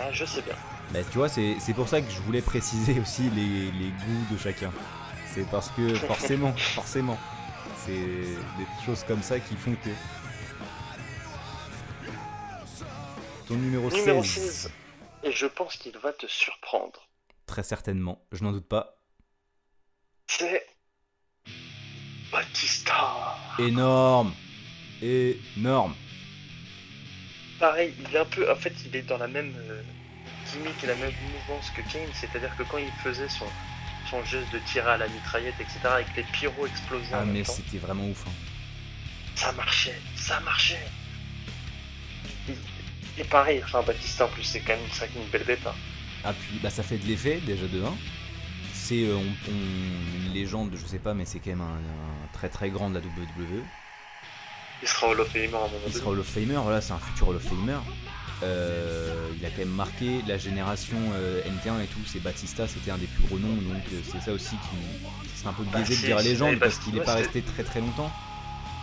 Ah, 0.00 0.12
je 0.12 0.24
sais 0.24 0.42
bien. 0.42 0.54
Bah, 0.90 1.00
tu 1.10 1.18
vois, 1.18 1.28
c'est 1.28 1.56
pour 1.74 1.88
ça 1.88 2.00
que 2.00 2.10
je 2.10 2.20
voulais 2.20 2.42
préciser 2.42 2.98
aussi 3.02 3.30
les, 3.30 3.70
les 3.70 3.90
goûts 3.90 4.32
de 4.34 4.38
chacun. 4.38 4.72
C'est 5.26 5.48
parce 5.50 5.70
que 5.70 5.94
forcément, 6.06 6.52
forcément, 6.56 7.18
c'est 7.76 7.92
des 7.92 8.66
choses 8.84 9.04
comme 9.04 9.22
ça 9.22 9.38
qui 9.38 9.54
font 9.56 9.74
que. 9.84 9.90
Ton 13.46 13.54
numéro 13.54 13.90
16, 13.90 14.00
Numéro 14.00 14.22
16. 14.22 14.72
Et 15.22 15.32
je 15.32 15.46
pense 15.46 15.76
qu'il 15.76 15.96
va 15.98 16.12
te 16.12 16.26
surprendre. 16.26 17.08
très 17.46 17.62
certainement, 17.62 18.26
je 18.32 18.42
n'en 18.44 18.52
doute 18.52 18.68
pas. 18.68 18.96
C'est. 20.26 20.66
Batista. 22.32 23.36
Énorme 23.58 24.32
Énorme 25.02 25.94
Pareil, 27.58 27.92
il 27.98 28.14
est 28.14 28.18
un 28.18 28.24
peu. 28.24 28.50
En 28.50 28.56
fait, 28.56 28.72
il 28.86 28.94
est 28.94 29.02
dans 29.02 29.18
la 29.18 29.26
même 29.26 29.52
euh, 29.58 29.82
gimmick 30.52 30.82
et 30.84 30.86
la 30.86 30.94
même 30.94 31.12
mouvance 31.32 31.70
que 31.70 31.82
Kane. 31.92 32.08
C'est-à-dire 32.14 32.54
que 32.56 32.62
quand 32.62 32.78
il 32.78 32.90
faisait 33.02 33.28
son, 33.28 33.46
son 34.10 34.24
geste 34.24 34.52
de 34.52 34.58
tirer 34.60 34.90
à 34.90 34.96
la 34.96 35.08
mitraillette, 35.08 35.54
etc., 35.60 35.78
avec 35.84 36.06
les 36.16 36.22
pyros 36.24 36.66
explosés 36.66 37.06
Ah, 37.12 37.22
en 37.22 37.26
mais 37.26 37.42
c'était 37.44 37.78
vraiment 37.78 38.06
ouf. 38.08 38.24
hein. 38.28 38.32
ça 39.34 39.50
marchait. 39.52 39.98
Ça 40.16 40.38
marchait. 40.40 40.86
Et, 42.48 43.20
et 43.20 43.24
pareil, 43.24 43.60
enfin, 43.64 43.82
Batista 43.82 44.26
en 44.26 44.28
plus, 44.28 44.44
c'est 44.44 44.60
quand 44.60 44.74
même 44.74 44.84
une, 44.86 44.92
sacrée- 44.92 45.18
une 45.20 45.28
belle 45.30 45.44
bête. 45.44 45.66
hein. 45.66 45.74
Ah, 46.24 46.32
puis 46.32 46.58
bah, 46.62 46.70
ça 46.70 46.82
fait 46.84 46.98
de 46.98 47.06
l'effet 47.06 47.40
déjà 47.44 47.66
de 47.66 47.82
1. 47.82 47.96
C'est 48.88 49.04
euh, 49.04 49.16
on- 49.16 49.50
on- 49.50 50.26
une 50.28 50.32
légende, 50.32 50.70
je 50.74 50.86
sais 50.86 50.98
pas, 50.98 51.12
mais 51.12 51.26
c'est 51.26 51.40
quand 51.40 51.50
même 51.50 51.60
un, 51.60 51.64
un 51.74 52.28
très 52.32 52.48
très 52.48 52.70
grand 52.70 52.88
de 52.88 52.94
la 52.94 53.00
WWE. 53.00 53.62
Il 54.80 54.88
sera 54.88 55.08
Hall 55.08 55.20
of 55.20 55.28
Famer 55.28 55.44
à 55.46 55.58
un 55.58 55.60
moment 55.60 55.70
Il 55.86 55.92
donné. 55.92 55.94
sera 55.94 56.10
Hall 56.12 56.18
of 56.20 56.26
Famer, 56.26 56.54
voilà, 56.62 56.80
c'est 56.80 56.92
un 56.92 56.98
futur 56.98 57.28
Hall 57.28 57.36
of 57.36 57.42
Famer. 57.42 57.78
Euh, 58.42 59.28
il 59.38 59.44
a 59.44 59.50
quand 59.50 59.58
même 59.58 59.68
marqué 59.74 60.22
la 60.26 60.38
génération 60.38 60.96
euh, 61.14 61.42
NT1 61.42 61.82
et 61.82 61.86
tout, 61.88 61.98
c'est 62.06 62.20
Batista, 62.22 62.66
c'était 62.68 62.90
un 62.92 62.96
des 62.98 63.06
plus 63.08 63.24
gros 63.26 63.38
noms, 63.38 63.56
donc 63.56 63.82
euh, 63.92 64.00
c'est 64.10 64.20
ça 64.22 64.32
aussi 64.32 64.50
qui 64.56 65.06
c'est 65.34 65.46
un 65.48 65.52
peu 65.52 65.64
biaisé 65.64 65.94
de 65.94 66.00
c'est- 66.00 66.06
dire 66.06 66.18
légende 66.20 66.54
bah, 66.54 66.66
parce 66.66 66.78
qu'il 66.78 66.94
est 66.96 67.00
ouais, 67.00 67.04
pas 67.04 67.14
resté 67.14 67.42
très 67.42 67.64
très 67.64 67.80
longtemps. 67.80 68.10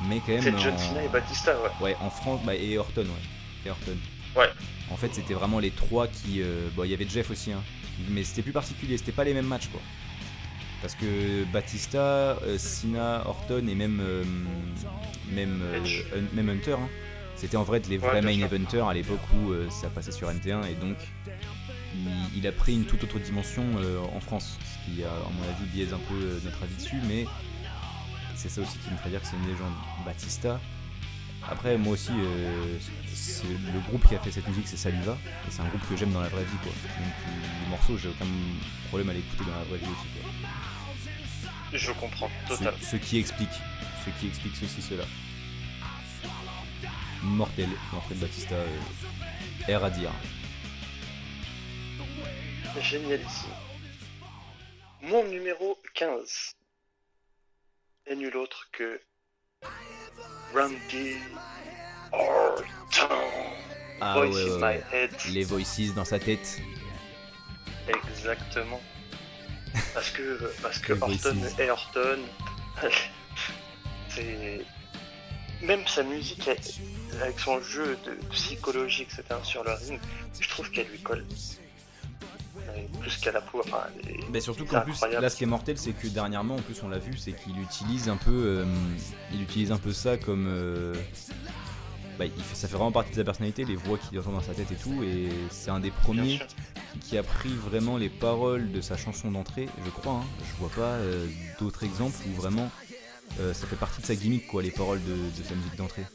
Mais 0.10 0.20
quand 0.20 0.34
même. 0.34 0.42
C'est 0.44 0.60
John 0.60 0.74
en- 0.74 0.78
Cena 0.78 1.04
et 1.04 1.08
Batista, 1.08 1.56
ouais. 1.62 1.70
Ouais, 1.86 1.98
en 2.02 2.10
France, 2.10 2.42
bah, 2.46 2.54
et 2.54 2.78
Orton, 2.78 3.04
ouais. 3.04 3.66
Et 3.66 3.70
Orton. 3.72 3.96
Ouais. 4.36 4.50
En 4.92 4.98
fait, 4.98 5.16
c'était 5.16 5.34
vraiment 5.34 5.60
les 5.60 5.72
trois 5.72 6.08
qui. 6.08 6.42
bon, 6.76 6.84
il 6.84 6.92
y 6.92 6.94
avait 6.94 7.08
Jeff 7.08 7.32
aussi, 7.32 7.54
hein. 7.54 7.64
Mais 8.10 8.24
c'était 8.24 8.42
plus 8.42 8.52
particulier, 8.52 8.98
c'était 8.98 9.12
pas 9.12 9.24
les 9.24 9.34
mêmes 9.34 9.48
matchs, 9.48 9.68
quoi. 9.68 9.82
Parce 10.82 10.96
que 10.96 11.46
Batista, 11.46 12.38
euh, 12.44 12.58
Cena, 12.58 13.24
Orton 13.26 13.66
et 13.68 13.76
même. 13.76 14.00
euh, 14.02 14.24
même, 15.32 15.62
euh, 15.64 15.82
même 16.34 16.50
Hunter, 16.50 16.74
hein. 16.74 16.90
C'était 17.36 17.58
en 17.58 17.64
vrai 17.64 17.82
les 17.90 17.98
vrais 17.98 18.22
main 18.22 18.30
eventers 18.30 18.88
à 18.88 18.94
l'époque 18.94 19.20
où 19.36 19.52
ça 19.70 19.90
passait 19.90 20.14
sur 20.14 20.30
NT1 20.30 20.64
et 20.70 20.76
donc 20.76 20.96
il, 21.94 22.38
il 22.38 22.48
a 22.48 22.54
pris 22.54 22.74
une 22.74 22.86
toute 22.86 23.04
autre 23.04 23.20
dimension 23.20 23.64
en 24.16 24.20
France. 24.22 24.58
Ce 24.62 24.90
qui, 24.90 25.04
a, 25.04 25.10
à 25.10 25.30
mon 25.34 25.44
avis, 25.44 25.66
biaise 25.74 25.94
un 25.94 26.00
peu 26.08 26.40
notre 26.46 26.64
avis 26.64 26.76
dessus, 26.76 26.96
mais 27.10 27.26
c'est 28.36 28.48
ça 28.48 28.62
aussi 28.62 28.78
qui 28.78 28.90
me 28.90 28.96
ferait 28.96 29.10
dire 29.10 29.22
que 29.22 29.28
c'est 29.28 29.36
une 29.36 29.48
légende. 29.48 29.74
Batista. 30.06 30.62
Après, 31.50 31.78
moi 31.78 31.94
aussi, 31.94 32.12
euh, 32.12 32.80
c'est 33.14 33.48
le 33.48 33.80
groupe 33.88 34.08
qui 34.08 34.16
a 34.16 34.20
fait 34.20 34.32
cette 34.32 34.48
musique, 34.48 34.68
c'est 34.68 34.78
Saliva, 34.78 35.18
et 35.48 35.52
c'est 35.52 35.62
un 35.62 35.68
groupe 35.68 35.88
que 35.88 35.96
j'aime 35.96 36.12
dans 36.12 36.22
la 36.22 36.30
vraie 36.30 36.44
vie, 36.44 36.58
quoi. 36.64 36.72
Donc 36.72 37.14
les 37.64 37.70
morceaux, 37.70 37.98
j'ai 37.98 38.10
aucun 38.10 38.26
problème 38.88 39.10
à 39.10 39.14
l'écouter 39.14 39.44
dans 39.46 39.58
la 39.58 39.64
vraie 39.66 39.78
vie 39.78 39.86
aussi, 39.86 40.08
quoi. 40.20 40.50
Je 41.74 41.92
comprends, 41.92 42.30
total. 42.48 42.74
ce 42.82 42.96
qui 42.96 43.20
explique, 43.20 43.50
ce 44.06 44.20
qui 44.20 44.28
explique 44.28 44.56
ceci, 44.56 44.82
cela. 44.82 45.04
Mortel, 47.22 47.70
de 48.10 48.16
Batista, 48.16 48.56
euh, 48.56 48.68
air 49.68 49.84
à 49.84 49.90
dire. 49.90 50.12
Génialissime. 52.82 53.50
Mon 55.02 55.24
numéro 55.26 55.78
15 55.94 56.56
est 58.08 58.16
nul 58.16 58.36
autre 58.38 58.70
que 58.72 59.02
Randy 60.54 61.18
Orton. 62.12 63.16
Ah 64.02 64.14
Voice 64.16 64.36
ouais, 64.36 64.52
in 64.52 64.62
ouais, 64.62 64.78
my 64.78 64.96
head. 64.96 65.12
Les 65.32 65.44
voices 65.44 65.94
dans 65.96 66.06
sa 66.06 66.20
tête. 66.20 66.62
Exactement. 67.88 68.82
Parce 69.94 70.12
que, 70.12 70.54
parce 70.62 70.80
que 70.80 70.94
Orton 70.94 71.36
est 71.60 71.70
Orton. 71.70 72.20
C'est. 74.10 74.62
Même 75.62 75.86
sa 75.86 76.04
musique, 76.04 76.50
avec 77.22 77.40
son 77.40 77.62
jeu 77.62 77.98
de 78.06 78.12
psychologie, 78.32 79.04
etc. 79.04 79.24
sur 79.44 79.64
le 79.64 79.74
ring, 79.74 80.00
je 80.40 80.50
trouve 80.50 80.70
qu'elle 80.70 80.88
lui 80.88 81.00
colle. 81.00 81.26
Plus 83.00 83.18
qu'à 83.18 83.32
la 83.32 83.42
peau. 83.42 83.62
Enfin, 83.64 83.84
Mais 84.32 84.42
surtout 84.42 84.66
c'est 84.66 84.76
qu'en 84.76 84.82
plus, 84.82 85.00
là, 85.22 85.30
ce 85.30 85.36
qui 85.36 85.44
est 85.44 85.48
mortel, 85.48 85.78
c'est 85.78 85.92
que 85.94 86.08
dernièrement, 86.08 86.56
en 86.56 86.62
plus, 86.62 86.82
on 86.84 86.90
l'a 86.90 86.98
vu, 87.00 87.18
c'est 87.18 87.34
qu'il 87.34 87.60
utilise 87.62 88.10
un 88.10 88.18
peu, 88.18 88.32
euh, 88.32 88.66
il 89.34 89.42
utilise 89.42 89.72
un 89.72 89.78
peu 89.78 89.94
ça 89.94 90.18
comme, 90.18 90.48
euh, 90.48 90.94
bah, 92.18 92.26
il 92.26 92.44
fait, 92.44 92.56
ça 92.56 92.68
fait 92.68 92.76
vraiment 92.76 92.92
partie 92.92 93.12
de 93.12 93.16
sa 93.16 93.24
personnalité, 93.24 93.66
les 93.66 93.76
voix 93.76 93.98
qu'il 93.98 94.18
entend 94.20 94.32
dans 94.32 94.42
sa 94.42 94.54
tête 94.54 94.72
et 94.72 94.76
tout, 94.76 95.04
et 95.04 95.30
c'est 95.50 95.70
un 95.70 95.80
des 95.80 95.92
premiers 95.92 96.40
qui 97.02 97.18
a 97.18 97.24
pris 97.24 97.50
vraiment 97.50 97.98
les 97.98 98.10
paroles 98.10 98.72
de 98.72 98.82
sa 98.82 98.96
chanson 98.98 99.32
d'entrée, 99.32 99.68
je 99.84 99.90
crois. 99.90 100.14
hein. 100.14 100.24
Je 100.42 100.60
vois 100.60 100.70
pas 100.70 100.94
euh, 100.94 101.28
d'autres 101.60 101.84
exemples 101.84 102.16
où 102.30 102.34
vraiment 102.42 102.70
ça 103.38 103.68
fait 103.68 103.76
partie 103.76 104.02
de 104.02 104.06
sa 104.06 104.16
gimmick, 104.16 104.48
quoi, 104.48 104.62
les 104.62 104.72
paroles 104.72 105.02
de, 105.04 105.12
de 105.14 105.48
sa 105.48 105.56
musique 105.56 105.76
d'entrée. 105.76 106.06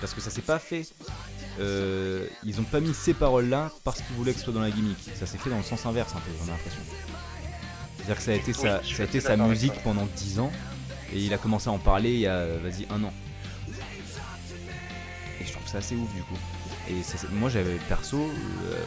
Parce 0.00 0.12
que 0.14 0.20
ça 0.20 0.30
s'est 0.30 0.42
pas 0.42 0.58
fait. 0.58 0.86
euh, 1.58 2.26
ils 2.44 2.60
ont 2.60 2.64
pas 2.64 2.80
mis 2.80 2.92
ces 2.92 3.14
paroles-là 3.14 3.70
parce 3.82 4.02
qu'ils 4.02 4.14
voulaient 4.16 4.32
que 4.32 4.38
ce 4.38 4.44
soit 4.44 4.52
dans 4.52 4.60
la 4.60 4.70
gimmick. 4.70 4.98
Ça 5.18 5.26
s'est 5.26 5.38
fait 5.38 5.48
dans 5.50 5.56
le 5.56 5.62
sens 5.62 5.86
inverse, 5.86 6.12
un 6.14 6.20
peu, 6.20 6.30
j'ai 6.44 6.50
l'impression. 6.50 6.80
C'est-à-dire 7.96 8.16
que 8.16 8.22
ça 8.22 8.30
a 8.32 8.34
été 8.34 8.48
Oui, 8.52 8.54
sa, 8.54 8.60
ça 8.62 9.02
a 9.32 9.34
été 9.36 9.42
musique 9.48 9.82
pendant 9.82 10.06
10 10.16 10.38
ans 10.40 10.52
et 11.12 11.18
il 11.18 11.32
a 11.32 11.38
commencé 11.38 11.68
à 11.68 11.72
en 11.72 11.78
parler 11.78 12.12
il 12.12 12.20
y 12.20 12.26
a, 12.26 12.44
vas-y, 12.58 12.86
un 12.90 13.02
an. 13.04 13.12
Et 15.40 15.44
je 15.44 15.52
trouve 15.52 15.66
ça 15.66 15.78
assez 15.78 15.94
ouf 15.96 16.12
du 16.14 16.22
coup. 16.22 16.36
Et 16.88 17.02
ça, 17.02 17.16
moi 17.32 17.48
j'avais 17.48 17.76
perso, 17.88 18.16
euh, 18.18 18.84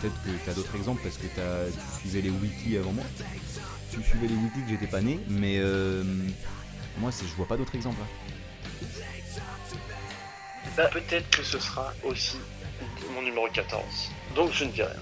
peut-être 0.00 0.14
que 0.24 0.30
t'as 0.46 0.54
d'autres 0.54 0.74
exemples 0.76 1.02
parce 1.02 1.16
que 1.18 1.26
t'as- 1.26 1.70
tu 1.70 2.00
suivais 2.08 2.22
les 2.22 2.30
wikis 2.30 2.76
avant 2.78 2.92
moi. 2.92 3.04
Tu 3.90 4.02
suivais 4.02 4.26
les 4.28 4.34
wikis 4.34 4.62
que 4.64 4.70
j'étais 4.70 4.86
pas 4.86 5.02
né, 5.02 5.20
mais 5.28 5.58
euh, 5.58 6.02
moi 6.98 7.12
c'est- 7.12 7.26
je 7.26 7.34
vois 7.34 7.46
pas 7.46 7.56
d'autres 7.58 7.74
exemples. 7.74 8.00
hein. 8.02 8.32
Bah, 10.76 10.88
peut-être 10.88 11.28
que 11.30 11.42
ce 11.42 11.58
sera 11.58 11.92
aussi 12.04 12.38
mon 13.14 13.22
numéro 13.22 13.48
14. 13.48 13.84
Donc 14.34 14.52
je 14.52 14.64
ne 14.64 14.70
dis 14.70 14.82
rien. 14.82 15.00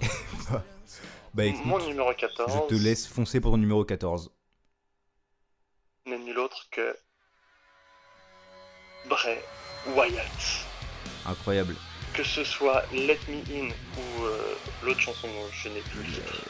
Bah 1.34 1.44
écoute, 1.44 1.66
Mon 1.66 1.78
numéro 1.86 2.12
14 2.14 2.52
je 2.52 2.74
te 2.74 2.82
laisse 2.82 3.06
foncer 3.06 3.38
pour 3.40 3.52
ton 3.52 3.58
numéro 3.58 3.84
14. 3.84 4.30
n'est 6.06 6.18
nul 6.18 6.38
autre 6.38 6.66
que 6.70 6.96
Bray 9.08 9.38
Wyatt. 9.94 10.64
Incroyable. 11.26 11.76
Que 12.14 12.24
ce 12.24 12.42
soit 12.44 12.82
Let 12.92 13.18
Me 13.28 13.36
In 13.52 13.68
ou 13.68 14.24
euh, 14.24 14.54
l'autre 14.82 15.00
chanson 15.00 15.28
dont 15.28 15.48
je 15.52 15.68
n'ai 15.68 15.80
plus 15.82 16.00
le 16.02 16.12
titre. 16.14 16.42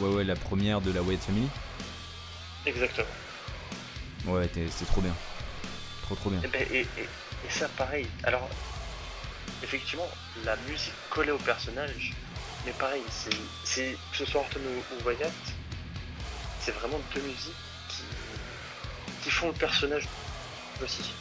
Ouais, 0.00 0.12
ouais, 0.12 0.24
la 0.24 0.34
première 0.36 0.80
de 0.80 0.90
la 0.92 1.00
Wyatt 1.00 1.22
Family. 1.22 1.48
Exactement. 2.66 3.06
Ouais, 4.26 4.50
c'est 4.70 4.86
trop 4.86 5.00
bien. 5.00 5.14
Trop 6.02 6.16
trop 6.16 6.30
bien. 6.30 6.42
Et, 6.42 6.48
ben, 6.48 6.66
et, 6.72 6.80
et- 6.80 7.08
et 7.46 7.50
ça, 7.50 7.68
pareil. 7.76 8.06
Alors, 8.24 8.48
effectivement, 9.62 10.08
la 10.44 10.56
musique 10.68 10.92
collée 11.10 11.32
au 11.32 11.38
personnage, 11.38 12.12
mais 12.64 12.72
pareil, 12.72 13.02
c'est, 13.64 13.96
que 14.10 14.16
ce 14.16 14.24
soit 14.24 14.40
Orton 14.40 14.60
ou, 14.60 14.94
ou 14.94 15.06
Wyatt, 15.08 15.32
c'est 16.60 16.72
vraiment 16.72 17.00
deux 17.14 17.20
musiques 17.22 17.52
qui, 17.88 18.02
qui 19.22 19.30
font 19.30 19.48
le 19.48 19.52
personnage 19.54 20.08
aussi. 20.82 21.12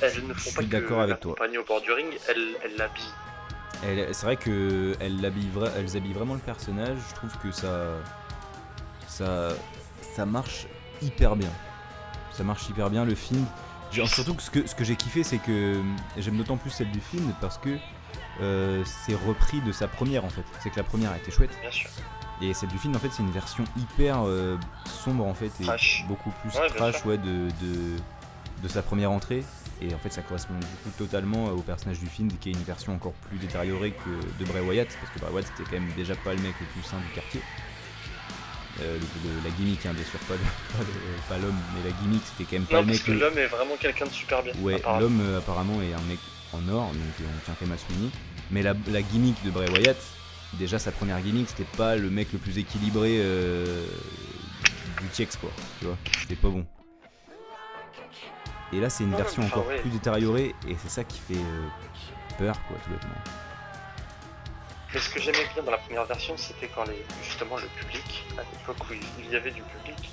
Elles 0.00 0.26
ne 0.26 0.34
font 0.34 0.50
Je 0.50 0.54
pas 0.56 0.60
suis 0.62 0.68
que 0.70 0.76
d'accord 0.76 1.00
avec 1.02 1.20
toi. 1.20 1.36
au 1.40 1.64
bord 1.64 1.80
du 1.80 1.92
ring, 1.92 2.18
elles, 2.28 2.56
l'habillent. 2.76 3.14
Elle- 3.84 4.12
C'est 4.14 4.26
vrai 4.26 4.36
que 4.36 4.96
elles 5.00 5.24
habillent, 5.24 5.50
vra- 5.54 5.70
elles 5.76 5.96
habillent 5.96 6.12
vraiment 6.12 6.34
le 6.34 6.40
personnage. 6.40 6.98
Je 7.10 7.14
trouve 7.14 7.36
que 7.38 7.52
ça, 7.52 7.86
ça, 9.06 9.50
ça 10.16 10.26
marche 10.26 10.66
hyper 11.00 11.36
bien. 11.36 11.50
Ça 12.32 12.42
marche 12.42 12.68
hyper 12.68 12.90
bien 12.90 13.04
le 13.04 13.14
film. 13.14 13.46
J'ai- 13.92 14.06
Surtout 14.06 14.34
que 14.34 14.42
ce 14.42 14.50
que, 14.50 14.66
ce 14.66 14.74
que 14.74 14.84
j'ai 14.84 14.96
kiffé, 14.96 15.22
c'est 15.22 15.38
que 15.38 15.82
j'aime 16.16 16.36
d'autant 16.36 16.56
plus 16.56 16.70
celle 16.70 16.90
du 16.90 17.00
film 17.00 17.32
parce 17.40 17.58
que 17.58 17.76
euh, 18.40 18.82
c'est 18.86 19.14
repris 19.14 19.60
de 19.60 19.72
sa 19.72 19.88
première 19.88 20.24
en 20.24 20.30
fait. 20.30 20.44
C'est 20.62 20.70
que 20.70 20.76
la 20.76 20.84
première 20.84 21.10
a 21.12 21.16
été 21.18 21.30
chouette 21.30 21.50
Bien 21.60 21.70
sûr. 21.70 21.90
et 22.40 22.54
celle 22.54 22.70
du 22.70 22.78
film 22.78 22.96
en 22.96 22.98
fait 22.98 23.10
c'est 23.12 23.22
une 23.22 23.30
version 23.30 23.64
hyper 23.76 24.22
euh, 24.26 24.56
sombre 24.86 25.26
en 25.26 25.34
fait 25.34 25.50
et 25.60 25.64
Trash. 25.64 26.04
beaucoup 26.08 26.30
plus 26.42 26.58
Ouais, 26.58 26.68
trash 26.68 27.04
ouais, 27.04 27.18
de, 27.18 27.48
de, 27.60 27.96
de 28.62 28.68
sa 28.68 28.82
première 28.82 29.10
entrée. 29.10 29.44
Et 29.80 29.92
en 29.92 29.98
fait, 29.98 30.10
ça 30.12 30.22
correspond 30.22 30.54
du 30.54 30.64
coup 30.84 30.90
totalement 30.96 31.46
au 31.46 31.60
personnage 31.60 31.98
du 31.98 32.06
film, 32.06 32.28
qui 32.40 32.50
est 32.50 32.52
une 32.52 32.62
version 32.62 32.94
encore 32.94 33.14
plus 33.28 33.36
détériorée 33.38 33.90
que 33.90 34.38
de 34.38 34.48
Bray 34.48 34.62
Wyatt, 34.64 34.86
parce 35.00 35.12
que 35.12 35.18
Bray 35.18 35.32
Wyatt 35.32 35.46
c'était 35.56 35.68
quand 35.68 35.80
même 35.82 35.90
déjà 35.96 36.14
pas 36.14 36.32
le 36.34 36.40
mec 36.40 36.54
le 36.60 36.66
plus 36.66 36.82
sain 36.88 36.98
du 36.98 37.12
quartier. 37.12 37.40
Euh, 38.80 38.94
le- 38.98 39.28
le- 39.28 39.44
la 39.44 39.50
gimmick, 39.50 39.84
hein, 39.84 39.92
bien 39.94 40.04
sûr, 40.04 40.18
pas 41.28 41.36
l'homme, 41.38 41.54
mais 41.74 41.90
la 41.90 41.94
gimmick 42.00 42.22
c'était 42.24 42.44
quand 42.44 42.56
même 42.58 42.66
pas 42.66 42.76
Non, 42.76 42.80
le 42.80 42.86
parce 42.86 42.98
mec. 42.98 43.06
que 43.06 43.12
le- 43.12 43.18
l'homme 43.20 43.38
est 43.38 43.46
vraiment 43.46 43.76
quelqu'un 43.78 44.06
de 44.06 44.10
super 44.10 44.42
bien. 44.42 44.52
Ouais, 44.62 44.80
l'homme 44.98 45.20
euh, 45.20 45.38
apparemment 45.38 45.82
est 45.82 45.92
un 45.92 46.00
mec 46.08 46.18
en 46.54 46.66
or, 46.68 46.86
donc 46.88 46.96
euh, 47.20 47.24
on 47.36 47.44
tient 47.44 47.54
quand 47.58 47.66
même 47.66 47.74
à 47.74 47.78
souligner. 47.78 48.10
Mais 48.50 48.62
la, 48.62 48.74
la 48.90 49.02
gimmick 49.02 49.42
de 49.44 49.50
Bray 49.50 49.68
Wyatt, 49.70 49.98
déjà 50.54 50.78
sa 50.78 50.90
première 50.90 51.20
gimmick, 51.20 51.48
c'était 51.50 51.68
pas 51.76 51.96
le 51.96 52.08
mec 52.08 52.28
le 52.32 52.38
plus 52.38 52.56
équilibré 52.58 53.18
euh, 53.20 53.84
du 55.02 55.06
TX 55.08 55.36
quoi, 55.36 55.50
tu 55.78 55.84
vois, 55.86 55.96
c'était 56.20 56.36
pas 56.36 56.48
bon. 56.48 56.64
Et 58.72 58.80
là 58.80 58.88
c'est 58.88 59.04
une 59.04 59.14
version 59.14 59.42
enfin, 59.42 59.56
encore 59.58 59.66
ouais. 59.68 59.80
plus 59.80 59.90
détériorée 59.90 60.54
et 60.66 60.76
c'est 60.82 60.90
ça 60.90 61.04
qui 61.04 61.18
fait 61.18 61.34
euh, 61.36 61.68
peur 62.38 62.56
quoi 62.68 62.78
tout 62.84 62.90
bêtement. 62.90 63.10
Mais 64.94 65.00
ce 65.00 65.08
que 65.10 65.20
j'aimais 65.20 65.46
bien 65.54 65.62
dans 65.62 65.70
la 65.70 65.78
première 65.78 66.04
version, 66.04 66.36
c'était 66.36 66.68
quand 66.68 66.84
les, 66.84 67.02
justement 67.24 67.56
le 67.56 67.66
public, 67.80 68.24
à 68.36 68.42
l'époque 68.42 68.88
où 68.90 68.94
il 69.18 69.30
y 69.30 69.36
avait 69.36 69.50
du 69.50 69.62
public, 69.62 70.10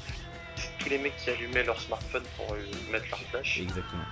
tous 0.79 0.89
les 0.89 0.97
mecs 0.97 1.15
qui 1.17 1.29
allumaient 1.29 1.63
leur 1.63 1.79
smartphone 1.81 2.23
pour 2.37 2.53
euh, 2.53 2.57
mettre 2.91 3.05
leur 3.11 3.19
flash 3.29 3.59
Exactement. 3.59 4.03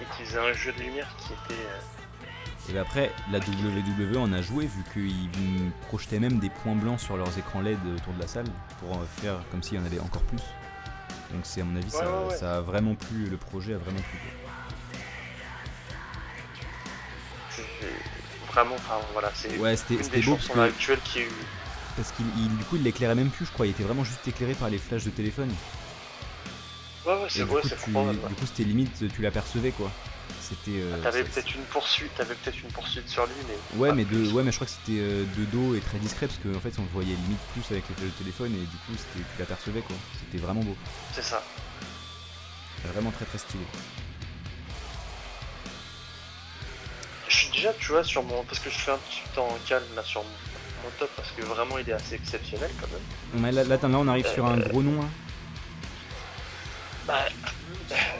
et 0.00 0.04
qui 0.16 0.24
faisaient 0.24 0.38
un 0.40 0.52
jeu 0.52 0.72
de 0.72 0.80
lumière 0.82 1.08
qui 1.18 1.32
était. 1.32 1.60
euh, 1.60 2.74
Et 2.74 2.78
après 2.78 3.10
la 3.30 3.38
WWE 3.38 4.18
en 4.18 4.32
a 4.34 4.42
joué 4.42 4.66
vu 4.66 4.82
qu'ils 4.92 5.70
projetaient 5.88 6.20
même 6.20 6.38
des 6.38 6.50
points 6.50 6.74
blancs 6.76 7.00
sur 7.00 7.16
leurs 7.16 7.36
écrans 7.38 7.62
LED 7.62 7.78
autour 7.96 8.12
de 8.12 8.20
la 8.20 8.28
salle 8.28 8.46
pour 8.80 8.96
euh, 8.98 9.04
faire 9.22 9.36
comme 9.50 9.62
s'il 9.62 9.78
y 9.78 9.80
en 9.80 9.86
avait 9.86 10.00
encore 10.00 10.22
plus. 10.24 10.42
Donc 11.32 11.40
c'est 11.44 11.62
à 11.62 11.64
mon 11.64 11.76
avis 11.76 11.90
Ouais, 11.96 12.26
ouais. 12.28 12.36
ça 12.36 12.56
a 12.58 12.60
vraiment 12.60 12.94
plu, 12.94 13.26
le 13.30 13.38
projet 13.38 13.72
a 13.74 13.78
vraiment 13.78 14.00
plu. 14.02 14.18
Vraiment, 18.52 18.74
enfin 18.76 18.98
voilà, 19.12 19.30
c'est 19.34 19.56
Ouais, 19.58 19.76
c'était 19.76 19.94
une 19.94 20.08
des 20.08 20.20
beau 20.22 20.32
parce 20.34 20.46
chansons 20.46 20.54
que 20.54 20.60
actuelles 20.60 21.00
qui 21.04 21.20
eu. 21.20 21.28
parce 21.96 22.12
qu'il 22.12 22.26
il- 22.38 22.56
du 22.56 22.64
coup 22.64 22.76
il 22.76 22.82
l'éclairait 22.82 23.14
même 23.14 23.30
plus, 23.30 23.46
je 23.46 23.50
crois. 23.52 23.66
Il 23.66 23.70
était 23.70 23.82
vraiment 23.84 24.04
juste 24.04 24.26
éclairé 24.28 24.54
par 24.54 24.70
les 24.70 24.78
flashs 24.78 25.04
de 25.04 25.10
téléphone. 25.10 25.52
Ouais, 27.04 27.14
ouais, 27.14 27.26
c'est 27.28 27.42
vrai, 27.42 27.60
coup, 27.62 27.68
c'est 27.68 27.76
du 28.28 28.34
coup, 28.36 28.46
c'était 28.46 28.62
limite, 28.64 29.12
tu 29.12 29.22
l'apercevais 29.22 29.72
quoi. 29.72 29.90
C'était. 30.40 30.78
euh, 30.80 31.02
T'avais 31.02 31.24
peut-être 31.24 31.54
une 31.54 31.62
poursuite, 31.62 32.14
t'avais 32.14 32.34
peut-être 32.34 32.60
une 32.62 32.70
poursuite 32.70 33.08
sur 33.08 33.26
lui, 33.26 33.32
mais. 33.48 33.78
Ouais, 33.78 33.92
mais 33.92 34.04
de, 34.04 34.30
ouais, 34.32 34.42
mais 34.44 34.52
je 34.52 34.56
crois 34.56 34.66
que 34.66 34.72
c'était 34.72 35.00
euh, 35.00 35.24
de 35.36 35.44
dos 35.46 35.74
et 35.74 35.80
très 35.80 35.98
discret 35.98 36.26
parce 36.28 36.38
qu'en 36.38 36.60
fait 36.60 36.72
on 36.78 36.82
le 36.82 36.88
voyait 36.92 37.14
limite 37.14 37.40
plus 37.54 37.64
avec 37.72 37.88
les 37.88 37.94
flashs 37.96 38.10
de 38.12 38.18
téléphone 38.18 38.52
et 38.54 38.58
du 38.60 38.66
coup 38.66 38.92
c'était, 38.96 39.24
tu 39.34 39.38
l'apercevais 39.40 39.80
quoi. 39.80 39.96
C'était 40.20 40.38
vraiment 40.44 40.60
beau, 40.62 40.76
C'est 41.12 41.22
ça. 41.24 41.42
vraiment 42.92 43.10
très 43.10 43.24
très 43.24 43.38
stylé. 43.38 43.64
Déjà, 47.52 47.72
tu 47.74 47.92
vois, 47.92 48.04
sur 48.04 48.22
mon. 48.22 48.42
Parce 48.44 48.58
que 48.58 48.70
je 48.70 48.76
fais 48.78 48.90
un 48.92 48.98
petit 48.98 49.22
temps 49.34 49.48
calme 49.68 49.84
là 49.94 50.02
sur 50.04 50.22
mon, 50.22 50.28
mon 50.84 50.90
top, 50.98 51.10
parce 51.16 51.30
que 51.32 51.42
vraiment 51.42 51.78
il 51.78 51.88
est 51.88 51.92
assez 51.92 52.14
exceptionnel 52.16 52.70
quand 52.80 52.88
même. 52.90 53.44
Ouais, 53.44 53.52
là, 53.52 53.64
là, 53.64 53.78
on 53.98 54.08
arrive 54.08 54.26
sur 54.34 54.46
un 54.46 54.56
gros 54.68 54.82
nom. 54.82 55.02
hein. 55.02 55.08
Bah, 57.06 57.24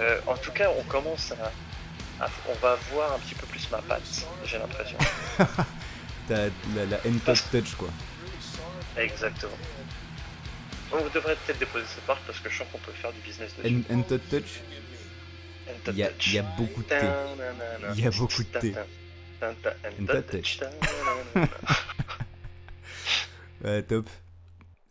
euh, 0.01 0.21
en 0.27 0.37
tout 0.37 0.51
cas, 0.53 0.69
on 0.79 0.83
commence 0.85 1.33
à, 1.33 2.25
à- 2.25 2.31
On 2.49 2.55
va 2.55 2.77
voir 2.93 3.13
un 3.13 3.19
petit 3.21 3.35
peu 3.35 3.47
plus 3.47 3.71
ma 3.71 3.79
patte, 3.79 4.27
j'ai 4.45 4.59
l'impression. 4.59 4.99
T'as 6.29 6.49
la, 6.77 6.87
la 6.87 6.99
N-Top 7.05 7.37
Touch 7.51 7.75
quoi. 7.77 7.89
Exactement. 8.97 9.53
On 10.93 10.99
devrait 11.15 11.37
peut-être 11.47 11.59
déposer 11.59 11.87
cette 11.95 12.07
marque 12.07 12.21
parce 12.27 12.39
que 12.39 12.51
je 12.51 12.59
sens 12.59 12.67
qu'on 12.71 12.79
peut 12.79 12.93
faire 12.93 13.13
du 13.13 13.21
business. 13.21 13.53
N- 13.65 13.85
N-Top 13.89 14.21
Touch, 14.29 16.27
il 16.27 16.33
y 16.33 16.35
y 16.35 16.39
a 16.39 16.43
beaucoup 16.43 16.83
de 16.83 16.89
thé. 16.89 16.95
Il 17.95 18.01
y 18.01 18.07
a 18.07 18.11
beaucoup 18.11 18.43
de 18.43 18.49
thé. 18.61 18.75
Ouais, 23.65 23.83
top. 23.85 24.09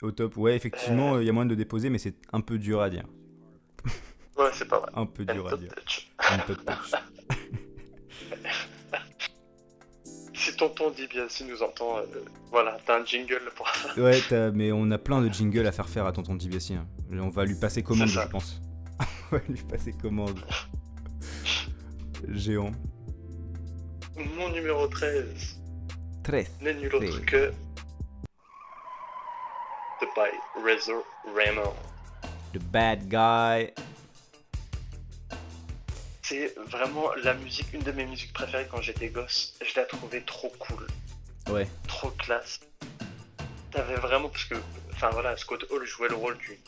Au 0.02 0.12
top, 0.12 0.38
ouais, 0.38 0.56
effectivement, 0.56 1.20
il 1.20 1.26
y 1.26 1.30
a 1.30 1.34
moyen 1.34 1.47
de 1.49 1.56
déposer, 1.56 1.89
mais 1.89 1.97
c'est 1.97 2.16
un 2.32 2.39
peu 2.41 2.58
dur 2.58 2.82
à 2.82 2.89
dire. 2.89 3.04
Ouais, 4.38 4.49
c'est 4.54 4.68
pas 4.68 4.80
vrai. 4.80 4.89
Un 4.95 5.06
peu 5.06 5.26
dur 5.26 5.47
à 5.47 5.58
dire. 5.58 5.72
N-Top 6.32 6.66
Touch. 6.66 6.91
Si 10.34 10.56
tonton 10.56 10.89
dit 10.89 11.06
bien, 11.06 11.30
si 11.30 11.43
nous 11.43 11.62
entend, 11.62 11.97
euh, 11.99 12.06
voilà, 12.49 12.76
t'as 12.88 12.99
un 12.99 13.06
jingle 13.06 13.52
pour. 13.56 13.68
Ouais, 13.97 14.20
mais 14.54 14.72
on 14.72 14.89
a 14.89 14.97
plein 14.97 15.22
de 15.22 15.30
jingles 15.32 15.68
à 15.68 15.72
faire 15.72 15.88
faire 15.88 16.08
à 16.08 16.12
tonton 16.12 16.34
DiBiassi. 16.34 16.74
hein. 16.74 16.88
On 17.12 17.30
va 17.30 17.45
lui 17.45 17.54
passer 17.60 17.84
commande, 17.84 18.08
je 18.08 18.20
pense. 18.22 18.60
on 19.32 19.36
va 19.36 19.41
lui 19.47 19.62
passer 19.62 19.93
commande. 19.93 20.39
Géant. 22.30 22.72
Mon 24.16 24.49
numéro 24.49 24.88
13 24.88 25.59
13. 26.24 26.51
n'est 26.62 26.74
nul 26.76 26.93
autre 26.95 27.20
que 27.26 27.51
The 29.99 30.05
by 30.16 30.64
Razor 30.64 31.03
Ramon. 31.36 31.74
The 32.53 32.59
bad 32.59 33.07
guy. 33.07 33.72
C'est 36.24 36.53
vraiment 36.70 37.14
la 37.24 37.34
musique, 37.36 37.68
une 37.74 37.82
de 37.82 37.91
mes 37.91 38.05
musiques 38.05 38.34
préférées 38.34 38.68
quand 38.70 38.82
j'étais 38.82 39.09
gosse. 39.09 39.53
Je 39.62 39.80
la 39.80 39.86
trouvais 39.86 40.22
trop 40.22 40.51
cool, 40.59 40.88
Ouais. 41.49 41.68
trop 41.88 42.09
classe. 42.12 42.59
T'avais 43.72 43.95
vraiment, 43.95 44.30
parce 44.30 44.45
que, 44.45 44.55
enfin 44.91 45.09
voilà, 45.12 45.36
Scott 45.38 45.66
Hall 45.72 45.86
jouait 45.86 46.09
le 46.09 46.16
rôle 46.16 46.38
du, 46.38 46.59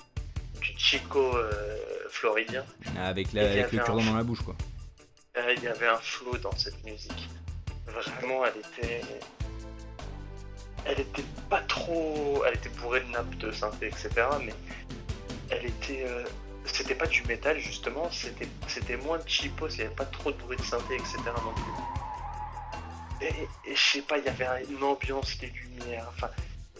du 0.61 0.73
Chico 0.77 1.35
euh, 1.37 1.77
floridien. 2.09 2.65
Avec, 2.97 3.31
la, 3.33 3.49
avec 3.51 3.71
le 3.71 3.79
cure-dent 3.83 4.03
dans 4.03 4.15
la 4.17 4.23
bouche, 4.23 4.41
quoi. 4.41 4.55
Euh, 5.37 5.53
Il 5.57 5.63
y 5.63 5.67
avait 5.67 5.87
un 5.87 5.97
flow 5.97 6.37
dans 6.37 6.55
cette 6.57 6.83
musique. 6.83 7.29
Vraiment, 7.87 8.45
elle 8.45 8.57
était. 8.59 9.01
Elle 10.85 10.99
était 10.99 11.23
pas 11.49 11.61
trop. 11.61 12.43
Elle 12.45 12.55
était 12.55 12.69
bourrée 12.69 13.01
de 13.01 13.09
nappes 13.09 13.37
de 13.37 13.51
synthé, 13.51 13.87
etc. 13.87 14.09
Mais 14.45 14.53
elle 15.49 15.65
était. 15.65 16.03
euh, 16.07 16.23
C'était 16.65 16.95
pas 16.95 17.07
du 17.07 17.23
métal, 17.23 17.57
justement. 17.59 18.09
C'était 18.11 18.47
c'était 18.67 18.97
moins 18.97 19.19
cheapos. 19.25 19.69
Il 19.71 19.77
n'y 19.77 19.81
avait 19.85 19.95
pas 19.95 20.05
trop 20.05 20.31
de 20.31 20.37
bruit 20.37 20.57
de 20.57 20.61
synthé, 20.63 20.95
etc. 20.95 21.17
non 21.43 21.53
plus. 21.53 23.27
Et, 23.27 23.71
et 23.71 23.75
je 23.75 23.81
sais 23.81 24.01
pas, 24.01 24.17
il 24.17 24.25
y 24.25 24.27
avait 24.29 24.65
une 24.69 24.83
ambiance, 24.83 25.37
des 25.37 25.47
lumières. 25.47 26.07
Enfin, 26.09 26.29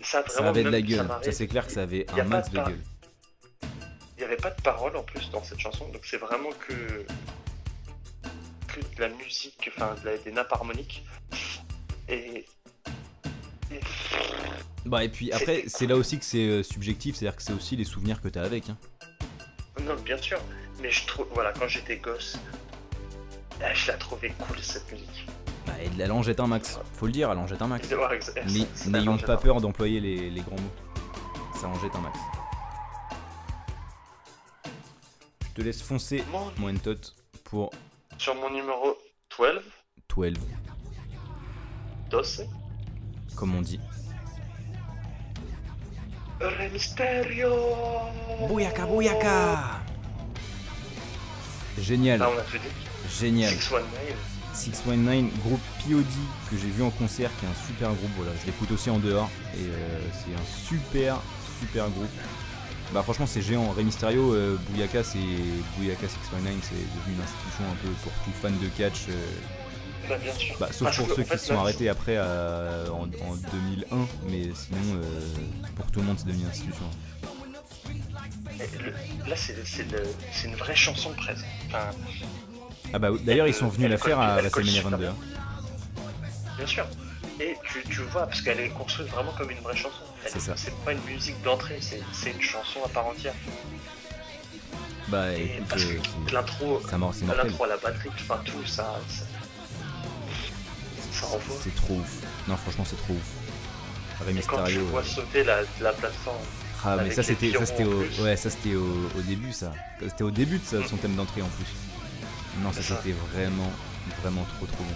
ça, 0.02 0.20
a 0.20 0.24
Ça 0.28 0.34
vraiment 0.34 0.50
avait 0.50 0.64
de 0.64 0.70
la 0.70 0.82
gueule. 0.82 1.08
Ça, 1.22 1.32
c'est 1.32 1.48
clair 1.48 1.66
que 1.66 1.72
ça 1.72 1.84
avait 1.84 2.06
un 2.12 2.24
max 2.24 2.50
de 2.50 2.58
de 2.60 2.64
gueule. 2.66 2.80
Il 3.64 4.20
n'y 4.20 4.24
avait 4.26 4.36
pas 4.36 4.50
de 4.52 4.62
paroles 4.62 4.96
en 4.98 5.04
plus 5.04 5.30
dans 5.32 5.42
cette 5.44 5.60
chanson, 5.60 5.88
donc 5.90 6.06
c'est 6.06 6.18
vraiment 6.18 6.50
que, 6.68 7.06
de 8.82 9.02
la 9.02 9.10
musique, 9.10 9.70
enfin 9.76 9.96
de 10.02 10.06
la- 10.10 10.18
des 10.18 10.32
nappes 10.32 10.52
harmoniques. 10.52 11.04
Et, 12.10 12.46
et- 13.72 13.80
Bah, 14.86 15.04
et 15.04 15.10
puis 15.10 15.32
après, 15.32 15.64
c'est 15.68 15.88
là 15.88 15.96
aussi 15.96 16.20
que 16.20 16.26
c'est 16.26 16.46
euh, 16.48 16.64
subjectif, 16.64 17.16
c'est-à-dire 17.16 17.36
que 17.38 17.42
c'est 17.44 17.54
aussi 17.54 17.76
les 17.76 17.86
souvenirs 17.86 18.22
que 18.22 18.28
t'as 18.28 18.44
avec. 18.44 18.70
Hein. 18.70 18.78
non, 19.82 19.96
bien 20.04 20.18
sûr, 20.18 20.40
mais 20.82 20.92
je 20.92 21.06
trouve, 21.08 21.28
voilà, 21.34 21.54
quand 21.54 21.68
j'étais 21.68 21.98
gosse, 21.98 22.38
eh, 23.62 23.74
je 23.74 23.88
la 23.88 23.98
trouvais 23.98 24.30
cool 24.40 24.60
cette 24.62 24.92
musique. 24.92 25.26
Bah, 25.66 25.74
elle, 25.80 26.00
elle 26.02 26.12
en 26.12 26.22
jette 26.22 26.40
un 26.42 26.48
max. 26.48 26.78
Faut 26.94 27.06
le 27.06 27.14
dire, 27.14 27.32
elle 27.32 27.38
en 27.38 27.48
jette 27.48 27.62
un 27.62 27.68
max. 27.68 27.88
Mais 28.52 28.68
n'ayons 28.92 29.18
pas 29.18 29.38
peur 29.38 29.62
d'employer 29.62 30.00
les, 30.02 30.30
les 30.30 30.42
grands 30.42 30.60
mots. 30.60 31.56
Ça 31.60 31.68
en 31.68 31.80
jette 31.80 31.96
un 31.96 32.02
max. 32.02 32.20
Je 35.50 35.54
te 35.54 35.62
laisse 35.62 35.82
foncer, 35.82 36.24
Mon- 36.32 36.52
pour 37.46 37.72
Sur 38.18 38.36
mon 38.36 38.50
numéro 38.50 38.98
12, 39.38 39.62
12, 40.10 40.34
12, 42.10 42.46
comme 43.36 43.56
on 43.56 43.62
dit. 43.62 43.80
Re 46.40 46.72
Mysterio 46.72 47.50
Bouyaka, 48.48 48.86
bouyaka 48.86 49.80
Génial, 51.80 52.20
Là, 52.20 52.30
on 52.30 52.38
a 52.38 52.42
tout 52.44 52.58
dit. 52.58 53.18
génial. 53.20 53.52
619. 53.52 54.16
619, 54.54 55.40
groupe 55.40 55.60
POD 55.80 56.06
que 56.50 56.58
j'ai 56.58 56.68
vu 56.70 56.84
en 56.84 56.92
concert, 56.92 57.32
qui 57.40 57.46
est 57.46 57.50
un 57.50 57.68
super 57.68 57.90
groupe. 57.94 58.12
Voilà, 58.18 58.32
je 58.42 58.46
l'écoute 58.46 58.72
aussi 58.72 58.90
en 58.90 59.00
dehors 59.00 59.30
et 59.56 59.62
euh, 59.64 60.00
c'est 60.14 60.34
un 60.36 60.46
super, 60.68 61.18
super 61.60 61.90
groupe. 61.90 62.10
Bah 62.94 63.02
franchement 63.04 63.26
c'est 63.26 63.42
géant. 63.42 63.72
Rey 63.72 63.84
Mysterio, 63.84 64.34
euh, 64.34 64.56
Bouyaka, 64.70 65.04
c'est 65.04 65.18
Bouyaka 65.78 66.08
619, 66.08 66.54
c'est 66.62 66.76
devenu 66.76 67.16
une 67.16 67.22
institution 67.24 67.64
un 67.72 67.76
peu 67.82 67.90
pour 68.04 68.12
tout 68.24 68.32
fan 68.42 68.58
de 68.60 68.68
catch. 68.68 69.08
euh, 69.10 69.14
Bah, 70.08 70.18
bien 70.22 70.34
sûr. 70.34 70.56
bah, 70.60 70.70
sauf 70.72 70.96
pour 70.98 71.16
ceux 71.16 71.24
qui 71.24 71.30
se 71.32 71.38
sont 71.48 71.58
arrêtés 71.58 71.90
après 71.90 72.16
euh, 72.18 72.88
en, 72.90 73.04
en 73.06 73.36
2001, 73.36 74.08
mais 74.30 74.44
sinon 74.54 74.78
euh, 75.02 75.02
pour 75.76 75.90
tout 75.92 76.02
le 76.02 76.06
monde 76.06 76.18
c'est 76.20 76.28
devenu 76.28 76.44
une 76.44 76.50
institution. 76.50 76.86
Le- 78.80 79.28
Là, 79.30 79.36
c'est 79.36 79.56
une 80.46 80.56
vraie 80.56 80.76
chanson 80.76 81.12
presque. 81.18 81.46
Enfin, 81.68 81.90
Ah 82.94 83.00
bah 83.00 83.10
d'ailleurs 83.24 83.48
ils 83.48 83.54
sont 83.54 83.70
venus 83.70 83.90
la 83.90 83.98
faire 83.98 84.20
à 84.20 84.36
WrestleMania 84.36 84.74
super 84.82 84.90
22. 84.92 85.08
hein. 85.08 85.16
bien 86.58 86.68
sûr. 86.68 86.86
Et 87.40 87.56
tu, 87.64 87.82
tu 87.90 88.02
vois, 88.04 88.28
parce 88.28 88.42
qu'elle 88.42 88.60
est 88.60 88.70
construite 88.70 89.08
vraiment 89.08 89.32
comme 89.38 89.50
une 89.50 89.58
vraie 89.60 89.76
chanson. 89.76 90.04
C'est 90.28 90.40
ça. 90.40 90.54
C'est 90.58 90.74
pas 90.84 90.94
une 90.94 91.04
musique 91.04 91.42
d'entrée, 91.44 91.80
c'est 91.82 92.32
une 92.32 92.42
chanson 92.42 92.80
à 92.86 92.90
part 92.90 93.08
entière. 93.08 93.34
Bah 95.10 95.34
Et 95.34 95.44
écoute, 95.46 95.68
parce 95.70 95.84
euh, 95.84 96.00
que 96.28 96.34
l'intro, 96.34 96.82
l'intro 97.38 97.64
à 97.66 97.68
la 97.68 97.78
batterie, 97.78 98.10
enfin 98.22 98.40
tout 98.46 98.66
ça, 98.66 99.00
ça, 99.10 99.24
ça 101.12 101.26
envoie. 101.28 101.56
C'est 101.62 101.76
trop 101.76 101.96
ouf. 101.96 102.22
Non 102.48 102.56
franchement 102.58 102.86
c'est 102.86 102.96
trop 102.96 103.14
ouf. 103.14 104.30
Et 104.30 104.42
quand 104.42 104.64
tu 104.64 104.80
vois 104.80 105.02
euh, 105.02 105.04
sauter 105.04 105.44
la, 105.44 105.62
la 105.82 105.92
plateforme, 105.92 106.38
Ah 106.86 106.96
mais 107.04 107.12
ça 107.12 107.22
c'était 107.24 107.56
au 107.58 108.24
ouais 108.24 108.38
ça 108.38 108.50
c'était 108.50 108.76
au, 108.76 109.10
au 109.18 109.22
début 109.22 109.52
ça 109.52 109.74
c'était 110.02 110.24
au 110.24 110.32
début 110.32 110.60
de 110.60 110.84
son 110.84 110.98
thème 110.98 111.16
d'entrée 111.16 111.42
en 111.42 111.48
plus 111.50 111.66
non 112.62 112.72
ça. 112.72 112.82
c'était 112.82 113.14
vraiment 113.34 113.72
vraiment 114.22 114.46
trop 114.58 114.66
trop 114.68 114.84
bon 114.84 114.96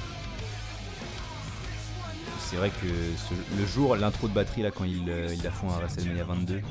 c'est 2.49 2.55
vrai 2.55 2.69
que 2.69 2.87
ce- 2.87 3.57
le 3.59 3.65
jour 3.65 3.95
l'intro 3.95 4.27
de 4.27 4.33
batterie 4.33 4.61
là 4.61 4.71
quand 4.71 4.83
il, 4.85 5.09
euh, 5.09 5.33
ils 5.33 5.43
la 5.43 5.51
font 5.51 5.69
à 5.69 5.77
WrestleMania 5.79 6.23
22 6.23 6.61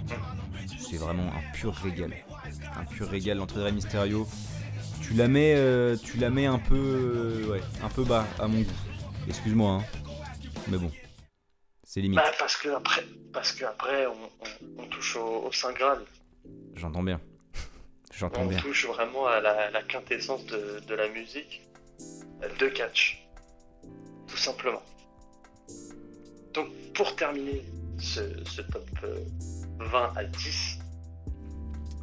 c'est 0.78 0.96
vraiment 0.96 1.24
un 1.32 1.52
pur 1.52 1.74
régal. 1.74 2.14
Un 2.76 2.84
pur 2.84 3.08
régal 3.08 3.38
l'entrée 3.38 3.58
de 3.60 3.64
Rey 3.64 3.72
Mysterio 3.72 4.26
tu 5.02 5.14
la 5.14 5.28
mets 5.28 5.54
euh, 5.56 5.96
tu 5.96 6.16
la 6.18 6.30
mets 6.30 6.46
un 6.46 6.58
peu 6.58 6.74
euh, 6.76 7.46
ouais 7.52 7.60
un 7.82 7.88
peu 7.88 8.04
bas 8.04 8.26
à 8.38 8.46
mon 8.48 8.60
goût. 8.60 8.70
Excuse-moi 9.28 9.70
hein. 9.72 9.84
Mais 10.68 10.78
bon. 10.78 10.90
C'est 11.84 12.00
limite. 12.00 12.16
Bah, 12.18 12.30
parce 12.38 12.56
que 12.56 12.68
après, 12.70 13.04
parce 13.32 13.52
que 13.52 13.64
après 13.64 14.06
on, 14.06 14.12
on- 14.12 14.82
on 14.82 14.86
touche 14.88 15.16
au, 15.16 15.44
au 15.46 15.52
Saint 15.52 15.72
Graal. 15.72 16.00
j'entends 16.74 17.02
bien. 17.02 17.20
J'entends 18.12 18.42
On 18.42 18.46
bien. 18.46 18.58
touche 18.58 18.86
vraiment 18.86 19.26
à 19.26 19.40
la, 19.40 19.70
la 19.70 19.82
quintessence 19.82 20.46
de, 20.46 20.80
de 20.88 20.94
la 20.94 21.08
musique. 21.08 21.62
De 22.60 22.68
catch. 22.68 23.26
Tout 24.26 24.36
simplement. 24.36 24.82
Donc 26.56 26.68
pour 26.94 27.14
terminer 27.14 27.62
ce, 27.98 28.20
ce 28.44 28.62
top 28.62 28.88
euh, 29.04 29.18
20 29.78 30.12
à 30.16 30.24
10, 30.24 30.78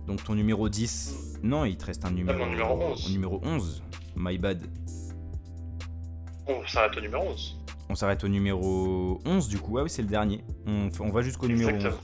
Donc 0.07 0.23
ton 0.23 0.35
numéro 0.35 0.69
10, 0.69 1.39
non, 1.43 1.65
il 1.65 1.75
te 1.75 1.85
reste 1.85 2.05
un 2.05 2.11
numéro, 2.11 2.37
mon 2.37 2.47
numéro 2.51 2.81
11. 2.81 3.05
au 3.05 3.09
numéro 3.09 3.41
11. 3.43 3.83
My 4.15 4.37
bad. 4.37 4.61
on 6.47 6.65
s'arrête 6.67 6.95
au 6.97 7.01
numéro 7.01 7.23
11. 7.23 7.59
On 7.89 7.95
s'arrête 7.95 8.23
au 8.23 8.27
numéro 8.27 9.19
11 9.25 9.47
du 9.49 9.57
coup. 9.59 9.77
Ah 9.79 9.83
oui, 9.83 9.89
c'est 9.89 10.03
le 10.03 10.07
dernier. 10.07 10.43
On, 10.67 10.89
on 10.99 11.09
va 11.09 11.21
jusqu'au 11.23 11.47
numéro 11.47 11.69
11. 11.71 11.75
Exactement. 11.75 12.01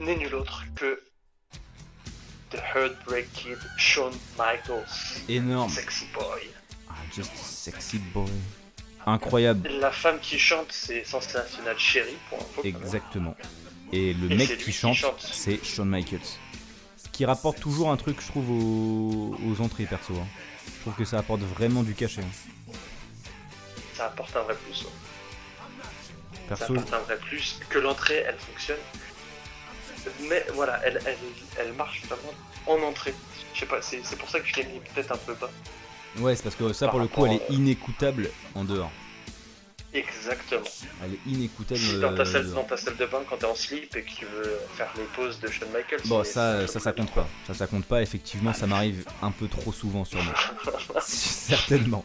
N'est 0.00 0.16
nul 0.16 0.34
autre 0.34 0.64
que 0.74 1.02
The 2.50 2.56
Heartbreak 2.74 3.30
Kid, 3.32 3.58
Shawn 3.76 4.12
Michaels. 4.38 4.86
Énorme. 5.28 5.70
Sexy 5.70 6.06
Boy. 6.14 6.48
Ah, 6.88 6.94
just 7.14 7.32
a 7.34 7.36
sexy 7.36 7.98
boy. 8.14 8.24
Incroyable. 9.12 9.68
La 9.80 9.90
femme 9.90 10.18
qui 10.20 10.38
chante, 10.38 10.66
c'est 10.70 11.04
Sensationnel 11.04 11.78
Chérie, 11.78 12.16
pour 12.28 12.38
info. 12.40 12.60
Exactement. 12.64 13.34
Et 13.92 14.12
le 14.12 14.30
Et 14.30 14.34
mec 14.36 14.58
qui 14.58 14.72
chante, 14.72 14.94
chante. 14.94 15.20
c'est 15.32 15.64
Shawn 15.64 15.88
Michaels. 15.88 16.20
Ce 16.96 17.08
qui 17.10 17.24
rapporte 17.24 17.58
toujours 17.60 17.90
un 17.90 17.96
truc, 17.96 18.20
je 18.20 18.26
trouve, 18.26 18.50
aux, 18.50 19.36
aux 19.46 19.60
entrées 19.62 19.84
perso. 19.86 20.14
hein. 20.14 20.26
Je 20.76 20.80
trouve 20.82 20.94
que 20.94 21.04
ça 21.04 21.18
apporte 21.18 21.40
vraiment 21.40 21.82
du 21.82 21.94
cachet. 21.94 22.20
hein. 22.22 22.72
Ça 23.94 24.06
apporte 24.06 24.36
un 24.36 24.42
vrai 24.42 24.54
plus. 24.66 24.82
ouais. 24.82 24.88
Ça 26.48 26.56
Perso, 26.56 26.74
apporte 26.74 26.92
un 26.92 26.98
vrai 26.98 27.16
plus. 27.18 27.58
Que 27.70 27.78
l'entrée, 27.78 28.24
elle 28.26 28.38
fonctionne. 28.38 28.76
Mais 30.28 30.44
voilà, 30.54 30.80
elle, 30.84 31.00
elle, 31.06 31.16
elle 31.58 31.72
marche 31.74 32.02
vraiment 32.04 32.32
en 32.66 32.86
entrée. 32.88 33.14
Je 33.54 33.60
sais 33.60 33.66
pas, 33.66 33.80
c'est 33.82 34.16
pour 34.18 34.28
ça 34.28 34.40
que 34.40 34.46
je 34.46 34.54
l'ai 34.56 34.64
mis 34.64 34.80
peut-être 34.80 35.12
un 35.12 35.16
peu 35.18 35.34
bas. 35.34 35.50
Ouais, 36.20 36.36
c'est 36.36 36.42
parce 36.42 36.54
que 36.56 36.72
ça, 36.72 36.88
pour 36.88 36.98
le 37.00 37.08
coup, 37.08 37.26
elle 37.26 37.34
est 37.34 37.42
inécoutable 37.50 38.30
en 38.54 38.64
dehors. 38.64 38.90
Exactement. 39.94 40.60
Elle 41.02 41.14
est 41.14 41.20
inécoutable. 41.26 41.80
Si 41.80 41.98
dans 41.98 42.14
ta, 42.14 42.20
euh, 42.22 42.24
salle, 42.26 42.50
dans 42.52 42.62
ta 42.64 42.76
salle 42.76 42.96
de 42.96 43.06
bain, 43.06 43.18
quand 43.28 43.38
t'es 43.38 43.46
en 43.46 43.54
slip 43.54 43.96
et 43.96 44.02
que 44.02 44.10
tu 44.10 44.26
veux 44.26 44.58
faire 44.76 44.92
les 44.96 45.04
poses 45.16 45.40
de 45.40 45.48
Shawn 45.48 45.68
Michaels. 45.72 46.02
Bon, 46.06 46.22
ça, 46.24 46.66
ça, 46.66 46.78
ça 46.78 46.92
compte 46.92 47.10
pas. 47.12 47.26
Ça, 47.46 47.54
ça 47.54 47.66
compte 47.66 47.86
pas. 47.86 48.02
Effectivement, 48.02 48.52
ça 48.52 48.66
m'arrive 48.66 49.04
un 49.22 49.30
peu 49.30 49.48
trop 49.48 49.72
souvent 49.72 50.04
sur 50.04 50.22
moi. 50.22 50.34
Certainement. 51.00 52.04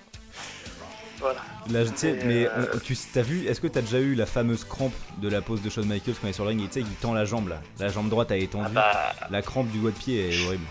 Voilà. 1.20 1.40
Là, 1.70 1.84
je- 1.86 1.90
tu 1.92 1.98
sais, 1.98 2.20
Mais, 2.26 2.48
euh, 2.48 2.66
tu 2.84 2.96
t'as 3.14 3.22
vu, 3.22 3.46
est-ce 3.48 3.60
que 3.62 3.68
t'as 3.68 3.82
déjà 3.82 4.00
eu 4.00 4.16
la 4.16 4.26
fameuse 4.26 4.64
crampe 4.64 4.94
de 5.22 5.28
la 5.30 5.42
pose 5.42 5.62
de 5.62 5.70
Shawn 5.70 5.86
Michaels 5.88 6.16
quand 6.16 6.28
il 6.28 6.30
est 6.32 6.34
sur 6.34 6.44
le 6.46 6.50
ring 6.50 6.62
et 6.62 6.68
tu 6.68 6.74
sais, 6.74 6.80
il 6.82 6.96
tend 6.96 7.14
la 7.14 7.26
jambe 7.26 7.50
là. 7.50 7.62
La 7.80 7.90
jambe 7.90 8.10
droite 8.10 8.32
a 8.32 8.36
Ah 8.36 8.38
étendu. 8.38 8.74
bah, 8.74 9.14
La 9.30 9.42
crampe 9.42 9.70
du 9.72 9.80
doigt 9.80 9.92
de 9.92 9.98
pied 9.98 10.30
est 10.30 10.46
horrible. 10.48 10.64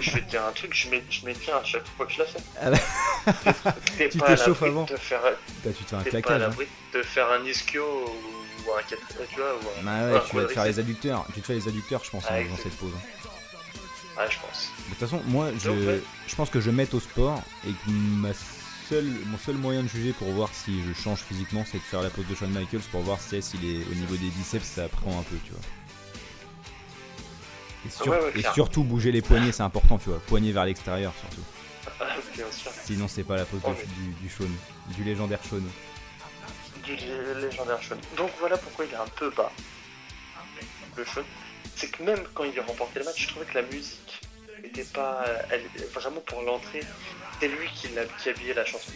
Je 0.00 0.10
vais 0.12 0.20
te 0.20 0.30
dire 0.30 0.44
un 0.44 0.52
truc, 0.52 0.74
je 0.74 0.88
m'é- 0.88 1.02
je 1.10 1.24
m'étiens 1.26 1.56
à 1.56 1.64
chaque 1.64 1.86
fois 1.96 2.06
que 2.06 2.12
je 2.12 2.18
la 2.20 2.26
fais. 2.26 2.38
Ah 2.60 2.70
bah, 2.70 2.78
T'es 3.98 4.08
Tu 4.08 4.18
t'échauffes 4.18 4.62
avant. 4.62 4.84
de 4.84 4.96
faire, 4.96 5.20
Bah, 5.64 5.70
tu 5.76 5.84
te 5.84 5.90
fais 5.90 5.96
un 5.96 6.02
t'es 6.02 6.10
pas 6.10 6.18
à 6.18 6.20
claquage. 6.22 6.36
hein. 6.36 6.38
l'abri 6.48 6.66
de 6.94 7.00
te 7.00 7.06
faire 7.06 7.30
un 7.30 7.44
ischio 7.44 7.82
ou, 7.84 8.68
ou 8.70 8.72
un 8.74 8.82
4 8.82 9.00
tu 9.30 9.36
vois, 9.36 9.54
ou 9.54 9.86
un... 9.88 9.90
Ah 9.90 10.12
ouais, 10.12 10.20
tu 10.28 10.36
vas 10.36 10.44
te 10.44 10.52
faire 10.52 10.64
les 10.64 10.78
adducteurs. 10.78 11.24
Tu 11.34 11.40
te 11.40 11.46
fais 11.46 11.54
les 11.54 11.68
adducteurs, 11.68 12.02
je 12.04 12.10
pense, 12.10 12.24
Ah, 12.28 12.32
en 12.34 12.36
faisant 12.36 12.44
exact. 12.54 12.62
cette 12.62 12.76
pose. 12.78 12.92
Ouais, 14.18 14.24
je 14.28 14.38
pense. 14.40 14.68
De 14.84 14.90
toute 14.90 14.98
façon, 14.98 15.22
moi, 15.26 15.48
je, 15.58 15.68
Donc, 15.70 15.78
ouais. 15.88 16.02
je 16.28 16.34
pense 16.34 16.50
que 16.50 16.60
je 16.60 16.70
m'aide 16.70 16.92
au 16.94 17.00
sport 17.00 17.42
et 17.66 17.70
que 17.70 17.90
ma 17.90 18.28
seule, 18.88 19.08
mon 19.26 19.38
seul 19.38 19.54
moyen 19.56 19.82
de 19.82 19.88
juger 19.88 20.12
pour 20.12 20.28
voir 20.32 20.50
si 20.52 20.82
je 20.86 20.92
change 21.02 21.20
physiquement, 21.20 21.64
c'est 21.70 21.78
de 21.78 21.82
faire 21.82 22.02
la 22.02 22.10
pose 22.10 22.26
de 22.28 22.34
Shawn 22.34 22.50
Michaels 22.50 22.82
pour 22.90 23.00
voir 23.00 23.18
si 23.20 23.40
s'il 23.42 23.64
est 23.64 23.82
au 23.90 23.94
niveau 23.94 24.16
des 24.16 24.28
biceps, 24.28 24.64
ça 24.66 24.88
prend 24.88 25.18
un 25.18 25.22
peu, 25.22 25.36
tu 25.44 25.52
vois. 25.52 25.60
Et, 27.86 27.90
sur- 27.90 28.06
Ouais, 28.08 28.18
ouais, 28.20 28.28
et 28.30 28.40
clair. 28.40 28.54
surtout 28.54 28.84
bouger 28.84 29.10
les 29.12 29.22
poignets, 29.22 29.52
c'est 29.52 29.62
important, 29.62 29.98
tu 29.98 30.08
vois. 30.10 30.20
Poignets 30.20 30.52
vers 30.52 30.64
l'extérieur, 30.64 31.12
surtout. 31.18 31.42
Bien 32.36 32.44
sûr. 32.50 32.70
Sinon, 32.84 33.08
c'est 33.08 33.24
pas 33.24 33.36
la 33.36 33.44
pose 33.44 33.60
de- 33.60 33.66
Oh, 33.68 33.74
mais- 33.76 33.84
du, 34.04 34.12
du 34.22 34.28
Shawn, 34.28 34.50
du 34.96 35.04
légendaire 35.04 35.40
Shawn. 35.48 35.64
Du 36.84 36.96
lé- 36.96 37.40
légendaire 37.42 37.82
Shawn. 37.82 37.98
Donc 38.16 38.30
voilà 38.40 38.56
pourquoi 38.58 38.84
il 38.84 38.92
est 38.92 38.96
un 38.96 39.06
peu 39.16 39.30
bas. 39.30 39.52
Le 40.96 41.04
Shawn. 41.04 41.24
C'est 41.76 41.90
que 41.90 42.02
même 42.02 42.20
quand 42.34 42.44
il 42.44 42.58
a 42.58 42.62
remporté 42.64 42.98
le 43.00 43.04
match, 43.06 43.22
je 43.22 43.28
trouvais 43.28 43.46
que 43.46 43.54
la 43.54 43.62
musique 43.62 44.20
était 44.62 44.84
pas. 44.84 45.24
Elle, 45.50 45.62
vraiment 45.92 46.20
pour 46.20 46.42
l'entrée, 46.42 46.82
c'est 47.40 47.48
lui 47.48 47.68
qui, 47.74 47.88
l'a, 47.94 48.04
qui 48.04 48.28
habillait 48.28 48.54
la 48.54 48.64
chanson. 48.64 48.90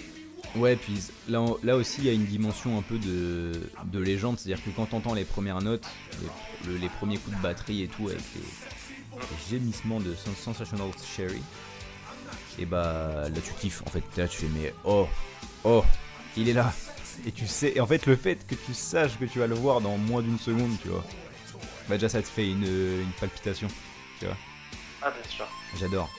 Ouais, 0.54 0.76
puis 0.76 0.94
là, 1.28 1.44
là 1.62 1.76
aussi, 1.76 1.96
il 2.02 2.06
y 2.06 2.08
a 2.08 2.12
une 2.12 2.24
dimension 2.24 2.78
un 2.78 2.82
peu 2.82 2.98
de, 2.98 3.52
de 3.84 3.98
légende, 3.98 4.38
c'est-à-dire 4.38 4.64
que 4.64 4.70
quand 4.70 4.86
t'entends 4.86 5.14
les 5.14 5.24
premières 5.24 5.60
notes, 5.60 5.86
les, 6.64 6.72
le- 6.72 6.78
les 6.78 6.88
premiers 6.88 7.18
coups 7.18 7.36
de 7.36 7.42
batterie 7.42 7.82
et 7.82 7.88
tout, 7.88 8.08
avec 8.08 8.20
les 8.34 8.42
gémissements 9.50 10.00
de 10.00 10.14
Sens- 10.14 10.36
Sensational 10.42 10.88
Sherry, 11.16 11.42
et 12.58 12.64
bah 12.66 13.28
là 13.28 13.40
tu 13.44 13.52
kiffes, 13.54 13.82
en 13.86 13.90
fait, 13.90 14.02
là 14.16 14.26
tu 14.28 14.38
fais 14.38 14.48
mais 14.54 14.74
oh, 14.84 15.08
oh, 15.64 15.84
il 16.36 16.48
est 16.48 16.52
là, 16.54 16.72
et 17.26 17.32
tu 17.32 17.46
sais, 17.46 17.72
et 17.76 17.80
en 17.80 17.86
fait 17.86 18.06
le 18.06 18.16
fait 18.16 18.46
que 18.46 18.54
tu 18.54 18.74
saches 18.74 19.18
que 19.18 19.24
tu 19.24 19.38
vas 19.38 19.46
le 19.46 19.54
voir 19.54 19.80
dans 19.80 19.96
moins 19.98 20.22
d'une 20.22 20.38
seconde, 20.38 20.76
tu 20.82 20.88
vois, 20.88 21.04
bah 21.88 21.96
déjà 21.96 22.08
ça 22.08 22.22
te 22.22 22.28
fait 22.28 22.48
une, 22.48 22.64
une 22.66 23.12
palpitation, 23.20 23.68
Ah, 25.02 25.10
bien 25.10 25.30
sûr. 25.30 25.46
J'adore. 25.78 26.10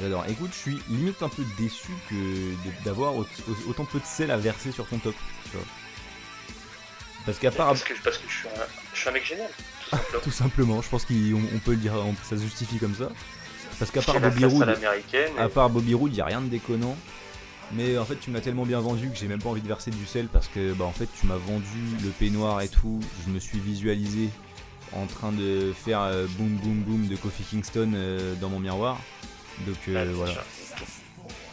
J'adore. 0.00 0.24
Écoute, 0.28 0.50
je 0.54 0.58
suis 0.58 0.78
limite 0.88 1.22
un 1.22 1.28
peu 1.28 1.44
déçu 1.58 1.90
que 2.08 2.54
d'avoir 2.84 3.14
au- 3.14 3.22
au- 3.24 3.68
autant 3.68 3.84
peu 3.84 3.98
de 4.00 4.04
sel 4.06 4.30
à 4.30 4.38
verser 4.38 4.72
sur 4.72 4.86
ton 4.88 4.98
top. 4.98 5.14
Tu 5.50 5.56
vois. 5.56 5.66
Parce 7.26 7.38
qu'à 7.38 7.50
part, 7.50 7.66
Parce 7.68 7.84
que, 7.84 7.92
parce 8.02 8.16
que 8.18 8.26
je, 8.28 8.32
suis 8.34 8.48
un, 8.48 8.52
je 8.94 8.98
suis 9.00 9.08
un 9.08 9.12
mec 9.12 9.26
génial, 9.26 9.50
tout 10.22 10.30
simplement. 10.30 10.80
je 10.82 10.88
pense 10.88 11.04
qu'on 11.04 11.14
on 11.54 11.58
peut 11.58 11.72
le 11.72 11.76
dire, 11.78 11.92
on- 11.94 12.14
ça 12.24 12.36
se 12.36 12.42
justifie 12.42 12.78
comme 12.78 12.94
ça. 12.94 13.08
Parce 13.78 13.90
qu'à 13.90 14.02
part 14.02 14.20
Bobby 14.20 14.44
Roode, 14.44 14.78
à 15.38 15.48
part 15.48 15.70
Bobby 15.70 15.94
Roode, 15.94 16.14
y 16.14 16.20
a 16.20 16.26
rien 16.26 16.40
de 16.40 16.48
déconnant. 16.48 16.96
Mais 17.74 17.96
en 17.96 18.04
fait, 18.04 18.16
tu 18.16 18.30
m'as 18.30 18.40
tellement 18.40 18.66
bien 18.66 18.80
vendu 18.80 19.08
que 19.08 19.16
j'ai 19.16 19.26
même 19.28 19.40
pas 19.42 19.48
envie 19.48 19.62
de 19.62 19.66
verser 19.68 19.90
du 19.90 20.04
sel 20.04 20.26
parce 20.28 20.46
que 20.48 20.72
bah 20.74 20.84
en 20.84 20.92
fait, 20.92 21.08
tu 21.18 21.26
m'as 21.26 21.36
vendu 21.38 21.66
le 22.02 22.10
peignoir 22.10 22.60
et 22.60 22.68
tout. 22.68 23.00
Je 23.26 23.32
me 23.32 23.38
suis 23.40 23.58
visualisé 23.58 24.28
en 24.92 25.06
train 25.06 25.32
de 25.32 25.72
faire 25.72 26.02
euh, 26.02 26.26
boum 26.36 26.48
boum 26.56 26.82
boum 26.82 27.06
de 27.08 27.16
Kofi 27.16 27.42
Kingston 27.44 27.92
euh, 27.94 28.34
dans 28.34 28.50
mon 28.50 28.60
miroir. 28.60 28.98
Donc 29.66 29.76
euh, 29.88 30.04
Ouais, 30.06 30.12
voilà. 30.12 30.44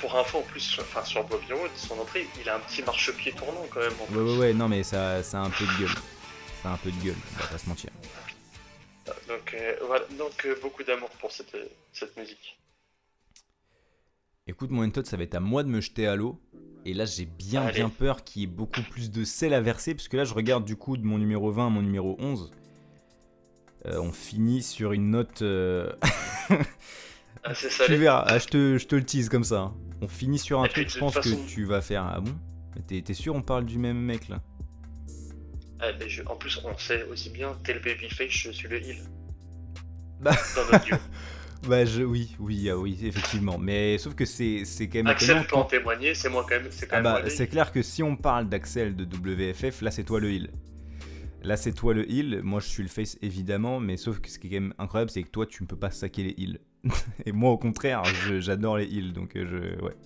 Pour 0.01 0.17
info, 0.17 0.39
en 0.39 0.41
plus, 0.41 0.59
sur- 0.59 0.83
enfin, 0.83 1.05
sur 1.05 1.23
Bobby 1.23 1.53
Roode, 1.53 1.71
son 1.75 1.97
entrée, 1.99 2.27
il 2.41 2.49
a 2.49 2.55
un 2.57 2.59
petit 2.59 2.83
marchepied 2.83 3.31
tournant 3.31 3.65
quand 3.73 3.79
même. 3.79 3.91
en 3.99 4.03
Ouais 4.03 4.07
plus. 4.23 4.31
ouais 4.33 4.37
ouais, 4.39 4.53
non 4.53 4.67
mais 4.67 4.83
ça, 4.83 5.23
ça 5.23 5.41
a 5.41 5.45
un 5.45 5.49
peu 5.49 5.65
de 5.65 5.79
gueule. 5.79 5.95
Ça 6.63 6.69
a 6.69 6.73
un 6.73 6.77
peu 6.77 6.91
de 6.91 7.01
gueule, 7.03 7.15
on 7.37 7.41
va 7.43 7.47
pas 7.47 7.57
se 7.57 7.69
mentir. 7.69 7.89
Donc, 9.27 9.53
euh, 9.53 9.75
voilà. 9.85 10.05
Donc 10.17 10.45
euh, 10.45 10.55
beaucoup 10.61 10.83
d'amour 10.83 11.09
pour 11.21 11.31
cette, 11.31 11.53
euh, 11.55 11.65
cette 11.93 12.15
musique. 12.17 12.59
Écoute, 14.47 14.71
mon 14.71 14.89
Todd, 14.89 15.05
ça 15.05 15.15
va 15.17 15.23
être 15.23 15.35
à 15.35 15.39
moi 15.39 15.63
de 15.63 15.69
me 15.69 15.79
jeter 15.81 16.07
à 16.07 16.15
l'eau. 16.15 16.41
Et 16.85 16.93
là, 16.93 17.05
j'ai 17.05 17.25
bien, 17.25 17.63
Allez. 17.63 17.75
bien 17.79 17.89
peur 17.89 18.23
qu'il 18.23 18.41
y 18.41 18.45
ait 18.45 18.47
beaucoup 18.47 18.81
plus 18.81 19.11
de 19.11 19.23
sel 19.23 19.53
à 19.53 19.61
verser. 19.61 19.93
Parce 19.93 20.07
que 20.07 20.17
là, 20.17 20.23
je 20.23 20.33
regarde 20.33 20.65
du 20.65 20.75
coup 20.75 20.97
de 20.97 21.03
mon 21.05 21.17
numéro 21.17 21.51
20 21.51 21.67
à 21.67 21.69
mon 21.69 21.81
numéro 21.81 22.15
11. 22.19 22.51
Euh, 23.85 23.99
on 24.01 24.11
finit 24.11 24.61
sur 24.63 24.91
une 24.93 25.11
note. 25.11 25.41
euh, 25.41 25.91
Ah, 27.43 27.53
c'est 27.53 27.67
tu 27.69 27.73
salé. 27.75 27.97
verras, 27.97 28.23
ah, 28.27 28.39
je, 28.39 28.47
te, 28.47 28.77
je 28.77 28.87
te 28.87 28.95
le 28.95 29.05
tease 29.05 29.29
comme 29.29 29.43
ça. 29.43 29.59
hein. 29.61 29.73
On 30.01 30.07
finit 30.07 30.39
sur 30.39 30.61
un 30.61 30.65
Et 30.65 30.69
truc, 30.69 30.89
je 30.89 30.97
pense 30.99 31.13
façon- 31.13 31.35
que 31.35 31.47
tu 31.49 31.65
vas 31.65 31.81
faire. 31.81 32.03
Ah 32.05 32.19
bon? 32.19 32.33
T'es 32.87 33.13
sûr, 33.13 33.35
on 33.35 33.41
parle 33.41 33.65
du 33.65 33.77
même 33.77 33.99
mec 33.99 34.29
là? 34.29 34.41
Ah, 35.81 35.91
mais 35.99 36.09
je- 36.09 36.23
En 36.23 36.35
plus, 36.35 36.59
on 36.65 36.77
sait 36.77 37.03
aussi 37.03 37.29
bien, 37.29 37.57
tel 37.63 37.79
babyface, 37.81 38.29
je 38.29 38.51
suis 38.51 38.67
le 38.67 38.81
heal. 38.85 38.97
Bah. 40.21 40.31
Dans 40.55 40.71
notre 40.71 40.85
duo. 40.85 40.97
Bah, 41.67 41.83
je, 41.83 42.03
oui, 42.03 42.37
oui, 42.39 42.69
ah 42.69 42.77
oui, 42.77 42.97
effectivement. 43.03 43.57
Mais 43.57 43.97
sauf 43.97 44.15
que 44.15 44.23
c'est 44.23 44.63
c'est 44.63 44.87
quand 44.87 44.99
même 44.99 45.07
Axel 45.07 45.45
peut 45.45 45.57
en 45.57 45.65
témoigner, 45.65 46.15
c'est 46.15 46.29
moi 46.29 46.43
quand 46.47 46.55
même. 46.55 46.67
C'est 46.71 46.87
quand 46.87 46.95
Ah 46.99 47.01
bah, 47.01 47.19
le 47.21 47.29
c'est 47.29 47.47
clair 47.47 47.73
que 47.73 47.81
si 47.81 48.01
on 48.01 48.15
parle 48.15 48.47
d'Axel 48.47 48.95
de 48.95 49.03
WFF, 49.03 49.81
là 49.81 49.91
c'est 49.91 50.05
toi 50.05 50.21
le 50.21 50.31
heal. 50.31 50.51
Là 51.43 51.57
c'est 51.57 51.73
toi 51.73 51.93
le 51.93 52.09
heal, 52.09 52.39
moi 52.43 52.61
je 52.61 52.67
suis 52.67 52.81
le 52.81 52.87
face 52.87 53.17
évidemment, 53.21 53.81
mais 53.81 53.97
sauf 53.97 54.21
que 54.21 54.29
ce 54.29 54.39
qui 54.39 54.47
est 54.47 54.51
quand 54.51 54.61
même 54.61 54.73
incroyable 54.77 55.11
c'est 55.11 55.21
que 55.21 55.27
toi 55.27 55.45
tu 55.45 55.61
ne 55.63 55.67
peux 55.67 55.75
pas 55.75 55.91
saquer 55.91 56.23
les 56.23 56.35
heals. 56.41 56.59
Et 57.25 57.33
moi 57.33 57.51
au 57.51 57.57
contraire, 57.57 58.05
je- 58.05 58.39
j'adore 58.39 58.77
les 58.77 58.85
heals, 58.85 59.11
donc 59.11 59.35
euh, 59.35 59.45
je... 59.77 59.83
Ouais. 59.83 59.97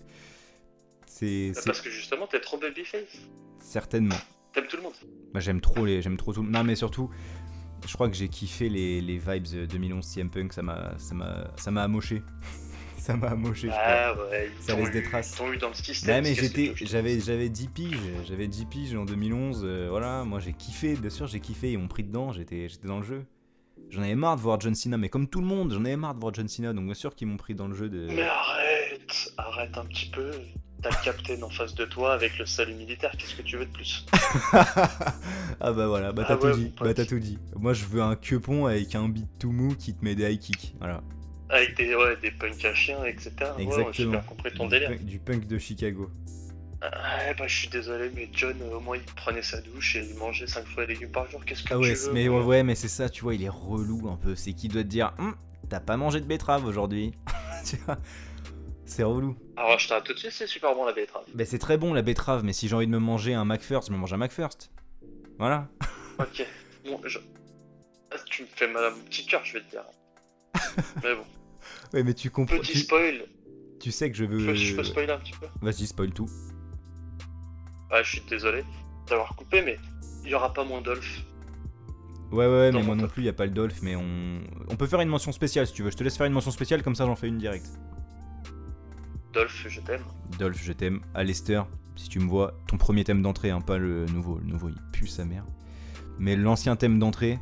C'est 1.05 1.51
Bah, 1.53 1.61
c'est- 1.61 1.65
Parce 1.67 1.81
que 1.81 1.91
justement, 1.91 2.25
t'es 2.25 2.39
trop 2.39 2.57
babyface. 2.57 3.03
certainement. 3.59 4.17
T'aimes 4.53 4.67
tout 4.69 4.77
le 4.77 4.83
monde. 4.83 4.93
Bah, 5.33 5.39
j'aime 5.39 5.61
trop 5.61 5.85
les... 5.85 6.01
J'aime 6.01 6.17
trop 6.17 6.31
tout... 6.33 6.43
Non 6.43 6.63
mais 6.63 6.75
surtout, 6.75 7.09
je 7.87 7.93
crois 7.93 8.07
que 8.09 8.15
j'ai 8.15 8.27
kiffé 8.29 8.69
les, 8.69 9.01
les 9.01 9.17
vibes 9.17 9.47
euh, 9.55 9.65
2011 9.67 10.05
CM 10.05 10.29
Punk, 10.29 10.53
ça 10.53 10.61
m'a 10.61 10.93
ça 10.97 11.15
m'a 11.15 11.51
ça 11.57 11.71
m'a 11.71 11.83
amoché. 11.83 12.21
ça 12.97 13.15
m'a 13.17 13.29
amoché, 13.31 13.67
je. 13.69 13.73
Ah 13.75 14.13
ouais, 14.29 14.49
ils 14.57 14.63
Ça 14.63 14.75
laisse 14.75 14.91
des 14.91 14.99
eu- 14.99 15.03
traces. 15.03 15.33
Ils 15.33 15.37
t'ont 15.37 15.51
eu 15.51 15.57
dans 15.57 15.69
le 15.69 15.73
système. 15.73 16.23
Mais 16.23 16.35
j'étais, 16.35 16.73
j'avais, 16.75 17.19
j'avais 17.19 17.49
10 17.49 17.67
piges, 17.67 17.97
j'avais 18.25 18.47
10 18.47 18.65
piges 18.65 18.95
en 18.95 19.03
2011, 19.05 19.61
euh, 19.65 19.87
voilà, 19.89 20.23
moi 20.23 20.39
j'ai 20.39 20.53
kiffé, 20.53 20.95
bien 20.95 21.09
sûr 21.09 21.27
j'ai 21.27 21.39
kiffé, 21.41 21.71
ils 21.73 21.77
m'ont 21.77 21.87
pris 21.89 22.03
dedans, 22.03 22.31
j'étais, 22.31 22.69
j'étais 22.69 22.87
dans 22.87 22.99
le 22.99 23.03
jeu. 23.05 23.25
J'en 23.89 24.01
avais 24.01 24.15
marre 24.15 24.37
de 24.37 24.41
voir 24.41 24.59
John 24.61 24.73
Cena, 24.73 24.97
mais 24.97 25.09
comme 25.09 25.27
tout 25.27 25.41
le 25.41 25.45
monde, 25.45 25.73
j'en 25.73 25.83
avais 25.83 25.97
marre 25.97 26.15
de 26.15 26.19
voir 26.19 26.33
John 26.33 26.47
Cena, 26.47 26.73
donc 26.73 26.85
bien 26.85 26.93
sûr 26.93 27.13
qu'ils 27.15 27.27
m'ont 27.27 27.37
pris 27.37 27.53
dans 27.53 27.67
le 27.67 27.75
jeu 27.75 27.89
de... 27.89 28.07
Mais 28.07 28.23
arrête, 28.23 29.33
arrête 29.37 29.77
un 29.77 29.85
petit 29.85 30.09
peu. 30.09 30.31
T'as 30.83 30.89
le 30.89 31.03
captain 31.03 31.41
en 31.41 31.49
face 31.49 31.73
de 31.75 31.85
toi 31.85 32.13
avec 32.13 32.37
le 32.37 32.45
salut 32.45 32.73
militaire, 32.73 33.11
qu'est-ce 33.17 33.35
que 33.35 33.41
tu 33.41 33.55
veux 33.57 33.65
de 33.65 33.71
plus? 33.71 34.05
Ah 35.61 35.71
bah 35.71 35.87
voilà, 35.87 36.11
bah 36.11 36.25
t'as 36.27 36.33
Ah 36.33 36.37
tout 36.37 36.47
ouais, 36.47 36.55
dit, 36.55 36.73
bah 36.81 36.93
t'as 36.93 37.05
tout 37.05 37.19
dit. 37.19 37.39
Moi 37.55 37.73
je 37.73 37.85
veux 37.85 38.01
un 38.01 38.15
quepon 38.15 38.65
avec 38.65 38.93
un 38.95 39.07
beat 39.07 39.27
tout 39.39 39.51
mou 39.51 39.75
qui 39.75 39.93
te 39.93 40.03
met 40.03 40.13
des 40.15 40.29
high 40.33 40.39
kicks, 40.39 40.75
voilà. 40.79 41.01
Avec 41.49 41.77
des, 41.77 41.95
ouais, 41.95 42.17
des 42.21 42.31
punks 42.31 42.65
à 42.65 42.73
chiens, 42.73 43.03
etc. 43.05 43.31
Ouais, 43.39 43.45
ouais, 43.65 43.87
j'ai 43.93 44.03
Exactement. 44.03 44.11
bien 44.11 44.21
compris 44.21 44.51
ton 44.53 44.65
du, 44.65 44.71
délire. 44.71 44.89
punk, 44.89 45.05
du 45.05 45.19
punk 45.19 45.47
de 45.47 45.57
Chicago. 45.57 46.09
Ouais, 46.81 47.33
bah 47.37 47.47
je 47.47 47.55
suis 47.55 47.69
désolé, 47.69 48.11
mais 48.13 48.27
John, 48.33 48.57
euh, 48.61 48.75
au 48.75 48.79
moins 48.81 48.97
il 48.97 49.03
prenait 49.03 49.41
sa 49.41 49.61
douche 49.61 49.95
et 49.95 50.05
il 50.05 50.17
mangeait 50.17 50.47
5 50.47 50.65
fois 50.67 50.85
les 50.85 50.95
légumes 50.95 51.11
par 51.11 51.29
jour, 51.31 51.45
qu'est-ce 51.45 51.63
que 51.63 51.73
Ah 51.73 51.77
tu 51.77 51.83
ouais, 51.83 51.93
veux 51.93 52.11
mais 52.11 52.27
ouais, 52.27 52.41
ouais, 52.43 52.63
mais 52.63 52.75
c'est 52.75 52.89
ça, 52.89 53.07
tu 53.07 53.21
vois, 53.23 53.35
il 53.35 53.43
est 53.43 53.47
relou 53.49 54.09
un 54.09 54.17
peu, 54.17 54.35
c'est 54.35 54.51
qu'il 54.51 54.71
doit 54.73 54.83
te 54.83 54.87
dire, 54.89 55.13
Hum, 55.17 55.33
t'as 55.69 55.79
pas 55.79 55.95
mangé 55.95 56.19
de 56.19 56.25
betterave 56.25 56.65
aujourd'hui. 56.65 57.13
Tu 57.65 57.77
vois, 57.85 57.97
c'est 58.85 59.03
relou. 59.03 59.35
Alors 59.57 59.79
je 59.79 59.87
t'arrête 59.87 60.03
tout 60.03 60.13
de 60.13 60.17
suite, 60.19 60.31
c'est 60.31 60.47
super 60.47 60.73
bon 60.75 60.85
la 60.85 60.93
betterave. 60.93 61.23
Bah 61.33 61.45
c'est 61.45 61.59
très 61.59 61.77
bon 61.77 61.93
la 61.93 62.01
betterave, 62.01 62.43
mais 62.43 62.53
si 62.53 62.67
j'ai 62.67 62.75
envie 62.75 62.87
de 62.87 62.91
me 62.91 62.99
manger 62.99 63.33
un 63.33 63.45
McFirst, 63.45 63.87
je 63.89 63.93
me 63.93 63.97
mange 63.97 64.13
un 64.13 64.17
McFirst. 64.17 64.71
Voilà. 65.39 65.67
Ok, 66.19 66.45
bon, 66.85 66.99
je... 67.05 67.17
Ah, 68.11 68.17
tu 68.29 68.43
me 68.43 68.47
fais 68.55 68.67
mal 68.67 68.85
à 68.85 68.89
mon 68.91 69.01
petit 69.05 69.25
cœur, 69.25 69.43
je 69.43 69.53
vais 69.53 69.61
te 69.61 69.69
dire. 69.71 69.83
mais 71.03 71.15
bon, 71.15 71.23
Ouais, 71.91 72.03
mais 72.03 72.13
tu 72.13 72.29
comprends. 72.29 72.57
petit 72.59 72.73
Tu, 72.73 72.77
spoil, 72.79 73.23
tu 73.79 73.91
sais 73.91 74.11
que 74.11 74.15
je 74.15 74.25
je 74.25 74.29
veux. 74.29 74.45
peux, 74.45 74.53
je 74.53 74.75
peux 74.75 74.83
spoiler 74.83 75.11
un 75.11 75.17
petit 75.17 75.31
peu? 75.33 75.47
Vas-y, 75.63 75.87
spoil 75.87 76.11
tout. 76.13 76.29
Ah, 77.89 78.03
je 78.03 78.11
suis 78.11 78.21
désolé 78.29 78.63
d'avoir 79.07 79.35
coupé, 79.35 79.63
mais 79.63 79.77
il 80.23 80.29
y 80.29 80.35
aura 80.35 80.53
pas 80.53 80.63
moins 80.63 80.81
Dolph. 80.81 81.23
Ouais, 82.31 82.47
ouais, 82.47 82.71
mais 82.71 82.81
moi 82.83 82.95
non 82.95 83.07
plus, 83.07 83.23
y 83.23 83.29
a 83.29 83.33
pas 83.33 83.45
le 83.45 83.51
Dolph, 83.51 83.81
mais 83.81 83.95
on. 83.95 84.39
On 84.69 84.75
peut 84.75 84.87
faire 84.87 85.01
une 85.01 85.09
mention 85.09 85.31
spéciale 85.31 85.65
si 85.67 85.73
tu 85.73 85.81
veux. 85.83 85.89
Je 85.91 85.97
te 85.97 86.03
laisse 86.03 86.15
faire 86.17 86.27
une 86.27 86.33
mention 86.33 86.51
spéciale, 86.51 86.83
comme 86.83 86.95
ça 86.95 87.05
j'en 87.07 87.15
fais 87.15 87.27
une 87.27 87.37
directe. 87.39 87.67
Dolph, 89.33 89.65
je 89.67 89.81
t'aime. 89.81 90.03
Dolph, 90.37 90.61
je 90.63 90.73
t'aime. 90.73 91.01
Alistair, 91.15 91.65
si 91.95 92.07
tu 92.07 92.19
me 92.19 92.27
vois, 92.27 92.53
ton 92.67 92.77
premier 92.77 93.03
thème 93.03 93.23
d'entrée, 93.23 93.49
hein, 93.49 93.61
pas 93.61 93.79
le 93.79 94.05
nouveau. 94.05 94.37
Le 94.37 94.45
nouveau, 94.45 94.69
il 94.69 94.77
pue 94.91 95.07
sa 95.07 95.25
mère. 95.25 95.43
Mais 96.19 96.35
l'ancien 96.35 96.75
thème 96.75 96.99
d'entrée. 96.99 97.39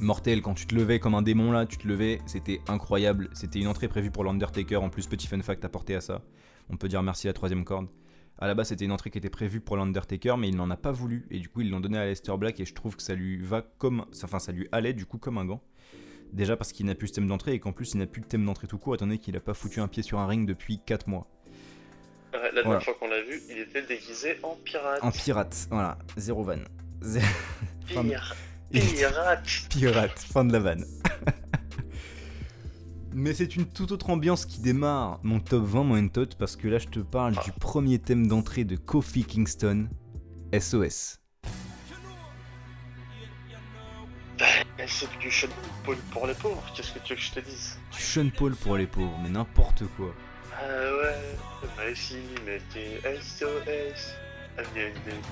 Mortel, 0.00 0.42
quand 0.42 0.54
tu 0.54 0.66
te 0.66 0.74
levais 0.74 0.98
comme 0.98 1.14
un 1.14 1.22
démon 1.22 1.52
là, 1.52 1.64
tu 1.64 1.78
te 1.78 1.86
levais, 1.86 2.20
c'était 2.26 2.60
incroyable. 2.66 3.30
C'était 3.34 3.60
une 3.60 3.68
entrée 3.68 3.86
prévue 3.86 4.10
pour 4.10 4.24
l'Undertaker, 4.24 4.82
en 4.82 4.90
plus 4.90 5.06
petit 5.06 5.28
fun 5.28 5.40
fact 5.42 5.64
apporté 5.64 5.94
à 5.94 6.00
ça. 6.00 6.22
On 6.70 6.76
peut 6.76 6.88
dire 6.88 7.04
merci 7.04 7.28
à 7.28 7.30
la 7.30 7.34
troisième 7.34 7.64
corde. 7.64 7.86
À 8.40 8.48
la 8.48 8.54
base, 8.56 8.68
c'était 8.68 8.84
une 8.84 8.90
entrée 8.90 9.10
qui 9.10 9.18
était 9.18 9.30
prévue 9.30 9.60
pour 9.60 9.76
l'Undertaker, 9.76 10.34
mais 10.36 10.48
il 10.48 10.56
n'en 10.56 10.70
a 10.70 10.76
pas 10.76 10.90
voulu. 10.90 11.24
Et 11.30 11.38
du 11.38 11.48
coup, 11.48 11.60
ils 11.60 11.70
l'ont 11.70 11.78
donné 11.78 11.98
à 11.98 12.00
Aleister 12.00 12.36
Black, 12.36 12.58
et 12.58 12.64
je 12.64 12.74
trouve 12.74 12.96
que 12.96 13.02
ça 13.02 13.14
lui 13.14 13.36
va 13.40 13.62
comme. 13.62 14.06
Enfin, 14.24 14.40
ça 14.40 14.50
lui 14.50 14.66
allait 14.72 14.92
du 14.92 15.06
coup 15.06 15.18
comme 15.18 15.38
un 15.38 15.44
gant. 15.44 15.62
Déjà 16.32 16.56
parce 16.56 16.72
qu'il 16.72 16.86
n'a 16.86 16.94
plus 16.94 17.08
de 17.08 17.12
thème 17.14 17.26
d'entrée, 17.28 17.52
et 17.54 17.60
qu'en 17.60 17.72
plus, 17.72 17.92
il 17.92 17.98
n'a 17.98 18.06
plus 18.06 18.22
de 18.22 18.26
thème 18.26 18.44
d'entrée 18.46 18.66
tout 18.66 18.78
court, 18.78 18.94
étant 18.94 19.06
donné 19.06 19.18
qu'il 19.18 19.34
n'a 19.34 19.40
pas 19.40 19.52
foutu 19.54 19.80
un 19.80 19.88
pied 19.88 20.02
sur 20.02 20.18
un 20.18 20.26
ring 20.26 20.48
depuis 20.48 20.80
4 20.84 21.06
mois. 21.08 21.26
La 22.32 22.40
dernière 22.40 22.64
Voilà. 22.64 22.80
fois 22.80 22.94
qu'on 22.94 23.08
l'a 23.08 23.22
vu, 23.22 23.42
il 23.50 23.58
était 23.58 23.82
déguisé 23.86 24.38
en 24.42 24.56
pirate. 24.64 25.00
En 25.02 25.10
pirate, 25.10 25.66
voilà, 25.70 25.98
zéro 26.16 26.42
van. 26.42 26.56
Zé- 27.02 27.20
fin 27.86 28.02
de- 28.04 28.08
Pire. 28.08 28.34
Il 28.70 28.82
était- 28.82 28.96
Pirate. 28.96 29.48
Pirate, 29.70 30.18
fin 30.18 30.44
de 30.46 30.52
la 30.54 30.60
vanne. 30.60 30.86
Mais 33.14 33.34
c'est 33.34 33.56
une 33.56 33.66
toute 33.66 33.92
autre 33.92 34.08
ambiance 34.08 34.46
qui 34.46 34.60
démarre 34.60 35.20
mon 35.22 35.38
top 35.38 35.64
20 35.64 35.84
moins 35.84 36.08
tot 36.08 36.34
parce 36.38 36.56
que 36.56 36.66
là 36.68 36.78
je 36.78 36.88
te 36.88 37.00
parle 37.00 37.34
du 37.44 37.52
premier 37.60 37.98
thème 37.98 38.26
d'entrée 38.26 38.64
de 38.64 38.76
Kofi 38.76 39.24
Kingston, 39.24 39.88
SOS. 40.58 41.18
Mais 44.78 44.86
c'est 44.86 45.18
du 45.18 45.30
Sean 45.30 45.48
Paul 45.84 45.96
pour 46.10 46.26
les 46.26 46.34
pauvres, 46.34 46.62
qu'est-ce 46.74 46.92
que 46.92 46.98
tu 47.00 47.14
veux 47.14 47.16
que 47.16 47.24
je 47.24 47.32
te 47.32 47.40
dise? 47.40 47.78
Du 47.92 48.02
Sean 48.02 48.30
Paul 48.36 48.54
pour 48.56 48.76
les 48.76 48.86
pauvres, 48.86 49.18
mais 49.22 49.28
n'importe 49.28 49.84
quoi. 49.96 50.14
Ah 50.54 50.66
ouais, 50.66 51.68
mais 51.78 51.94
si, 51.94 52.16
mais 52.44 52.60
t'es 52.72 53.00
SOS. 53.20 54.14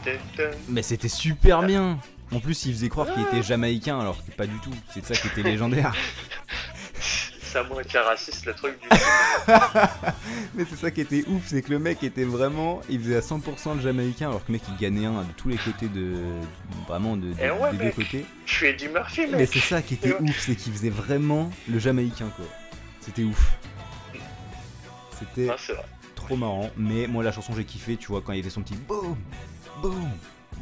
Delta. 0.04 0.56
Mais 0.68 0.82
c'était 0.82 1.08
super 1.08 1.62
bien 1.62 2.00
En 2.32 2.40
plus 2.40 2.64
il 2.64 2.72
faisait 2.72 2.88
croire 2.88 3.12
qu'il 3.12 3.22
était 3.22 3.42
jamaïcain 3.42 4.00
alors 4.00 4.24
que 4.24 4.30
pas 4.30 4.46
du 4.46 4.58
tout, 4.60 4.72
c'est 4.92 5.04
ça 5.04 5.14
qui 5.14 5.26
était 5.28 5.42
légendaire. 5.42 5.94
C'est 7.50 7.58
à 7.58 7.64
moi 7.64 7.82
qui 7.82 7.96
est 7.96 8.00
raciste 8.00 8.46
le 8.46 8.54
truc 8.54 8.80
du. 8.80 8.88
Mais 10.54 10.64
c'est 10.68 10.76
ça 10.76 10.90
qui 10.90 11.00
était 11.00 11.24
ouf, 11.26 11.42
c'est 11.46 11.62
que 11.62 11.70
le 11.70 11.78
mec 11.78 12.02
était 12.04 12.24
vraiment, 12.24 12.80
il 12.88 13.00
faisait 13.00 13.16
à 13.16 13.20
100% 13.20 13.76
le 13.76 13.80
jamaïcain 13.80 14.28
alors 14.28 14.40
que 14.44 14.52
le 14.52 14.58
mec 14.58 14.62
il 14.68 14.76
gagnait 14.76 15.06
un 15.06 15.22
de 15.22 15.32
tous 15.36 15.48
les 15.48 15.56
côtés 15.56 15.88
de... 15.88 16.14
vraiment 16.86 17.16
de, 17.16 17.28
de- 17.28 17.34
Eh 17.42 17.50
ouais, 17.50 17.72
des 17.72 17.84
deux 17.86 17.90
côtés. 17.90 18.24
Je 18.46 18.54
suis 18.54 18.66
Eddie 18.66 18.88
Murphy, 18.88 19.22
Mais 19.30 19.38
mec. 19.38 19.50
c'est 19.52 19.58
ça 19.60 19.82
qui 19.82 19.94
était 19.94 20.14
ouf, 20.20 20.38
c'est 20.38 20.54
qu'il 20.54 20.72
faisait 20.72 20.90
vraiment 20.90 21.50
le 21.68 21.78
Jamaïcain 21.78 22.28
quoi. 22.36 22.44
C'était 23.00 23.24
ouf. 23.24 23.56
C'était 25.18 25.48
Ah, 25.50 25.56
trop 26.14 26.36
marrant, 26.36 26.70
mais 26.76 27.06
moi 27.06 27.22
la 27.24 27.32
chanson 27.32 27.52
j'ai 27.56 27.64
kiffé, 27.64 27.96
tu 27.96 28.08
vois, 28.08 28.22
quand 28.22 28.32
il 28.32 28.42
fait 28.44 28.50
son 28.50 28.62
petit 28.62 28.74
boum, 28.76 29.16
boum, 29.82 30.08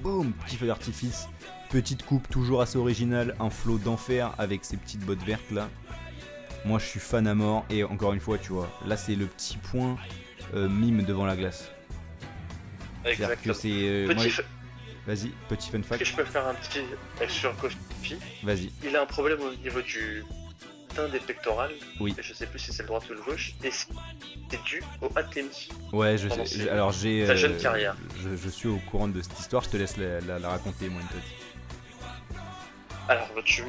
boum, 0.01 0.33
petit 0.47 0.57
feu 0.57 0.67
d'artifice, 0.67 1.29
petite 1.71 2.05
coupe 2.05 2.29
toujours 2.29 2.63
assez 2.63 2.79
originale, 2.79 3.35
un 3.41 3.51
flow 3.51 3.79
d'enfer 3.79 4.33
avec 4.39 4.65
ses 4.65 4.77
petites 4.79 5.05
bottes 5.05 5.23
vertes 5.25 5.51
là. 5.51 5.69
Moi 6.65 6.79
je 6.79 6.85
suis 6.87 7.01
fan 7.01 7.27
à 7.27 7.35
mort, 7.35 7.65
et 7.71 7.85
encore 7.85 8.13
une 8.13 8.21
fois, 8.21 8.39
tu 8.39 8.53
vois, 8.53 8.69
là 8.87 8.97
c'est 8.97 9.15
le 9.15 9.27
petit 9.27 9.57
point 9.59 9.97
euh, 10.55 10.69
mime 10.69 11.03
devant 11.05 11.25
la 11.27 11.37
glace. 11.37 11.71
Que 13.05 13.11
Exactement. 13.11 13.55
c'est. 13.55 13.69
euh, 13.73 14.07
Petit 14.09 14.15
moi- 14.17 14.29
fa- 14.31 14.43
Vas-y, 15.07 15.29
petit 15.49 15.71
fun 15.71 15.79
Est-ce 15.79 15.89
que 15.89 15.95
fact, 15.97 16.05
je 16.05 16.17
peux 16.17 16.25
faire 16.25 16.47
un 16.47 16.55
petit 16.55 16.81
sur 17.29 17.57
Kofi 17.57 17.77
vas-y. 18.43 18.71
Il 18.85 18.95
a 18.95 19.01
un 19.03 19.07
problème 19.07 19.39
au 19.41 19.55
niveau 19.55 19.81
du 19.81 20.23
teint 20.95 21.09
des 21.09 21.19
pectorales. 21.21 21.71
Oui. 22.01 22.15
Je 22.21 22.35
sais 22.35 22.45
plus 22.47 22.59
si 22.59 22.75
c'est 22.75 22.83
le 22.83 22.89
droit 22.89 23.01
ou 23.09 23.15
le 23.15 23.23
gauche. 23.23 23.55
Et 23.65 23.71
c'est 23.71 24.63
dû 24.65 24.83
au 25.01 25.09
ATMI. 25.17 25.69
Ouais, 25.95 26.19
je 26.19 26.29
sais. 26.29 26.45
ses- 26.45 26.69
Alors 26.69 26.93
j'ai. 26.93 27.27
sa 27.27 27.37
jeune 27.37 27.53
euh, 27.55 27.59
carrière. 27.63 27.97
Je, 28.23 28.37
je 28.37 28.49
suis 28.51 28.69
au 28.69 28.79
courant 28.91 29.09
de 29.09 29.23
cette 29.23 29.39
histoire, 29.41 29.63
je 29.63 29.71
te 29.71 29.77
laisse 29.79 29.97
la, 29.97 30.21
la- 30.21 30.39
la 30.39 30.49
raconter, 30.51 30.91
moi, 30.91 31.01
une 31.01 31.09
tête. 31.09 32.39
Alors, 33.09 33.29
tu, 33.45 33.63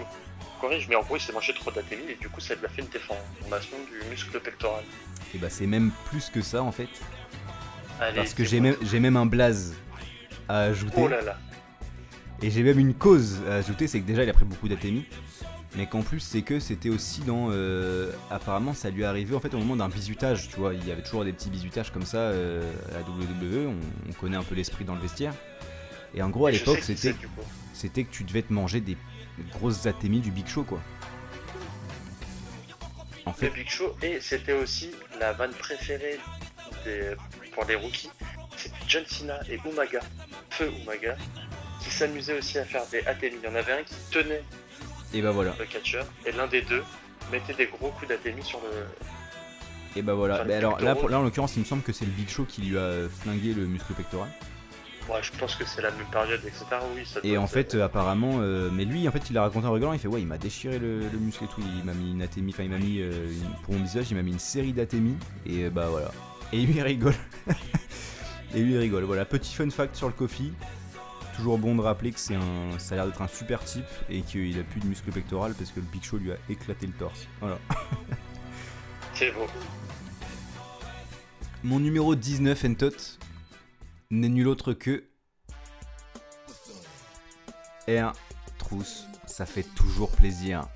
corrige, 0.59 0.87
mais 0.89 0.95
en 0.95 1.01
gros, 1.01 1.15
il 1.15 1.21
s'est 1.21 1.33
mangé 1.33 1.53
trop 1.53 1.71
d'ATMI 1.71 2.11
et 2.11 2.15
du 2.15 2.29
coup, 2.29 2.39
ça 2.39 2.55
lui 2.55 2.65
a 2.65 2.69
fait 2.69 2.81
une 2.81 2.87
déformation 2.89 3.77
du 3.89 4.09
muscle 4.09 4.39
pectoral. 4.39 4.83
Et 5.33 5.37
bah 5.37 5.49
c'est 5.49 5.67
même 5.67 5.91
plus 6.09 6.29
que 6.29 6.41
ça 6.41 6.63
en 6.63 6.71
fait. 6.71 6.89
Allez, 7.99 8.15
Parce 8.15 8.33
que 8.33 8.43
j'ai 8.43 8.59
même, 8.59 8.75
j'ai 8.81 8.99
même 8.99 9.17
un 9.17 9.25
blaze 9.25 9.75
à 10.47 10.61
ajouter. 10.61 10.95
Oh 10.97 11.07
là 11.07 11.21
là. 11.21 11.37
Et 12.41 12.49
j'ai 12.49 12.63
même 12.63 12.79
une 12.79 12.93
cause 12.93 13.41
à 13.49 13.55
ajouter, 13.55 13.87
c'est 13.87 13.99
que 13.99 14.05
déjà 14.07 14.23
il 14.23 14.29
a 14.29 14.33
pris 14.33 14.45
beaucoup 14.45 14.67
d'ATMI. 14.67 15.05
Mais 15.75 15.85
qu'en 15.85 16.01
plus 16.01 16.19
c'est 16.19 16.41
que 16.41 16.59
c'était 16.59 16.89
aussi 16.89 17.21
dans... 17.21 17.49
euh, 17.51 18.11
apparemment 18.31 18.73
ça 18.73 18.89
lui 18.89 19.03
est 19.03 19.05
arrivé 19.05 19.35
en 19.35 19.39
fait 19.39 19.53
au 19.53 19.59
moment 19.59 19.75
d'un 19.75 19.89
bizutage, 19.89 20.49
tu 20.49 20.55
vois. 20.55 20.73
Il 20.73 20.87
y 20.87 20.91
avait 20.91 21.03
toujours 21.03 21.23
des 21.25 21.31
petits 21.33 21.51
bizutages 21.51 21.91
comme 21.91 22.05
ça 22.05 22.17
euh, 22.17 22.63
à 22.89 22.93
la 22.93 23.01
WWE, 23.01 23.67
on, 23.67 24.09
on 24.09 24.13
connaît 24.13 24.37
un 24.37 24.43
peu 24.43 24.55
l'esprit 24.55 24.83
dans 24.83 24.95
le 24.95 25.01
vestiaire. 25.01 25.33
Et 26.15 26.23
en 26.23 26.29
gros 26.29 26.47
à 26.47 26.51
l'époque 26.51 26.79
c'était. 26.81 27.13
C'était 27.79 28.03
que 28.03 28.11
tu 28.11 28.23
devais 28.25 28.41
te 28.41 28.51
manger 28.51 28.81
des 28.81 28.97
grosses 29.53 29.85
ATMI 29.85 30.19
du 30.19 30.31
Big 30.31 30.47
Show 30.47 30.63
quoi. 30.63 30.79
En 33.25 33.31
Le 33.31 33.35
fait, 33.35 33.49
Big 33.51 33.69
Show, 33.69 33.95
et 34.01 34.19
c'était 34.21 34.53
aussi 34.53 34.91
la 35.19 35.33
vanne 35.33 35.51
préférée 35.53 36.19
des- 36.83 37.13
pour 37.53 37.63
les 37.65 37.75
rookies. 37.75 38.09
C'était 38.57 38.75
John 38.87 39.03
Cena 39.05 39.39
et 39.49 39.59
Umaga, 39.65 39.99
Feu 40.49 40.71
Umaga, 40.83 41.15
qui 41.81 41.89
s'amusaient 41.89 42.37
aussi 42.37 42.57
à 42.57 42.65
faire 42.65 42.85
des 42.91 42.99
ATMI. 43.05 43.37
Il 43.41 43.45
y 43.49 43.51
en 43.51 43.55
avait 43.55 43.73
un 43.73 43.83
qui 43.83 43.95
tenait 44.11 44.43
et 45.13 45.21
bah 45.21 45.31
voilà. 45.31 45.55
le 45.59 45.65
catcher, 45.65 46.01
et 46.25 46.31
l'un 46.31 46.47
des 46.47 46.61
deux 46.63 46.83
mettait 47.31 47.53
des 47.53 47.67
gros 47.67 47.91
coups 47.91 48.09
d'ATMI 48.09 48.43
sur 48.43 48.59
le. 48.61 48.85
Et 49.95 50.01
bah 50.01 50.13
voilà. 50.13 50.43
Bah 50.43 50.57
alors 50.57 50.73
là, 50.73 50.77
pectoraux. 50.77 50.99
pour- 50.99 51.09
là 51.09 51.19
en 51.19 51.23
l'occurrence 51.23 51.55
il 51.55 51.59
me 51.61 51.65
semble 51.65 51.83
que 51.83 51.93
c'est 51.93 52.05
le 52.05 52.11
Big 52.11 52.29
Show 52.29 52.45
qui 52.45 52.61
lui 52.61 52.77
a 52.77 53.07
flingué 53.21 53.53
le 53.53 53.65
muscle 53.67 53.93
pectoral. 53.93 54.29
Ouais, 55.09 55.19
je 55.23 55.31
pense 55.39 55.55
que 55.55 55.65
c'est 55.65 55.81
la 55.81 55.89
même 55.91 56.05
période, 56.11 56.39
etc. 56.45 56.65
Oui, 56.95 57.03
ça 57.05 57.19
Et 57.23 57.37
en 57.37 57.47
fait, 57.47 57.73
euh, 57.73 57.83
apparemment, 57.85 58.33
euh, 58.41 58.69
mais 58.71 58.85
lui, 58.85 59.07
en 59.07 59.11
fait, 59.11 59.29
il 59.29 59.37
a 59.37 59.41
raconté 59.41 59.65
en 59.65 59.71
rigolant. 59.73 59.93
Il 59.93 59.99
fait 59.99 60.07
ouais, 60.07 60.21
il 60.21 60.27
m'a 60.27 60.37
déchiré 60.37 60.77
le, 60.77 60.99
le 60.99 61.17
muscle 61.17 61.45
et 61.45 61.47
tout. 61.47 61.61
Il 61.77 61.83
m'a 61.83 61.93
mis 61.93 62.11
une 62.11 62.21
atémie, 62.21 62.51
enfin, 62.53 62.63
il 62.63 62.69
m'a 62.69 62.77
mis 62.77 62.99
euh, 62.99 63.11
une- 63.27 63.55
pour 63.63 63.73
mon 63.73 63.81
visage, 63.83 64.11
il 64.11 64.15
m'a 64.15 64.21
mis 64.21 64.31
une 64.33 64.39
série 64.39 64.71
d'atémies. 64.73 65.17
Et 65.47 65.65
euh, 65.65 65.69
bah 65.71 65.87
voilà. 65.89 66.11
Et 66.53 66.61
lui, 66.61 66.75
il 66.75 66.81
rigole. 66.83 67.15
et 68.53 68.61
lui, 68.61 68.73
il 68.73 68.77
rigole. 68.77 69.03
Voilà, 69.03 69.25
petit 69.25 69.53
fun 69.55 69.69
fact 69.71 69.95
sur 69.95 70.07
le 70.07 70.13
Kofi. 70.13 70.53
Toujours 71.35 71.57
bon 71.57 71.73
de 71.75 71.81
rappeler 71.81 72.11
que 72.11 72.19
c'est 72.19 72.35
un, 72.35 72.77
ça 72.77 72.93
a 72.93 72.97
l'air 72.97 73.05
d'être 73.07 73.21
un 73.21 73.27
super 73.29 73.63
type 73.63 73.85
et 74.09 74.21
qu'il 74.21 74.59
a 74.59 74.63
plus 74.63 74.81
de 74.81 74.85
muscle 74.87 75.09
pectoral 75.11 75.53
parce 75.53 75.71
que 75.71 75.79
le 75.79 75.85
Big 75.91 76.03
Show 76.03 76.17
lui 76.17 76.33
a 76.33 76.35
éclaté 76.49 76.85
le 76.85 76.91
torse. 76.93 77.27
Voilà. 77.39 77.57
C'est 79.13 79.31
beau. 79.31 79.45
Mon 81.63 81.79
numéro 81.79 82.15
19, 82.15 82.65
Entot, 82.65 83.18
n'est 84.11 84.29
nul 84.29 84.47
autre 84.47 84.73
que. 84.73 85.03
R. 87.87 88.13
Trousse. 88.57 89.05
Ça 89.25 89.45
fait 89.45 89.63
toujours 89.75 90.11
plaisir. 90.11 90.67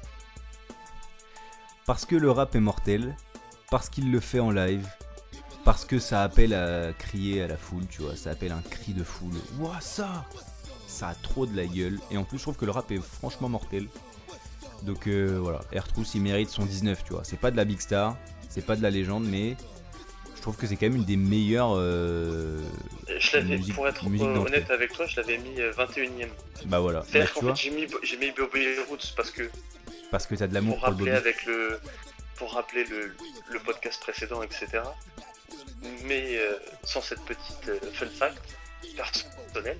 Parce 1.85 2.05
que 2.05 2.15
le 2.15 2.31
rap 2.31 2.55
est 2.55 2.59
mortel, 2.59 3.15
parce 3.69 3.89
qu'il 3.89 4.11
le 4.11 4.19
fait 4.19 4.39
en 4.39 4.51
live, 4.51 4.87
parce 5.65 5.83
que 5.83 5.99
ça 5.99 6.23
appelle 6.23 6.53
à 6.53 6.93
crier 6.93 7.41
à 7.41 7.47
la 7.47 7.57
foule, 7.57 7.85
tu 7.87 8.03
vois, 8.03 8.15
ça 8.15 8.31
appelle 8.31 8.51
un 8.51 8.61
cri 8.61 8.93
de 8.93 9.03
foule. 9.03 9.33
Ouah, 9.59 9.81
ça 9.81 10.25
Ça 10.87 11.09
a 11.09 11.15
trop 11.15 11.45
de 11.45 11.55
la 11.57 11.65
gueule, 11.65 11.99
et 12.09 12.17
en 12.17 12.23
plus, 12.23 12.37
je 12.37 12.43
trouve 12.43 12.55
que 12.55 12.65
le 12.65 12.71
rap 12.71 12.89
est 12.91 13.01
franchement 13.01 13.49
mortel. 13.49 13.87
Donc 14.83 15.07
euh, 15.07 15.39
voilà, 15.41 15.59
R. 15.75 15.87
Trousse, 15.87 16.15
il 16.15 16.21
mérite 16.21 16.49
son 16.49 16.65
19, 16.65 17.03
tu 17.03 17.13
vois. 17.13 17.23
C'est 17.23 17.39
pas 17.39 17.51
de 17.51 17.57
la 17.57 17.65
big 17.65 17.81
star, 17.81 18.15
c'est 18.47 18.65
pas 18.65 18.75
de 18.75 18.81
la 18.81 18.89
légende, 18.89 19.25
mais 19.25 19.57
trouve 20.43 20.55
que 20.57 20.67
c'est 20.67 20.75
quand 20.75 20.85
même 20.87 20.95
une 20.97 21.05
des 21.05 21.17
meilleures. 21.17 21.73
euh, 21.75 22.59
Je 23.17 23.37
l'avais, 23.37 23.57
Musique- 23.57 23.73
pour 23.75 23.87
être 23.87 24.05
euh, 24.05 24.35
honnête 24.37 24.69
avec 24.71 24.93
toi, 24.93 25.05
je 25.07 25.15
l'avais 25.19 25.37
mis 25.39 25.59
euh, 25.59 25.71
21ème. 25.73 26.29
Bah 26.65 26.79
voilà, 26.79 26.99
Bah, 26.99 27.05
C'est-à-dire 27.09 27.33
tu 27.33 27.39
qu'en 27.39 27.55
fait, 27.55 27.61
j'ai 27.61 27.69
mis, 27.71 27.87
j'ai 28.03 28.17
mis 28.17 28.31
Bobby 28.31 28.65
Roots 28.89 29.13
parce 29.15 29.31
que 29.31 29.49
parce 30.11 30.27
que 30.27 30.35
t'as 30.35 30.47
de 30.47 30.53
l'amour 30.53 30.75
pour 30.79 30.81
pour 30.81 30.89
le 30.91 30.95
rappeler 30.97 31.11
avec 31.11 31.45
le 31.45 31.79
pour 32.35 32.53
rappeler 32.53 32.83
le, 32.85 33.15
le 33.51 33.59
podcast 33.59 33.99
précédent, 34.01 34.41
etc. 34.43 34.67
Mais 36.05 36.37
euh, 36.37 36.53
sans 36.83 37.01
cette 37.01 37.21
petite 37.21 37.67
euh, 37.69 37.79
fun 37.93 38.05
fact 38.07 38.37
personnelle 38.95 39.77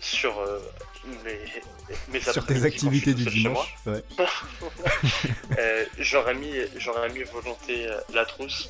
sur 0.00 0.38
euh, 0.38 0.58
mes, 1.24 1.38
mes 2.12 2.20
Sur 2.20 2.44
tes 2.46 2.64
activités 2.64 3.10
je 3.10 3.16
du 3.16 3.24
dimanche. 3.24 3.74
Ouais. 3.86 4.02
euh, 5.58 5.84
j'aurais 5.98 6.34
mis 6.34 6.52
j'aurais 6.76 7.08
mis 7.10 7.22
volonté 7.24 7.86
euh, 7.86 7.98
la 8.14 8.24
trousse. 8.24 8.68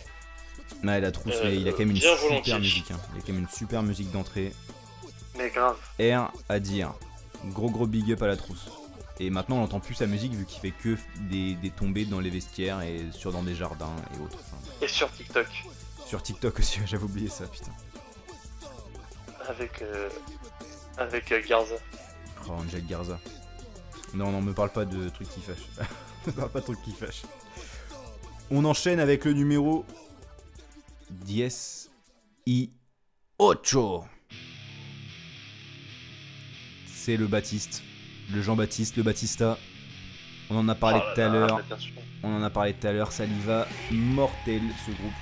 Ouais, 0.85 1.01
la 1.01 1.11
trousse, 1.13 1.35
Euh, 1.37 1.45
mais 1.45 1.57
il 1.57 1.69
a 1.69 1.73
quand 1.73 1.79
même 1.81 1.91
une 1.91 1.97
super 1.97 2.17
volontiers. 2.17 2.59
musique. 2.59 2.91
hein. 2.91 2.99
Il 3.15 3.19
a 3.19 3.23
quand 3.23 3.33
même 3.33 3.43
une 3.43 3.49
super 3.49 3.83
musique 3.83 4.11
d'entrée. 4.13 4.53
Mais 5.37 5.51
grave. 5.51 5.77
R 6.01 6.31
à 6.49 6.59
dire. 6.61 6.93
Gros 7.47 7.71
gros 7.71 7.87
big 7.87 8.13
up 8.13 8.23
à 8.23 8.27
la 8.27 8.37
trousse. 8.37 8.67
Et 9.21 9.31
maintenant 9.31 9.57
on 9.57 9.61
n'entend 9.61 9.81
plus 9.81 9.95
sa 9.95 10.07
musique 10.07 10.33
vu 10.33 10.45
qu'il 10.45 10.61
fait 10.61 10.71
que 10.71 10.97
des, 11.29 11.55
des 11.55 11.71
tombées 11.71 12.05
dans 12.05 12.21
les 12.21 12.31
vestiaires 12.31 12.81
et 12.83 13.01
sur 13.13 13.33
dans 13.33 13.43
des 13.43 13.55
jardins 13.55 13.95
et 14.15 14.23
autres. 14.23 14.39
Enfin, 14.39 14.57
Et 14.83 14.89
sur 14.89 15.11
TikTok 15.11 15.47
sur 16.07 16.23
TikTok 16.23 16.59
aussi, 16.61 16.79
j'avais 16.87 17.03
oublié 17.05 17.29
ça, 17.29 17.45
putain. 17.47 17.71
avec 19.49 19.83
euh, 19.83 20.09
avec 20.97 21.31
euh, 21.33 21.43
Garza. 21.47 21.75
Oh, 22.49 22.53
Angel 22.53 22.85
Garza. 22.87 23.19
Non, 24.15 24.31
non, 24.33 24.41
me 24.41 24.53
parle 24.55 24.71
pas 24.71 24.85
de 24.87 25.09
trucs 25.11 25.29
qui 25.29 25.41
fâchent. 25.41 25.87
me 26.27 26.33
parle 26.33 26.51
pas 26.51 26.61
de 26.61 26.65
trucs 26.65 26.83
qui 26.83 26.93
fâchent. 26.93 27.23
On 28.51 28.65
enchaîne 28.65 29.01
avec 29.01 29.25
le 29.27 29.33
numéro 29.35 29.85
10 31.11 31.91
y 32.47 32.71
8. 33.41 33.59
C'est 36.87 37.17
le 37.17 37.27
Baptiste, 37.27 37.83
le 38.33 38.43
Jean-Baptiste, 38.43 38.97
le 38.97 39.03
Batista. 39.03 39.59
On 40.51 40.57
en 40.57 40.69
a 40.69 40.75
parlé 40.75 40.99
là 40.99 41.15
tout 41.15 41.21
à 41.21 41.29
l'heure. 41.29 41.61
On 42.23 42.35
en 42.35 42.43
a 42.43 42.51
parlé 42.51 42.75
tout 42.75 42.87
à 42.87 42.93
l'heure, 42.93 43.13
Saliva, 43.13 43.67
mortel 43.91 44.63
ce 44.87 44.91
groupe. 44.91 45.13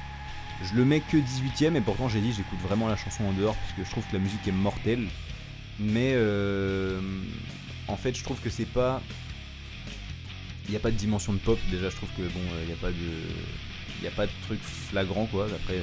Je 0.64 0.74
le 0.74 0.84
mets 0.84 1.00
que 1.00 1.18
18ème 1.18 1.76
et 1.76 1.80
pourtant 1.80 2.08
j'ai 2.08 2.20
dit 2.20 2.32
j'écoute 2.32 2.58
vraiment 2.60 2.88
la 2.88 2.96
chanson 2.96 3.24
en 3.24 3.32
dehors 3.32 3.54
parce 3.54 3.72
que 3.74 3.84
je 3.84 3.90
trouve 3.90 4.06
que 4.06 4.14
la 4.14 4.20
musique 4.20 4.46
est 4.48 4.52
mortelle. 4.52 5.06
Mais 5.78 6.12
euh, 6.14 7.00
en 7.88 7.96
fait 7.96 8.16
je 8.16 8.24
trouve 8.24 8.40
que 8.40 8.50
c'est 8.50 8.64
pas... 8.64 9.02
Il 10.64 10.70
n'y 10.70 10.76
a 10.76 10.80
pas 10.80 10.90
de 10.90 10.96
dimension 10.96 11.32
de 11.32 11.38
pop 11.38 11.58
déjà 11.70 11.90
je 11.90 11.96
trouve 11.96 12.08
que 12.16 12.22
bon 12.22 12.40
il 12.62 12.66
n'y 12.66 12.72
a 12.72 12.76
pas 12.76 12.90
de... 12.90 13.65
Il 13.98 14.02
n'y 14.02 14.08
a 14.08 14.10
pas 14.12 14.26
de 14.26 14.32
truc 14.46 14.60
flagrant 14.60 15.26
quoi. 15.26 15.46
Après 15.46 15.80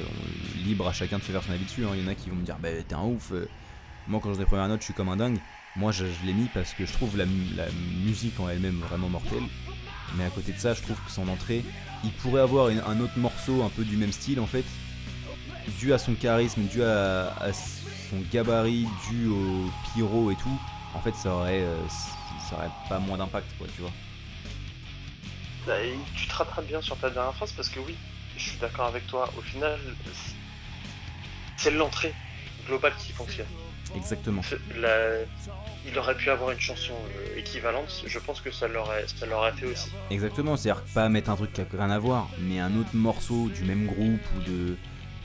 libre 0.64 0.86
à 0.88 0.92
chacun 0.92 1.18
de 1.18 1.22
se 1.22 1.32
faire 1.32 1.42
son 1.42 1.52
avis 1.52 1.64
dessus. 1.64 1.84
hein. 1.84 1.94
Y 1.96 2.04
en 2.04 2.08
a 2.08 2.14
qui 2.14 2.30
vont 2.30 2.36
me 2.36 2.44
dire 2.44 2.56
bah 2.60 2.68
t'es 2.86 2.94
un 2.94 3.02
ouf. 3.04 3.32
euh. 3.32 3.48
Moi 4.06 4.20
quand 4.22 4.32
j'ai 4.32 4.40
les 4.40 4.44
premières 4.46 4.68
notes 4.68 4.80
je 4.80 4.86
suis 4.86 4.94
comme 4.94 5.08
un 5.08 5.16
dingue. 5.16 5.38
Moi 5.76 5.90
je, 5.92 6.06
je 6.06 6.26
l'ai 6.26 6.32
mis 6.32 6.48
parce 6.54 6.72
que 6.74 6.86
je 6.86 6.92
trouve 6.92 7.16
la, 7.16 7.26
mu- 7.26 7.54
la 7.56 7.66
musique 8.04 8.38
en 8.40 8.48
elle-même 8.48 8.78
vraiment 8.88 9.08
mortelle. 9.08 9.42
Mais 10.16 10.24
à 10.24 10.30
côté 10.30 10.52
de 10.52 10.58
ça, 10.58 10.74
je 10.74 10.82
trouve 10.82 10.96
que 11.04 11.10
son 11.10 11.26
entrée, 11.26 11.64
il 12.04 12.12
pourrait 12.12 12.42
avoir 12.42 12.68
un 12.68 13.00
autre 13.00 13.18
morceau 13.18 13.64
un 13.64 13.68
peu 13.70 13.82
du 13.84 13.96
même 13.96 14.12
style 14.12 14.38
en 14.38 14.46
fait, 14.46 14.64
dû 15.80 15.92
à 15.92 15.98
son 15.98 16.14
charisme, 16.14 16.62
dû 16.64 16.84
à, 16.84 17.34
à 17.40 17.52
son 17.52 18.20
gabarit, 18.32 18.86
dû 19.10 19.26
au 19.26 19.68
pyro 19.92 20.30
et 20.30 20.36
tout. 20.36 20.56
En 20.94 21.00
fait, 21.00 21.14
ça 21.16 21.34
aurait, 21.34 21.62
euh, 21.62 21.76
ça 22.48 22.54
aurait 22.56 22.70
pas 22.88 23.00
moins 23.00 23.18
d'impact, 23.18 23.46
quoi, 23.58 23.66
tu 23.74 23.80
vois. 23.82 23.90
Bah, 25.66 25.80
et 25.82 25.94
tu 26.14 26.26
te 26.26 26.34
rattrapes 26.34 26.66
bien 26.66 26.80
sur 26.82 26.96
ta 26.98 27.08
dernière 27.10 27.34
phrase 27.34 27.52
parce 27.52 27.68
que 27.68 27.80
oui, 27.80 27.94
je 28.36 28.42
suis 28.50 28.58
d'accord 28.58 28.86
avec 28.86 29.06
toi. 29.06 29.30
Au 29.38 29.40
final, 29.40 29.78
c'est 31.56 31.70
l'entrée 31.70 32.12
globale 32.66 32.92
qui 32.98 33.12
fonctionne. 33.12 33.46
Exactement. 33.96 34.42
La- 34.76 35.20
Il 35.86 35.98
aurait 35.98 36.16
pu 36.16 36.30
avoir 36.30 36.50
une 36.50 36.58
chanson 36.60 36.94
euh, 36.94 37.38
équivalente, 37.38 38.04
je 38.06 38.18
pense 38.18 38.40
que 38.40 38.50
ça 38.50 38.66
l'aurait 38.68 39.04
ça 39.06 39.26
l'aurait 39.26 39.52
fait 39.52 39.66
aussi. 39.66 39.90
Exactement, 40.10 40.56
c'est-à-dire 40.56 40.82
pas 40.94 41.10
mettre 41.10 41.28
un 41.28 41.36
truc 41.36 41.52
qui 41.52 41.60
a 41.60 41.66
rien 41.72 41.90
à 41.90 41.98
voir, 41.98 42.30
mais 42.40 42.58
un 42.58 42.74
autre 42.76 42.94
morceau 42.94 43.50
du 43.50 43.64
même 43.64 43.84
groupe 43.84 44.22
ou 44.34 44.40
de, 44.50 44.76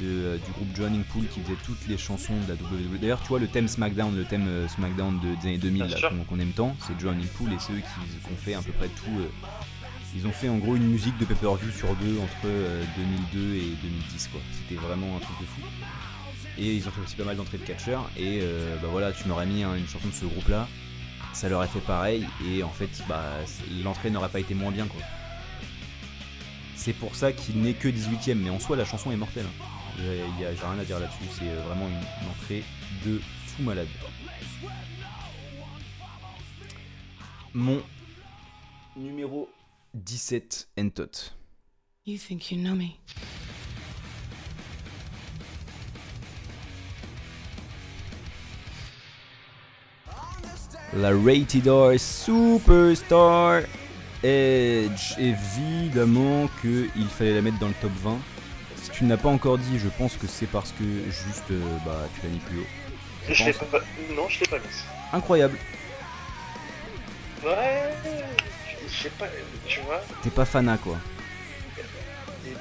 de, 0.02 0.06
euh, 0.06 0.38
du 0.38 0.52
groupe 0.52 0.76
Joining 0.76 1.04
Pool 1.06 1.26
qui 1.28 1.40
faisait 1.40 1.56
toutes 1.66 1.88
les 1.88 1.98
chansons 1.98 2.34
de 2.46 2.50
la 2.54 2.56
WWE. 2.56 3.00
D'ailleurs, 3.00 3.22
tu 3.22 3.30
vois, 3.30 3.40
le 3.40 3.48
thème 3.48 3.70
SmackDown, 3.70 4.14
le 4.18 4.26
thème 4.26 4.48
euh, 4.50 4.68
SmackDown 4.68 5.18
de- 5.22 5.36
des 5.42 5.48
années 5.48 5.58
2000 5.60 5.84
Bien 5.84 5.92
là, 5.92 5.98
sûr. 5.98 6.12
qu'on 6.28 6.40
aime 6.42 6.52
tant, 6.52 6.76
c'est 6.86 7.00
Joining 7.00 7.28
Pool 7.30 7.54
et 7.54 7.60
ceux 7.60 7.76
qui, 7.76 7.82
qui 7.82 8.32
ont 8.34 8.38
fait 8.38 8.54
à 8.56 8.62
peu 8.62 8.74
près 8.74 8.90
tout. 8.90 9.18
euh, 9.18 9.30
ils 10.16 10.26
ont 10.28 10.32
fait 10.32 10.50
en 10.50 10.58
gros 10.58 10.76
une 10.76 10.88
musique 10.88 11.18
de 11.18 11.26
pay-per-view 11.26 11.72
sur 11.72 11.94
deux 11.96 12.18
entre 12.20 12.46
euh, 12.46 12.84
2002 13.34 13.56
et 13.56 13.62
2010, 13.84 14.28
quoi. 14.32 14.42
C'était 14.54 14.80
vraiment 14.82 15.16
un 15.18 15.20
truc 15.20 15.40
de 15.40 15.46
fou. 15.46 15.62
Et 16.58 16.74
ils 16.76 16.88
ont 16.88 16.92
fait 16.92 17.02
aussi 17.02 17.16
pas 17.16 17.24
mal 17.24 17.38
d'entrées 17.38 17.58
de 17.58 17.64
catcheurs. 17.66 18.10
Et 18.18 18.40
euh, 18.42 18.76
bah 18.82 18.88
voilà, 18.92 19.12
tu 19.12 19.28
m'aurais 19.28 19.46
mis 19.46 19.64
hein, 19.64 19.76
une 19.76 19.88
chanson 19.88 20.08
de 20.08 20.14
ce 20.14 20.26
groupe-là, 20.26 20.68
ça 21.34 21.48
leur 21.48 21.60
aurait 21.60 21.68
fait 21.68 21.80
pareil. 21.80 22.26
Et 22.48 22.64
en 22.64 22.70
fait, 22.70 22.90
bah, 23.08 23.24
l'entrée 23.84 24.10
n'aurait 24.10 24.30
pas 24.30 24.40
été 24.40 24.54
moins 24.56 24.72
bien, 24.72 24.88
quoi. 24.88 25.02
C'est 26.76 26.94
pour 26.94 27.16
ça 27.16 27.32
qu'il 27.32 27.62
n'est 27.62 27.74
que 27.74 27.88
18ème, 27.90 28.36
mais 28.36 28.50
en 28.50 28.60
soi, 28.60 28.76
la 28.78 28.86
chanson 28.86 29.12
est 29.12 29.16
mortelle. 29.18 29.46
hein. 29.46 29.66
J'ai 30.00 30.46
rien 30.48 30.80
à 30.80 30.86
dire 30.86 31.00
là-dessus, 31.00 31.26
c'est 31.38 31.48
euh, 31.50 31.62
vraiment 31.68 31.88
une, 31.88 31.94
une 32.24 32.30
entrée 32.30 32.64
de 33.06 33.22
fou 33.48 33.64
malade. 33.64 33.88
Mon 37.54 37.82
numéro 38.96 39.50
17, 39.94 40.68
Entot. 40.78 41.34
You 42.06 42.18
think 42.18 42.52
you 42.52 42.58
know 42.58 42.76
me. 42.76 43.00
La 50.94 51.12
Rated 51.12 51.68
R 51.68 52.00
Superstar 52.00 53.62
Edge, 54.24 55.14
évidemment 55.18 56.50
qu'il 56.62 57.08
fallait 57.08 57.36
la 57.36 57.42
mettre 57.42 57.60
dans 57.60 57.68
le 57.68 57.74
top 57.76 57.92
20. 58.04 58.18
Si 58.76 58.90
tu 58.92 59.04
ne 59.04 59.10
l'as 59.10 59.18
pas 59.18 59.30
encore 59.30 59.58
dit, 59.58 59.78
je 59.80 59.88
pense 59.98 60.16
que 60.18 60.28
c'est 60.28 60.48
parce 60.48 60.72
que 60.72 60.84
juste 61.06 61.52
euh, 61.52 61.78
bah, 61.86 62.08
tu 62.16 62.22
l'as 62.26 62.34
mis 62.34 62.40
plus 62.40 62.60
haut. 62.60 62.68
Je 63.30 63.34
je 63.34 63.44
l'ai 63.46 63.54
pense. 63.54 63.70
pas... 63.70 63.80
Non, 64.16 64.28
je 64.28 64.40
l'ai 64.42 64.48
pas 64.48 64.58
mise. 64.58 64.84
Incroyable. 65.14 65.58
Ouais, 67.46 67.94
je 68.92 69.04
sais 69.04 69.10
pas, 69.12 69.26
tu 69.68 69.80
vois, 69.82 70.02
T'es 70.22 70.30
pas 70.30 70.46
fana 70.46 70.78
quoi. 70.78 70.98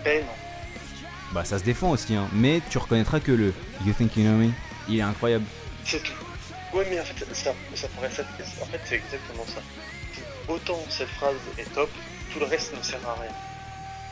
ben 0.05 0.25
non. 0.25 0.33
Bah 1.33 1.45
ça 1.45 1.59
se 1.59 1.65
défend 1.65 1.91
aussi, 1.91 2.15
hein. 2.15 2.29
mais 2.33 2.63
tu 2.71 2.79
reconnaîtras 2.79 3.21
que 3.21 3.33
le 3.33 3.53
You 3.85 3.93
Think 3.93 4.17
You 4.17 4.23
Know 4.25 4.33
Me, 4.47 4.51
il 4.89 4.99
est 4.99 5.03
incroyable. 5.03 5.45
C'est 5.85 6.03
tout. 6.03 6.13
Ouais, 6.75 6.87
mais 6.91 7.01
en 7.01 7.05
fait, 7.05 7.25
ça, 7.35 7.53
ça 7.75 7.89
pourrait 7.89 8.11
s'être. 8.11 8.29
En 8.63 8.67
fait, 8.67 8.81
c'est 8.85 8.97
exactement 8.97 9.45
ça. 9.47 9.61
Autant 10.53 10.79
cette 10.89 11.09
phrase 11.09 11.37
est 11.59 11.73
top, 11.75 11.91
tout 12.33 12.39
le 12.39 12.47
reste 12.47 12.77
ne 12.77 12.83
sert 12.83 13.01
à 13.07 13.15
rien. 13.21 13.31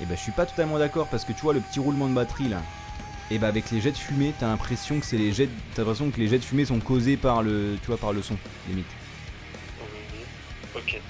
Et 0.00 0.04
bah 0.04 0.14
je 0.14 0.20
suis 0.20 0.32
pas 0.32 0.44
totalement 0.44 0.78
d'accord 0.78 1.08
parce 1.08 1.24
que 1.24 1.32
tu 1.32 1.40
vois 1.40 1.54
le 1.54 1.60
petit 1.60 1.80
roulement 1.80 2.08
de 2.08 2.14
batterie 2.14 2.48
là. 2.48 2.62
Et 3.30 3.38
bah 3.38 3.48
avec 3.48 3.70
les 3.70 3.80
jets 3.80 3.92
de 3.92 3.96
fumée, 3.96 4.34
t'as 4.38 4.46
l'impression 4.46 5.00
que 5.00 5.06
c'est 5.06 5.16
les 5.16 5.32
jets, 5.32 5.48
t'as 5.74 5.82
l'impression 5.82 6.10
que 6.10 6.18
les 6.20 6.28
jets 6.28 6.38
de 6.38 6.44
fumée 6.44 6.66
sont 6.66 6.78
causés 6.80 7.16
par 7.16 7.42
le, 7.42 7.76
tu 7.80 7.86
vois, 7.86 7.96
par 7.96 8.12
le 8.12 8.22
son, 8.22 8.36
limite. 8.68 8.86
Ok. 10.74 11.00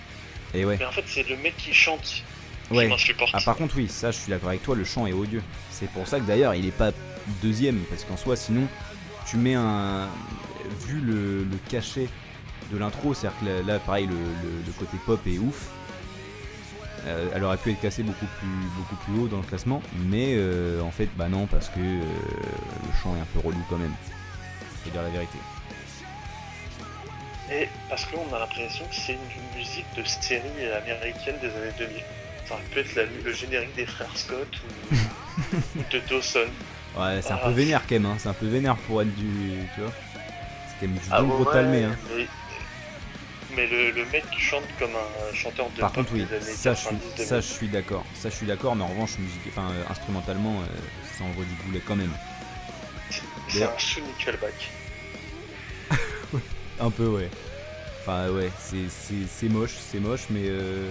Et 0.55 0.65
ouais. 0.65 0.77
Mais 0.79 0.85
en 0.87 0.93
fait, 0.93 1.05
c'est 1.07 1.29
le 1.29 1.37
mec 1.37 1.57
qui 1.57 1.73
chante 1.75 2.23
Ouais. 2.71 2.89
m'insupporte. 2.89 3.31
Ah 3.33 3.39
par 3.45 3.55
contre 3.57 3.77
oui, 3.77 3.87
ça 3.89 4.11
je 4.11 4.17
suis 4.19 4.31
d'accord 4.31 4.49
avec 4.49 4.63
toi, 4.65 4.75
le 4.75 4.85
chant 4.85 5.07
est 5.07 5.13
odieux. 5.13 5.43
C'est 5.71 5.89
pour 5.91 6.09
ça 6.09 6.19
que 6.19 6.25
d'ailleurs 6.25 6.53
il 6.57 6.67
est 6.67 6.77
pas 6.77 6.91
deuxième, 7.41 7.79
parce 7.89 8.03
qu'en 8.03 8.17
soi 8.17 8.35
sinon 8.35 8.67
tu 9.29 9.37
mets 9.37 9.55
un... 9.55 10.09
Vu 10.85 10.99
le, 11.01 11.45
le 11.45 11.57
cachet 11.69 12.09
de 12.73 12.77
l'intro, 12.77 13.15
c'est-à-dire 13.15 13.39
que 13.63 13.67
là, 13.69 13.79
pareil 13.79 14.07
le, 14.07 14.15
le- 14.15 14.63
le 14.67 14.73
côté 14.73 14.97
pop 15.07 15.21
est 15.29 15.39
ouf. 15.39 15.69
Euh, 17.07 17.29
elle 17.37 17.45
aurait 17.45 17.57
pu 17.57 17.71
être 17.71 17.81
cassée 17.81 18.03
beaucoup 18.03 18.27
plus, 18.41 18.49
beaucoup 18.77 18.97
plus 19.05 19.21
haut 19.21 19.29
dans 19.29 19.37
le 19.37 19.45
classement, 19.45 19.81
mais 20.09 20.35
euh, 20.37 20.81
en 20.83 20.91
fait 20.91 21.09
bah 21.17 21.29
non 21.29 21.47
parce 21.47 21.69
que 21.69 21.79
euh, 21.79 22.01
le 22.03 22.93
chant 23.01 23.15
est 23.17 23.21
un 23.21 23.27
peu 23.33 23.47
relou 23.47 23.63
quand 23.71 23.79
même. 23.79 23.95
Faut 24.83 24.91
dire 24.91 25.03
la 25.03 25.11
vérité. 25.11 25.39
Et 27.51 27.69
parce 27.89 28.05
que 28.05 28.17
là, 28.17 28.23
on 28.31 28.35
a 28.35 28.39
l'impression 28.41 28.85
que 28.87 28.95
c'est 28.95 29.13
une 29.13 29.59
musique 29.59 29.87
de 29.97 30.03
série 30.05 30.43
américaine 30.77 31.37
des 31.41 31.49
années 31.49 31.73
2000. 31.79 32.03
Ça 32.49 32.55
aurait 32.55 32.63
pu 32.65 32.79
être 32.81 32.95
la- 32.95 33.05
le 33.25 33.33
générique 33.33 33.75
des 33.75 33.87
frères 33.87 34.17
Scott 34.17 34.49
ou, 34.93 34.95
ou 35.79 35.83
de 35.91 35.99
Dawson. 36.09 36.47
Ouais 36.97 37.21
c'est 37.23 37.33
un 37.33 37.39
Ah. 37.43 37.47
peu 37.47 37.51
vénère 37.53 37.83
quand 37.83 37.95
même, 37.95 38.07
hein. 38.07 38.17
c'est 38.19 38.29
un 38.29 38.33
peu 38.35 38.47
vénère 38.47 38.77
pour 38.77 39.03
être 39.03 39.15
du... 39.15 39.59
Tu 39.75 39.81
vois 39.83 39.93
C'est 40.69 40.75
quand 40.87 40.93
même 40.93 40.95
du 40.95 41.09
Ah 41.11 41.21
bon 41.23 41.29
gros 41.29 41.45
ouais, 41.45 41.53
talmé, 41.53 41.85
hein. 41.85 41.97
Mais, 42.17 42.27
mais 43.55 43.67
le, 43.67 43.91
le 43.91 44.05
mec 44.07 44.25
qui 44.31 44.41
chante 44.41 44.65
comme 44.79 44.91
un 44.93 45.35
chanteur 45.35 45.69
de 45.71 45.81
Par 45.81 45.93
pop 45.93 46.05
contre, 46.05 46.15
oui, 46.15 46.25
des 46.25 46.35
années 46.37 46.45
ça 46.45 46.73
je, 46.75 46.85
90 46.85 47.15
suis, 47.17 47.25
ça 47.27 47.37
je 47.41 47.47
suis 47.47 47.69
d'accord. 47.69 48.05
Ça 48.15 48.31
je 48.31 48.35
suis 48.35 48.47
d'accord, 48.47 48.75
mais 48.77 48.83
en 48.85 48.89
revanche, 48.89 49.19
musique, 49.19 49.41
enfin, 49.49 49.71
euh, 49.73 49.83
instrumentalement, 49.91 50.61
euh, 50.61 50.65
ça 51.19 51.25
envoie 51.25 51.45
du 51.45 51.55
boulet 51.67 51.81
quand 51.87 51.97
même. 51.97 52.13
C'est 53.49 53.63
un 53.65 53.71
sous 53.79 54.01
Nickelback. 54.01 54.71
Un 56.81 56.91
peu, 56.91 57.07
ouais. 57.09 57.31
Enfin, 58.03 58.29
ouais, 58.31 58.51
c'est- 58.59 59.49
moche, 59.49 59.75
c'est 59.81 59.99
moche, 60.01 60.27
mais. 60.31 60.43
Euh... 60.45 60.91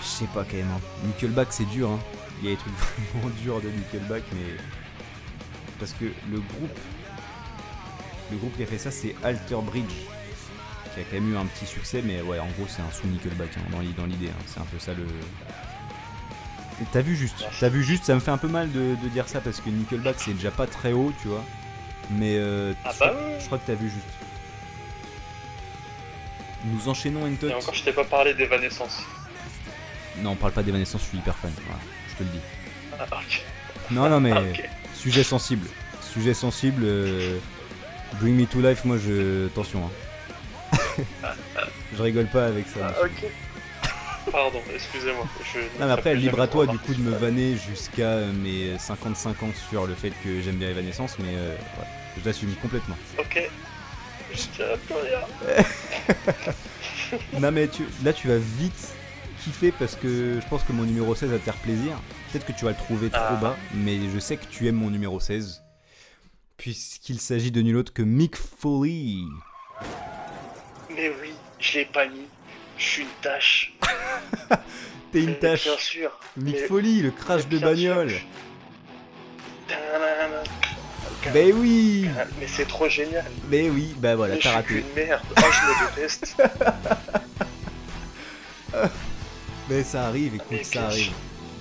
je 0.00 0.06
sais 0.06 0.26
pas 0.34 0.44
quand 0.44 0.56
même. 0.56 0.70
hein. 0.70 0.80
Nickelback, 1.06 1.48
c'est 1.50 1.64
dur, 1.66 1.90
hein. 1.90 1.98
Il 2.42 2.48
y 2.48 2.52
a 2.52 2.54
des 2.56 2.60
trucs 2.60 2.72
vraiment 3.14 3.30
durs 3.42 3.60
de 3.60 3.68
Nickelback, 3.68 4.22
mais. 4.32 4.56
Parce 5.78 5.92
que 5.92 6.04
le 6.30 6.38
groupe. 6.40 6.78
Le 8.30 8.36
groupe 8.38 8.56
qui 8.56 8.62
a 8.62 8.66
fait 8.66 8.78
ça, 8.78 8.90
c'est 8.90 9.14
Alter 9.22 9.58
Bridge. 9.62 9.92
Qui 10.94 11.00
a 11.00 11.04
quand 11.04 11.14
même 11.20 11.32
eu 11.32 11.36
un 11.36 11.46
petit 11.46 11.66
succès, 11.66 12.02
mais 12.04 12.20
ouais, 12.22 12.38
en 12.38 12.46
gros, 12.58 12.66
c'est 12.68 12.82
un 12.82 12.90
sous 12.90 13.06
Nickelback 13.06 13.50
hein, 13.56 13.62
dans 13.70 13.80
l'i- 13.80 13.92
dans 13.94 14.06
l'idée. 14.06 14.28
hein. 14.28 14.42
C'est 14.46 14.60
un 14.60 14.64
peu 14.64 14.78
ça 14.78 14.92
le. 14.94 15.06
T'as 16.92 17.02
vu 17.02 17.14
juste, 17.14 17.44
t'as 17.60 17.68
vu 17.68 17.84
juste, 17.84 18.04
ça 18.04 18.14
me 18.16 18.20
fait 18.20 18.32
un 18.32 18.36
peu 18.36 18.48
mal 18.48 18.70
de 18.72 18.96
dire 19.12 19.28
ça 19.28 19.40
parce 19.40 19.60
que 19.60 19.70
Nickelback 19.70 20.16
c'est 20.18 20.34
déjà 20.34 20.50
pas 20.50 20.66
très 20.66 20.92
haut, 20.92 21.12
tu 21.22 21.28
vois. 21.28 21.44
Mais 22.10 22.36
euh, 22.36 22.72
Ah 22.84 22.90
je, 22.94 22.98
bah 23.00 23.08
crois- 23.08 23.20
oui. 23.26 23.32
je 23.40 23.46
crois 23.46 23.58
que 23.58 23.66
t'as 23.66 23.74
vu 23.74 23.88
juste. 23.90 24.06
Nous 26.66 26.88
enchaînons 26.88 27.26
Entot. 27.26 27.48
Et 27.48 27.54
encore, 27.54 27.74
je 27.74 27.82
t'ai 27.82 27.92
pas 27.92 28.04
parlé 28.04 28.34
d'Evanescence. 28.34 29.02
Non, 30.18 30.30
on 30.30 30.36
parle 30.36 30.52
pas 30.52 30.62
d'Evanescence, 30.62 31.02
je 31.02 31.06
suis 31.08 31.18
hyper 31.18 31.36
fan. 31.36 31.52
Voilà, 31.66 31.80
je 32.10 32.14
te 32.14 32.22
le 32.22 32.28
dis. 32.30 32.40
Ah. 32.98 33.06
Non, 33.90 34.08
non, 34.08 34.20
mais 34.20 34.32
Ah, 34.34 34.40
sujet 34.94 35.24
sensible. 35.24 35.66
Sujet 36.00 36.34
sensible. 36.34 36.82
euh, 36.84 37.38
Bring 38.20 38.34
Me 38.36 38.46
to 38.46 38.60
Life, 38.60 38.84
moi 38.84 38.96
je. 38.96 39.46
Attention, 39.46 39.90
hein. 40.72 41.02
je 41.96 42.02
rigole 42.02 42.26
pas 42.26 42.46
avec 42.46 42.66
ça. 42.68 42.94
Ah, 42.96 43.02
ok. 43.04 43.30
Pardon, 44.30 44.60
excusez-moi. 44.74 45.26
Je 45.52 45.58
Non 45.80 45.86
mais 45.86 45.92
après, 45.92 46.14
libre 46.14 46.40
à 46.40 46.46
toi 46.46 46.66
du 46.66 46.78
coup 46.78 46.94
de 46.94 47.00
me 47.00 47.10
vanner 47.10 47.56
jusqu'à 47.56 48.08
euh, 48.08 48.32
mes 48.32 48.76
55 48.78 49.42
ans 49.42 49.50
sur 49.68 49.86
le 49.86 49.94
fait 49.94 50.12
que 50.22 50.40
j'aime 50.40 50.56
bien 50.56 50.70
Evanescence, 50.70 51.16
mais 51.18 51.34
euh, 51.34 51.54
ouais, 51.54 51.86
je 52.20 52.24
l'assume 52.24 52.54
complètement. 52.62 52.96
Ok. 53.18 53.50
Je 54.32 54.38
tiens 54.54 54.64
plus 54.86 54.94
rien. 55.54 56.40
non 57.40 57.52
mais 57.52 57.68
tu, 57.68 57.84
là 58.02 58.12
tu 58.12 58.28
vas 58.28 58.38
vite 58.38 58.88
kiffer 59.44 59.72
parce 59.72 59.94
que 59.94 60.40
je 60.40 60.48
pense 60.48 60.62
que 60.64 60.72
mon 60.72 60.84
numéro 60.84 61.14
16 61.14 61.30
va 61.30 61.38
te 61.38 61.44
faire 61.44 61.56
plaisir. 61.58 61.92
Peut-être 62.32 62.46
que 62.46 62.52
tu 62.52 62.64
vas 62.64 62.70
le 62.72 62.76
trouver 62.76 63.10
trop 63.10 63.20
Ah. 63.22 63.34
bas, 63.40 63.56
mais 63.74 63.98
je 64.12 64.18
sais 64.18 64.36
que 64.36 64.46
tu 64.46 64.66
aimes 64.66 64.76
mon 64.76 64.90
numéro 64.90 65.20
16. 65.20 65.62
Puisqu'il 66.56 67.20
s'agit 67.20 67.50
de 67.50 67.60
nul 67.60 67.76
autre 67.76 67.92
que 67.92 68.02
Mick 68.02 68.36
Foley. 68.36 69.18
Mais 70.90 71.12
oui, 71.20 71.34
je 71.60 71.78
l'ai 71.80 71.84
pas 71.84 72.06
mis. 72.08 72.26
Je 72.78 72.84
suis 72.84 73.02
une 73.02 73.08
tâche. 73.22 73.72
T'es 75.12 75.20
une 75.20 75.26
Mais 75.26 75.34
tâche. 75.38 75.64
Bien 75.64 75.76
sûr. 75.78 76.10
Mick 76.36 76.56
mais- 76.60 76.66
Foley, 76.66 77.00
le 77.02 77.10
crash 77.10 77.46
de 77.48 77.58
sûr. 77.58 77.66
bagnole. 77.68 78.12
Tadam. 79.68 80.30
Ben 81.32 81.52
oui 81.54 82.06
Mais 82.38 82.46
c'est 82.46 82.66
trop 82.68 82.86
génial. 82.88 83.24
Ben 83.44 83.70
oui, 83.70 83.94
bah 83.96 84.14
voilà, 84.14 84.34
Mais 84.34 84.40
t'as 84.40 84.44
je 84.44 84.48
suis 84.48 84.56
raté. 84.56 84.74
qu'une 84.82 84.94
merde. 84.94 85.22
Oh, 85.38 85.40
je 85.40 85.66
me 85.66 85.94
déteste. 85.96 86.36
Ben 89.68 89.82
ça 89.82 90.08
arrive, 90.08 90.32
Mais 90.50 90.56
écoute, 90.58 90.64
ça 90.66 90.86
arrive. 90.86 91.12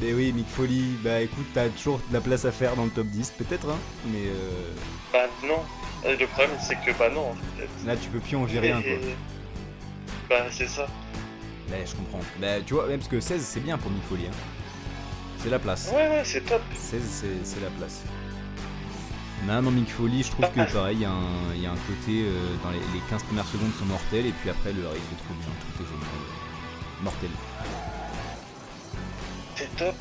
Ben 0.02 0.14
oui, 0.14 0.34
Mick 0.34 0.48
Foley, 0.50 0.82
bah 1.04 1.22
écoute, 1.22 1.46
t'as 1.54 1.70
toujours 1.70 2.00
de 2.10 2.14
la 2.14 2.20
place 2.20 2.44
à 2.44 2.52
faire 2.52 2.76
dans 2.76 2.84
le 2.84 2.90
top 2.90 3.08
10, 3.08 3.32
peut-être, 3.38 3.70
hein, 3.70 3.78
mais 4.08 4.26
euh, 4.28 4.72
Bah 5.14 5.28
non. 5.48 5.62
Euh, 6.06 6.18
Le 6.20 6.28
problème, 6.28 6.50
c'est 6.62 6.76
que 6.76 6.92
bah 7.00 7.10
non. 7.10 7.30
en 7.30 7.36
fait. 7.58 7.70
là 7.88 7.96
tu 7.96 8.10
peux 8.10 8.20
plus 8.20 8.36
en 8.36 8.44
virer 8.44 8.72
un 8.72 8.82
quoi. 8.82 8.92
Bah 10.30 10.46
c'est 10.52 10.68
ça. 10.68 10.88
Ouais, 11.70 11.84
je 11.86 11.96
comprends. 11.96 12.20
Bah 12.40 12.62
tu 12.66 12.74
vois, 12.74 12.88
même 12.88 13.00
parce 13.00 13.10
que 13.10 13.20
16 13.20 13.42
c'est 13.44 13.60
bien 13.60 13.78
pour 13.78 13.92
Mick 13.92 14.04
Foley, 14.10 14.28
hein. 14.28 14.36
C'est 15.40 15.50
la 15.50 15.60
place. 15.60 15.90
Ouais, 15.94 16.08
ouais, 16.10 16.22
c'est 16.24 16.42
top. 16.46 16.62
16 16.76 17.02
c'est, 17.10 17.28
c'est 17.46 17.60
la 17.62 17.70
place. 17.72 18.02
Non, 19.46 19.62
non, 19.62 19.72
Mick 19.72 19.90
Foley, 19.92 20.24
je 20.24 20.32
trouve 20.32 20.50
que 20.52 20.72
pareil, 20.74 20.96
il 20.98 21.02
y, 21.02 21.06
a 21.06 21.12
un- 21.12 21.54
il 21.54 21.62
y 21.62 21.66
a 21.66 21.72
un 21.72 21.76
côté, 21.76 22.24
euh, 22.24 22.56
dans 22.64 22.70
les, 22.72 22.78
les 22.80 23.02
15 23.10 23.24
premières 23.24 23.48
secondes 23.48 23.74
sont 23.78 23.84
mortelles, 23.86 24.26
et 24.28 24.32
puis 24.32 24.50
après 24.50 24.72
le 24.72 24.88
reste 24.88 25.02
est 25.02 25.18
trop 25.26 25.34
bien, 25.34 25.50
tout 25.60 25.84
est 25.84 25.86
génial. 25.86 27.04
Mortel. 27.04 27.30
C'est 29.56 29.76
top. 29.76 29.96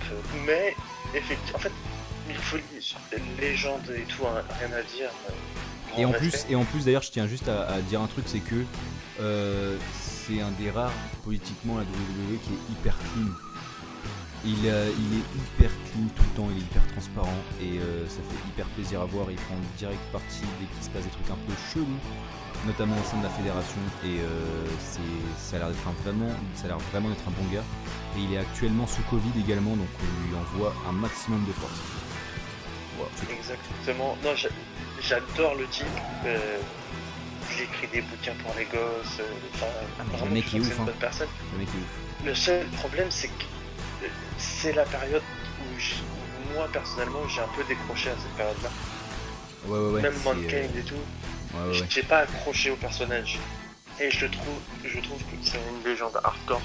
Mais 0.46 0.74
effectivement, 1.14 1.56
en 1.56 1.60
fait, 1.60 1.72
Mick 2.28 2.38
Foley, 2.40 2.62
légende 3.40 3.90
et 3.96 4.02
tout, 4.02 4.24
hein, 4.26 4.42
rien 4.60 4.76
à 4.76 4.82
dire. 4.82 5.10
euh, 5.28 6.00
Et 6.00 6.04
en 6.04 6.12
plus, 6.12 6.46
et 6.48 6.54
en 6.54 6.64
plus 6.64 6.84
d'ailleurs, 6.84 7.02
je 7.02 7.10
tiens 7.10 7.26
juste 7.26 7.48
à, 7.48 7.66
à 7.68 7.80
dire 7.80 8.00
un 8.00 8.06
truc, 8.06 8.24
c'est 8.28 8.38
que 8.40 8.64
euh, 9.20 9.76
c'est 10.26 10.40
un 10.40 10.50
des 10.52 10.70
rares 10.70 10.92
politiquement 11.24 11.76
la 11.76 11.82
WWE 11.82 12.38
qui 12.44 12.52
est 12.52 12.72
hyper 12.72 12.96
clean. 12.98 13.28
Il, 14.44 14.66
euh, 14.66 14.90
il 14.98 15.18
est 15.18 15.26
hyper 15.38 15.70
clean 15.86 16.06
tout 16.16 16.22
le 16.22 16.36
temps, 16.36 16.48
il 16.50 16.58
est 16.58 16.66
hyper 16.66 16.86
transparent 16.88 17.38
et 17.60 17.78
euh, 17.78 18.06
ça 18.08 18.16
fait 18.28 18.48
hyper 18.48 18.66
plaisir 18.74 19.00
à 19.00 19.04
voir. 19.04 19.26
Il 19.30 19.36
prend 19.36 19.54
direct 19.78 20.00
parti 20.12 20.40
dès 20.60 20.66
qu'il 20.66 20.82
se 20.84 20.90
passe 20.90 21.04
des 21.04 21.10
trucs 21.10 21.30
un 21.30 21.38
peu 21.46 21.54
chelous, 21.72 21.86
notamment 22.66 22.96
au 22.96 23.04
sein 23.08 23.18
de 23.18 23.22
la 23.24 23.30
fédération. 23.30 23.78
Et 24.04 24.18
euh, 24.18 24.66
ça 25.38 25.56
a 25.56 25.58
l'air 25.60 25.68
d'être 25.68 26.02
vraiment, 26.02 26.30
ça 26.56 26.66
a 26.66 26.76
vraiment 26.90 27.08
d'être 27.10 27.26
un 27.28 27.30
bon 27.30 27.48
gars. 27.54 27.64
Et 28.16 28.20
il 28.20 28.32
est 28.34 28.38
actuellement 28.38 28.86
sous 28.86 29.02
Covid 29.10 29.30
également, 29.38 29.76
donc 29.76 29.88
on 30.00 30.28
lui 30.28 30.34
envoie 30.36 30.74
un 30.88 30.92
maximum 30.92 31.44
de 31.46 31.52
force. 31.52 31.80
Exactement. 33.30 34.16
Non, 34.24 34.34
j'a- 34.36 34.48
j'adore 35.00 35.54
le 35.54 35.66
type. 35.68 35.86
Il 37.56 37.62
écrit 37.64 37.86
des 37.88 38.00
bouquins 38.02 38.34
pour 38.44 38.54
les 38.56 38.64
gosses. 38.64 39.18
euh, 39.20 39.24
Enfin, 39.54 39.66
Ah, 40.00 40.02
mais 40.10 40.24
le 40.24 40.30
mec 40.30 40.54
est 40.54 40.60
ouf, 40.60 40.66
c'est 40.68 40.74
une 40.76 40.80
hein. 40.82 40.84
bonne 40.86 40.94
personne. 40.94 41.28
Le 41.52 41.58
mec 41.58 41.68
est 41.68 41.78
ouf. 41.78 42.26
Le 42.26 42.34
seul 42.34 42.66
problème, 42.68 43.10
c'est 43.10 43.28
que 43.28 43.44
euh, 44.04 44.08
c'est 44.38 44.72
la 44.72 44.84
période 44.84 45.22
où, 45.60 46.54
moi, 46.54 46.68
personnellement, 46.72 47.26
j'ai 47.28 47.40
un 47.40 47.48
peu 47.56 47.64
décroché 47.64 48.10
à 48.10 48.14
cette 48.14 48.32
période-là. 48.36 48.70
Ouais, 49.66 49.78
ouais, 49.78 49.90
ouais. 49.94 50.02
Même 50.02 50.14
Mankind 50.24 50.52
euh, 50.52 50.78
et 50.80 50.82
tout. 50.82 50.94
ouais, 50.94 51.70
ouais, 51.72 51.80
ouais. 51.80 51.86
J'ai 51.88 52.02
pas 52.02 52.18
accroché 52.20 52.70
au 52.70 52.76
personnage. 52.76 53.38
Et 54.00 54.10
je 54.10 54.26
trouve, 54.26 54.58
je 54.84 54.98
trouve 55.00 55.18
que 55.18 55.36
c'est 55.42 55.58
une 55.58 55.84
légende 55.90 56.18
hardcore. 56.24 56.62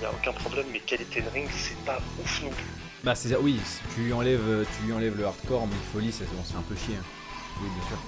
Il 0.00 0.06
a 0.06 0.10
aucun 0.10 0.32
problème, 0.32 0.66
mais 0.72 0.80
qualité 0.80 1.20
de 1.20 1.28
ring, 1.28 1.48
c'est 1.56 1.76
pas 1.84 1.98
ouf 2.20 2.42
non 2.42 2.50
plus. 2.50 2.64
Bah 3.04 3.14
c'est 3.14 3.28
ça, 3.30 3.40
oui, 3.40 3.60
si 3.64 3.80
tu 3.94 4.00
lui 4.02 4.12
enlèves, 4.12 4.66
tu 4.78 4.86
lui 4.86 4.92
enlèves 4.92 5.16
le 5.16 5.26
hardcore, 5.26 5.66
mais 5.66 5.74
folie, 5.92 6.10
ça 6.12 6.24
on 6.40 6.44
se 6.44 6.52
fait 6.52 6.58
un 6.58 6.62
peu 6.62 6.74
chier. 6.76 6.96
hein. 6.96 7.04
Oui, 7.60 7.68
bien 7.76 7.86
sûr. 7.88 7.98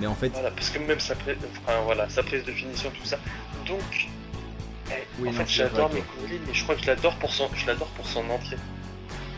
Mais 0.00 0.06
en 0.06 0.14
fait, 0.14 0.28
Voilà, 0.30 0.50
parce 0.52 0.70
que 0.70 0.78
même 0.78 1.00
sa, 1.00 1.14
prise, 1.16 1.36
enfin, 1.66 1.80
voilà, 1.84 2.08
sa 2.08 2.22
prise 2.22 2.44
de 2.44 2.52
finition, 2.52 2.90
tout 2.90 3.04
ça. 3.06 3.18
Donc, 3.66 4.08
eh, 4.90 4.92
Oui, 5.18 5.28
en 5.28 5.32
non, 5.32 5.38
fait, 5.38 5.48
j'adore 5.48 5.90
Foley, 5.90 6.40
mais 6.46 6.54
je 6.54 6.62
crois 6.62 6.74
que 6.76 6.82
je 6.82 6.86
l'adore 6.86 7.16
pour 7.16 7.32
son, 7.32 7.48
je 7.54 7.66
l'adore 7.66 7.88
pour 7.88 8.06
son 8.06 8.28
entrée. 8.30 8.56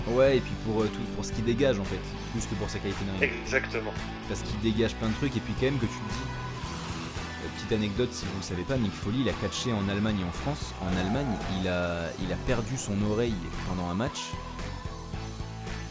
Ouais, 0.08 0.38
et 0.38 0.40
puis 0.40 0.52
pour, 0.66 0.82
euh, 0.82 0.86
tout, 0.86 1.00
pour 1.14 1.24
ce 1.24 1.32
qu'il 1.32 1.44
dégage 1.44 1.78
en 1.78 1.84
fait, 1.84 1.98
plus 2.32 2.44
que 2.46 2.54
pour 2.56 2.68
sa 2.70 2.78
qualité 2.78 3.00
de. 3.18 3.24
Exactement. 3.24 3.92
Parce 4.28 4.42
qu'il 4.42 4.58
dégage 4.60 4.94
plein 4.94 5.08
de 5.08 5.14
trucs, 5.14 5.36
et 5.36 5.40
puis 5.40 5.52
quand 5.58 5.66
même 5.66 5.78
que 5.78 5.86
tu 5.86 5.92
te 5.92 6.12
dis. 6.12 7.44
euh, 7.44 7.48
Petite 7.56 7.72
anecdote, 7.72 8.12
si 8.12 8.24
vous 8.26 8.32
ne 8.32 8.36
le 8.38 8.42
savez 8.42 8.62
pas, 8.62 8.76
Mick 8.76 8.92
Foley, 8.92 9.18
il 9.20 9.28
a 9.28 9.32
catché 9.32 9.72
en 9.72 9.88
Allemagne 9.88 10.20
et 10.20 10.24
en 10.24 10.32
France. 10.32 10.72
En 10.82 10.96
Allemagne, 10.98 11.26
il 11.60 11.68
a, 11.68 12.08
il 12.22 12.32
a 12.32 12.36
perdu 12.46 12.76
son 12.76 13.00
oreille 13.10 13.34
pendant 13.68 13.88
un 13.88 13.94
match. 13.94 14.20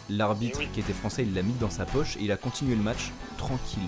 L'arbitre, 0.10 0.60
Eh 0.62 0.66
oui. 0.66 0.70
qui 0.74 0.80
était 0.80 0.94
français, 0.94 1.22
il 1.24 1.34
l'a 1.36 1.44
mis 1.44 1.54
dans 1.54 1.70
sa 1.70 1.86
poche 1.86 2.18
et 2.18 2.22
il 2.24 2.32
a 2.32 2.38
continué 2.38 2.76
le 2.76 2.82
match 2.82 3.12
tranquille. 3.38 3.88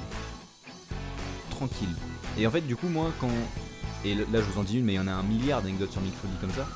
Tranquille. 1.62 1.94
Et 2.40 2.48
en 2.48 2.50
fait, 2.50 2.62
du 2.62 2.76
coup, 2.76 2.88
moi, 2.88 3.12
quand. 3.20 3.30
Et 4.04 4.16
là, 4.16 4.24
je 4.34 4.42
vous 4.42 4.60
en 4.60 4.64
dis 4.64 4.80
une, 4.80 4.86
mais 4.86 4.94
il 4.94 4.96
y 4.96 5.00
en 5.00 5.08
a 5.08 5.12
un 5.12 5.22
milliard 5.22 5.62
d'anecdotes 5.62 5.92
sur 5.92 6.02
Mick 6.02 6.16
Foley 6.16 6.34
comme 6.42 6.50
ça. 6.50 6.68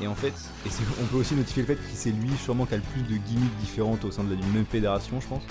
Et 0.00 0.06
en 0.06 0.14
fait, 0.14 0.32
et 0.66 0.70
on 1.02 1.04
peut 1.08 1.18
aussi 1.18 1.34
notifier 1.34 1.60
le 1.60 1.66
fait 1.66 1.74
que 1.74 1.82
c'est 1.92 2.10
lui, 2.10 2.30
sûrement, 2.42 2.64
qui 2.64 2.72
a 2.72 2.78
le 2.78 2.82
plus 2.82 3.02
de 3.02 3.18
gimmicks 3.18 3.56
différentes 3.58 4.02
au 4.06 4.10
sein 4.10 4.24
de 4.24 4.30
la 4.30 4.36
d'une 4.36 4.50
même 4.50 4.64
fédération, 4.64 5.20
je 5.20 5.26
pense. 5.26 5.42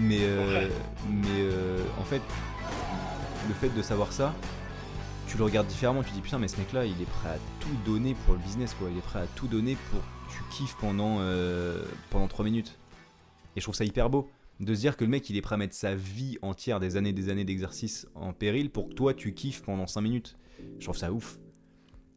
Mais, 0.00 0.18
euh, 0.22 0.68
mais 1.08 1.28
euh, 1.28 1.78
en 2.00 2.02
fait, 2.02 2.22
le 3.46 3.54
fait 3.54 3.68
de 3.68 3.82
savoir 3.82 4.12
ça, 4.12 4.34
tu 5.28 5.38
le 5.38 5.44
regardes 5.44 5.68
différemment. 5.68 6.02
Tu 6.02 6.10
dis 6.10 6.22
putain, 6.22 6.40
mais 6.40 6.48
ce 6.48 6.56
mec-là, 6.56 6.86
il 6.86 7.00
est 7.00 7.08
prêt 7.08 7.28
à 7.28 7.38
tout 7.60 7.90
donner 7.90 8.16
pour 8.24 8.34
le 8.34 8.40
business, 8.40 8.74
quoi. 8.74 8.88
Il 8.90 8.98
est 8.98 9.00
prêt 9.00 9.20
à 9.20 9.26
tout 9.36 9.46
donner 9.46 9.76
pour 9.92 10.00
que 10.00 10.32
tu 10.32 10.42
kiffes 10.50 10.76
pendant 10.80 11.18
euh, 11.20 11.84
pendant 12.10 12.26
3 12.26 12.44
minutes. 12.44 12.76
Et 13.54 13.60
je 13.60 13.64
trouve 13.64 13.76
ça 13.76 13.84
hyper 13.84 14.10
beau 14.10 14.28
de 14.60 14.74
se 14.74 14.80
dire 14.80 14.96
que 14.96 15.04
le 15.04 15.10
mec, 15.10 15.28
il 15.30 15.36
est 15.36 15.42
prêt 15.42 15.54
à 15.54 15.58
mettre 15.58 15.74
sa 15.74 15.94
vie 15.94 16.38
entière, 16.42 16.80
des 16.80 16.96
années, 16.96 17.12
des 17.12 17.28
années 17.28 17.44
d'exercice 17.44 18.06
en 18.14 18.32
péril 18.32 18.70
pour 18.70 18.88
que 18.88 18.94
toi, 18.94 19.14
tu 19.14 19.34
kiffes 19.34 19.62
pendant 19.62 19.86
5 19.86 20.00
minutes. 20.00 20.36
Je 20.78 20.84
trouve 20.84 20.96
ça 20.96 21.12
ouf. 21.12 21.38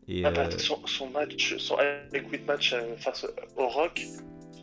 Et 0.08 0.24
Ah 0.26 0.32
bah, 0.32 0.48
euh, 0.48 0.58
son, 0.58 0.80
son 0.88 1.10
match, 1.10 1.58
son 1.58 1.78
Liquid 2.14 2.46
match 2.46 2.74
euh, 2.74 2.96
face 2.98 3.26
au 3.58 3.68
Rock, 3.68 4.06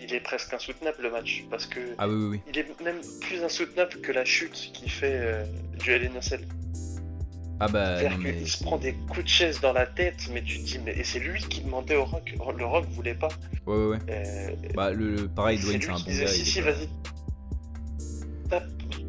il 0.00 0.12
est 0.12 0.20
presque 0.20 0.52
insoutenable 0.52 0.98
le 1.02 1.10
match 1.10 1.44
parce 1.50 1.66
que 1.66 1.80
ah 1.98 2.08
oui, 2.08 2.14
oui, 2.14 2.26
oui. 2.32 2.40
il 2.48 2.58
est 2.58 2.80
même 2.82 3.00
plus 3.20 3.42
insoutenable 3.42 4.00
que 4.00 4.12
la 4.12 4.24
chute 4.24 4.70
qui 4.72 4.88
fait 4.88 5.12
euh, 5.20 5.44
du 5.78 6.10
Cell. 6.20 6.46
Ah 7.58 7.68
bah, 7.68 7.98
C'est-à-dire 7.98 8.18
mais 8.18 8.44
se 8.44 8.62
prend 8.62 8.76
des 8.76 8.92
coups 9.08 9.24
de 9.24 9.28
chaise 9.28 9.60
dans 9.60 9.72
la 9.72 9.86
tête, 9.86 10.28
mais 10.32 10.42
tu 10.42 10.58
te 10.58 10.64
dis, 10.64 10.78
mais 10.78 10.92
et 10.98 11.04
c'est 11.04 11.20
lui 11.20 11.40
qui 11.42 11.62
demandait 11.62 11.96
au 11.96 12.04
Rock, 12.04 12.34
le 12.58 12.64
Rock 12.66 12.84
voulait 12.90 13.14
pas. 13.14 13.28
Ouais, 13.66 13.76
ouais, 13.76 13.86
ouais. 13.86 13.98
Euh, 14.10 14.50
Bah, 14.74 14.90
le, 14.90 15.14
le- 15.14 15.28
pareil, 15.28 15.58
Dwayne, 15.58 15.80
c'est 15.80 15.90
un 15.90 15.94
bon 15.94 16.02
disait, 16.04 16.24
gars. 16.24 16.30
si, 16.30 16.44
si, 16.44 16.60
vas-y. 16.60 16.88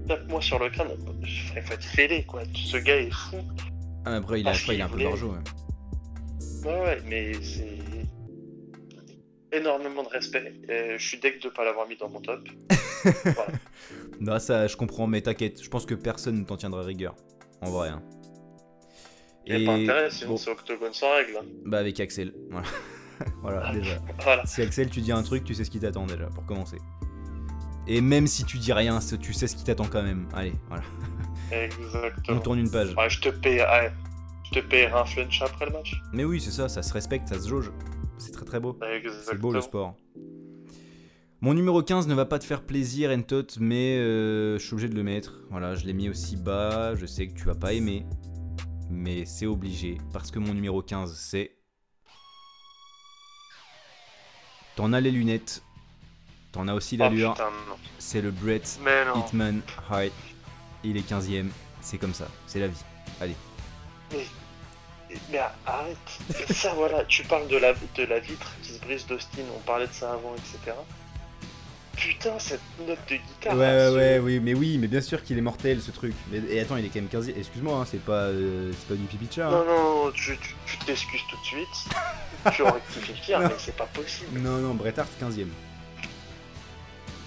Tape-moi 0.08 0.42
sur 0.42 0.60
le 0.60 0.70
crâne. 0.70 0.90
Je 1.24 1.42
ferais 1.50 1.62
faut 1.62 1.82
fêler, 1.82 2.24
quoi. 2.26 2.44
Ce 2.54 2.78
gars 2.78 2.98
est 2.98 3.12
fou. 3.12 3.38
Ah, 4.06 4.12
mais 4.12 4.18
après, 4.18 4.40
il 4.42 4.48
a, 4.48 4.54
il 4.74 4.82
un 4.82 4.88
peu 4.90 5.00
d'argent. 5.04 5.28
ouais. 5.30 6.70
Ouais, 6.70 6.80
ouais, 6.82 7.02
mais 7.06 7.34
c'est 7.44 7.78
énormément 9.52 10.04
de 10.04 10.10
respect. 10.10 10.54
Euh, 10.70 10.96
je 10.98 11.08
suis 11.08 11.20
deg 11.20 11.42
de 11.42 11.50
pas 11.50 11.64
l'avoir 11.66 11.88
mis 11.88 11.98
dans 11.98 12.10
mon 12.10 12.20
top. 12.22 12.48
voilà. 13.04 13.52
Non, 14.20 14.40
ça, 14.40 14.68
je 14.68 14.76
comprends, 14.76 15.08
mais 15.08 15.22
t'inquiète, 15.22 15.62
je 15.64 15.70
pense 15.70 15.86
que 15.86 15.94
personne 15.96 16.40
ne 16.40 16.44
t'en 16.46 16.58
tiendra 16.58 16.82
rigueur. 16.84 17.16
En 17.62 17.70
vrai. 17.72 17.90
hein. 17.90 18.02
Il 19.46 19.58
n'y 19.58 19.64
a 19.64 19.66
pas 19.66 19.78
intérêt, 19.78 20.10
sinon 20.12 20.32
bon, 20.32 20.38
c'est 20.38 20.52
octogone 20.52 20.94
sans 20.94 21.14
règle. 21.16 21.38
hein. 21.42 21.46
bah 21.66 21.78
avec 21.80 22.00
Axel. 22.02 22.34
Voilà, 22.50 22.68
voilà 23.42 23.72
déjà. 23.74 23.98
Voilà. 24.22 24.46
Si 24.46 24.62
Axel, 24.62 24.90
tu 24.90 25.00
dis 25.00 25.12
un 25.14 25.24
truc, 25.24 25.44
tu 25.46 25.54
sais 25.54 25.64
ce 25.64 25.72
qui 25.72 25.80
t'attend 25.80 26.06
déjà, 26.06 26.26
pour 26.28 26.46
commencer. 26.46 26.78
Et 27.88 28.02
même 28.02 28.28
si 28.28 28.44
tu 28.44 28.58
dis 28.58 28.74
rien, 28.74 29.00
tu 29.22 29.34
sais 29.34 29.48
ce 29.48 29.56
qui 29.56 29.64
t'attend 29.64 29.88
quand 29.88 30.04
même. 30.04 30.28
Allez, 30.34 30.54
voilà. 30.68 30.84
On 31.52 31.56
Exactement. 31.56 32.40
tourne 32.42 32.60
une 32.60 32.70
page. 32.70 32.94
Ouais, 32.96 33.10
je 33.10 33.22
te 33.22 33.30
paye, 33.30 33.60
ouais, 33.62 33.92
je 34.44 34.60
te 34.60 34.66
payerai 34.66 34.94
un 34.94 35.06
flunch 35.06 35.42
après 35.42 35.66
le 35.68 35.72
match. 35.72 35.96
Mais 36.12 36.26
oui, 36.26 36.42
c'est 36.42 36.52
ça, 36.52 36.68
ça 36.68 36.82
se 36.84 36.92
respecte, 36.94 37.30
ça 37.30 37.40
se 37.40 37.48
jauge. 37.48 37.72
C'est 38.18 38.32
très 38.32 38.46
très 38.46 38.60
beau. 38.60 38.78
C'est 39.26 39.40
beau 39.40 39.52
le 39.54 39.62
sport. 39.62 39.96
Mon 41.40 41.54
numéro 41.54 41.84
15 41.84 42.08
ne 42.08 42.16
va 42.16 42.26
pas 42.26 42.40
te 42.40 42.46
faire 42.46 42.64
plaisir, 42.64 43.12
Entot, 43.12 43.46
mais 43.60 43.98
euh, 44.00 44.58
je 44.58 44.64
suis 44.66 44.74
obligé 44.74 44.90
de 44.90 44.96
le 44.96 45.04
mettre. 45.04 45.42
Voilà, 45.52 45.76
je 45.76 45.86
l'ai 45.86 45.94
mis 45.94 46.10
aussi 46.10 46.36
bas, 46.36 46.96
je 46.96 47.06
sais 47.06 47.28
que 47.28 47.34
tu 47.38 47.46
vas 47.46 47.54
pas 47.54 47.74
aimer, 47.74 48.08
mais 48.90 49.24
c'est 49.26 49.46
obligé, 49.46 50.00
parce 50.12 50.32
que 50.32 50.40
mon 50.40 50.54
numéro 50.56 50.82
15, 50.82 51.16
c'est... 51.16 51.52
T'en 54.76 54.94
as 54.94 55.00
les 55.00 55.12
lunettes, 55.12 55.64
t'en 56.58 56.68
as 56.68 56.74
aussi 56.74 56.96
Oh 57.00 57.04
l'allure, 57.04 57.36
non. 57.38 57.76
c'est 58.00 58.22
le 58.22 58.32
Brett. 58.32 58.80
Hitman 59.16 59.62
Hart. 59.90 60.12
Il 60.84 60.98
est 60.98 61.10
15ème, 61.10 61.50
c'est 61.82 61.98
comme 61.98 62.14
ça, 62.14 62.28
c'est 62.46 62.60
la 62.60 62.68
vie. 62.68 62.84
Allez. 63.22 63.36
Mais 65.32 65.40
arrête. 65.66 65.98
ça, 66.54 66.74
voilà, 66.76 67.04
tu 67.06 67.24
parles 67.24 67.48
de 67.48 67.58
la, 67.58 67.74
de 67.74 68.04
la 68.04 68.20
vitre 68.20 68.52
qui 68.62 68.74
se 68.74 68.80
brise 68.80 69.06
d'Austin, 69.08 69.42
on 69.56 69.60
parlait 69.60 69.88
de 69.88 69.94
ça 69.94 70.12
avant, 70.14 70.34
etc. 70.36 70.76
Putain, 71.96 72.38
cette 72.38 72.62
note 72.88 73.00
de 73.10 73.16
guitare. 73.16 73.56
Ouais, 73.56 73.90
ouais, 73.90 73.96
ouais, 73.96 74.20
oui, 74.20 74.40
mais 74.40 74.54
oui, 74.54 74.78
mais 74.78 74.88
bien 74.88 75.02
sûr 75.02 75.24
qu'il 75.24 75.36
est 75.38 75.42
mortel 75.42 75.82
ce 75.82 75.90
truc. 75.92 76.14
Mais, 76.30 76.38
et 76.50 76.60
attends, 76.60 76.78
il 76.78 76.86
est 76.86 76.90
quand 76.90 77.00
même 77.00 77.08
15 77.08 77.30
Excuse-moi, 77.30 77.80
hein, 77.80 77.86
c'est 77.90 78.02
pas, 78.04 78.26
euh, 78.26 78.72
c'est 78.78 78.88
pas 78.90 78.94
du 78.94 79.04
pipi 79.06 79.26
de 79.26 79.34
chat. 79.34 79.48
hein. 79.48 79.52
Non, 79.52 79.66
non, 80.06 80.12
tu 80.12 80.38
tu- 80.38 80.56
tu 80.68 80.78
t'excuses 80.86 81.22
tout 81.30 81.38
de 81.38 81.44
suite. 81.46 82.54
tu 82.54 82.62
rectifies 82.64 83.14
le 83.14 83.20
tir, 83.26 83.40
mais 83.50 83.50
c'est 83.58 83.76
pas 83.76 83.86
possible. 83.88 84.40
Non, 84.40 84.58
non, 84.58 84.76
Bret 84.76 84.94
Hart 85.00 85.10
15ème. 85.20 85.48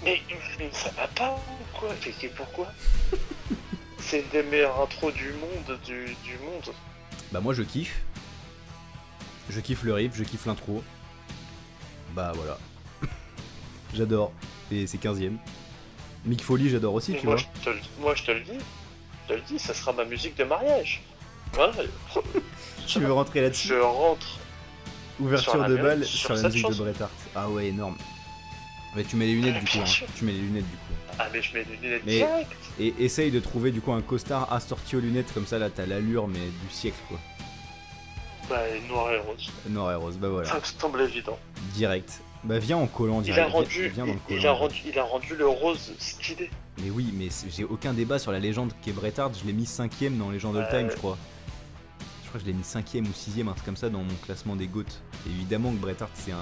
Mais, 0.05 0.21
mais 0.59 0.71
ça 0.73 0.91
va 0.91 1.07
pas 1.09 1.33
ou 1.35 1.79
quoi 1.79 1.91
c'est 2.01 2.29
pourquoi 2.35 2.73
C'est 3.99 4.21
une 4.21 4.29
des 4.29 4.43
meilleures 4.43 4.81
intros 4.81 5.13
du 5.13 5.33
monde, 5.35 5.79
du, 5.85 6.17
du 6.25 6.39
monde. 6.39 6.75
Bah 7.33 7.41
moi 7.41 7.55
je 7.55 7.63
kiffe. 7.63 8.03
Je 9.51 9.61
kiffe 9.61 9.83
le 9.83 9.93
riff, 9.95 10.13
je 10.15 10.25
kiffe 10.25 10.47
l'intro. 10.47 10.83
Bah 12.15 12.33
voilà. 12.35 12.59
j'adore. 13.95 14.33
Et 14.73 14.87
c'est 14.87 15.03
15ème. 15.03 15.37
Mick 16.25 16.43
Foley 16.43 16.69
j'adore 16.69 16.95
aussi, 16.95 17.15
tu 17.15 17.27
moi, 17.27 17.37
vois. 17.37 17.45
je 17.63 17.71
te, 17.71 17.77
moi 18.01 18.15
je 18.15 18.23
te 18.25 18.31
le 18.31 18.41
dis, 18.41 18.59
je 19.25 19.29
te 19.29 19.39
le 19.39 19.43
dis, 19.43 19.59
ça 19.59 19.75
sera 19.75 19.93
ma 19.93 20.05
musique 20.05 20.37
de 20.37 20.45
mariage. 20.45 21.03
Voilà, 21.53 21.73
Tu 22.87 23.01
veux 23.01 23.13
rentrer 23.13 23.41
là-dessus 23.41 23.69
je 23.69 23.75
rentre. 23.75 24.39
Ouverture 25.19 25.65
de 25.67 25.77
balle 25.77 26.05
sur 26.05 26.19
sur 26.19 26.35
la 26.35 26.49
musique 26.49 26.69
de. 26.69 26.75
Bret 26.75 27.03
Hart. 27.03 27.13
Ah 27.35 27.49
ouais, 27.49 27.67
énorme. 27.67 27.97
Mais 28.97 29.05
tu 29.05 29.17
mets 29.17 29.27
les 29.27 29.35
lunettes 29.35 29.55
Ah, 29.57 29.61
du 29.61 29.67
coup. 29.67 29.79
hein. 29.79 30.07
Tu 30.17 30.25
mets 30.25 30.33
les 30.33 30.39
lunettes 30.41 30.69
du 30.71 30.77
coup. 30.77 30.95
Ah 31.19 31.29
mais 31.33 31.43
je 31.43 31.55
mets 31.55 31.65
des 31.65 31.77
lunettes 31.77 32.03
Mais- 32.07 32.17
direct. 32.19 32.53
Et 32.81 32.95
essaye 32.99 33.31
de 33.31 33.41
trouver 33.41 33.71
du 33.71 33.81
coup 33.81 33.93
un 33.93 34.01
costard 34.03 34.53
assorti 34.53 34.97
aux 34.97 35.01
lunettes 35.01 35.33
comme 35.35 35.47
ça 35.47 35.59
là 35.59 35.69
t'as 35.71 35.87
l'allure 35.87 36.27
mais 36.29 36.39
du 36.39 36.71
siècle 36.75 36.97
quoi. 37.09 37.19
Bah 38.49 38.62
noir 38.89 39.12
et 39.12 39.19
rose. 39.19 39.51
Noir 39.69 39.93
et 39.93 39.95
rose, 39.95 40.17
bah 40.19 40.29
voilà. 40.29 40.49
Ça 40.49 40.59
me 40.59 40.65
semble 40.65 41.01
évident. 41.03 41.39
Direct. 41.75 42.21
Bah 42.43 42.59
viens 42.59 42.79
en 42.79 42.87
collant 42.87 43.21
Il 43.21 43.25
direct. 43.25 43.49
a 43.49 43.53
rendu, 43.53 43.89
viens 43.95 44.07
il, 44.07 44.15
il 44.15 44.19
collant. 44.41 44.51
a 44.51 44.53
rendu, 44.55 44.77
il 44.87 44.99
a 44.99 45.03
rendu 45.05 45.37
le 45.37 45.47
rose 45.47 45.93
stylé. 45.99 46.51
Mais 46.83 46.91
oui, 46.91 47.12
mais 47.15 47.29
j'ai 47.51 47.65
aucun 47.65 47.93
débat 47.93 48.19
sur 48.19 48.33
la 48.33 48.41
légende 48.41 48.73
qu'est 48.83 48.93
Bret 48.93 49.12
Hart. 49.21 49.37
Je 49.41 49.47
l'ai 49.47 49.53
mis 49.53 49.67
cinquième 49.67 50.17
dans 50.17 50.31
Legend 50.31 50.57
All 50.57 50.69
Time, 50.71 50.87
Ouais. 50.87 50.93
je 50.93 50.97
crois. 50.97 51.19
Je 52.25 52.29
crois 52.29 52.41
que 52.41 52.47
je 52.47 52.51
l'ai 52.51 52.57
mis 52.57 52.65
cinquième 52.65 53.05
ou 53.07 53.12
sixième, 53.12 53.49
un 53.49 53.53
truc 53.53 53.67
comme 53.67 53.77
ça, 53.77 53.89
dans 53.91 54.03
mon 54.03 54.15
classement 54.25 54.57
des 54.57 54.67
GOAT. 54.69 54.85
Évidemment 55.27 55.71
que 55.73 55.77
Bret 55.77 55.97
Hart, 56.01 56.11
c'est 56.15 56.33
un, 56.33 56.37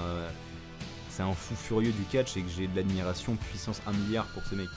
c'est 1.19 1.25
un 1.25 1.35
fou 1.35 1.57
furieux 1.57 1.91
du 1.91 2.05
catch 2.05 2.37
et 2.37 2.43
que 2.43 2.49
j'ai 2.49 2.69
de 2.69 2.77
l'admiration 2.77 3.35
puissance 3.35 3.83
1 3.89 3.93
milliard 3.93 4.25
pour 4.27 4.45
ce 4.47 4.55
mec. 4.55 4.69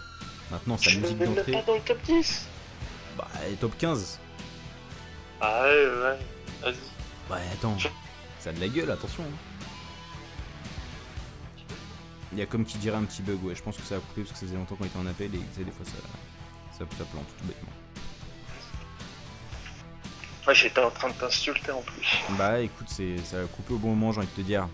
Maintenant, 0.50 0.76
sa 0.76 0.90
musique 0.90 1.20
d'entrée, 1.20 1.52
pas 1.52 1.62
dans 1.62 1.76
le 1.76 1.82
top 1.82 2.02
10. 2.02 2.48
bah, 3.16 3.28
top 3.60 3.78
15. 3.78 4.20
Ah 5.40 5.62
ouais, 5.66 5.70
ouais. 5.70 6.18
Vas-y. 6.64 6.76
Bah, 7.30 7.38
attends, 7.54 7.78
ça 8.40 8.50
a 8.50 8.54
de 8.54 8.60
la 8.60 8.68
gueule, 8.70 8.90
attention. 8.90 9.22
hein. 9.24 9.66
Il 12.32 12.40
y 12.40 12.42
a 12.42 12.48
comme 12.48 12.66
qui 12.66 12.80
dirait 12.80 12.98
un 12.98 13.04
petit 13.04 13.22
bug, 13.22 13.44
ouais. 13.44 13.54
Je 13.54 13.62
pense 13.62 13.78
que 13.78 13.84
ça 13.84 13.98
a 13.98 14.00
coupé 14.00 14.22
parce 14.24 14.32
que 14.32 14.40
ça 14.40 14.46
faisait 14.48 14.58
longtemps 14.58 14.76
qu'on 14.76 14.86
était 14.86 14.98
en 14.98 15.06
appel 15.06 15.36
et 15.36 15.38
tu 15.38 15.46
sais, 15.58 15.64
des 15.64 15.72
fois 15.72 15.86
ça, 15.86 15.92
ça, 16.72 16.86
ça 16.98 17.04
plante 17.06 17.28
tout 17.38 17.46
bêtement. 17.46 17.70
Ouais, 20.48 20.56
j'étais 20.56 20.82
en 20.82 20.90
train 20.90 21.10
de 21.10 21.14
t'insulter 21.14 21.72
en 21.72 21.82
plus. 21.84 22.18
Bah 22.36 22.62
écoute, 22.62 22.88
c'est 22.90 23.20
ça 23.20 23.42
a 23.42 23.46
coupé 23.46 23.76
au 23.76 23.78
bon 23.78 23.90
moment, 23.90 24.12
j'ai 24.12 24.20
envie 24.22 24.28
de 24.28 24.42
te 24.42 24.42
dire. 24.42 24.68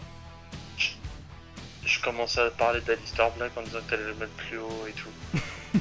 Je 1.88 2.02
commençais 2.02 2.42
à 2.42 2.50
parler 2.50 2.82
d'Alistair 2.82 3.32
Black 3.38 3.52
en 3.58 3.62
disant 3.62 3.80
que 3.86 3.92
t'allais 3.92 4.04
le 4.04 4.16
mettre 4.16 4.34
plus 4.34 4.58
haut 4.58 4.86
et 4.88 4.92
tout. 4.92 5.40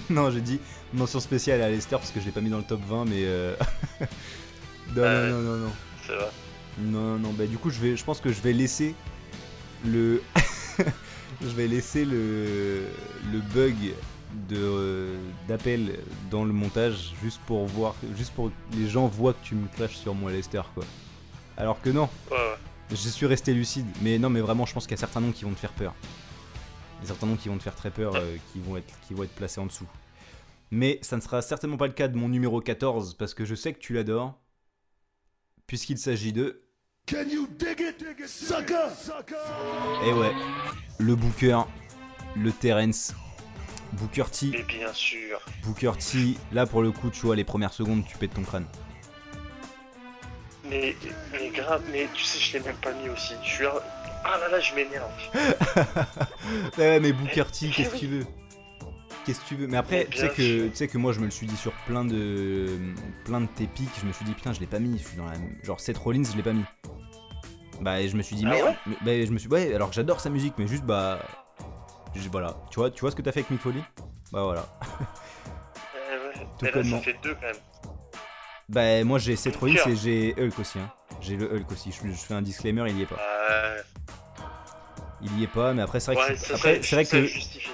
non, 0.10 0.30
j'ai 0.30 0.40
dit 0.40 0.60
mention 0.92 1.18
spéciale 1.18 1.60
à 1.62 1.68
Lester 1.68 1.96
parce 1.96 2.12
que 2.12 2.20
je 2.20 2.26
l'ai 2.26 2.30
pas 2.30 2.40
mis 2.40 2.48
dans 2.50 2.58
le 2.58 2.62
top 2.64 2.80
20, 2.86 3.06
mais 3.06 3.24
euh... 3.24 3.56
non, 4.94 5.02
non, 5.02 5.26
non, 5.28 5.40
non, 5.42 5.56
non, 5.66 5.72
C'est 6.06 6.14
vrai. 6.14 6.30
non, 6.78 7.00
non, 7.00 7.18
non. 7.18 7.32
Bah 7.32 7.46
du 7.46 7.58
coup, 7.58 7.70
je 7.70 7.80
vais, 7.80 7.96
je 7.96 8.04
pense 8.04 8.20
que 8.20 8.32
je 8.32 8.40
vais 8.40 8.52
laisser 8.52 8.94
le, 9.84 10.22
je 11.42 11.48
vais 11.48 11.66
laisser 11.66 12.04
le, 12.04 12.86
le 13.32 13.40
bug 13.52 13.74
euh, 14.52 15.16
d'appel 15.48 15.98
dans 16.30 16.44
le 16.44 16.52
montage 16.52 17.14
juste 17.20 17.40
pour 17.46 17.66
voir, 17.66 17.96
juste 18.16 18.32
pour 18.32 18.50
que 18.50 18.76
les 18.76 18.88
gens 18.88 19.08
voient 19.08 19.32
que 19.32 19.44
tu 19.44 19.56
me 19.56 19.66
clashes 19.74 19.96
sur 19.96 20.14
moi, 20.14 20.30
Lester, 20.30 20.62
quoi. 20.72 20.84
Alors 21.56 21.80
que 21.80 21.90
non, 21.90 22.08
Ouais, 22.30 22.36
ouais. 22.36 22.58
Je 22.90 22.96
suis 22.96 23.26
resté 23.26 23.52
lucide, 23.52 23.86
mais 24.02 24.18
non, 24.18 24.30
mais 24.30 24.40
vraiment, 24.40 24.66
je 24.66 24.72
pense 24.72 24.86
qu'il 24.86 24.92
y 24.92 24.98
a 24.98 25.00
certains 25.00 25.20
noms 25.20 25.32
qui 25.32 25.44
vont 25.44 25.52
te 25.52 25.58
faire 25.58 25.72
peur. 25.72 25.94
Il 26.98 27.02
y 27.02 27.04
a 27.04 27.08
certains 27.08 27.26
noms 27.26 27.36
qui 27.36 27.48
vont 27.48 27.58
te 27.58 27.62
faire 27.62 27.74
très 27.74 27.90
peur, 27.90 28.14
euh, 28.14 28.36
qui, 28.52 28.60
vont 28.60 28.76
être, 28.76 28.94
qui 29.06 29.14
vont 29.14 29.24
être 29.24 29.34
placés 29.34 29.60
en 29.60 29.66
dessous. 29.66 29.86
Mais 30.70 30.98
ça 31.02 31.16
ne 31.16 31.20
sera 31.20 31.42
certainement 31.42 31.76
pas 31.76 31.86
le 31.86 31.92
cas 31.92 32.08
de 32.08 32.16
mon 32.16 32.28
numéro 32.28 32.60
14, 32.60 33.14
parce 33.14 33.34
que 33.34 33.44
je 33.44 33.54
sais 33.54 33.72
que 33.72 33.78
tu 33.78 33.92
l'adores, 33.92 34.38
puisqu'il 35.66 35.98
s'agit 35.98 36.32
de 36.32 36.62
Et 37.12 37.16
ouais, 40.12 40.32
le 40.98 41.14
Booker, 41.14 41.60
le 42.36 42.52
Terence, 42.52 43.14
Booker 43.92 44.24
T, 44.32 44.48
Mais 44.50 44.62
bien 44.62 44.92
sûr. 44.92 45.40
Booker 45.62 45.92
T, 45.98 46.34
là 46.52 46.66
pour 46.66 46.82
le 46.82 46.90
coup, 46.90 47.10
tu 47.10 47.26
vois, 47.26 47.36
les 47.36 47.44
premières 47.44 47.72
secondes, 47.72 48.04
tu 48.04 48.18
pètes 48.18 48.34
ton 48.34 48.42
crâne. 48.42 48.66
Mais, 50.68 50.96
mais 51.32 51.48
grave, 51.50 51.82
mais 51.92 52.08
tu 52.14 52.24
sais, 52.24 52.38
je 52.38 52.52
l'ai 52.54 52.64
même 52.64 52.76
pas 52.76 52.92
mis 52.92 53.08
aussi. 53.08 53.34
Je 53.42 53.48
suis 53.48 53.64
là. 53.64 53.74
Ah 54.24 54.38
là 54.38 54.48
là, 54.48 54.60
je 54.60 54.74
m'énerve. 54.74 55.10
Ouais, 56.78 57.00
mais 57.00 57.12
Booker 57.12 57.44
T, 57.52 57.66
Eh 57.66 57.70
qu'est-ce 57.70 57.90
que 57.90 57.96
tu 57.96 58.06
veux? 58.06 58.26
Qu'est-ce 59.24 59.40
que 59.40 59.46
tu 59.46 59.54
veux? 59.56 59.66
Mais 59.66 59.76
après, 59.76 60.06
tu 60.10 60.18
sais 60.18 60.28
que, 60.28 60.34
sûr. 60.42 60.70
tu 60.70 60.76
sais 60.76 60.88
que 60.88 60.98
moi, 60.98 61.12
je 61.12 61.20
me 61.20 61.24
le 61.26 61.30
suis 61.30 61.46
dit 61.46 61.56
sur 61.56 61.72
plein 61.86 62.04
de, 62.04 62.66
plein 63.24 63.40
de 63.40 63.46
tes 63.46 63.66
pics. 63.66 63.90
Je 64.00 64.06
me 64.06 64.12
suis 64.12 64.24
dit 64.24 64.32
putain, 64.32 64.52
je 64.52 64.60
l'ai 64.60 64.66
pas 64.66 64.78
mis. 64.78 64.98
Je 64.98 65.06
suis 65.08 65.16
dans 65.16 65.26
la, 65.26 65.32
genre 65.62 65.80
Seth 65.80 65.98
Rollins, 65.98 66.22
je 66.30 66.36
l'ai 66.36 66.42
pas 66.42 66.52
mis. 66.52 66.64
Bah, 67.80 68.00
et 68.00 68.08
je 68.08 68.16
me 68.16 68.22
suis 68.22 68.36
dit 68.36 68.44
Ah 68.46 68.50
merde. 68.50 68.66
ouais? 68.68 68.76
Mais- 68.86 68.96
bah, 69.20 69.26
je 69.26 69.30
me 69.32 69.38
suis, 69.38 69.48
ouais, 69.48 69.74
alors 69.74 69.88
que 69.90 69.94
j'adore 69.94 70.20
sa 70.20 70.30
musique, 70.30 70.54
mais 70.58 70.66
juste 70.66 70.84
bah, 70.84 71.18
voilà. 72.30 72.56
Tu 72.70 72.78
vois, 72.80 72.90
tu 72.90 73.00
vois 73.00 73.10
ce 73.10 73.16
que 73.16 73.22
t'as 73.22 73.32
fait 73.32 73.40
avec 73.40 73.50
Mick 73.50 73.60
Foley? 73.60 73.82
Bah 74.32 74.42
voilà. 74.44 74.66
Eh 75.94 76.38
ouais. 76.38 76.46
Tout 76.58 76.64
Mais 76.64 76.70
là, 76.82 76.84
ça 76.90 76.98
fait 77.02 77.16
deux 77.22 77.34
quand 77.34 77.42
même. 77.42 77.56
Bah 78.68 79.04
moi 79.04 79.18
j'ai 79.18 79.36
Seth 79.36 79.56
Rollins 79.56 79.74
et 79.86 79.96
j'ai 79.96 80.34
Hulk 80.38 80.58
aussi. 80.58 80.78
Hein. 80.78 80.90
J'ai 81.20 81.36
le 81.36 81.46
Hulk 81.54 81.70
aussi. 81.72 81.92
Je, 81.92 82.08
je 82.10 82.16
fais 82.16 82.34
un 82.34 82.42
disclaimer, 82.42 82.84
il 82.90 82.98
y 82.98 83.02
est 83.02 83.06
pas. 83.06 83.16
Euh, 83.20 83.80
Il 85.22 85.38
y 85.40 85.44
est 85.44 85.48
pas, 85.48 85.72
mais 85.72 85.82
après 85.82 86.00
c'est 86.00 86.12
vrai 86.14 86.26
ouais, 86.30 86.34
que 86.34 86.40
c'est 86.40 86.52
vrai 86.56 87.04
ça 87.04 87.20
que 87.20 87.28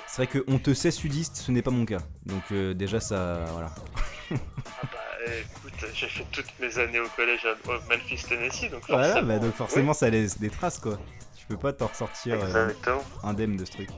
c'est 0.07 0.17
vrai 0.19 0.27
que 0.27 0.45
on 0.49 0.59
te 0.59 0.75
sait 0.75 0.91
sudiste, 0.91 1.37
ce 1.37 1.51
n'est 1.51 1.63
pas 1.63 1.71
mon 1.71 1.85
cas. 1.87 2.01
Donc 2.27 2.43
euh, 2.53 2.75
déjà 2.75 3.01
ça, 3.01 3.45
voilà. 3.53 3.71
Ah 4.31 4.37
bah 4.93 5.33
écoute, 5.41 5.91
j'ai 5.95 6.09
fait 6.09 6.25
toutes 6.31 6.59
mes 6.61 6.79
années 6.79 7.01
au 7.01 7.09
collège 7.09 7.45
à 7.47 7.53
au 7.71 7.73
Memphis, 7.89 8.23
Tennessee, 8.29 8.71
donc 8.71 8.83
Voilà, 8.89 9.05
forcément. 9.09 9.29
bah 9.29 9.39
donc 9.39 9.55
forcément 9.55 9.95
ça 9.95 10.11
laisse 10.11 10.39
des 10.39 10.51
traces 10.51 10.79
quoi. 10.79 10.99
Tu 11.39 11.47
peux 11.47 11.57
pas 11.57 11.73
t'en 11.73 11.87
ressortir 11.89 12.39
euh, 12.43 12.69
indemne 13.23 13.57
de 13.57 13.65
ce 13.65 13.73
truc. 13.73 13.89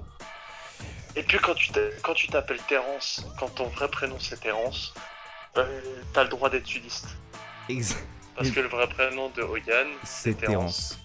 Et 1.16 1.22
puis 1.22 1.38
quand 1.38 1.54
tu 1.54 1.70
t'a- 1.70 1.80
quand 2.02 2.14
tu 2.14 2.28
t'appelles 2.28 2.62
Terence, 2.68 3.24
quand 3.38 3.48
ton 3.54 3.66
vrai 3.68 3.88
prénom 3.88 4.16
c'est 4.18 4.40
Terence, 4.40 4.94
euh, 5.56 5.80
t'as 6.12 6.24
le 6.24 6.28
droit 6.30 6.50
d'être 6.50 6.66
sudiste. 6.66 7.08
Ex- 7.68 7.96
Parce 8.36 8.50
que 8.50 8.60
le 8.60 8.68
vrai 8.68 8.88
prénom 8.88 9.30
de 9.30 9.42
Hogan, 9.42 9.88
C'est 10.04 10.34
Terence. 10.34 10.98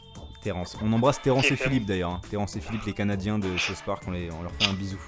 Terence. 0.43 0.77
On 0.81 0.91
embrasse 0.93 1.21
Terence 1.21 1.51
et 1.51 1.55
Philippe 1.57 1.85
d'ailleurs. 1.85 2.11
hein. 2.11 2.21
Terence 2.29 2.55
et 2.55 2.61
Philippe 2.61 2.85
les 2.85 2.93
Canadiens 2.93 3.39
de 3.39 3.57
South 3.57 3.83
Park, 3.85 4.03
on, 4.07 4.11
les- 4.11 4.31
on 4.31 4.41
leur 4.41 4.53
fait 4.53 4.65
un 4.65 4.73
bisou. 4.73 4.99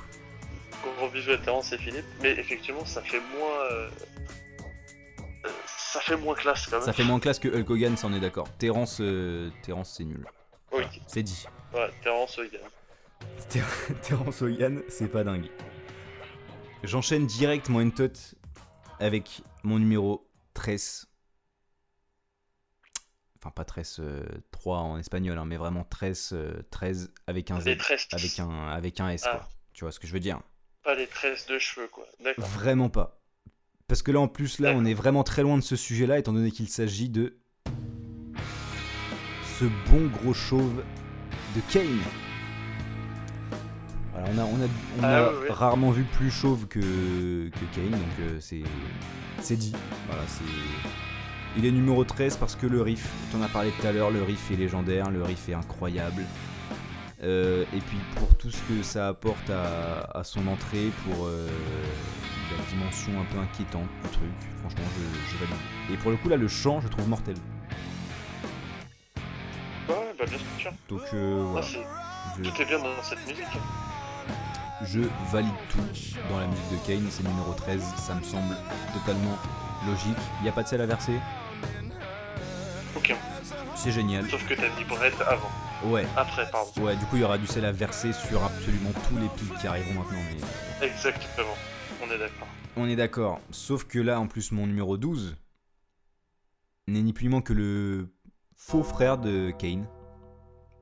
Gros 0.97 1.09
bisous 1.09 1.31
à 1.31 1.37
Terence 1.37 1.71
et 1.71 1.77
Philippe, 1.77 2.05
mais 2.21 2.31
effectivement 2.31 2.85
ça 2.85 3.01
fait 3.01 3.21
moins. 3.37 3.59
euh, 3.71 3.89
euh, 5.45 5.49
ça 5.65 5.99
fait 6.01 6.17
moins 6.17 6.35
classe 6.35 6.65
quand 6.67 6.77
même. 6.77 6.85
Ça 6.85 6.93
fait 6.93 7.03
moins 7.03 7.19
classe 7.19 7.39
que 7.39 7.47
Hulk 7.47 7.69
Hogan, 7.69 7.97
ça 7.97 8.07
on 8.07 8.13
est 8.13 8.19
d'accord. 8.19 8.47
Terence, 8.57 8.97
euh, 9.01 9.49
Terence 9.63 9.93
c'est 9.97 10.03
nul. 10.03 10.25
Oui, 10.73 10.83
C'est 11.07 11.23
dit. 11.23 11.45
ouais, 11.73 11.89
Terence 12.03 12.37
Hogan. 12.37 12.61
Ter- 13.49 13.63
Terence 14.01 14.41
Hogan, 14.41 14.81
c'est 14.89 15.07
pas 15.07 15.23
dingue. 15.23 15.47
J'enchaîne 16.83 17.25
direct 17.27 17.69
mon 17.69 17.89
tot 17.89 18.11
avec 19.01 19.41
mon 19.63 19.79
numéro 19.79 20.29
13. 20.53 21.07
Enfin, 23.39 23.49
pas 23.51 23.65
13, 23.65 23.97
euh, 23.99 24.23
3 24.51 24.77
en 24.77 24.97
espagnol, 24.99 25.37
hein, 25.37 25.45
mais 25.45 25.57
vraiment 25.57 25.83
13, 25.83 26.29
euh, 26.33 26.61
13 26.69 27.11
avec 27.25 27.49
un 27.49 27.59
Z. 27.59 27.67
Avec 28.11 28.39
un, 28.39 28.67
avec 28.67 28.99
un 28.99 29.09
S, 29.09 29.23
Ah. 29.25 29.31
quoi. 29.37 29.49
Tu 29.73 29.83
vois 29.83 29.91
ce 29.91 29.99
que 29.99 30.05
je 30.05 30.13
veux 30.13 30.19
dire? 30.19 30.39
Pas 30.83 30.93
les 30.95 31.07
tresses 31.07 31.47
de 31.47 31.57
cheveux 31.57 31.87
quoi. 31.87 32.05
D'accord. 32.23 32.45
Vraiment 32.47 32.89
pas. 32.89 33.19
Parce 33.87 34.03
que 34.03 34.11
là, 34.11 34.19
en 34.19 34.27
plus, 34.27 34.59
là, 34.59 34.73
on 34.75 34.85
est 34.85 34.93
vraiment 34.93 35.23
très 35.23 35.41
loin 35.41 35.57
de 35.57 35.63
ce 35.63 35.75
sujet-là, 35.75 36.19
étant 36.19 36.33
donné 36.33 36.51
qu'il 36.51 36.69
s'agit 36.69 37.09
de. 37.09 37.37
Ce 39.59 39.65
bon 39.89 40.07
gros 40.07 40.33
chauve 40.33 40.83
de 41.55 41.61
Kane. 41.71 41.99
On 44.25 44.37
a, 44.37 44.43
on 44.43 44.55
a, 44.61 44.65
on 44.99 45.03
Ah 45.03 45.29
a 45.49 45.53
rarement 45.53 45.91
vu 45.91 46.03
plus 46.03 46.29
chauve 46.31 46.67
que, 46.67 46.79
que 46.79 47.65
Kane, 47.75 47.91
donc 47.91 48.19
euh, 48.21 48.37
c'est 48.39 48.63
c'est 49.41 49.55
dit. 49.55 49.73
Voilà, 50.07 50.23
c'est. 50.27 50.43
Il 51.57 51.65
est 51.65 51.71
numéro 51.71 52.03
13 52.05 52.37
parce 52.37 52.55
que 52.55 52.65
le 52.65 52.81
riff, 52.81 53.09
tu 53.29 53.37
en 53.37 53.41
as 53.41 53.49
parlé 53.49 53.71
tout 53.71 53.85
à 53.85 53.91
l'heure, 53.91 54.09
le 54.11 54.23
riff 54.23 54.51
est 54.51 54.55
légendaire, 54.55 55.09
le 55.11 55.21
riff 55.23 55.49
est 55.49 55.53
incroyable. 55.53 56.23
Euh, 57.23 57.65
et 57.75 57.79
puis 57.79 57.97
pour 58.15 58.35
tout 58.37 58.49
ce 58.49 58.61
que 58.63 58.81
ça 58.83 59.09
apporte 59.09 59.49
à, 59.49 60.17
à 60.17 60.23
son 60.23 60.47
entrée, 60.47 60.89
pour 61.05 61.25
euh, 61.27 61.47
la 62.57 62.63
dimension 62.71 63.11
un 63.19 63.25
peu 63.25 63.39
inquiétante 63.39 63.87
du 64.03 64.09
truc, 64.09 64.31
franchement 64.61 64.85
je, 64.97 65.31
je 65.31 65.37
valide. 65.43 65.55
Et 65.91 65.97
pour 65.97 66.11
le 66.11 66.17
coup 66.17 66.29
là 66.29 66.37
le 66.37 66.47
chant 66.47 66.79
je 66.81 66.87
trouve 66.87 67.07
mortel. 67.07 67.35
Ouais, 69.89 69.95
bah 70.17 70.25
bien 70.27 70.37
sûr. 70.57 70.71
Donc 70.89 71.01
euh, 71.13 71.43
Ah, 71.47 71.51
voilà, 71.51 71.67
je, 71.67 72.43
Tout 72.49 72.61
est 72.61 72.65
bien 72.65 72.79
dans 72.79 73.03
cette 73.03 73.27
musique. 73.27 73.45
Je 74.85 75.01
valide 75.31 75.51
tout 75.69 75.79
dans 76.29 76.39
la 76.39 76.47
musique 76.47 76.71
de 76.71 76.87
Kane, 76.87 77.07
c'est 77.09 77.23
numéro 77.27 77.53
13, 77.53 77.81
ça 77.97 78.15
me 78.15 78.23
semble 78.23 78.55
totalement 78.93 79.37
logique. 79.87 80.17
Il 80.39 80.43
n'y 80.43 80.49
a 80.49 80.51
pas 80.51 80.63
de 80.63 80.67
sel 80.67 80.81
à 80.81 80.85
verser, 80.85 81.19
Ok. 82.95 83.15
c'est 83.75 83.91
génial. 83.91 84.29
Sauf 84.29 84.45
que 84.47 84.53
t'as 84.53 84.69
mis 84.77 84.83
Brett 84.85 85.13
avant. 85.21 85.49
Ouais, 85.85 86.05
Après, 86.15 86.49
pardon. 86.51 86.69
ouais, 86.83 86.95
du 86.95 87.05
coup 87.05 87.15
il 87.15 87.21
y 87.21 87.25
aura 87.25 87.37
du 87.37 87.47
sel 87.47 87.65
à 87.65 87.71
verser 87.71 88.13
sur 88.13 88.43
absolument 88.43 88.91
tous 89.09 89.17
les 89.17 89.27
pics 89.29 89.57
qui 89.59 89.67
arriveront 89.67 89.93
maintenant. 90.03 90.19
Mais 90.79 90.87
Exactement. 90.87 91.55
On 92.03 92.09
est 92.11 92.17
d'accord. 92.17 92.47
On 92.77 92.87
est 92.87 92.95
d'accord. 92.95 93.39
Sauf 93.51 93.83
que 93.85 93.99
là, 93.99 94.19
en 94.19 94.27
plus, 94.27 94.51
mon 94.51 94.65
numéro 94.67 94.97
12 94.97 95.35
n'est 96.87 97.01
ni 97.01 97.13
plus 97.13 97.25
ni 97.25 97.29
moins 97.29 97.41
que 97.41 97.53
le 97.53 98.07
faux 98.55 98.83
frère 98.83 99.17
de 99.17 99.51
Kane. 99.51 99.85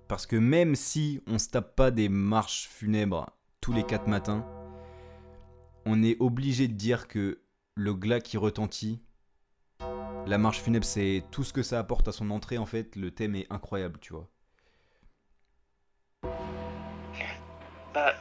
Parce 0.07 0.25
que 0.25 0.35
même 0.35 0.75
si 0.75 1.21
on 1.27 1.37
se 1.37 1.49
tape 1.49 1.75
pas 1.75 1.91
des 1.91 2.09
marches 2.09 2.67
funèbres 2.71 3.29
tous 3.69 3.75
les 3.75 3.83
4 3.83 4.07
matins, 4.07 4.43
on 5.85 6.01
est 6.01 6.17
obligé 6.19 6.67
de 6.67 6.73
dire 6.73 7.07
que 7.07 7.39
le 7.75 7.93
glas 7.93 8.19
qui 8.19 8.35
retentit, 8.37 8.99
la 10.25 10.39
marche 10.39 10.59
funèbre, 10.59 10.85
c'est 10.85 11.23
tout 11.29 11.43
ce 11.43 11.53
que 11.53 11.61
ça 11.61 11.77
apporte 11.77 12.07
à 12.07 12.11
son 12.11 12.31
entrée. 12.31 12.57
En 12.57 12.65
fait, 12.65 12.95
le 12.95 13.11
thème 13.11 13.35
est 13.35 13.45
incroyable, 13.51 13.99
tu 13.99 14.13
vois. 14.13 14.27
Bah, 17.93 18.15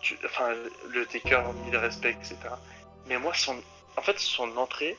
tu- 0.00 0.18
enfin, 0.24 0.48
le 0.90 1.06
Taker, 1.06 1.42
il 1.68 1.76
respecte, 1.76 2.18
etc. 2.32 2.56
Mais 3.06 3.20
moi, 3.20 3.32
son, 3.34 3.54
en 3.96 4.02
fait, 4.02 4.18
son 4.18 4.48
entrée, 4.56 4.96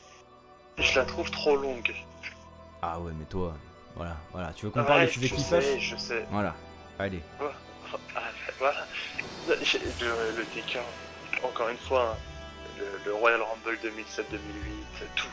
je 0.78 0.96
la 0.98 1.04
trouve 1.04 1.30
trop 1.30 1.58
longue. 1.58 1.94
Ah 2.82 3.02
ouais, 3.02 3.12
mais 3.20 3.26
toi, 3.26 3.54
voilà, 3.98 4.16
voilà. 4.32 4.54
Tu 4.54 4.66
veux 4.66 4.72
qu'on 4.72 4.80
Ouais, 4.80 4.88
parle 4.88 5.08
du 5.08 5.12
sujet 5.12 5.28
je 5.28 5.36
qui 5.36 5.44
fâche 5.44 5.78
je 5.78 5.98
sais. 5.98 6.26
Voilà, 6.32 6.56
allez. 6.98 7.20
Voilà. 8.60 8.86
J'ai- 9.64 9.80
Le, 9.80 10.38
le 10.38 10.44
Taker, 10.46 10.80
encore 11.44 11.70
une 11.70 11.78
fois, 11.78 12.18
le, 12.78 12.86
le 13.06 13.14
Royal 13.14 13.42
Rumble 13.42 13.78
2007-2008, 13.84 14.24
tout. 15.16 15.28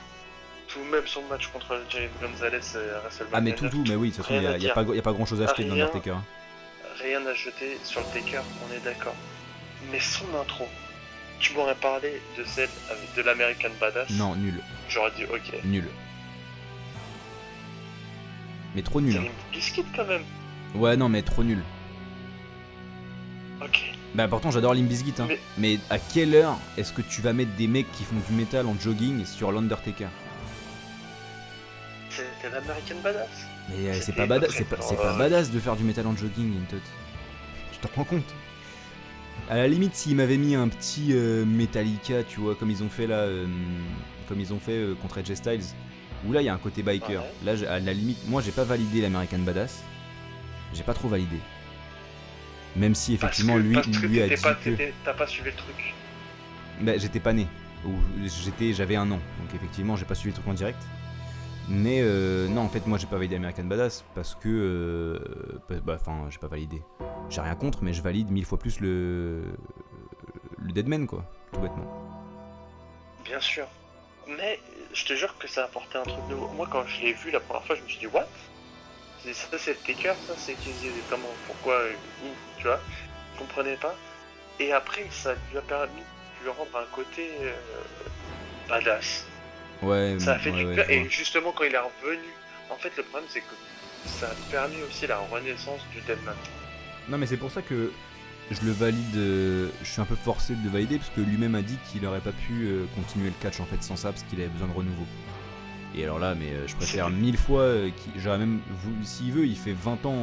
Tout, 0.68 0.80
même 0.90 1.06
son 1.06 1.22
match 1.28 1.46
contre 1.48 1.80
Jerry 1.88 2.08
Gonzalez 2.20 2.58
euh, 2.74 2.96
à 2.98 3.00
WrestleMania. 3.02 3.38
Ah 3.38 3.40
mais 3.40 3.54
tout 3.54 3.64
9, 3.64 3.72
tout, 3.72 3.84
mais 3.88 3.94
oui, 3.94 4.10
de 4.10 4.16
toute 4.16 4.24
façon, 4.24 4.34
il 4.34 4.40
n'y 4.40 4.46
a, 4.46 4.58
y 4.58 4.72
pas, 4.72 4.82
y 4.82 4.98
a 4.98 5.02
pas 5.02 5.12
grand 5.12 5.24
chose 5.24 5.40
à 5.40 5.44
acheter 5.44 5.62
Rien. 5.62 5.72
l'Undertaker. 5.74 6.10
hein. 6.10 6.24
Rien 7.00 7.24
à 7.24 7.34
jeter 7.34 7.78
sur 7.84 8.00
le 8.00 8.06
Taker, 8.06 8.40
on 8.68 8.74
est 8.74 8.80
d'accord. 8.80 9.14
Mais 9.92 10.00
son 10.00 10.24
intro, 10.40 10.66
tu 11.38 11.52
m'aurais 11.54 11.76
parlé 11.76 12.20
de 12.36 12.42
celle 12.44 12.68
avec 12.90 13.14
de 13.14 13.22
l'American 13.22 13.68
Badass. 13.80 14.10
Non, 14.10 14.34
nul, 14.34 14.60
J'aurais 14.88 15.12
dit 15.12 15.24
ok. 15.24 15.62
nul. 15.64 15.84
Mais 18.74 18.82
trop 18.82 19.00
nul. 19.00 19.16
Hein. 19.16 19.22
une 19.22 19.52
biscuit 19.52 19.84
quand 19.94 20.04
même. 20.04 20.24
Ouais, 20.74 20.96
non, 20.96 21.08
mais 21.08 21.22
trop 21.22 21.44
nul. 21.44 21.62
Ok. 23.66 23.82
Bah 24.14 24.28
pourtant, 24.28 24.50
j'adore 24.50 24.72
Limp 24.74 24.88
Bizkit, 24.88 25.14
hein. 25.20 25.26
Mais- 25.28 25.38
Mais 25.58 25.78
à 25.90 25.98
quelle 25.98 26.34
heure 26.34 26.56
est-ce 26.78 26.92
que 26.92 27.02
tu 27.02 27.20
vas 27.20 27.32
mettre 27.32 27.54
des 27.56 27.66
mecs 27.66 27.90
qui 27.92 28.04
font 28.04 28.16
du 28.28 28.34
métal 28.34 28.66
en 28.66 28.74
jogging 28.78 29.24
sur 29.26 29.52
l'Undertaker? 29.52 30.08
C'était 32.10 32.48
l'American 32.50 32.96
Badass? 33.02 33.28
Mais 33.68 33.90
euh, 33.90 33.98
c'est 34.00 34.14
pas 34.14 34.26
badass, 34.26 34.48
très 34.50 34.58
c'est 34.60 34.64
pas, 34.64 34.76
fort. 34.76 34.86
c'est 34.88 34.96
pas 34.96 35.18
badass 35.18 35.50
de 35.50 35.58
faire 35.60 35.76
du 35.76 35.84
métal 35.84 36.06
en 36.06 36.16
jogging, 36.16 36.54
Yentot. 36.54 36.76
Tu 37.72 37.78
t'en 37.80 37.88
rends 37.96 38.04
compte? 38.04 38.34
À 39.50 39.56
la 39.56 39.68
limite, 39.68 39.94
s'ils 39.94 40.16
m'avaient 40.16 40.38
mis 40.38 40.54
un 40.54 40.68
petit 40.68 41.08
euh, 41.12 41.44
Metallica, 41.44 42.22
tu 42.22 42.40
vois, 42.40 42.54
comme 42.54 42.70
ils 42.70 42.82
ont 42.82 42.88
fait 42.88 43.06
là, 43.06 43.16
euh, 43.16 43.46
comme 44.28 44.40
ils 44.40 44.52
ont 44.54 44.58
fait 44.60 44.72
euh, 44.72 44.94
contre 44.94 45.18
Edge 45.18 45.32
Styles, 45.34 45.60
où 46.26 46.32
là 46.32 46.40
il 46.40 46.44
y 46.44 46.48
a 46.48 46.54
un 46.54 46.58
côté 46.58 46.82
biker. 46.82 47.20
Ouais. 47.20 47.32
Là, 47.44 47.56
j'ai- 47.56 47.66
à 47.66 47.78
la 47.80 47.92
limite, 47.92 48.26
moi 48.28 48.40
j'ai 48.40 48.52
pas 48.52 48.64
validé 48.64 49.00
l'American 49.02 49.38
Badass. 49.40 49.82
J'ai 50.72 50.82
pas 50.84 50.94
trop 50.94 51.08
validé. 51.08 51.36
Même 52.76 52.94
si 52.94 53.14
effectivement 53.14 53.56
lui, 53.56 53.74
parce 53.74 53.86
que 53.88 54.06
lui 54.06 54.20
a 54.20 54.28
dit 54.28 54.42
pas, 54.42 54.54
que. 54.54 54.70
t'as 55.04 55.14
pas 55.14 55.26
suivi 55.26 55.50
le 55.50 55.56
truc. 55.56 55.94
Bah, 56.80 56.98
j'étais 56.98 57.20
pas 57.20 57.32
né. 57.32 57.46
Ou 57.86 57.92
j'étais, 58.44 58.72
j'avais 58.72 58.96
un 58.96 59.10
an. 59.10 59.20
Donc 59.40 59.54
effectivement, 59.54 59.96
j'ai 59.96 60.04
pas 60.04 60.14
suivi 60.14 60.34
le 60.34 60.40
truc 60.40 60.48
en 60.48 60.54
direct. 60.54 60.82
Mais 61.68 62.00
euh, 62.00 62.46
non, 62.48 62.62
en 62.62 62.68
fait, 62.68 62.86
moi 62.86 62.96
j'ai 62.98 63.06
pas 63.06 63.16
validé 63.16 63.36
American 63.36 63.64
Badass 63.64 64.04
parce 64.14 64.34
que. 64.34 64.48
euh, 64.48 65.58
bah, 65.68 65.76
bah, 65.84 65.98
Enfin, 66.00 66.26
j'ai 66.30 66.38
pas 66.38 66.46
validé. 66.48 66.82
J'ai 67.30 67.40
rien 67.40 67.54
contre, 67.54 67.82
mais 67.82 67.92
je 67.92 68.02
valide 68.02 68.30
mille 68.30 68.44
fois 68.44 68.58
plus 68.58 68.80
le. 68.80 69.42
Le 70.62 70.72
Deadman, 70.72 71.06
quoi. 71.06 71.24
Tout 71.52 71.60
bêtement. 71.60 71.86
Bien 73.24 73.40
sûr. 73.40 73.66
Mais 74.28 74.58
je 74.92 75.04
te 75.04 75.12
jure 75.14 75.36
que 75.38 75.48
ça 75.48 75.62
a 75.62 75.64
apporté 75.66 75.98
un 75.98 76.02
truc 76.02 76.22
nouveau. 76.28 76.48
Moi, 76.48 76.68
quand 76.70 76.84
je 76.86 77.02
l'ai 77.02 77.12
vu 77.12 77.30
la 77.30 77.40
première 77.40 77.64
fois, 77.64 77.76
je 77.76 77.82
me 77.82 77.88
suis 77.88 77.98
dit, 77.98 78.06
what? 78.06 78.26
C'est- 79.24 79.34
Ça, 79.34 79.58
c'est 79.58 79.70
le 79.72 79.76
taker, 79.94 80.14
ça, 80.26 80.34
c'est 80.36 80.52
utilisé 80.52 80.92
comment, 81.10 81.28
pourquoi, 81.46 81.80
où, 82.24 82.28
tu 82.58 82.64
vois 82.64 82.80
Je 83.34 83.38
comprenais 83.40 83.76
pas. 83.76 83.94
Et 84.60 84.72
après, 84.72 85.06
ça 85.10 85.34
lui 85.50 85.58
a 85.58 85.62
permis 85.62 86.00
de 86.00 86.44
lui 86.44 86.50
rendre 86.50 86.76
un 86.76 86.94
côté 86.94 87.30
euh, 87.42 87.52
badass. 88.68 89.26
Ouais, 89.82 90.16
Ça 90.18 90.34
a 90.34 90.38
fait 90.38 90.50
ouais, 90.50 90.58
du 90.64 90.66
ouais. 90.80 90.86
Et 90.94 91.08
justement, 91.10 91.52
quand 91.52 91.64
il 91.64 91.74
est 91.74 91.78
revenu, 91.78 92.22
en 92.70 92.76
fait, 92.76 92.92
le 92.96 93.02
problème, 93.02 93.28
c'est 93.28 93.40
que 93.40 93.54
ça 94.06 94.28
a 94.28 94.34
permis 94.50 94.80
aussi 94.88 95.06
la 95.06 95.18
renaissance 95.18 95.80
du 95.92 96.00
Deadman. 96.02 96.34
Non, 97.08 97.18
mais 97.18 97.26
c'est 97.26 97.36
pour 97.36 97.50
ça 97.50 97.62
que 97.62 97.92
je 98.50 98.60
le 98.64 98.72
valide. 98.72 99.16
euh, 99.16 99.68
je 99.82 99.90
suis 99.90 100.00
un 100.00 100.04
peu 100.06 100.16
forcé 100.16 100.54
de 100.54 100.62
le 100.64 100.70
valider 100.70 100.98
parce 100.98 101.10
que 101.10 101.20
lui-même 101.20 101.54
a 101.54 101.62
dit 101.62 101.78
qu'il 101.90 102.02
n'aurait 102.02 102.20
pas 102.20 102.32
pu 102.32 102.64
euh, 102.66 102.86
continuer 102.94 103.28
le 103.28 103.34
catch 103.42 103.60
en 103.60 103.66
fait 103.66 103.82
sans 103.82 103.96
ça 103.96 104.10
parce 104.12 104.22
qu'il 104.24 104.40
avait 104.40 104.48
besoin 104.48 104.68
de 104.68 104.72
renouveau. 104.72 105.06
Et 105.96 106.04
alors 106.04 106.18
là, 106.18 106.34
mais 106.34 106.50
euh, 106.52 106.66
je 106.66 106.74
préfère 106.76 107.08
mille 107.10 107.36
fois. 107.38 107.62
euh, 107.62 107.90
J'aurais 108.16 108.38
même. 108.38 108.60
S'il 109.02 109.32
veut, 109.32 109.46
il 109.46 109.56
fait 109.56 109.72
20 109.72 110.04
ans 110.06 110.14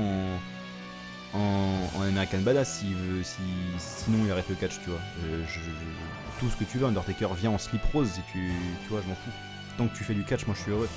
en, 1.34 1.38
en, 1.40 1.90
en 1.98 2.02
American 2.04 2.40
Badass. 2.41 2.80
S'il 2.80 2.94
veut, 2.95 3.24
si, 3.24 3.38
sinon 3.80 4.20
il 4.26 4.32
arrête 4.32 4.48
le 4.50 4.56
catch, 4.56 4.80
tu 4.84 4.90
vois. 4.91 5.00
Euh, 5.26 5.44
je- 5.48 5.60
je- 5.60 6.40
tout 6.40 6.50
ce 6.50 6.58
que 6.58 6.64
tu 6.70 6.78
veux, 6.78 6.86
Undertaker 6.86 7.34
vient 7.36 7.52
en 7.52 7.58
slip 7.58 7.82
rose 7.91 8.10
si 8.10 8.22
tu, 8.32 8.52
tu 8.84 8.90
vois, 8.90 9.02
je 9.02 9.08
m'en 9.10 9.16
fous. 9.16 9.32
Tant 9.78 9.88
que 9.88 9.98
tu 9.98 10.04
fais 10.04 10.14
du 10.14 10.24
catch, 10.24 10.45
moi 10.45 10.56
je 10.56 10.62
suis 10.62 10.72
heureux. 10.72 10.90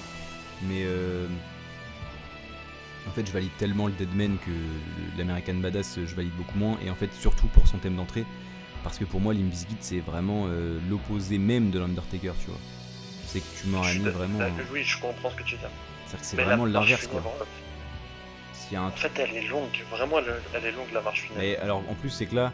Mais 0.69 0.83
euh, 0.85 1.27
en 3.09 3.11
fait, 3.13 3.27
je 3.27 3.33
valide 3.33 3.51
tellement 3.59 3.87
le 3.87 3.93
Deadman 3.95 4.37
que 4.45 4.51
l'American 5.19 5.55
Badass, 5.55 5.99
je 6.05 6.15
valide 6.15 6.33
beaucoup 6.37 6.59
moins. 6.59 6.77
Et 6.85 6.91
en 6.91 6.95
fait, 6.95 7.11
surtout 7.15 7.47
pour 7.49 7.67
son 7.67 7.79
thème 7.79 7.97
d'entrée. 7.97 8.27
Parce 8.85 8.99
que 8.99 9.05
pour 9.05 9.21
moi, 9.21 9.33
Limp 9.35 9.49
Bizkit, 9.51 9.77
c'est 9.81 10.01
vraiment 10.01 10.45
euh, 10.49 10.79
l'opposé 10.91 11.39
même 11.39 11.71
de 11.71 11.79
l'Undertaker, 11.79 12.33
tu 12.41 12.47
vois. 12.49 12.59
C'est 13.27 13.41
que 13.41 13.61
tu 13.61 13.67
m'aurais 13.69 13.95
mis 13.95 14.05
vraiment. 14.09 14.39
d'ac- 14.39 14.53
Oui, 14.73 14.83
je 14.85 15.01
comprends 15.01 15.31
ce 15.31 15.37
que 15.37 15.43
tu 15.43 15.57
dis. 15.57 15.61
C'est-à-dire 16.07 16.21
que 16.21 16.27
c'est 16.27 16.37
vraiment 16.43 16.65
l'inverse, 16.65 17.07
quoi. 17.09 17.23
y 18.73 18.77
a 18.77 18.83
un 18.83 18.89
En 18.89 18.91
fait, 18.93 19.11
elle 19.19 19.35
est 19.37 19.49
longue. 19.49 19.69
Vraiment, 19.91 20.17
elle, 20.55 20.65
est 20.65 20.73
longue, 20.73 20.91
la 20.93 21.01
marche 21.03 21.23
funèbre. 21.23 21.41
Mais 21.41 21.57
alors, 21.59 21.83
en 21.91 21.95
plus, 21.95 22.11
c'est 22.11 22.27
que 22.27 22.35
là, 22.37 22.53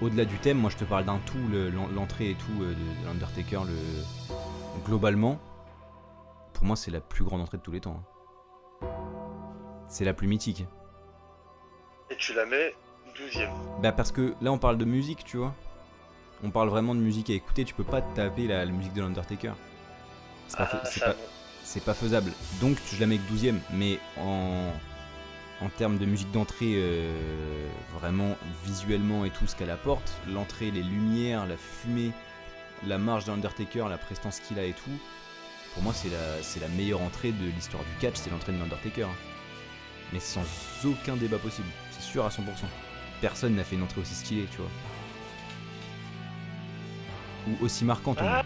au-delà 0.00 0.24
du 0.24 0.36
thème, 0.38 0.58
moi 0.58 0.70
je 0.70 0.76
te 0.76 0.84
parle 0.84 1.04
d'un 1.04 1.18
tout, 1.26 1.38
le- 1.50 1.70
l'en- 1.70 1.88
l'entrée 1.88 2.30
et 2.30 2.34
tout 2.34 2.62
euh, 2.62 2.68
de, 2.68 2.74
de 2.74 3.06
l'Undertaker, 3.06 3.60
le... 3.66 3.76
globalement, 4.84 5.38
pour 6.52 6.64
moi, 6.64 6.76
c'est 6.76 6.90
la 6.90 7.00
plus 7.00 7.24
grande 7.24 7.40
entrée 7.40 7.56
de 7.58 7.62
tous 7.62 7.72
les 7.72 7.80
temps. 7.80 8.02
hein. 8.82 8.86
C'est 9.88 10.04
la 10.04 10.14
plus 10.14 10.28
mythique. 10.28 10.64
Et 12.10 12.16
tu 12.16 12.32
la 12.34 12.44
mets 12.46 12.74
12ème. 13.16 13.50
Bah, 13.82 13.92
parce 13.92 14.12
que 14.12 14.34
là, 14.40 14.52
on 14.52 14.58
parle 14.58 14.78
de 14.78 14.84
musique, 14.84 15.24
tu 15.24 15.36
vois. 15.36 15.54
On 16.44 16.50
parle 16.50 16.68
vraiment 16.68 16.94
de 16.94 17.00
musique 17.00 17.28
à 17.30 17.34
écouter, 17.34 17.64
tu 17.64 17.74
peux 17.74 17.84
pas 17.84 18.00
taper 18.00 18.46
la, 18.46 18.64
la 18.64 18.70
musique 18.72 18.92
de 18.94 19.02
l'Undertaker. 19.02 19.52
C'est 20.50 20.56
pas, 20.56 20.64
Ah, 20.64 20.66
fa- 20.66 20.82
c'est 21.64 21.84
pas- 21.84 21.94
faisable. 21.94 22.32
Donc 22.60 22.76
je 22.92 23.00
la 23.00 23.06
mets 23.06 23.18
que 23.18 23.32
12ème, 23.32 23.60
mais 23.72 23.98
en, 24.18 24.72
en 25.60 25.68
termes 25.68 25.96
de 25.98 26.04
musique 26.06 26.30
d'entrée, 26.32 26.72
euh, 26.74 27.68
vraiment 28.00 28.36
visuellement 28.64 29.24
et 29.24 29.30
tout 29.30 29.46
ce 29.46 29.54
qu'elle 29.56 29.70
apporte, 29.70 30.12
l'entrée, 30.28 30.70
les 30.72 30.82
lumières, 30.82 31.46
la 31.46 31.56
fumée, 31.56 32.10
la 32.86 32.98
marche 32.98 33.24
d'Undertaker, 33.26 33.86
la 33.88 33.98
prestance 33.98 34.40
qu'il 34.40 34.58
a 34.58 34.64
et 34.64 34.72
tout, 34.72 34.90
pour 35.74 35.82
moi 35.84 35.92
c'est 35.94 36.08
la, 36.10 36.42
c'est 36.42 36.58
la 36.60 36.68
meilleure 36.68 37.00
entrée 37.02 37.30
de 37.32 37.44
l'histoire 37.46 37.84
du 37.84 37.90
catch, 38.00 38.16
c'est 38.16 38.30
l'entrée 38.30 38.52
de 38.52 38.58
l'Undertaker. 38.58 39.06
Mais 40.12 40.18
sans 40.20 40.42
aucun 40.84 41.14
débat 41.16 41.38
possible, 41.38 41.68
c'est 41.92 42.02
sûr 42.02 42.24
à 42.24 42.30
100%. 42.30 42.40
Personne 43.20 43.54
n'a 43.54 43.62
fait 43.62 43.76
une 43.76 43.82
entrée 43.84 44.00
aussi 44.00 44.14
stylée, 44.14 44.48
tu 44.50 44.56
vois. 44.56 44.70
Ou 47.48 47.64
aussi 47.64 47.84
marquante. 47.84 48.18
Ah. 48.20 48.42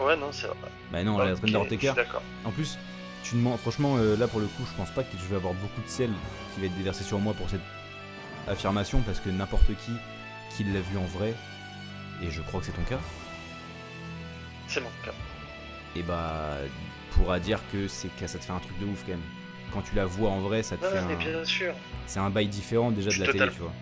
Ouais, 0.00 0.16
non, 0.16 0.30
c'est 0.32 0.46
vrai. 0.46 0.56
Bah 0.92 1.02
non, 1.02 1.18
la 1.18 1.32
Ok, 1.32 1.38
traîne 1.38 1.46
je 1.48 1.52
d'Undertaker. 1.52 1.86
suis 1.88 1.96
D'accord. 1.96 2.22
En 2.44 2.50
plus, 2.50 2.78
tu 3.24 3.34
demandes, 3.36 3.58
franchement, 3.58 3.96
euh, 3.96 4.16
là 4.16 4.28
pour 4.28 4.40
le 4.40 4.46
coup, 4.46 4.64
je 4.70 4.76
pense 4.76 4.90
pas 4.90 5.02
que 5.02 5.16
je 5.18 5.24
vais 5.28 5.36
avoir 5.36 5.54
beaucoup 5.54 5.80
de 5.82 5.88
sel 5.88 6.10
qui 6.54 6.60
va 6.60 6.66
être 6.66 6.76
déversé 6.76 7.02
sur 7.04 7.18
moi 7.18 7.34
pour 7.34 7.48
cette 7.50 7.60
affirmation 8.48 9.00
parce 9.02 9.20
que 9.20 9.30
n'importe 9.30 9.66
qui 9.66 9.92
qui 10.56 10.64
l'a 10.64 10.80
vu 10.80 10.96
en 10.96 11.04
vrai, 11.18 11.34
et 12.22 12.30
je 12.30 12.40
crois 12.42 12.60
que 12.60 12.66
c'est 12.66 12.72
ton 12.72 12.82
cas, 12.82 13.00
C'est 14.68 14.80
mon 14.80 14.90
cas. 15.04 15.12
et 15.94 16.02
bah 16.02 16.56
pourra 17.12 17.38
dire 17.40 17.60
que 17.72 17.88
c'est 17.88 18.08
ça 18.26 18.38
te 18.38 18.44
fait 18.44 18.52
un 18.52 18.58
truc 18.58 18.78
de 18.78 18.84
ouf 18.86 19.02
quand 19.04 19.12
même. 19.12 19.20
Quand 19.72 19.82
tu 19.82 19.94
la 19.94 20.04
vois 20.06 20.30
en 20.30 20.40
vrai, 20.40 20.62
ça 20.62 20.76
te 20.76 20.84
Non, 20.84 20.90
fait 20.90 21.02
mais 21.02 21.14
un, 21.14 21.16
bien 21.32 21.44
sûr. 21.44 21.74
c'est 22.06 22.20
un 22.20 22.30
bail 22.30 22.46
différent 22.48 22.90
déjà 22.90 23.10
de 23.10 23.24
la 23.24 23.32
télé, 23.32 23.48
tu 23.50 23.58
vois. 23.60 23.72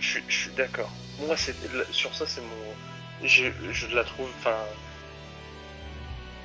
Je 0.00 0.08
suis- 0.08 0.22
je 0.28 0.34
suis 0.36 0.50
d'accord. 0.52 0.90
Moi, 1.26 1.36
c'est 1.36 1.54
sur 1.92 2.14
ça, 2.14 2.26
c'est 2.26 2.40
mon. 2.40 3.26
Je, 3.26 3.44
je 3.70 3.86
la 3.94 4.04
trouve. 4.04 4.28
Enfin. 4.40 4.56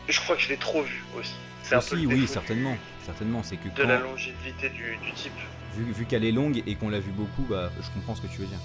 Je 0.09 0.19
crois 0.21 0.35
que 0.35 0.41
je 0.41 0.49
l'ai 0.49 0.57
trop 0.57 0.81
vu 0.81 1.03
aussi. 1.17 1.33
C'est 1.63 1.75
un 1.75 1.79
peu 1.79 1.85
Aussi, 1.95 1.95
le 2.03 2.07
oui, 2.07 2.21
défaut 2.21 2.33
certainement, 2.33 2.75
certainement, 3.05 3.43
c'est 3.43 3.57
que 3.57 3.69
De 3.69 3.83
la 3.83 3.99
longévité 3.99 4.69
du, 4.69 4.97
du 4.97 5.11
type. 5.13 5.31
vu, 5.75 5.91
vu 5.91 6.05
qu'elle 6.05 6.25
est 6.25 6.31
longue 6.31 6.63
et 6.65 6.75
qu'on 6.75 6.89
l'a 6.89 6.99
vu 6.99 7.11
beaucoup, 7.11 7.43
bah 7.43 7.69
je 7.79 7.89
comprends 7.91 8.15
ce 8.15 8.21
que 8.21 8.27
tu 8.27 8.39
veux 8.41 8.47
dire. 8.47 8.57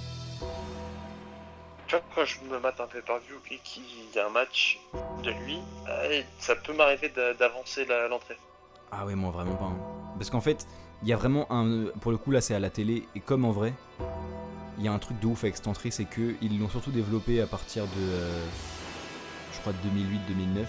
Tu 1.87 1.97
vois, 1.97 2.05
quand 2.15 2.25
je 2.25 2.39
me 2.51 2.59
mate 2.59 2.81
un 2.81 2.87
pay-per-view 2.87 3.37
et 3.51 3.59
qu'il 3.63 3.83
y 4.15 4.19
a 4.19 4.27
un 4.27 4.31
match 4.31 4.79
de 5.23 5.31
lui, 5.45 5.59
euh, 5.89 6.23
ça 6.39 6.57
peut 6.57 6.73
m'arriver 6.73 7.11
d'a- 7.15 7.35
d'avancer 7.35 7.85
la- 7.85 8.09
l'entrée. 8.09 8.39
Ah 8.91 9.05
ouais, 9.05 9.15
moi 9.15 9.31
vraiment 9.31 9.57
pas. 9.57 9.67
hein. 9.67 9.77
Parce 10.17 10.31
qu'en 10.31 10.41
fait, 10.41 10.67
il 11.03 11.09
y 11.09 11.13
a 11.13 11.17
vraiment 11.17 11.47
un. 11.53 11.87
Pour 12.01 12.11
le 12.11 12.17
coup, 12.17 12.31
là, 12.31 12.41
c'est 12.41 12.55
à 12.55 12.59
la 12.61 12.71
télé, 12.71 13.07
et 13.15 13.21
comme 13.21 13.45
en 13.45 13.51
vrai, 13.53 13.75
il 14.79 14.85
y 14.85 14.89
a 14.89 14.93
un 14.93 14.99
truc 14.99 15.21
de 15.21 15.27
ouf 15.27 15.45
avec 15.45 15.57
cette 15.57 15.67
entrée, 15.69 15.91
c'est 15.91 16.05
que 16.07 16.35
ils 16.41 16.59
l'ont 16.59 16.71
surtout 16.71 16.91
développé 16.91 17.43
à 17.43 17.47
partir 17.47 17.85
de. 17.85 17.91
euh, 18.01 18.45
je 19.53 19.61
crois 19.61 19.73
de 19.75 19.79
2008-2009. 19.89 20.67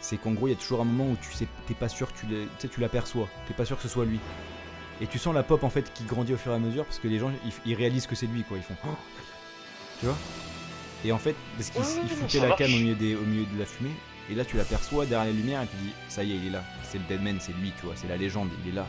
C'est 0.00 0.16
qu'en 0.16 0.32
gros, 0.32 0.46
il 0.46 0.50
y 0.50 0.54
a 0.54 0.56
toujours 0.58 0.80
un 0.80 0.84
moment 0.84 1.10
où 1.10 1.16
tu 1.20 1.32
sais, 1.32 1.46
t'es 1.66 1.74
pas 1.74 1.88
sûr, 1.88 2.12
que 2.12 2.18
tu 2.20 2.26
tu 2.26 2.36
sais, 2.58 2.68
tu 2.68 2.80
l'aperçois, 2.80 3.28
t'es 3.46 3.54
pas 3.54 3.64
sûr 3.64 3.76
que 3.76 3.82
ce 3.82 3.88
soit 3.88 4.04
lui. 4.04 4.20
Et 5.00 5.06
tu 5.06 5.18
sens 5.18 5.34
la 5.34 5.42
pop 5.42 5.62
en 5.64 5.70
fait 5.70 5.92
qui 5.94 6.04
grandit 6.04 6.34
au 6.34 6.36
fur 6.36 6.52
et 6.52 6.54
à 6.56 6.58
mesure 6.58 6.84
parce 6.84 6.98
que 6.98 7.06
les 7.08 7.18
gens 7.20 7.30
ils, 7.44 7.52
ils 7.66 7.74
réalisent 7.74 8.06
que 8.08 8.14
c'est 8.16 8.26
lui 8.26 8.42
quoi, 8.42 8.56
ils 8.56 8.62
font. 8.62 8.74
Oh 8.84 8.88
tu 10.00 10.06
vois? 10.06 10.16
Et 11.04 11.12
en 11.12 11.18
fait, 11.18 11.36
parce 11.56 11.70
qu'il 11.70 11.80
Ouais, 11.80 12.08
foutait 12.08 12.40
la 12.40 12.56
canne 12.56 12.72
au 12.74 12.76
milieu, 12.78 12.94
des, 12.96 13.14
au 13.14 13.20
milieu 13.22 13.44
de 13.44 13.58
la 13.58 13.64
fumée, 13.64 13.92
et 14.30 14.34
là 14.34 14.44
tu 14.44 14.56
l'aperçois 14.56 15.06
derrière 15.06 15.32
les 15.32 15.38
lumières 15.38 15.62
et 15.62 15.66
tu 15.68 15.76
dis 15.76 15.92
ça 16.08 16.24
y 16.24 16.32
est, 16.32 16.36
il 16.36 16.46
est 16.48 16.50
là, 16.50 16.64
c'est 16.82 16.98
le 16.98 17.04
Deadman, 17.04 17.38
c'est 17.40 17.52
lui, 17.52 17.72
tu 17.78 17.86
vois, 17.86 17.94
c'est 17.96 18.08
la 18.08 18.16
légende, 18.16 18.48
il 18.64 18.70
est 18.70 18.74
là. 18.74 18.86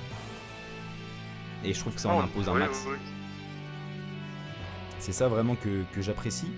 Et 1.63 1.73
je 1.73 1.79
trouve 1.79 1.93
que 1.93 2.01
ça 2.01 2.09
en 2.09 2.17
Oh, 2.19 2.21
impose 2.21 2.49
un 2.49 2.53
max. 2.55 2.85
C'est 4.97 5.11
ça 5.13 5.27
vraiment 5.27 5.55
que, 5.55 5.83
que 5.93 6.01
j'apprécie. 6.01 6.51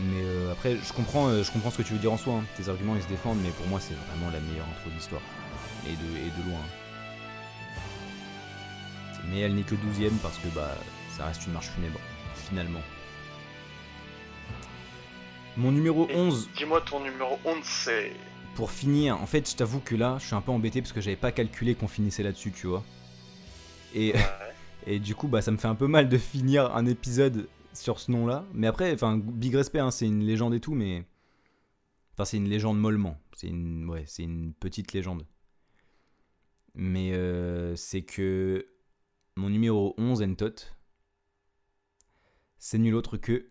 Mais 0.00 0.22
euh, 0.24 0.52
après, 0.52 0.76
je 0.76 0.92
comprends, 0.92 1.28
euh, 1.28 1.42
je 1.44 1.52
comprends 1.52 1.70
ce 1.70 1.78
que 1.78 1.82
tu 1.82 1.92
veux 1.92 1.98
dire 2.00 2.12
en 2.12 2.16
soi. 2.16 2.34
hein. 2.34 2.44
Tes 2.56 2.68
arguments 2.68 2.96
ils 2.96 3.02
se 3.02 3.08
défendent, 3.08 3.38
mais 3.42 3.50
pour 3.50 3.66
moi, 3.68 3.78
c'est 3.80 3.94
vraiment 3.94 4.30
la 4.32 4.40
meilleure 4.40 4.66
intro 4.66 4.90
de 4.90 4.94
l'histoire. 4.94 5.22
Et 5.86 5.92
de, 5.92 6.18
et 6.18 6.30
de 6.42 6.48
loin. 6.50 6.60
Mais 9.30 9.40
elle 9.40 9.54
n'est 9.54 9.62
que 9.62 9.74
12ème 9.74 10.16
parce 10.22 10.38
que 10.38 10.48
bah, 10.48 10.74
ça 11.16 11.26
reste 11.26 11.46
une 11.46 11.52
marche 11.52 11.68
funèbre, 11.68 11.98
finalement. 12.34 12.80
Mon 15.56 15.70
numéro 15.72 16.08
Et 16.08 16.16
11, 16.16 16.50
Dis-moi 16.56 16.80
ton 16.80 17.00
numéro 17.00 17.38
11, 17.44 17.56
c'est. 17.64 18.12
pour 18.56 18.70
finir, 18.72 19.20
en 19.20 19.26
fait, 19.26 19.48
je 19.48 19.54
t'avoue 19.56 19.78
que 19.80 19.94
là, 19.94 20.16
je 20.20 20.26
suis 20.26 20.34
un 20.34 20.40
peu 20.40 20.50
embêté 20.50 20.82
parce 20.82 20.92
que 20.92 21.00
j'avais 21.00 21.16
pas 21.16 21.30
calculé 21.32 21.74
qu'on 21.76 21.86
finissait 21.88 22.22
là-dessus, 22.24 22.50
tu 22.52 22.66
vois. 22.66 22.82
Et, 23.94 24.12
Ouais. 24.14 24.20
et 24.94 24.98
du 24.98 25.14
coup, 25.14 25.28
bah, 25.28 25.40
ça 25.42 25.52
me 25.52 25.56
fait 25.56 25.68
un 25.68 25.74
peu 25.76 25.86
mal 25.86 26.08
de 26.08 26.18
finir 26.18 26.74
un 26.74 26.84
épisode 26.86 27.46
sur 27.74 28.00
ce 28.00 28.10
nom-là. 28.10 28.44
Mais 28.52 28.66
après, 28.66 28.92
enfin, 28.92 29.18
big 29.18 29.54
respect, 29.54 29.80
hein, 29.80 29.90
c'est 29.90 30.06
une 30.06 30.24
légende 30.24 30.54
et 30.54 30.60
tout, 30.60 30.74
mais. 30.74 31.04
Enfin, 32.14 32.24
c'est 32.24 32.36
une 32.36 32.48
légende 32.48 32.78
mollement. 32.78 33.18
C'est 33.36 33.48
une, 33.48 33.88
ouais, 33.88 34.04
c'est 34.06 34.22
une 34.22 34.52
petite 34.54 34.92
légende. 34.92 35.26
Mais 36.74 37.12
euh, 37.12 37.76
c'est 37.76 38.02
que 38.02 38.66
mon 39.36 39.50
numéro 39.50 39.94
11, 39.98 40.22
Entot, 40.22 40.54
c'est 42.58 42.78
nul 42.78 42.94
autre 42.94 43.16
que. 43.16 43.46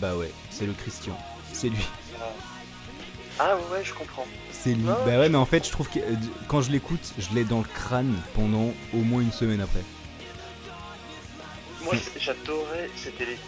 Bah 0.00 0.16
ouais, 0.16 0.32
c'est 0.50 0.66
le 0.66 0.72
Christian. 0.72 1.16
C'est 1.52 1.68
lui. 1.68 1.86
Ah 3.38 3.56
ouais, 3.72 3.84
je 3.84 3.92
comprends. 3.92 4.26
C'est 4.50 4.74
lui. 4.74 4.84
Ouais, 4.84 4.94
bah 5.04 5.18
ouais, 5.18 5.28
mais 5.28 5.38
en 5.38 5.44
fait, 5.44 5.66
je 5.66 5.70
trouve 5.70 5.88
que 5.88 5.98
euh, 5.98 6.14
quand 6.48 6.60
je 6.60 6.70
l'écoute, 6.70 7.14
je 7.18 7.34
l'ai 7.34 7.44
dans 7.44 7.58
le 7.58 7.68
crâne 7.74 8.14
pendant 8.34 8.72
au 8.92 8.98
moins 8.98 9.20
une 9.20 9.32
semaine 9.32 9.60
après. 9.60 9.82
Moi, 11.84 11.94
c'est- 11.96 12.18
j'adorais, 12.20 12.90
c'était 12.96 13.24
les. 13.26 13.38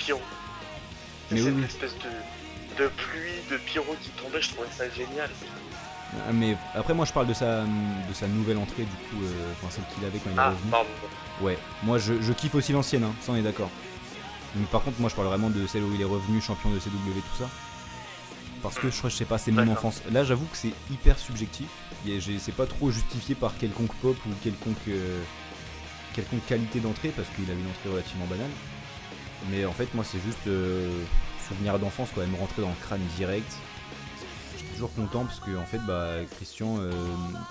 Mais 1.31 1.39
C'est 1.39 1.43
oui, 1.47 1.53
oui. 1.57 1.65
espèce 1.65 1.95
de, 1.99 2.83
de 2.85 2.89
pluie, 2.89 3.33
de 3.51 3.57
pyros 3.57 3.97
qui 4.03 4.11
tombait, 4.11 4.41
je 4.41 4.51
trouvais 4.51 4.69
ça 4.71 4.89
génial. 4.91 5.29
Ah, 6.29 6.33
Mais 6.33 6.57
après, 6.75 6.95
moi, 6.95 7.05
je 7.05 7.13
parle 7.13 7.27
de 7.27 7.35
sa, 7.35 7.63
de 7.63 8.15
sa 8.15 8.29
nouvelle 8.29 8.59
entrée, 8.59 8.83
du 8.85 8.97
coup, 9.09 9.25
euh, 9.25 9.53
enfin 9.53 9.69
celle 9.75 9.85
qu'il 9.95 10.05
avait 10.05 10.19
quand 10.19 10.31
il 10.31 10.37
est 10.37 10.41
Ah, 10.41 10.51
revenu. 10.51 10.71
pardon. 10.71 10.89
Ouais, 11.43 11.59
moi, 11.83 11.99
je, 11.99 12.15
je 12.23 12.33
kiffe 12.33 12.55
aussi 12.55 12.73
l'ancienne, 12.73 13.05
hein, 13.05 13.13
ça 13.21 13.33
on 13.33 13.37
est 13.37 13.43
d'accord. 13.43 13.71
Mais 14.55 14.65
par 14.67 14.83
contre, 14.83 15.01
moi, 15.01 15.11
je 15.11 15.15
parle 15.17 15.29
vraiment 15.29 15.51
de 15.51 15.67
celle 15.67 15.83
où 15.83 15.93
il 15.95 16.01
est 16.01 16.05
revenu 16.05 16.41
champion 16.41 16.71
de 16.71 16.79
CW, 16.79 16.89
tout 16.89 17.39
ça. 17.43 17.51
Parce 18.63 18.77
que 18.79 18.89
je 18.91 18.97
crois, 18.97 19.11
je 19.11 19.17
sais 19.17 19.25
pas, 19.27 19.37
c'est 19.39 19.51
mon 19.51 19.69
enfance. 19.69 20.01
Là, 20.11 20.25
j'avoue 20.25 20.47
que 20.47 20.57
c'est 20.57 20.73
hyper 20.91 21.19
subjectif. 21.19 21.67
C'est 22.41 22.55
pas 22.55 22.67
trop 22.67 22.91
justifié 22.91 23.35
par 23.35 23.57
quelconque 23.59 23.93
pop 23.97 24.17
ou 24.27 24.31
quelconque, 24.43 24.77
euh, 24.89 25.21
quelconque 26.16 26.44
qualité 26.47 26.80
d'entrée, 26.80 27.10
parce 27.14 27.28
qu'il 27.36 27.44
avait 27.51 27.60
une 27.60 27.68
entrée 27.70 27.90
relativement 27.90 28.26
banale. 28.26 28.51
Mais 29.51 29.64
en 29.66 29.72
fait, 29.72 29.93
moi, 29.94 30.02
c'est 30.05 30.20
juste 30.20 30.47
euh, 30.48 30.90
souvenir 31.48 31.78
d'enfance, 31.78 32.09
quoi. 32.12 32.24
Elle 32.24 32.30
me 32.30 32.36
rentrait 32.38 32.62
dans 32.62 32.70
le 32.70 32.74
crâne 32.82 33.02
direct. 33.16 33.52
J'étais 34.59 34.72
toujours 34.72 34.93
content 34.94 35.24
parce 35.24 35.40
que, 35.40 35.55
en 35.56 35.66
fait, 35.66 35.78
bah, 35.86 36.14
Christian, 36.36 36.78
euh, 36.80 36.90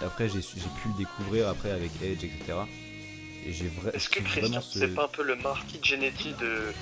après, 0.03 0.27
j'ai 0.27 0.39
pu 0.41 0.87
le 0.89 0.97
découvrir 0.97 1.47
après 1.47 1.71
avec 1.71 1.91
Edge, 2.03 2.23
etc. 2.23 2.57
Et 3.45 3.53
j'ai 3.53 3.65
vra- 3.65 3.93
Est-ce 3.93 4.09
que 4.09 4.19
Christian, 4.21 4.41
vraiment 4.41 4.61
ce- 4.61 4.79
c'est 4.79 4.87
pas 4.87 5.05
un 5.05 5.07
peu 5.07 5.23
le 5.23 5.35
Marty 5.35 5.79
Jannetty 5.81 6.33
de, 6.33 6.73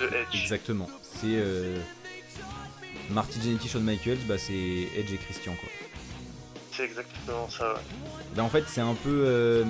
de 0.00 0.06
Edge? 0.06 0.42
Exactement. 0.42 0.88
C'est 1.02 1.26
euh, 1.26 1.78
Marty 3.10 3.38
Jannetty, 3.42 3.68
Shawn 3.68 3.82
Michaels, 3.84 4.18
bah, 4.26 4.38
c'est 4.38 4.54
Edge 4.96 5.12
et 5.12 5.18
Christian, 5.18 5.54
quoi. 5.60 5.68
C'est 6.72 6.84
exactement 6.84 7.48
ça, 7.50 7.74
ouais. 7.74 7.80
Bah, 8.34 8.42
en 8.44 8.48
fait, 8.48 8.64
c'est 8.66 8.80
un 8.80 8.94
peu 8.94 9.24
euh, 9.26 9.64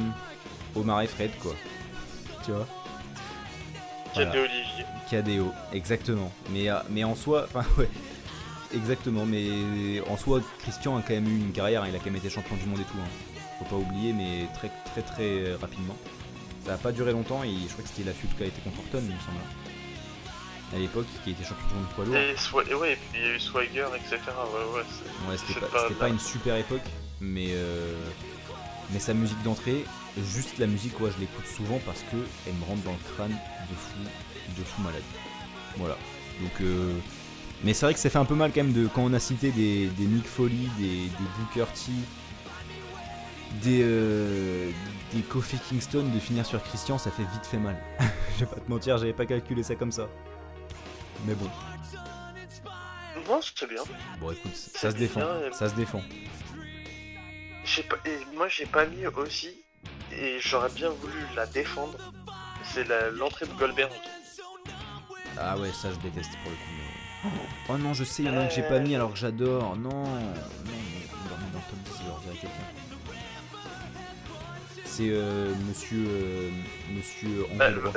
Omar 0.77 1.03
et 1.03 1.07
Fred, 1.07 1.31
quoi. 1.41 1.55
Tu 2.45 2.53
vois 2.53 2.67
Voilà. 4.15 4.31
Olivier. 4.31 4.85
KDO, 5.11 5.53
exactement. 5.73 6.33
Mais, 6.51 6.71
euh, 6.71 6.77
mais 6.91 7.05
en 7.05 7.15
soi, 7.15 7.47
enfin 7.49 7.65
ouais, 7.79 7.89
exactement. 8.75 9.25
Mais 9.27 10.01
en 10.09 10.17
soi, 10.17 10.41
Christian 10.61 10.97
a 10.97 11.03
quand 11.03 11.15
même 11.15 11.29
eu 11.29 11.39
une 11.41 11.53
carrière. 11.53 11.83
hein, 11.83 11.87
Il 11.89 11.95
a 11.95 11.99
quand 11.99 12.07
même 12.07 12.17
été 12.17 12.31
champion 12.31 12.57
du 12.57 12.65
monde 12.67 12.81
et 12.81 12.85
tout. 12.85 12.99
hein. 12.99 13.09
Faut 13.59 13.65
pas 13.77 13.77
oublier, 13.77 14.13
mais 14.13 14.47
très 14.55 14.71
très 14.93 15.03
très 15.03 15.23
euh, 15.49 15.57
rapidement. 15.61 15.97
Ça 16.65 16.75
a 16.75 16.77
pas 16.79 16.93
duré 16.93 17.13
longtemps. 17.13 17.43
Et 17.45 17.51
je 17.67 17.73
crois 17.73 17.83
que 17.83 17.89
c'était 17.89 18.05
la 18.09 18.13
feud 18.15 18.31
qui 18.37 18.43
a 18.43 18.47
été 18.47 18.61
contre 18.63 18.79
Orton, 18.79 18.99
il 19.07 19.15
me 19.15 19.21
semble. 19.21 19.39
À 20.73 20.79
l'époque, 20.79 21.07
qui 21.25 21.31
a 21.31 21.33
été 21.33 21.43
champion 21.43 21.67
du 21.69 21.75
monde 21.75 21.87
poids 21.97 22.05
lourd. 22.05 22.15
Et, 22.17 22.75
ouais, 22.75 22.93
et 22.93 22.97
puis 22.97 23.21
il 23.21 23.21
y 23.21 23.25
a 23.25 23.35
eu 23.35 23.41
Swagger, 23.41 23.87
etc. 23.97 24.19
Ouais, 24.29 24.79
ouais, 24.79 24.85
c'est- 24.89 25.29
Ouais, 25.31 25.37
c'était 25.37 25.59
pas, 25.61 25.67
pas 25.67 25.83
c'était 25.83 25.95
pas 25.95 26.05
mal. 26.05 26.13
une 26.13 26.21
super 26.21 26.57
époque, 26.57 26.87
mais 27.21 27.49
euh, 27.51 27.93
mais 28.93 29.01
sa 29.01 29.13
musique 29.13 29.43
d'entrée, 29.43 29.85
juste 30.19 30.59
la 30.59 30.67
musique, 30.67 30.99
ouais, 31.01 31.11
je 31.15 31.21
l'écoute 31.21 31.47
souvent 31.47 31.79
parce 31.87 32.01
que 32.03 32.17
elle 32.47 32.55
me 32.55 32.65
rentre 32.65 32.83
dans 32.83 32.93
le 32.93 33.15
crâne 33.15 33.31
de 33.31 33.75
fou, 33.75 33.99
de 34.59 34.65
fou 34.65 34.83
malade. 34.83 35.03
Voilà. 35.77 35.97
Donc, 36.41 36.53
euh, 36.63 36.93
mais 37.63 37.75
c'est 37.75 37.87
vrai 37.87 37.95
que 37.95 38.01
ça 38.01 38.11
fait 38.11 38.19
un 38.19 38.25
peu 38.25 38.35
mal 38.35 38.51
quand 38.53 38.63
même 38.65 38.73
de 38.73 38.87
quand 38.89 39.03
on 39.03 39.13
a 39.13 39.21
cité 39.21 39.51
des, 39.51 39.87
des 39.89 40.05
Mick 40.07 40.27
Foley, 40.27 40.55
des, 40.79 41.05
des 41.05 41.11
Booker 41.39 41.67
T, 41.75 41.93
des 43.63 43.81
euh, 43.83 44.71
des 45.13 45.23
Kofi 45.23 45.59
Kingston, 45.59 46.09
de 46.15 46.19
finir 46.21 46.47
sur 46.47 46.63
Christian, 46.63 46.99
ça 46.99 47.11
fait 47.11 47.25
vite 47.25 47.45
fait 47.45 47.59
mal. 47.59 47.77
je 48.39 48.45
vais 48.45 48.51
pas 48.51 48.61
te 48.61 48.71
mentir, 48.71 48.99
j'avais 48.99 49.13
pas 49.13 49.27
calculé 49.27 49.63
ça 49.63 49.75
comme 49.75 49.93
ça. 49.93 50.09
Mais 51.27 51.35
bon, 51.35 51.51
Non, 53.29 53.41
c'est 53.43 53.69
bien. 53.69 53.83
bon 54.19 54.31
écoute, 54.33 54.55
ça 54.55 54.91
se 54.91 54.97
défend, 54.97 55.21
bien, 55.21 55.53
ça 55.53 55.69
se 55.69 55.75
défend. 55.75 56.03
Pas... 57.89 57.97
Et 58.09 58.19
moi, 58.35 58.49
j'ai 58.49 58.67
pas 58.67 58.87
mis 58.87 59.07
aussi, 59.07 59.60
et 60.13 60.39
j'aurais 60.41 60.71
bien 60.71 60.91
voulu 60.91 61.15
la 61.37 61.47
défendre. 61.47 61.97
C'est 62.65 62.87
l'entrée 63.13 63.47
de 63.47 63.53
Goldberg. 63.53 63.91
Ah 65.39 65.57
ouais, 65.59 65.73
ça 65.73 65.89
je 65.91 65.97
déteste 65.99 66.31
pour 66.43 66.51
le 66.51 66.57
coup. 66.57 66.63
mais- 67.25 67.31
Oh 67.69 67.79
non, 67.79 67.93
je 67.95 68.05
sais, 68.05 68.23
il 68.23 68.27
y 68.27 68.31
en 68.31 68.37
a 68.37 68.41
un 68.43 68.47
que 68.47 68.55
j'ai 68.55 68.63
pas 68.63 68.79
mis 68.81 68.95
alors 68.95 69.13
que 69.13 69.19
j'adore. 69.19 69.77
Non, 69.77 69.91
non, 69.91 70.05
mais 70.67 71.31
remettre 71.31 71.53
dans 71.53 71.59
le 71.59 71.65
top 71.71 71.79
10, 71.85 71.93
je 72.03 72.07
leur 72.09 72.19
dirai 72.21 72.35
quelqu'un. 72.37 72.57
C'est 74.85 75.09
euh, 75.11 75.55
monsieur, 75.69 76.05
euh, 76.09 76.51
monsieur 76.93 77.45
angle 77.47 77.57
Bah, 77.59 77.71
droit. 77.71 77.93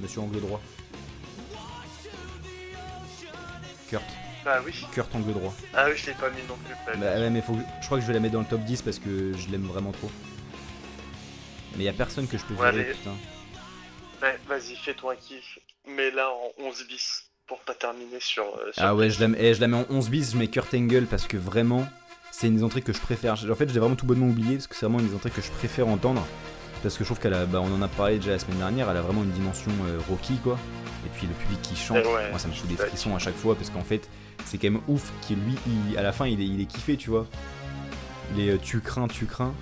Monsieur 0.00 0.20
angle 0.20 0.40
droit. 0.40 0.60
Kurt. 3.88 4.04
bah 4.44 4.60
oui. 4.64 4.72
Kurt 4.92 5.14
angle 5.14 5.32
droit. 5.32 5.54
Ah 5.74 5.86
oui, 5.88 5.96
je 5.96 6.06
l'ai 6.06 6.12
pas 6.12 6.28
mis 6.30 6.42
non 6.48 6.56
plus. 6.64 6.74
Bah, 6.86 6.92
Bah 6.98 7.20
ouais, 7.20 7.30
mais 7.30 7.40
faut 7.40 7.54
que- 7.54 7.62
je 7.80 7.86
crois 7.86 7.98
que 7.98 8.02
je 8.02 8.08
vais 8.08 8.14
la 8.14 8.20
mettre 8.20 8.34
dans 8.34 8.40
le 8.40 8.46
top 8.46 8.60
10 8.62 8.82
parce 8.82 8.98
que 8.98 9.32
je 9.36 9.48
l'aime 9.50 9.66
vraiment 9.66 9.92
trop. 9.92 10.10
Mais 11.76 11.84
y 11.84 11.88
a 11.88 11.92
personne 11.92 12.26
que 12.26 12.38
je 12.38 12.44
peux 12.44 12.54
Ouais, 12.54 12.70
virer, 12.72 12.84
mais- 12.88 12.94
putain. 12.94 13.14
Ouais, 14.22 14.38
vas-y, 14.48 14.74
fais-toi 14.76 15.12
un 15.12 15.16
kiff. 15.16 15.58
Mais 15.86 16.10
là, 16.10 16.28
en 16.30 16.62
11 16.64 16.86
bis, 16.88 17.24
pour 17.46 17.60
pas 17.60 17.74
terminer 17.74 18.18
sur... 18.20 18.42
euh, 18.44 18.72
sur 18.72 18.82
Ah 18.82 18.94
ouais, 18.94 19.10
je 19.10 19.20
la, 19.20 19.28
mets- 19.28 19.38
eh, 19.40 19.54
je 19.54 19.60
la 19.60 19.68
mets 19.68 19.76
en 19.76 19.86
11 19.90 20.10
bis, 20.10 20.32
je 20.32 20.36
mets 20.36 20.48
Kurt 20.48 20.72
Angle 20.74 21.06
parce 21.06 21.26
que 21.26 21.36
vraiment, 21.36 21.86
c'est 22.32 22.48
une 22.48 22.56
des 22.56 22.64
entrées 22.64 22.82
que 22.82 22.92
je 22.92 23.00
préfère. 23.00 23.32
En 23.34 23.54
fait, 23.54 23.70
j'ai 23.72 23.78
vraiment 23.80 23.94
tout 23.96 24.06
bonnement 24.06 24.26
oublié 24.28 24.56
parce 24.56 24.66
que 24.66 24.74
c'est 24.74 24.86
vraiment 24.86 24.98
une 25.00 25.08
des 25.08 25.14
entrées 25.14 25.30
que 25.30 25.40
je 25.40 25.50
préfère 25.52 25.86
entendre. 25.88 26.26
Parce 26.82 26.96
que 26.96 27.04
je 27.04 27.08
trouve 27.08 27.18
qu'elle 27.20 27.34
a, 27.34 27.46
bah, 27.46 27.60
on 27.62 27.72
en 27.74 27.82
a 27.82 27.88
parlé 27.88 28.16
déjà 28.18 28.32
la 28.32 28.38
semaine 28.38 28.58
dernière, 28.58 28.88
elle 28.90 28.96
a 28.96 29.02
vraiment 29.02 29.22
une 29.24 29.30
dimension 29.32 29.70
euh, 29.86 29.98
Rocky 30.08 30.36
quoi. 30.38 30.58
Et 31.06 31.08
puis 31.16 31.26
le 31.26 31.32
public 31.34 31.60
qui 31.62 31.74
chante, 31.76 31.98
Eh 32.04 32.06
ouais. 32.06 32.30
moi 32.30 32.38
ça 32.38 32.46
me 32.48 32.52
fout 32.52 32.68
des 32.68 32.76
frissons 32.76 33.14
à 33.16 33.18
chaque 33.18 33.34
fois 33.36 33.54
parce 33.56 33.70
qu'en 33.70 33.82
fait, 33.82 34.08
c'est 34.44 34.58
quand 34.58 34.70
même 34.70 34.80
ouf 34.88 35.10
qu'il 35.22 35.38
lui, 35.38 35.54
il- 35.90 35.96
à 35.98 36.02
la 36.02 36.12
fin, 36.12 36.26
il 36.26 36.40
est, 36.40 36.44
il 36.46 36.60
est 36.60 36.66
kiffé, 36.66 36.96
tu 36.96 37.10
vois. 37.10 37.26
Les 38.36 38.50
euh, 38.50 38.58
tu 38.62 38.80
crains, 38.80 39.08
tu 39.08 39.26
crains. 39.26 39.54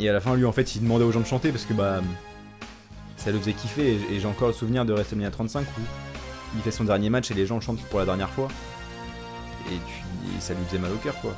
Et 0.00 0.08
à 0.08 0.12
la 0.12 0.20
fin, 0.20 0.34
lui 0.34 0.46
en 0.46 0.52
fait, 0.52 0.74
il 0.74 0.82
demandait 0.82 1.04
aux 1.04 1.12
gens 1.12 1.20
de 1.20 1.26
chanter 1.26 1.50
parce 1.50 1.66
que 1.66 1.74
bah 1.74 2.00
ça 3.16 3.30
le 3.30 3.38
faisait 3.38 3.52
kiffer. 3.52 3.98
Et, 4.10 4.18
j'ai 4.18 4.26
encore 4.26 4.48
le 4.48 4.54
souvenir 4.54 4.84
de 4.84 4.92
WrestleMania 4.94 5.30
35 5.30 5.66
où 5.78 5.80
il 6.56 6.62
fait 6.62 6.70
son 6.70 6.84
dernier 6.84 7.10
match 7.10 7.30
et 7.30 7.34
les 7.34 7.46
gens 7.46 7.60
chantent 7.60 7.82
pour 7.84 7.98
la 7.98 8.06
dernière 8.06 8.30
fois. 8.30 8.48
Et, 9.66 9.74
tu, 9.74 10.36
et 10.36 10.40
ça 10.40 10.54
lui 10.54 10.64
faisait 10.66 10.78
mal 10.78 10.90
au 10.92 10.96
cœur 10.96 11.14
quoi. 11.20 11.36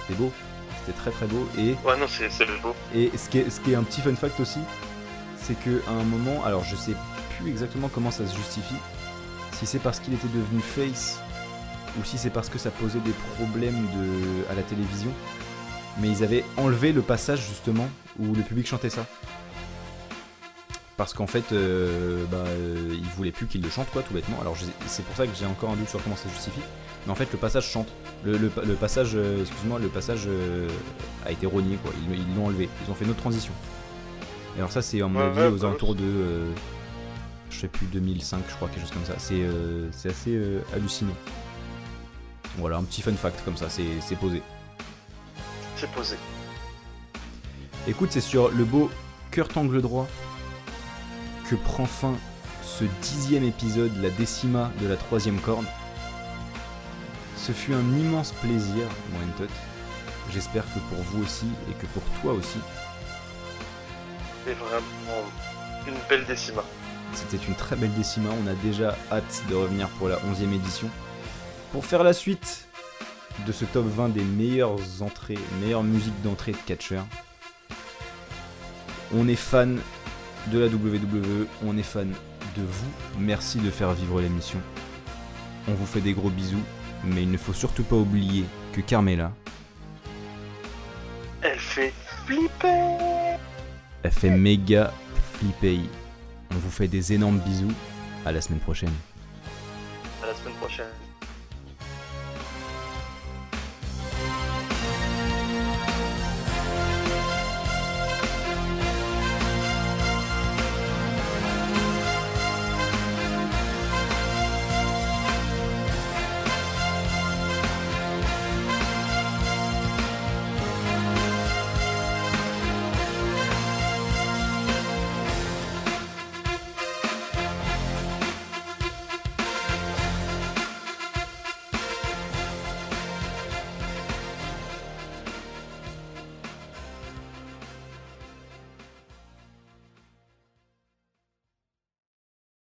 C'était 0.00 0.18
beau, 0.18 0.32
c'était 0.80 0.98
très 0.98 1.12
très 1.12 1.26
beau. 1.26 1.48
Et, 1.56 1.76
Ouais, 1.86 1.96
non, 1.98 2.06
c'est 2.08 2.28
beau. 2.62 2.74
et 2.94 3.12
ce, 3.16 3.28
qui 3.28 3.38
est, 3.38 3.48
ce 3.48 3.60
qui 3.60 3.72
est 3.72 3.76
un 3.76 3.84
petit 3.84 4.00
fun 4.00 4.14
fact 4.16 4.40
aussi, 4.40 4.58
c'est 5.36 5.58
que 5.60 5.80
à 5.88 5.92
un 5.92 6.02
moment, 6.02 6.44
alors 6.44 6.64
je 6.64 6.74
sais 6.74 6.94
plus 7.38 7.48
exactement 7.48 7.88
comment 7.88 8.10
ça 8.10 8.26
se 8.26 8.36
justifie, 8.36 8.74
si 9.52 9.66
c'est 9.66 9.78
parce 9.78 10.00
qu'il 10.00 10.14
était 10.14 10.28
devenu 10.28 10.60
face 10.60 11.20
ou 11.98 12.04
si 12.04 12.18
c'est 12.18 12.30
parce 12.30 12.48
que 12.48 12.58
ça 12.58 12.70
posait 12.70 13.00
des 13.00 13.14
problèmes 13.36 13.86
de, 13.94 14.50
à 14.50 14.54
la 14.54 14.62
télévision, 14.62 15.12
mais 15.98 16.08
ils 16.08 16.22
avaient 16.24 16.44
enlevé 16.56 16.92
le 16.92 17.02
passage 17.02 17.40
justement 17.48 17.88
où 18.18 18.34
le 18.34 18.42
public 18.42 18.66
chantait 18.66 18.90
ça. 18.90 19.06
Parce 20.96 21.14
qu'en 21.14 21.26
fait, 21.26 21.52
euh, 21.52 22.24
bah, 22.30 22.36
euh, 22.46 22.88
ils 22.94 23.08
voulaient 23.16 23.30
plus 23.32 23.46
qu'il 23.46 23.62
le 23.62 23.70
chante, 23.70 23.88
quoi, 23.90 24.02
tout 24.02 24.12
bêtement. 24.12 24.38
Alors 24.42 24.54
c'est 24.86 25.02
pour 25.04 25.16
ça 25.16 25.26
que 25.26 25.34
j'ai 25.34 25.46
encore 25.46 25.70
un 25.70 25.76
doute 25.76 25.88
sur 25.88 26.02
comment 26.02 26.16
ça 26.16 26.28
justifie. 26.28 26.60
Mais 27.06 27.12
en 27.12 27.14
fait, 27.14 27.32
le 27.32 27.38
passage 27.38 27.66
chante. 27.66 27.88
Le, 28.22 28.36
le- 28.36 28.52
le 28.66 28.74
passage, 28.74 29.12
euh, 29.14 29.40
excuse-moi, 29.40 29.78
le 29.78 29.88
passage 29.88 30.24
euh, 30.26 30.68
a 31.24 31.32
été 31.32 31.46
rogné, 31.46 31.76
quoi. 31.76 31.90
Ils 32.12 32.36
l'ont 32.36 32.46
enlevé. 32.48 32.68
Ils 32.86 32.90
ont 32.90 32.94
fait 32.94 33.06
une 33.06 33.12
autre 33.12 33.20
transition. 33.20 33.52
Et 34.56 34.58
alors 34.58 34.70
ça, 34.70 34.82
c'est 34.82 35.00
à 35.00 35.06
mon 35.06 35.18
Ouais, 35.20 35.24
avis 35.26 35.38
ouais, 35.40 35.46
aux 35.46 35.56
bah, 35.56 35.68
alentours 35.68 35.94
de, 35.94 36.02
je 37.50 37.60
sais 37.60 37.68
plus, 37.68 37.86
2005, 37.86 38.42
je 38.46 38.54
crois, 38.56 38.68
quelque 38.68 38.80
chose 38.82 38.90
comme 38.90 39.06
ça. 39.06 39.14
C'est 39.16 40.08
assez 40.10 40.38
hallucinant. 40.74 41.14
Voilà, 42.58 42.76
un 42.76 42.82
petit 42.84 43.00
fun 43.00 43.12
fact 43.14 43.42
comme 43.44 43.56
ça, 43.56 43.68
c'est 43.70 44.16
posé. 44.16 44.42
C'est 45.80 45.90
posé. 45.92 46.16
Écoute, 47.88 48.10
c'est 48.12 48.20
sur 48.20 48.50
le 48.50 48.64
beau 48.64 48.90
Kurt 49.30 49.56
Angle 49.56 49.80
droit 49.80 50.06
que 51.48 51.54
prend 51.54 51.86
fin 51.86 52.12
ce 52.62 52.84
dixième 53.00 53.44
épisode, 53.44 53.90
la 54.02 54.10
décima 54.10 54.70
de 54.82 54.86
la 54.86 54.98
troisième 54.98 55.40
corde. 55.40 55.64
Ce 57.38 57.52
fut 57.52 57.72
un 57.72 57.98
immense 57.98 58.32
plaisir, 58.32 58.86
mon 59.12 59.26
Tot. 59.38 59.50
J'espère 60.30 60.64
que 60.64 60.80
pour 60.90 61.02
vous 61.04 61.24
aussi 61.24 61.46
et 61.70 61.72
que 61.72 61.86
pour 61.86 62.02
toi 62.20 62.34
aussi, 62.34 62.58
C'est 64.44 64.52
vraiment 64.52 65.24
une 65.88 65.94
belle 66.10 66.26
décima. 66.26 66.62
c'était 67.14 67.42
une 67.42 67.54
très 67.54 67.76
belle 67.76 67.94
décima. 67.94 68.28
On 68.44 68.46
a 68.48 68.54
déjà 68.54 68.98
hâte 69.10 69.44
de 69.48 69.54
revenir 69.54 69.88
pour 69.98 70.10
la 70.10 70.18
onzième 70.26 70.52
édition. 70.52 70.90
Pour 71.72 71.86
faire 71.86 72.04
la 72.04 72.12
suite 72.12 72.69
de 73.46 73.52
ce 73.52 73.64
top 73.64 73.86
20 73.86 74.10
des 74.10 74.22
meilleures 74.22 74.78
entrées, 75.00 75.38
meilleures 75.62 75.82
musiques 75.82 76.20
d'entrée 76.22 76.52
de 76.52 76.58
catcheur. 76.66 77.04
On 79.14 79.28
est 79.28 79.36
fan 79.36 79.80
de 80.48 80.58
la 80.58 80.66
WWE, 80.66 81.46
on 81.64 81.76
est 81.76 81.82
fan 81.82 82.10
de 82.56 82.62
vous. 82.62 82.90
Merci 83.18 83.58
de 83.58 83.70
faire 83.70 83.92
vivre 83.92 84.20
l'émission. 84.20 84.60
On 85.68 85.74
vous 85.74 85.86
fait 85.86 86.00
des 86.00 86.12
gros 86.12 86.30
bisous, 86.30 86.62
mais 87.04 87.22
il 87.22 87.30
ne 87.30 87.38
faut 87.38 87.52
surtout 87.52 87.84
pas 87.84 87.96
oublier 87.96 88.44
que 88.72 88.80
Carmela, 88.80 89.32
Elle 91.42 91.58
fait 91.58 91.92
flipper 92.26 93.36
elle 94.02 94.12
fait 94.12 94.30
méga 94.30 94.92
flipper. 95.34 95.80
On 96.50 96.54
vous 96.54 96.70
fait 96.70 96.88
des 96.88 97.12
énormes 97.12 97.38
bisous. 97.40 97.72
À 98.24 98.32
la 98.32 98.40
semaine 98.40 98.60
prochaine. 98.60 98.92
À 100.22 100.26
la 100.26 100.34
semaine 100.34 100.54
prochaine. 100.54 100.86